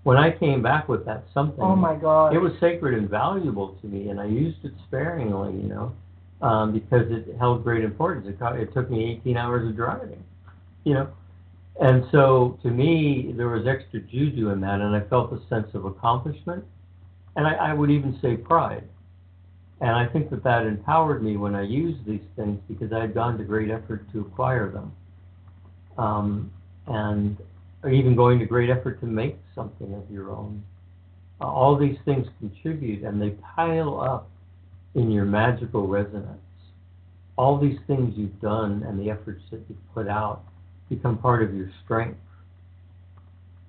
when 0.03 0.17
I 0.17 0.31
came 0.31 0.61
back 0.61 0.87
with 0.87 1.05
that 1.05 1.25
something, 1.33 1.63
Oh 1.63 1.75
my 1.75 1.95
God! 1.95 2.33
it 2.35 2.39
was 2.39 2.53
sacred 2.59 2.95
and 2.95 3.09
valuable 3.09 3.77
to 3.81 3.87
me, 3.87 4.09
and 4.09 4.19
I 4.19 4.25
used 4.25 4.63
it 4.65 4.73
sparingly. 4.87 5.53
You 5.61 5.67
know, 5.69 5.93
um, 6.41 6.73
because 6.73 7.05
it 7.11 7.35
held 7.39 7.63
great 7.63 7.83
importance. 7.83 8.27
It, 8.27 8.37
it 8.61 8.73
took 8.73 8.89
me 8.89 9.11
18 9.21 9.37
hours 9.37 9.67
of 9.69 9.75
driving. 9.75 10.23
You 10.85 10.95
know. 10.95 11.07
And 11.81 12.05
so, 12.11 12.57
to 12.63 12.69
me, 12.69 13.33
there 13.35 13.49
was 13.49 13.67
extra 13.67 13.99
juju 13.99 14.49
in 14.49 14.61
that, 14.61 14.79
and 14.79 14.95
I 14.95 15.01
felt 15.09 15.33
a 15.33 15.41
sense 15.49 15.67
of 15.73 15.85
accomplishment, 15.85 16.63
and 17.35 17.45
I, 17.45 17.53
I 17.53 17.73
would 17.73 17.91
even 17.91 18.17
say 18.21 18.37
pride. 18.37 18.87
And 19.81 19.91
I 19.91 20.07
think 20.07 20.29
that 20.29 20.43
that 20.43 20.65
empowered 20.65 21.21
me 21.21 21.35
when 21.35 21.53
I 21.53 21.63
used 21.63 22.05
these 22.05 22.23
things 22.37 22.61
because 22.69 22.93
I 22.93 23.01
had 23.01 23.13
gone 23.13 23.37
to 23.37 23.43
great 23.43 23.69
effort 23.69 24.09
to 24.13 24.21
acquire 24.21 24.71
them. 24.71 24.93
Um, 25.97 26.51
and 26.87 27.37
even 27.91 28.15
going 28.15 28.39
to 28.39 28.45
great 28.45 28.69
effort 28.69 28.99
to 29.01 29.05
make 29.05 29.37
something 29.53 29.93
of 29.93 30.09
your 30.09 30.31
own. 30.31 30.63
Uh, 31.41 31.45
all 31.45 31.77
these 31.77 31.97
things 32.05 32.27
contribute 32.39 33.03
and 33.03 33.21
they 33.21 33.31
pile 33.55 33.99
up 33.99 34.29
in 34.95 35.11
your 35.11 35.25
magical 35.25 35.87
resonance. 35.87 36.39
All 37.37 37.59
these 37.59 37.77
things 37.85 38.13
you've 38.15 38.39
done 38.39 38.83
and 38.87 38.99
the 38.99 39.11
efforts 39.11 39.43
that 39.51 39.61
you've 39.67 39.93
put 39.93 40.07
out 40.07 40.43
become 40.89 41.17
part 41.17 41.43
of 41.43 41.53
your 41.53 41.71
strength. 41.83 42.19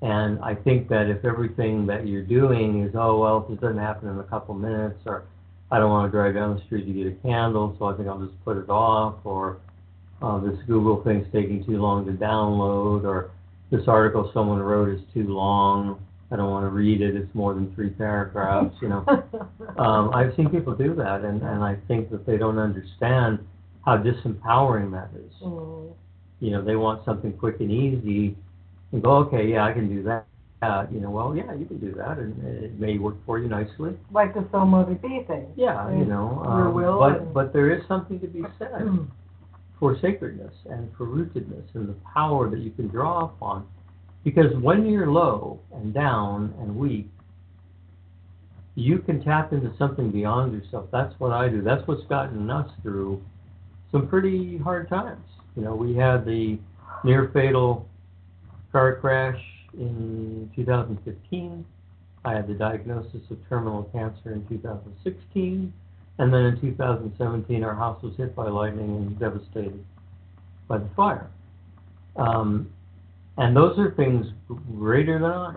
And 0.03 0.39
I 0.41 0.55
think 0.55 0.89
that 0.89 1.09
if 1.09 1.25
everything 1.25 1.87
that 1.87 2.07
you're 2.07 2.23
doing 2.23 2.83
is, 2.83 2.95
oh, 2.95 3.19
well, 3.19 3.47
if 3.47 3.53
it 3.53 3.61
doesn't 3.61 3.79
happen 3.79 4.09
in 4.09 4.19
a 4.19 4.25
couple 4.25 4.55
minutes, 4.55 5.01
or 5.07 5.25
I 5.71 5.79
don't 5.79 5.91
want 5.91 6.11
to 6.11 6.17
drive 6.17 6.35
down 6.35 6.57
the 6.57 6.63
street 6.67 6.85
to 6.85 6.93
get 6.93 7.07
a 7.07 7.17
candle, 7.23 7.75
so 7.79 7.87
I 7.87 7.97
think 7.97 8.09
I'll 8.09 8.25
just 8.25 8.45
put 8.45 8.59
it 8.59 8.69
off, 8.69 9.15
or 9.25 9.59
uh, 10.21 10.39
this 10.41 10.59
Google 10.67 11.03
thing's 11.03 11.27
taking 11.33 11.65
too 11.65 11.79
long 11.79 12.05
to 12.07 12.13
download, 12.13 13.05
or 13.05 13.31
this 13.71 13.89
article 13.89 14.31
someone 14.35 14.61
wrote 14.61 14.91
is 14.91 15.01
too 15.15 15.29
long, 15.29 16.01
I 16.31 16.37
don't 16.37 16.51
want 16.51 16.65
to 16.65 16.71
read 16.71 17.01
it, 17.01 17.15
it's 17.15 17.33
more 17.35 17.55
than 17.55 17.75
three 17.75 17.91
paragraphs, 17.91 18.75
you 18.81 18.89
know. 18.89 19.05
Um, 19.79 20.15
I've 20.15 20.35
seen 20.37 20.49
people 20.49 20.75
do 20.75 20.95
that, 20.95 21.21
and, 21.21 21.43
and 21.43 21.63
I 21.63 21.77
think 21.87 22.11
that 22.11 22.25
they 22.25 22.39
don't 22.39 22.59
understand 22.59 23.41
how 23.85 23.99
disempowering 23.99 24.91
that 24.93 25.11
is. 25.15 25.31
Mm. 25.43 25.93
You 26.41 26.51
know, 26.51 26.63
they 26.63 26.77
want 26.77 27.05
something 27.05 27.33
quick 27.33 27.61
and 27.61 27.71
easy, 27.71 28.37
and 28.93 29.03
go, 29.03 29.17
okay, 29.17 29.47
yeah, 29.47 29.65
I 29.65 29.73
can 29.73 29.89
do 29.89 30.03
that. 30.05 30.27
Uh, 30.63 30.87
you 30.91 31.01
know, 31.01 31.11
well, 31.11 31.37
yeah, 31.37 31.53
you 31.55 31.67
can 31.67 31.79
do 31.79 31.93
that, 31.93 32.19
and 32.19 32.43
it 32.65 32.81
may 32.81 32.97
work 32.97 33.15
for 33.27 33.39
you 33.39 33.47
nicely. 33.49 33.95
Like 34.11 34.33
the 34.35 34.47
so 34.51 34.65
motor 34.65 34.95
be 34.95 35.23
thing. 35.27 35.47
Yeah, 35.55 35.91
you 35.95 36.07
know, 36.07 36.43
um, 36.47 36.75
will 36.75 36.99
but 36.99 37.21
and- 37.21 37.35
but 37.35 37.53
there 37.53 37.71
is 37.71 37.87
something 37.87 38.19
to 38.21 38.27
be 38.27 38.43
said 38.59 38.89
for 39.79 39.99
sacredness 40.01 40.55
and 40.71 40.91
for 40.97 41.07
rootedness 41.07 41.65
and 41.75 41.89
the 41.89 41.97
power 42.15 42.49
that 42.49 42.61
you 42.61 42.71
can 42.71 42.89
draw 42.89 43.27
upon. 43.27 43.67
Because 44.25 44.57
when 44.57 44.87
you're 44.87 45.11
low 45.11 45.61
and 45.75 45.93
down 45.93 46.55
and 46.61 46.75
weak, 46.75 47.09
you 48.75 48.99
can 48.99 49.23
tap 49.23 49.53
into 49.53 49.73
something 49.79 50.11
beyond 50.11 50.53
yourself. 50.53 50.87
That's 50.91 51.15
what 51.21 51.33
I 51.33 51.49
do. 51.49 51.63
That's 51.63 51.87
what's 51.87 52.05
gotten 52.05 52.51
us 52.51 52.71
through 52.83 53.23
some 53.93 54.09
pretty 54.09 54.59
hard 54.59 54.89
times. 54.89 55.25
You 55.57 55.63
know, 55.63 55.75
we 55.75 55.97
had 55.97 56.25
the 56.25 56.59
near 57.03 57.31
fatal 57.33 57.89
car 58.73 58.97
crash 58.97 59.41
in 59.75 60.51
2015. 60.55 61.65
I 62.25 62.33
had 62.35 62.47
the 62.47 62.55
diagnosis 62.55 63.23
of 63.31 63.39
terminal 63.49 63.85
cancer 63.85 64.33
in 64.33 64.47
2016. 64.49 65.73
And 66.19 66.33
then 66.33 66.45
in 66.45 66.61
2017, 66.61 67.65
our 67.65 67.75
house 67.75 68.03
was 68.03 68.15
hit 68.17 68.35
by 68.35 68.49
lightning 68.49 68.97
and 68.97 69.19
devastated 69.19 69.85
by 70.69 70.79
the 70.79 70.89
fire. 70.97 71.31
Um, 72.17 72.71
and 73.37 73.57
those 73.57 73.79
are 73.79 73.93
things 73.93 74.27
greater 74.79 75.19
than 75.19 75.31
I 75.31 75.55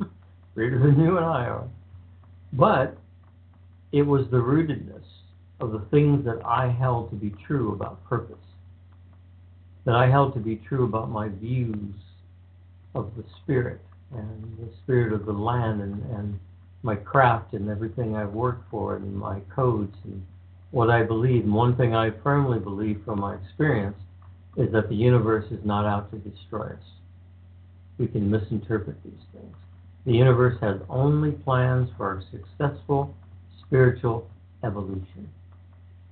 am, 0.00 0.10
greater 0.54 0.78
than 0.78 1.00
you 1.00 1.16
and 1.16 1.26
I 1.26 1.46
are. 1.46 1.68
But 2.52 2.96
it 3.92 4.02
was 4.02 4.26
the 4.30 4.36
rootedness 4.36 5.04
of 5.60 5.72
the 5.72 5.80
things 5.90 6.24
that 6.24 6.40
I 6.44 6.68
held 6.70 7.10
to 7.10 7.16
be 7.16 7.32
true 7.46 7.72
about 7.72 8.04
purpose, 8.04 8.41
that 9.84 9.94
I 9.94 10.08
held 10.08 10.34
to 10.34 10.40
be 10.40 10.56
true 10.56 10.84
about 10.84 11.10
my 11.10 11.28
views 11.28 11.94
of 12.94 13.10
the 13.16 13.24
spirit 13.42 13.80
and 14.12 14.58
the 14.58 14.68
spirit 14.82 15.12
of 15.12 15.26
the 15.26 15.32
land 15.32 15.80
and, 15.80 16.02
and 16.12 16.38
my 16.82 16.96
craft 16.96 17.54
and 17.54 17.68
everything 17.68 18.16
I've 18.16 18.32
worked 18.32 18.70
for 18.70 18.96
and 18.96 19.14
my 19.14 19.40
codes 19.54 19.96
and 20.04 20.24
what 20.70 20.90
I 20.90 21.02
believe. 21.02 21.44
And 21.44 21.54
one 21.54 21.76
thing 21.76 21.94
I 21.94 22.10
firmly 22.22 22.58
believe 22.58 23.00
from 23.04 23.20
my 23.20 23.34
experience 23.36 23.96
is 24.56 24.70
that 24.72 24.88
the 24.88 24.94
universe 24.94 25.50
is 25.50 25.64
not 25.64 25.86
out 25.86 26.10
to 26.10 26.18
destroy 26.18 26.66
us. 26.66 26.84
We 27.98 28.06
can 28.06 28.30
misinterpret 28.30 29.02
these 29.04 29.12
things. 29.32 29.56
The 30.04 30.12
universe 30.12 30.58
has 30.60 30.80
only 30.88 31.32
plans 31.32 31.88
for 31.96 32.06
our 32.06 32.22
successful 32.30 33.14
spiritual 33.64 34.28
evolution. 34.64 35.30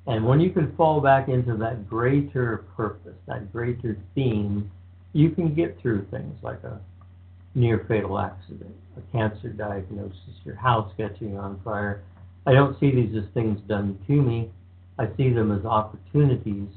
And 0.06 0.26
when 0.26 0.40
you 0.40 0.50
can 0.50 0.74
fall 0.76 1.00
back 1.00 1.28
into 1.28 1.56
that 1.56 1.88
greater 1.88 2.64
purpose, 2.76 3.16
that 3.26 3.52
greater 3.52 3.96
theme, 4.14 4.70
you 5.12 5.30
can 5.30 5.54
get 5.54 5.78
through 5.80 6.06
things 6.10 6.36
like 6.42 6.62
a 6.64 6.80
near 7.54 7.84
fatal 7.86 8.18
accident, 8.18 8.74
a 8.96 9.00
cancer 9.12 9.48
diagnosis, 9.50 10.34
your 10.44 10.56
house 10.56 10.92
catching 10.96 11.36
on 11.36 11.60
fire. 11.64 12.02
I 12.46 12.52
don't 12.52 12.78
see 12.80 12.90
these 12.90 13.14
as 13.16 13.28
things 13.34 13.60
done 13.68 13.98
to 14.06 14.12
me. 14.12 14.50
I 14.98 15.08
see 15.16 15.30
them 15.30 15.52
as 15.52 15.64
opportunities 15.64 16.68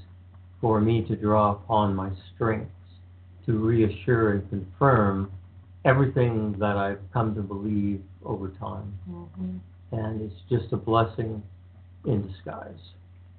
for 0.60 0.82
me 0.82 1.04
to 1.04 1.16
draw 1.16 1.52
upon 1.52 1.96
my 1.96 2.10
strengths, 2.34 2.72
to 3.46 3.58
reassure 3.58 4.32
and 4.32 4.50
confirm 4.50 5.32
everything 5.86 6.54
that 6.60 6.78
I've 6.78 7.02
come 7.12 7.36
to 7.36 7.42
believe 7.42 8.02
over 8.24 8.50
time. 8.50 8.94
Mhm. 9.10 9.60
And 9.92 10.22
it's 10.22 10.42
just 10.50 10.72
a 10.74 10.78
blessing 10.78 11.44
in 12.06 12.28
disguise. 12.28 12.94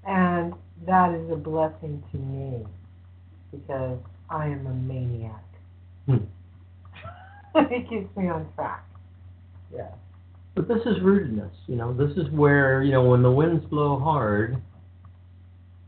And 0.07 0.55
that 0.87 1.15
is 1.15 1.31
a 1.31 1.37
blessing 1.37 2.03
to 2.13 2.19
me 2.19 2.65
because 3.51 3.99
I 4.31 4.47
am 4.47 4.67
a 4.67 4.75
maniac. 4.75 5.45
Hmm. 6.07 6.25
it 7.55 7.89
keeps 7.89 8.15
me 8.17 8.29
on 8.29 8.47
track. 8.55 8.85
Yeah. 9.75 9.91
But 10.55 10.69
this 10.69 10.83
is 10.87 10.99
rootedness, 11.03 11.51
you 11.67 11.77
know. 11.77 11.93
This 11.93 12.17
is 12.17 12.31
where, 12.31 12.83
you 12.83 12.93
know, 12.93 13.03
when 13.03 13.23
the 13.23 13.31
winds 13.31 13.65
blow 13.67 13.99
hard, 13.99 14.63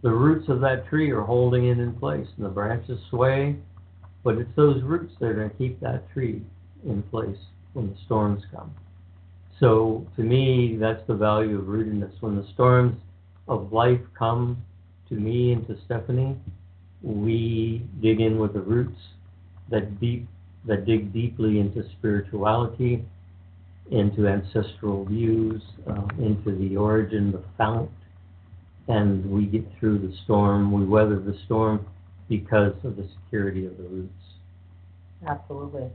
the 0.03 0.11
roots 0.11 0.49
of 0.49 0.61
that 0.61 0.87
tree 0.89 1.11
are 1.11 1.23
holding 1.23 1.67
it 1.69 1.79
in 1.79 1.93
place 1.95 2.27
and 2.37 2.47
the 2.47 2.51
branches 2.51 2.99
sway, 3.11 3.57
but 4.25 4.39
it's 4.39 4.51
those 4.57 4.83
roots 4.83 5.15
that 5.21 5.27
are 5.27 5.35
going 5.35 5.51
to 5.51 5.57
keep 5.57 5.81
that 5.81 6.11
tree 6.13 6.43
in 6.85 7.03
place 7.05 7.39
when 7.75 7.91
the 7.91 7.97
storms 8.07 8.43
come. 8.55 8.75
So 9.61 10.07
to 10.17 10.23
me, 10.23 10.77
that's 10.81 11.07
the 11.07 11.15
value 11.15 11.59
of 11.59 11.67
rootedness. 11.67 12.13
When 12.21 12.37
the 12.37 12.47
storms 12.55 13.01
of 13.49 13.73
life 13.73 14.01
come 14.19 14.63
to 15.09 15.15
me 15.15 15.53
and 15.53 15.67
to 15.69 15.77
Stephanie, 15.85 16.37
we 17.03 17.87
dig 18.03 18.21
in 18.21 18.39
with 18.39 18.55
the 18.55 18.61
roots 18.61 18.99
that 19.71 20.01
deep 20.01 20.27
that 20.67 20.85
dig 20.85 21.13
deeply 21.13 21.61
into 21.61 21.85
spirituality, 21.99 23.05
into 23.93 24.27
ancestral 24.27 25.05
views, 25.05 25.63
um, 25.87 26.11
into 26.19 26.59
the 26.59 26.77
origin, 26.77 27.31
the 27.31 27.43
fount, 27.57 27.89
and 28.89 29.25
we 29.31 29.47
get 29.47 29.65
through 29.79 29.99
the 29.99 30.13
storm. 30.25 30.73
We 30.73 30.85
weather 30.85 31.21
the 31.21 31.39
storm 31.45 31.87
because 32.29 32.75
of 32.83 32.97
the 32.97 33.09
security 33.23 33.65
of 33.65 33.77
the 33.77 33.85
roots. 33.85 34.13
Absolutely. 35.27 35.89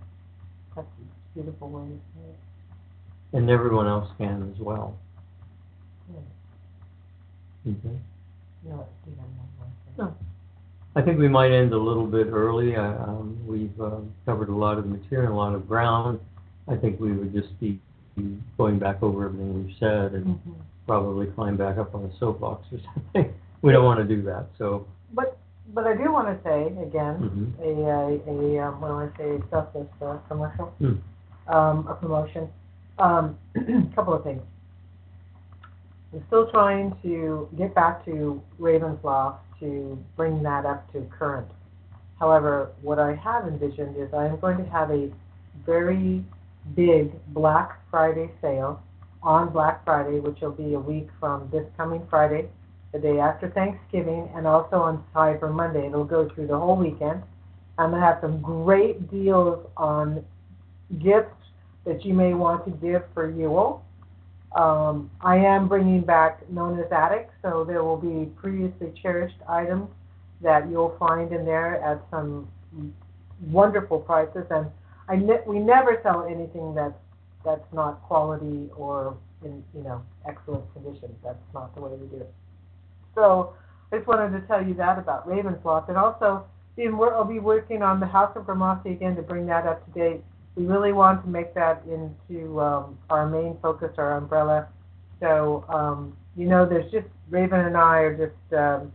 That's 0.74 0.88
a 0.88 1.34
beautiful 1.34 1.70
way 1.70 1.84
to 1.84 2.00
say 2.16 2.30
it. 2.30 3.38
And 3.38 3.50
everyone 3.50 3.88
else 3.88 4.10
can 4.18 4.54
as 4.54 4.62
well. 4.62 4.98
Yeah. 7.66 7.72
Okay. 7.74 7.98
No, 8.64 8.88
you 9.08 9.14
have 9.18 9.28
one 9.58 9.70
thing. 9.86 9.96
No. 9.98 10.16
I 10.96 11.02
think 11.02 11.20
we 11.20 11.28
might 11.30 11.52
end 11.52 11.74
a 11.74 11.78
little 11.78 12.06
bit 12.06 12.28
early. 12.28 12.76
Uh, 12.76 12.84
um, 12.84 13.38
we've 13.48 13.80
uh, 13.82 13.98
covered 14.26 14.50
a 14.50 14.56
lot 14.56 14.78
of 14.78 14.86
material, 14.86 15.34
a 15.34 15.36
lot 15.36 15.56
of 15.56 15.68
ground. 15.68 16.20
I 16.68 16.76
think 16.76 17.00
we 17.00 17.12
would 17.14 17.34
just 17.34 17.58
be 17.60 17.80
be 18.18 18.38
going 18.58 18.78
back 18.78 19.02
over 19.02 19.26
everything 19.26 19.66
we've 19.66 19.76
said 19.80 20.12
and 20.14 20.26
Mhm. 20.26 20.56
probably 20.86 21.28
climb 21.28 21.56
back 21.56 21.78
up 21.78 21.96
on 21.96 22.04
a 22.04 22.18
soapbox 22.18 22.66
or 22.74 22.80
something. 22.94 23.34
we 23.62 23.72
don't 23.72 23.86
want 23.86 24.00
to 24.00 24.16
do 24.16 24.22
that. 24.24 24.48
So, 24.58 24.86
But 25.14 25.38
but 25.74 25.88
I 25.88 25.96
do 25.96 26.12
want 26.12 26.28
to 26.28 26.44
say 26.44 26.68
again 26.84 27.56
mhm. 27.58 27.64
a 27.64 27.70
a, 27.88 28.58
a 28.60 28.68
um, 28.68 28.82
what 28.82 28.90
do 28.90 28.96
I 28.96 29.10
say 29.18 29.44
selfless 29.50 29.88
uh, 30.02 30.18
commercial 30.28 30.66
Hmm. 30.80 30.96
um, 31.48 31.88
a 31.88 31.96
promotion. 31.96 32.50
Um, 33.00 33.38
a 33.56 33.84
couple 33.96 34.14
of 34.14 34.24
things. 34.26 34.42
I'm 36.14 36.24
still 36.28 36.52
trying 36.52 36.96
to 37.04 37.48
get 37.58 37.74
back 37.74 38.04
to 38.06 38.42
Ravensloft 38.60 39.38
to 39.62 39.98
bring 40.18 40.44
that 40.44 40.66
up 40.66 40.92
to 40.92 41.08
current. 41.18 41.48
However, 42.20 42.72
what 42.82 43.00
I 43.00 43.16
have 43.16 43.48
envisioned 43.48 43.96
is 43.96 44.14
I 44.14 44.26
am 44.26 44.40
going 44.40 44.58
to 44.58 44.70
have 44.70 44.92
a 44.92 45.10
very 45.66 46.24
big 46.76 47.12
Black 47.34 47.80
Friday 47.90 48.30
sale 48.42 48.84
on 49.24 49.54
Black 49.54 49.86
Friday, 49.86 50.20
which 50.20 50.40
will 50.42 50.52
be 50.52 50.74
a 50.74 50.80
week 50.80 51.08
from 51.20 51.50
this 51.52 51.66
coming 51.78 52.06
Friday, 52.10 52.50
the 52.92 53.00
day 53.00 53.20
after 53.20 53.50
Thanksgiving, 53.50 54.30
and 54.36 54.46
also 54.46 54.78
on 54.78 55.04
Cyber 55.16 55.52
Monday. 55.52 55.88
It'll 55.88 56.04
go 56.04 56.30
through 56.36 56.48
the 56.48 56.58
whole 56.58 56.76
weekend. 56.76 57.24
I'm 57.78 57.92
going 57.92 58.02
to 58.02 58.06
have 58.06 58.18
some 58.22 58.42
great 58.42 59.10
deals 59.10 59.66
on 59.78 60.26
gifts 61.02 61.36
that 61.86 62.04
you 62.04 62.14
may 62.14 62.34
want 62.34 62.66
to 62.66 62.72
give 62.72 63.04
for 63.14 63.32
Yule. 63.32 63.84
Um, 64.56 65.10
I 65.22 65.38
am 65.38 65.68
bringing 65.68 66.02
back 66.02 66.50
known 66.50 66.80
as 66.80 66.92
Attic, 66.92 67.30
so 67.42 67.64
there 67.64 67.84
will 67.84 67.98
be 67.98 68.30
previously 68.36 68.94
cherished 69.02 69.38
items 69.48 69.90
that 70.42 70.70
you'll 70.70 70.96
find 71.00 71.32
in 71.32 71.46
there 71.46 71.82
at 71.84 72.02
some 72.10 72.50
wonderful 73.48 74.00
prices. 74.00 74.46
And 74.50 74.68
I 75.08 75.16
ne- 75.16 75.44
we 75.48 75.60
never 75.60 76.00
sell 76.04 76.26
anything 76.26 76.76
that's 76.76 76.98
that's 77.46 77.74
not 77.74 78.02
quality 78.04 78.70
or 78.76 79.18
in 79.44 79.64
you 79.74 79.84
know 79.84 80.02
excellent 80.28 80.72
condition. 80.74 81.16
That's 81.24 81.38
not 81.54 81.74
the 81.76 81.82
way 81.82 81.92
we 81.96 82.08
do 82.08 82.18
it. 82.18 82.34
So 83.16 83.54
I 83.92 83.98
just 83.98 84.08
wanted 84.08 84.40
to 84.40 84.46
tell 84.48 84.66
you 84.66 84.74
that 84.76 84.98
about 84.98 85.28
Ravensloft, 85.28 85.90
and 85.90 85.98
also 85.98 86.46
I'll 86.78 87.26
be 87.26 87.40
working 87.40 87.82
on 87.84 88.00
the 88.00 88.06
House 88.06 88.32
of 88.36 88.46
Grimassi 88.46 88.92
again 88.92 89.16
to 89.16 89.22
bring 89.22 89.46
that 89.48 89.68
up 89.68 89.86
to 89.86 89.92
date. 90.00 90.24
We 90.56 90.66
really 90.66 90.92
want 90.92 91.24
to 91.24 91.30
make 91.30 91.54
that 91.56 91.84
into 91.86 92.60
um, 92.60 92.98
our 93.10 93.28
main 93.28 93.58
focus, 93.62 93.92
our 93.98 94.18
umbrella. 94.18 94.68
So 95.20 95.66
um, 95.70 96.18
you 96.36 96.48
know, 96.48 96.66
there's 96.66 96.92
just 96.92 97.08
Raven 97.30 97.60
and 97.60 97.78
I 97.78 98.00
are 98.00 98.18
just 98.18 98.54
um, 98.54 98.92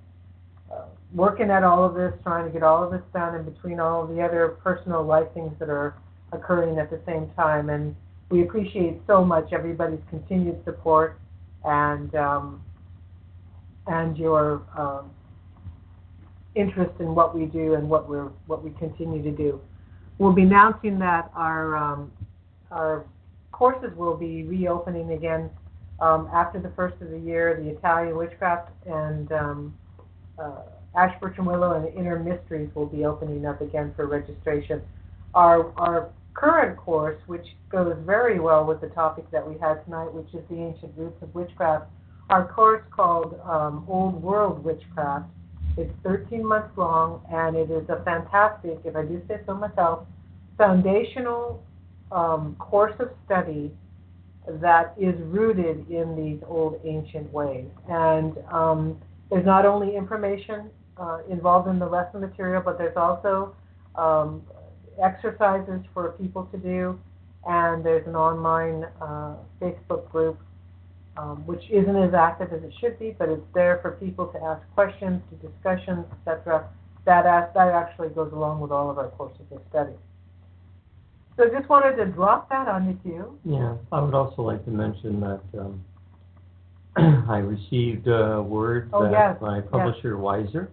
uh, 0.72 0.86
working 1.14 1.50
at 1.50 1.64
all 1.64 1.84
of 1.84 1.94
this, 1.94 2.12
trying 2.22 2.46
to 2.46 2.50
get 2.50 2.62
all 2.62 2.82
of 2.84 2.90
this 2.90 3.02
done, 3.12 3.34
in 3.34 3.44
between 3.44 3.80
all 3.80 4.02
of 4.02 4.08
the 4.08 4.22
other 4.22 4.56
personal 4.62 5.04
life 5.04 5.28
things 5.34 5.52
that 5.58 5.68
are 5.68 5.94
occurring 6.32 6.78
at 6.78 6.90
the 6.90 7.00
same 7.06 7.30
time. 7.36 7.70
And 7.70 7.94
we 8.30 8.42
appreciate 8.42 9.00
so 9.06 9.24
much 9.24 9.52
everybody's 9.52 10.00
continued 10.10 10.62
support 10.64 11.18
and 11.64 12.14
um, 12.14 12.62
and 13.86 14.16
your 14.16 14.62
um, 14.76 15.10
interest 16.54 16.92
in 17.00 17.14
what 17.14 17.36
we 17.36 17.46
do 17.46 17.74
and 17.74 17.88
what 17.88 18.08
we're 18.08 18.30
what 18.46 18.64
we 18.64 18.70
continue 18.78 19.22
to 19.22 19.30
do. 19.30 19.60
We'll 20.18 20.32
be 20.32 20.42
announcing 20.42 20.98
that 21.00 21.30
our 21.34 21.76
um, 21.76 22.12
our 22.70 23.04
courses 23.52 23.96
will 23.96 24.16
be 24.16 24.44
reopening 24.44 25.12
again 25.12 25.50
um, 26.00 26.28
after 26.32 26.60
the 26.60 26.70
first 26.70 27.00
of 27.00 27.10
the 27.10 27.18
year. 27.18 27.60
The 27.62 27.70
Italian 27.70 28.16
witchcraft 28.16 28.70
and 28.86 29.30
um, 29.32 29.74
uh, 30.38 30.62
Ash, 30.96 31.14
and 31.22 31.46
Willow 31.46 31.74
and 31.74 31.96
Inner 31.96 32.18
Mysteries 32.18 32.70
will 32.74 32.86
be 32.86 33.04
opening 33.04 33.44
up 33.44 33.60
again 33.60 33.92
for 33.94 34.06
registration. 34.06 34.82
Our, 35.34 35.72
our 35.78 36.10
current 36.32 36.78
course, 36.78 37.20
which 37.26 37.46
goes 37.70 37.94
very 38.04 38.40
well 38.40 38.64
with 38.64 38.80
the 38.80 38.88
topic 38.88 39.30
that 39.30 39.46
we 39.46 39.58
had 39.58 39.84
tonight, 39.84 40.12
which 40.12 40.28
is 40.32 40.40
the 40.48 40.56
ancient 40.56 40.92
roots 40.96 41.22
of 41.22 41.34
witchcraft, 41.34 41.86
our 42.30 42.50
course 42.50 42.82
called 42.90 43.38
um, 43.44 43.84
Old 43.88 44.22
World 44.22 44.64
Witchcraft. 44.64 45.26
It's 45.76 45.92
13 46.04 46.44
months 46.44 46.70
long, 46.76 47.22
and 47.30 47.54
it 47.54 47.70
is 47.70 47.88
a 47.90 48.02
fantastic, 48.02 48.80
if 48.84 48.96
I 48.96 49.02
do 49.02 49.20
say 49.28 49.40
so 49.46 49.54
myself, 49.54 50.06
foundational 50.56 51.62
um, 52.10 52.56
course 52.58 52.94
of 52.98 53.10
study 53.26 53.70
that 54.48 54.94
is 54.98 55.14
rooted 55.22 55.90
in 55.90 56.16
these 56.16 56.42
old 56.48 56.80
ancient 56.84 57.30
ways. 57.32 57.66
And 57.88 58.38
um, 58.50 58.96
there's 59.30 59.44
not 59.44 59.66
only 59.66 59.96
information 59.96 60.70
uh, 60.96 61.18
involved 61.28 61.68
in 61.68 61.78
the 61.78 61.86
lesson 61.86 62.20
material, 62.20 62.62
but 62.64 62.78
there's 62.78 62.96
also 62.96 63.54
um, 63.96 64.42
exercises 65.02 65.80
for 65.92 66.12
people 66.12 66.44
to 66.52 66.58
do, 66.58 66.98
and 67.46 67.84
there's 67.84 68.06
an 68.06 68.16
online 68.16 68.86
uh, 69.02 69.34
Facebook 69.60 70.10
group 70.10 70.38
um, 71.16 71.46
which 71.46 71.62
isn't 71.70 71.96
as 71.96 72.14
active 72.14 72.52
as 72.52 72.62
it 72.62 72.72
should 72.80 72.98
be, 72.98 73.14
but 73.18 73.28
it's 73.28 73.46
there 73.54 73.78
for 73.82 73.92
people 73.92 74.26
to 74.28 74.42
ask 74.42 74.62
questions, 74.74 75.22
to 75.30 75.48
discussions, 75.48 76.04
etc. 76.20 76.68
That 77.04 77.26
as, 77.26 77.52
that 77.54 77.68
actually 77.68 78.08
goes 78.10 78.32
along 78.32 78.60
with 78.60 78.70
all 78.70 78.90
of 78.90 78.98
our 78.98 79.08
courses 79.10 79.46
of 79.50 79.60
study. 79.70 79.92
So 81.36 81.48
just 81.50 81.68
wanted 81.68 81.96
to 81.96 82.06
drop 82.06 82.48
that 82.48 82.66
on 82.66 82.86
you 82.86 82.98
too. 83.04 83.38
Yeah, 83.44 83.76
I 83.92 84.00
would 84.00 84.14
also 84.14 84.42
like 84.42 84.64
to 84.64 84.70
mention 84.70 85.20
that 85.20 85.40
um, 85.58 85.84
I 87.30 87.38
received 87.38 88.08
a 88.08 88.42
word 88.42 88.88
Oh, 88.92 89.04
that 89.04 89.12
yes, 89.12 89.36
my 89.40 89.58
yes. 89.58 89.66
publisher 89.70 90.14
Weiser 90.16 90.68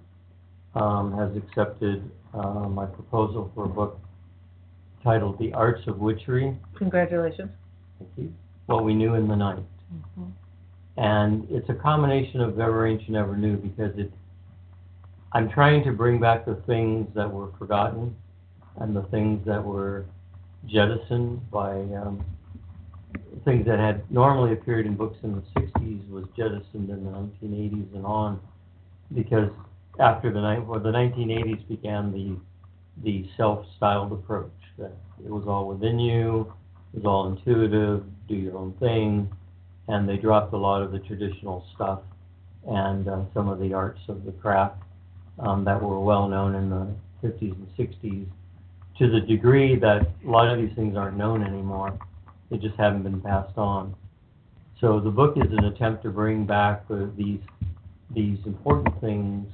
um, 0.75 1.17
has 1.17 1.35
accepted 1.35 2.09
uh, 2.33 2.67
my 2.69 2.85
proposal 2.85 3.51
for 3.53 3.65
a 3.65 3.69
book 3.69 3.99
titled 5.03 5.37
"The 5.37 5.53
Arts 5.53 5.81
of 5.87 5.99
Witchery." 5.99 6.57
Congratulations. 6.77 7.51
Thank 7.99 8.11
you. 8.17 8.33
What 8.67 8.85
we 8.85 8.93
knew 8.93 9.15
in 9.15 9.27
the 9.27 9.35
night, 9.35 9.63
and 10.97 11.47
it's 11.49 11.69
a 11.69 11.73
combination 11.73 12.41
of 12.41 12.59
ever 12.59 12.85
ancient, 12.87 13.15
ever 13.15 13.35
new 13.35 13.57
because 13.57 13.97
it. 13.97 14.11
I'm 15.35 15.49
trying 15.49 15.83
to 15.85 15.91
bring 15.91 16.19
back 16.19 16.45
the 16.45 16.61
things 16.67 17.07
that 17.15 17.31
were 17.31 17.49
forgotten, 17.57 18.15
and 18.79 18.95
the 18.95 19.01
things 19.03 19.45
that 19.47 19.63
were 19.63 20.05
jettisoned 20.67 21.49
by 21.49 21.71
um, 21.71 22.23
things 23.45 23.65
that 23.65 23.79
had 23.79 24.09
normally 24.11 24.53
appeared 24.53 24.85
in 24.85 24.95
books 24.95 25.17
in 25.23 25.35
the 25.35 25.59
60s 25.59 26.09
was 26.09 26.25
jettisoned 26.37 26.89
in 26.89 27.03
the 27.03 27.11
1980s 27.11 27.95
and 27.95 28.05
on 28.05 28.39
because 29.13 29.49
after 29.99 30.31
the 30.31 30.39
well, 30.67 30.79
the 30.79 30.91
1980s 30.91 31.67
began 31.67 32.11
the 32.11 32.37
the 33.03 33.27
self-styled 33.37 34.11
approach 34.11 34.51
that 34.77 34.91
it 35.25 35.29
was 35.29 35.45
all 35.47 35.67
within 35.67 35.99
you, 35.99 36.53
it 36.93 37.03
was 37.03 37.05
all 37.05 37.27
intuitive, 37.27 38.03
do 38.27 38.35
your 38.35 38.55
own 38.57 38.71
thing, 38.73 39.27
and 39.87 40.07
they 40.07 40.17
dropped 40.17 40.53
a 40.53 40.57
lot 40.57 40.81
of 40.81 40.91
the 40.91 40.99
traditional 40.99 41.65
stuff 41.75 42.01
and 42.67 43.07
uh, 43.07 43.21
some 43.33 43.49
of 43.49 43.59
the 43.59 43.73
arts 43.73 43.99
of 44.07 44.23
the 44.25 44.31
craft 44.31 44.81
um, 45.39 45.65
that 45.65 45.81
were 45.81 45.99
well 45.99 46.27
known 46.27 46.55
in 46.55 46.69
the 46.69 46.87
50s 47.27 47.53
and 47.53 47.67
60s 47.77 48.25
to 48.99 49.09
the 49.09 49.19
degree 49.19 49.75
that 49.75 50.07
a 50.25 50.29
lot 50.29 50.47
of 50.47 50.59
these 50.59 50.73
things 50.75 50.95
aren't 50.95 51.17
known 51.17 51.43
anymore. 51.43 51.97
They 52.49 52.57
just 52.57 52.75
haven't 52.75 53.03
been 53.03 53.21
passed 53.21 53.57
on. 53.57 53.95
So 54.79 54.99
the 54.99 55.09
book 55.09 55.35
is 55.37 55.51
an 55.51 55.65
attempt 55.65 56.03
to 56.03 56.09
bring 56.09 56.45
back 56.45 56.87
the, 56.87 57.11
these 57.17 57.39
these 58.13 58.37
important 58.45 58.99
things, 59.01 59.47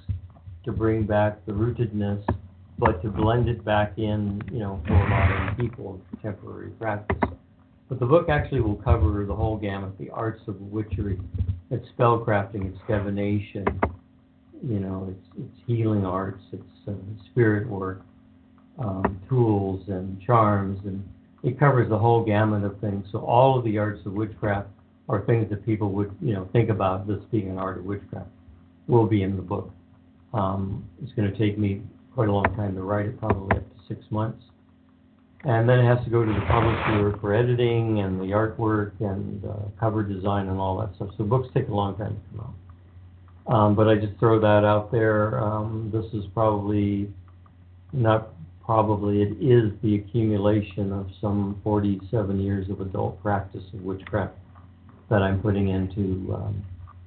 to 0.66 0.72
bring 0.72 1.06
back 1.06 1.46
the 1.46 1.52
rootedness, 1.52 2.22
but 2.78 3.02
to 3.02 3.10
blend 3.10 3.48
it 3.48 3.64
back 3.64 3.98
in, 3.98 4.42
you 4.52 4.60
know, 4.60 4.82
for 4.86 5.08
modern 5.08 5.56
people 5.56 6.02
contemporary 6.10 6.72
practice. 6.72 7.18
But 7.90 7.99
the 7.99 8.06
book 8.06 8.30
actually 8.30 8.61
will 8.61 8.76
cover 8.76 9.26
the 9.26 9.36
whole 9.36 9.57
gamut, 9.57 9.98
the 9.98 10.11
arts 10.11 10.41
of 10.48 10.61
witchery. 10.61 11.20
It's 11.72 11.88
spellcrafting, 11.98 12.72
it's 12.72 12.80
divination, 12.88 13.66
you 14.64 14.80
know, 14.80 15.07
it's 15.10 15.44
it's 15.48 15.68
healing 15.68 16.06
arts, 16.06 16.44
it's 16.52 16.88
uh, 16.88 16.94
spirit 17.32 17.68
work, 17.68 18.02
um, 18.78 19.20
tools 19.28 19.84
and 19.88 20.22
charms, 20.22 20.80
and 20.86 21.03
it 21.44 21.60
covers 21.60 21.90
the 21.90 21.98
whole 21.98 22.24
gamut 22.24 22.64
of 22.64 22.80
things. 22.80 23.06
So 23.11 23.20
all 23.20 23.57
of 23.57 23.66
the 23.66 23.78
arts 23.78 24.06
of 24.06 24.14
witchcraft 24.14 24.68
are 25.07 25.26
things 25.26 25.49
that 25.49 25.66
people 25.66 25.91
would, 25.94 26.16
you 26.22 26.34
know, 26.34 26.48
think 26.53 26.70
about 26.70 27.07
this 27.07 27.20
being 27.32 27.49
an 27.49 27.57
art 27.57 27.80
of 27.80 27.86
witchcraft. 27.86 28.30
Will 28.88 29.07
be 29.07 29.24
in 29.24 29.36
the 29.36 29.41
book. 29.41 29.72
Um, 30.34 30.88
it's 31.02 31.11
going 31.14 31.32
to 31.32 31.38
take 31.38 31.57
me 31.57 31.82
quite 32.14 32.30
a 32.30 32.32
long 32.32 32.56
time 32.56 32.76
to 32.76 32.82
write 32.82 33.06
it, 33.07 33.20
probably 33.20 33.57
up 33.57 33.64
to 33.64 33.76
six 33.88 34.03
months. 34.10 34.44
And 35.45 35.70
then 35.70 35.80
it 35.80 35.86
has 35.86 36.03
to 36.03 36.10
go 36.10 36.26
to 36.26 36.34
the 36.34 36.45
publisher 36.48 37.18
for 37.22 37.34
editing 37.34 38.02
and 38.02 38.20
the 38.20 38.26
artwork 38.26 38.91
and 38.99 39.44
uh, 39.45 39.53
cover 39.80 40.03
design 40.03 40.48
and 40.49 40.60
all 40.60 40.78
that 40.80 40.94
stuff. 40.95 41.10
So 41.18 41.24
books 41.24 41.48
take 41.53 41.70
a 41.70 41.74
long 41.74 41.98
time 41.98 42.16
to 42.16 42.38
come 42.38 42.48
out. 42.48 42.53
Um, 43.53 43.76
but 43.76 43.88
I 43.88 43.95
just 43.95 44.20
throw 44.20 44.40
that 44.41 44.66
out 44.66 44.91
there. 44.91 45.40
Um, 45.40 45.90
this 45.94 46.06
is 46.14 46.28
probably 46.34 47.10
not 47.94 48.34
probably 48.64 49.24
it 49.24 49.32
is 49.41 49.72
the 49.82 49.95
accumulation 49.95 50.91
of 50.91 51.07
some 51.20 51.60
47 51.64 52.40
years 52.40 52.70
of 52.70 52.82
adult 52.82 53.20
practice 53.24 53.64
of 53.74 53.82
witchcraft 53.82 54.36
that 55.10 55.24
I'm 55.24 55.41
putting 55.41 55.70
into 55.70 56.36
um, 56.36 56.64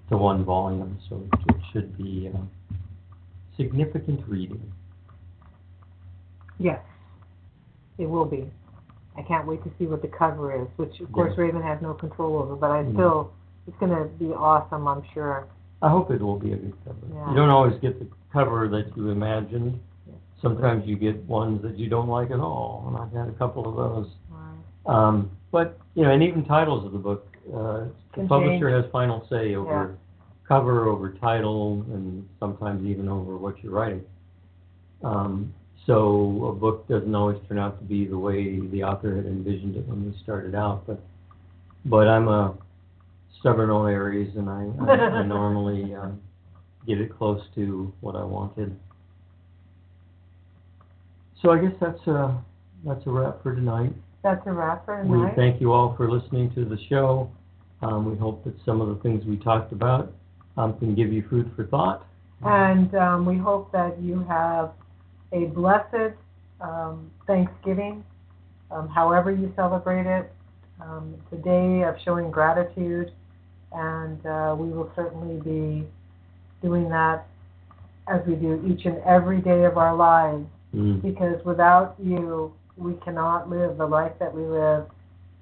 to 0.09 0.17
one 0.17 0.45
volume. 0.45 0.99
So 1.09 1.23
it 1.49 1.57
should 1.73 1.97
be 1.97 2.31
uh, 2.35 2.39
significant 3.57 4.27
reading. 4.27 4.73
Yes, 6.59 6.81
it 8.03 8.11
will 8.11 8.25
be. 8.25 8.51
I 9.17 9.23
can't 9.23 9.47
wait 9.47 9.63
to 9.65 9.71
see 9.79 9.87
what 9.87 10.03
the 10.03 10.09
cover 10.09 10.55
is, 10.55 10.69
which 10.77 11.01
of 11.01 11.13
course 11.13 11.37
Raven 11.39 11.63
has 11.63 11.81
no 11.81 11.95
control 11.95 12.37
over, 12.37 12.57
but 12.57 12.71
I 12.71 12.83
Mhm. 12.83 12.95
still, 12.95 13.31
it's 13.67 13.77
gonna 13.79 14.05
be 14.19 14.33
awesome, 14.33 14.89
I'm 14.89 15.03
sure. 15.15 15.47
I 15.81 15.89
hope 15.89 16.11
it 16.11 16.21
will 16.21 16.39
be 16.39 16.53
a 16.53 16.57
good 16.57 16.75
cover. 16.85 17.07
Yeah. 17.13 17.31
You 17.31 17.37
don't 17.37 17.51
always 17.51 17.79
get 17.79 17.99
the 17.99 18.07
cover 18.33 18.69
that 18.69 18.97
you 18.97 19.11
imagined. 19.11 19.81
Sometimes 20.41 20.87
you 20.87 20.97
get 20.97 21.23
ones 21.29 21.63
that 21.63 21.77
you 21.79 21.89
don't 21.89 22.09
like 22.09 22.31
at 22.31 22.41
all, 22.41 22.85
and 22.89 22.97
I've 22.97 23.13
had 23.13 23.29
a 23.29 23.33
couple 23.39 23.69
of 23.69 23.77
those. 23.77 24.09
Um, 24.87 25.31
but 25.53 25.79
you 25.95 26.03
know, 26.05 26.11
and 26.11 26.23
even 26.23 26.45
titles 26.45 26.85
of 26.85 26.93
the 26.93 26.99
book, 26.99 27.27
uh, 27.55 27.85
the 28.17 28.27
publisher 28.27 28.71
change. 28.71 28.85
has 28.85 28.91
final 28.91 29.25
say 29.29 29.55
over 29.55 29.71
Yeah. 29.71 29.89
cover, 30.49 30.89
over 30.89 31.11
title, 31.13 31.85
and 31.93 32.29
sometimes 32.41 32.85
even 32.85 33.09
over 33.09 33.37
what 33.37 33.63
you're 33.63 33.73
writing. 33.73 34.05
Um, 35.05 35.53
so 35.87 36.47
a 36.49 36.53
book 36.53 36.87
doesn't 36.89 37.15
always 37.15 37.39
turn 37.49 37.59
out 37.59 37.79
to 37.79 37.85
be 37.85 38.07
the 38.07 38.19
way 38.19 38.61
the 38.61 38.85
author 38.85 39.17
had 39.17 39.27
envisioned 39.27 39.77
it 39.77 39.87
when 39.87 40.05
we 40.05 40.19
started 40.23 40.55
out, 40.55 40.87
but 40.87 41.01
but 41.85 42.07
I'm 42.07 42.29
a 42.29 42.55
stubborn 43.41 43.71
old 43.71 43.89
Aries, 43.89 44.37
and 44.37 44.49
I, 44.49 44.71
I, 44.81 44.95
I 44.95 45.23
normally 45.27 45.95
um, 45.95 46.21
get 46.87 47.01
it 47.01 47.17
close 47.17 47.43
to 47.57 47.93
what 48.01 48.15
I 48.15 48.23
wanted. 48.23 48.79
So 51.41 51.51
I 51.51 51.59
guess 51.59 51.73
that's 51.81 52.07
a 52.07 52.41
that's 52.85 53.05
a 53.07 53.11
wrap 53.11 53.43
for 53.43 53.55
tonight. 53.55 53.93
That's 54.23 54.47
a 54.47 54.53
wrap 54.53 54.85
for 54.85 55.03
We 55.03 55.19
tonight. 55.19 55.35
thank 55.35 55.61
you 55.61 55.73
all 55.73 55.97
for 55.97 56.09
listening 56.09 56.55
to 56.55 56.65
the 56.65 56.79
show. 56.89 57.29
Um, 57.83 58.09
we 58.09 58.17
hope 58.17 58.45
that 58.45 58.55
some 58.65 58.81
of 58.81 58.89
the 58.89 59.03
things 59.03 59.25
we 59.25 59.37
talked 59.37 59.73
about 59.73 60.13
um, 60.57 60.79
can 60.79 60.95
give 60.95 61.13
you 61.13 61.25
food 61.29 61.51
for 61.57 61.67
thought. 61.67 62.07
And 62.45 62.95
um, 62.95 63.27
we 63.27 63.37
hope 63.37 63.73
that 63.73 64.01
you 64.01 64.25
have 64.29 64.71
a 65.33 65.47
blessed 65.47 66.15
um, 66.61 67.11
Thanksgiving, 67.27 68.05
um, 68.71 68.89
however 68.89 69.31
you 69.31 69.53
celebrate 69.57 70.07
it. 70.07 70.33
Um, 70.81 71.15
it's 71.17 71.41
a 71.41 71.45
day 71.45 71.83
of 71.83 71.97
showing 72.05 72.31
gratitude, 72.31 73.13
and 73.73 74.25
uh, 74.27 74.55
we 74.59 74.69
will 74.69 74.91
certainly 74.97 75.41
be 75.41 75.87
doing 76.63 76.89
that 76.89 77.27
as 78.09 78.21
we 78.27 78.35
do 78.35 78.63
each 78.67 78.85
and 78.85 78.99
every 79.05 79.41
day 79.41 79.65
of 79.65 79.79
our 79.79 79.95
lives. 79.95 80.47
Mm. 80.75 81.03
Because 81.03 81.45
without 81.45 81.95
you, 82.03 82.53
we 82.77 82.95
cannot 83.05 83.49
live 83.49 83.77
the 83.77 83.87
life 83.87 84.13
that 84.19 84.33
we 84.35 84.43
live, 84.43 84.87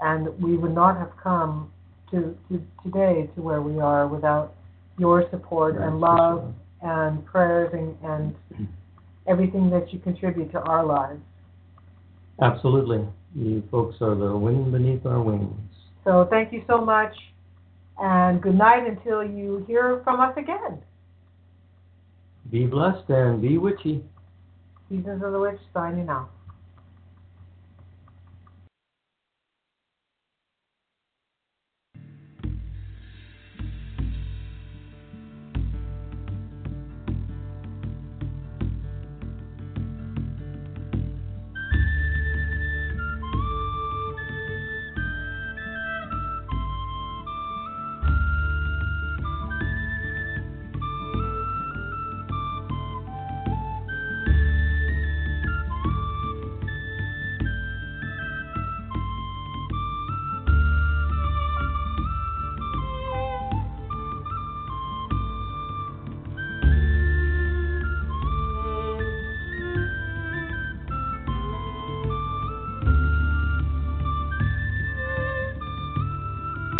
and 0.00 0.28
we 0.42 0.56
would 0.56 0.74
not 0.74 0.96
have 0.98 1.12
come 1.22 1.70
to, 2.10 2.36
to 2.48 2.62
today 2.82 3.30
to 3.34 3.42
where 3.42 3.62
we 3.62 3.80
are 3.80 4.08
without 4.08 4.54
your 4.98 5.28
support 5.30 5.74
That's 5.74 5.86
and 5.86 6.00
love 6.00 6.54
sure. 6.82 6.90
and 6.90 7.24
prayers 7.24 7.70
and, 7.72 7.96
and 8.02 8.68
everything 9.26 9.70
that 9.70 9.92
you 9.92 9.98
contribute 9.98 10.50
to 10.52 10.60
our 10.60 10.84
lives. 10.84 11.20
Absolutely. 12.40 13.06
You 13.34 13.62
folks 13.70 13.96
are 14.00 14.14
the 14.14 14.36
wind 14.36 14.72
beneath 14.72 15.04
our 15.06 15.22
wings. 15.22 15.54
So 16.04 16.26
thank 16.30 16.52
you 16.52 16.64
so 16.66 16.82
much, 16.84 17.14
and 18.00 18.40
good 18.40 18.56
night 18.56 18.86
until 18.86 19.22
you 19.22 19.64
hear 19.66 20.00
from 20.02 20.20
us 20.20 20.34
again. 20.36 20.80
Be 22.50 22.66
blessed 22.66 23.08
and 23.10 23.40
be 23.40 23.58
witchy. 23.58 24.02
Seasons 24.88 25.22
of 25.22 25.32
the 25.32 25.38
Witch 25.38 25.60
signing 25.72 26.08
off. 26.08 26.28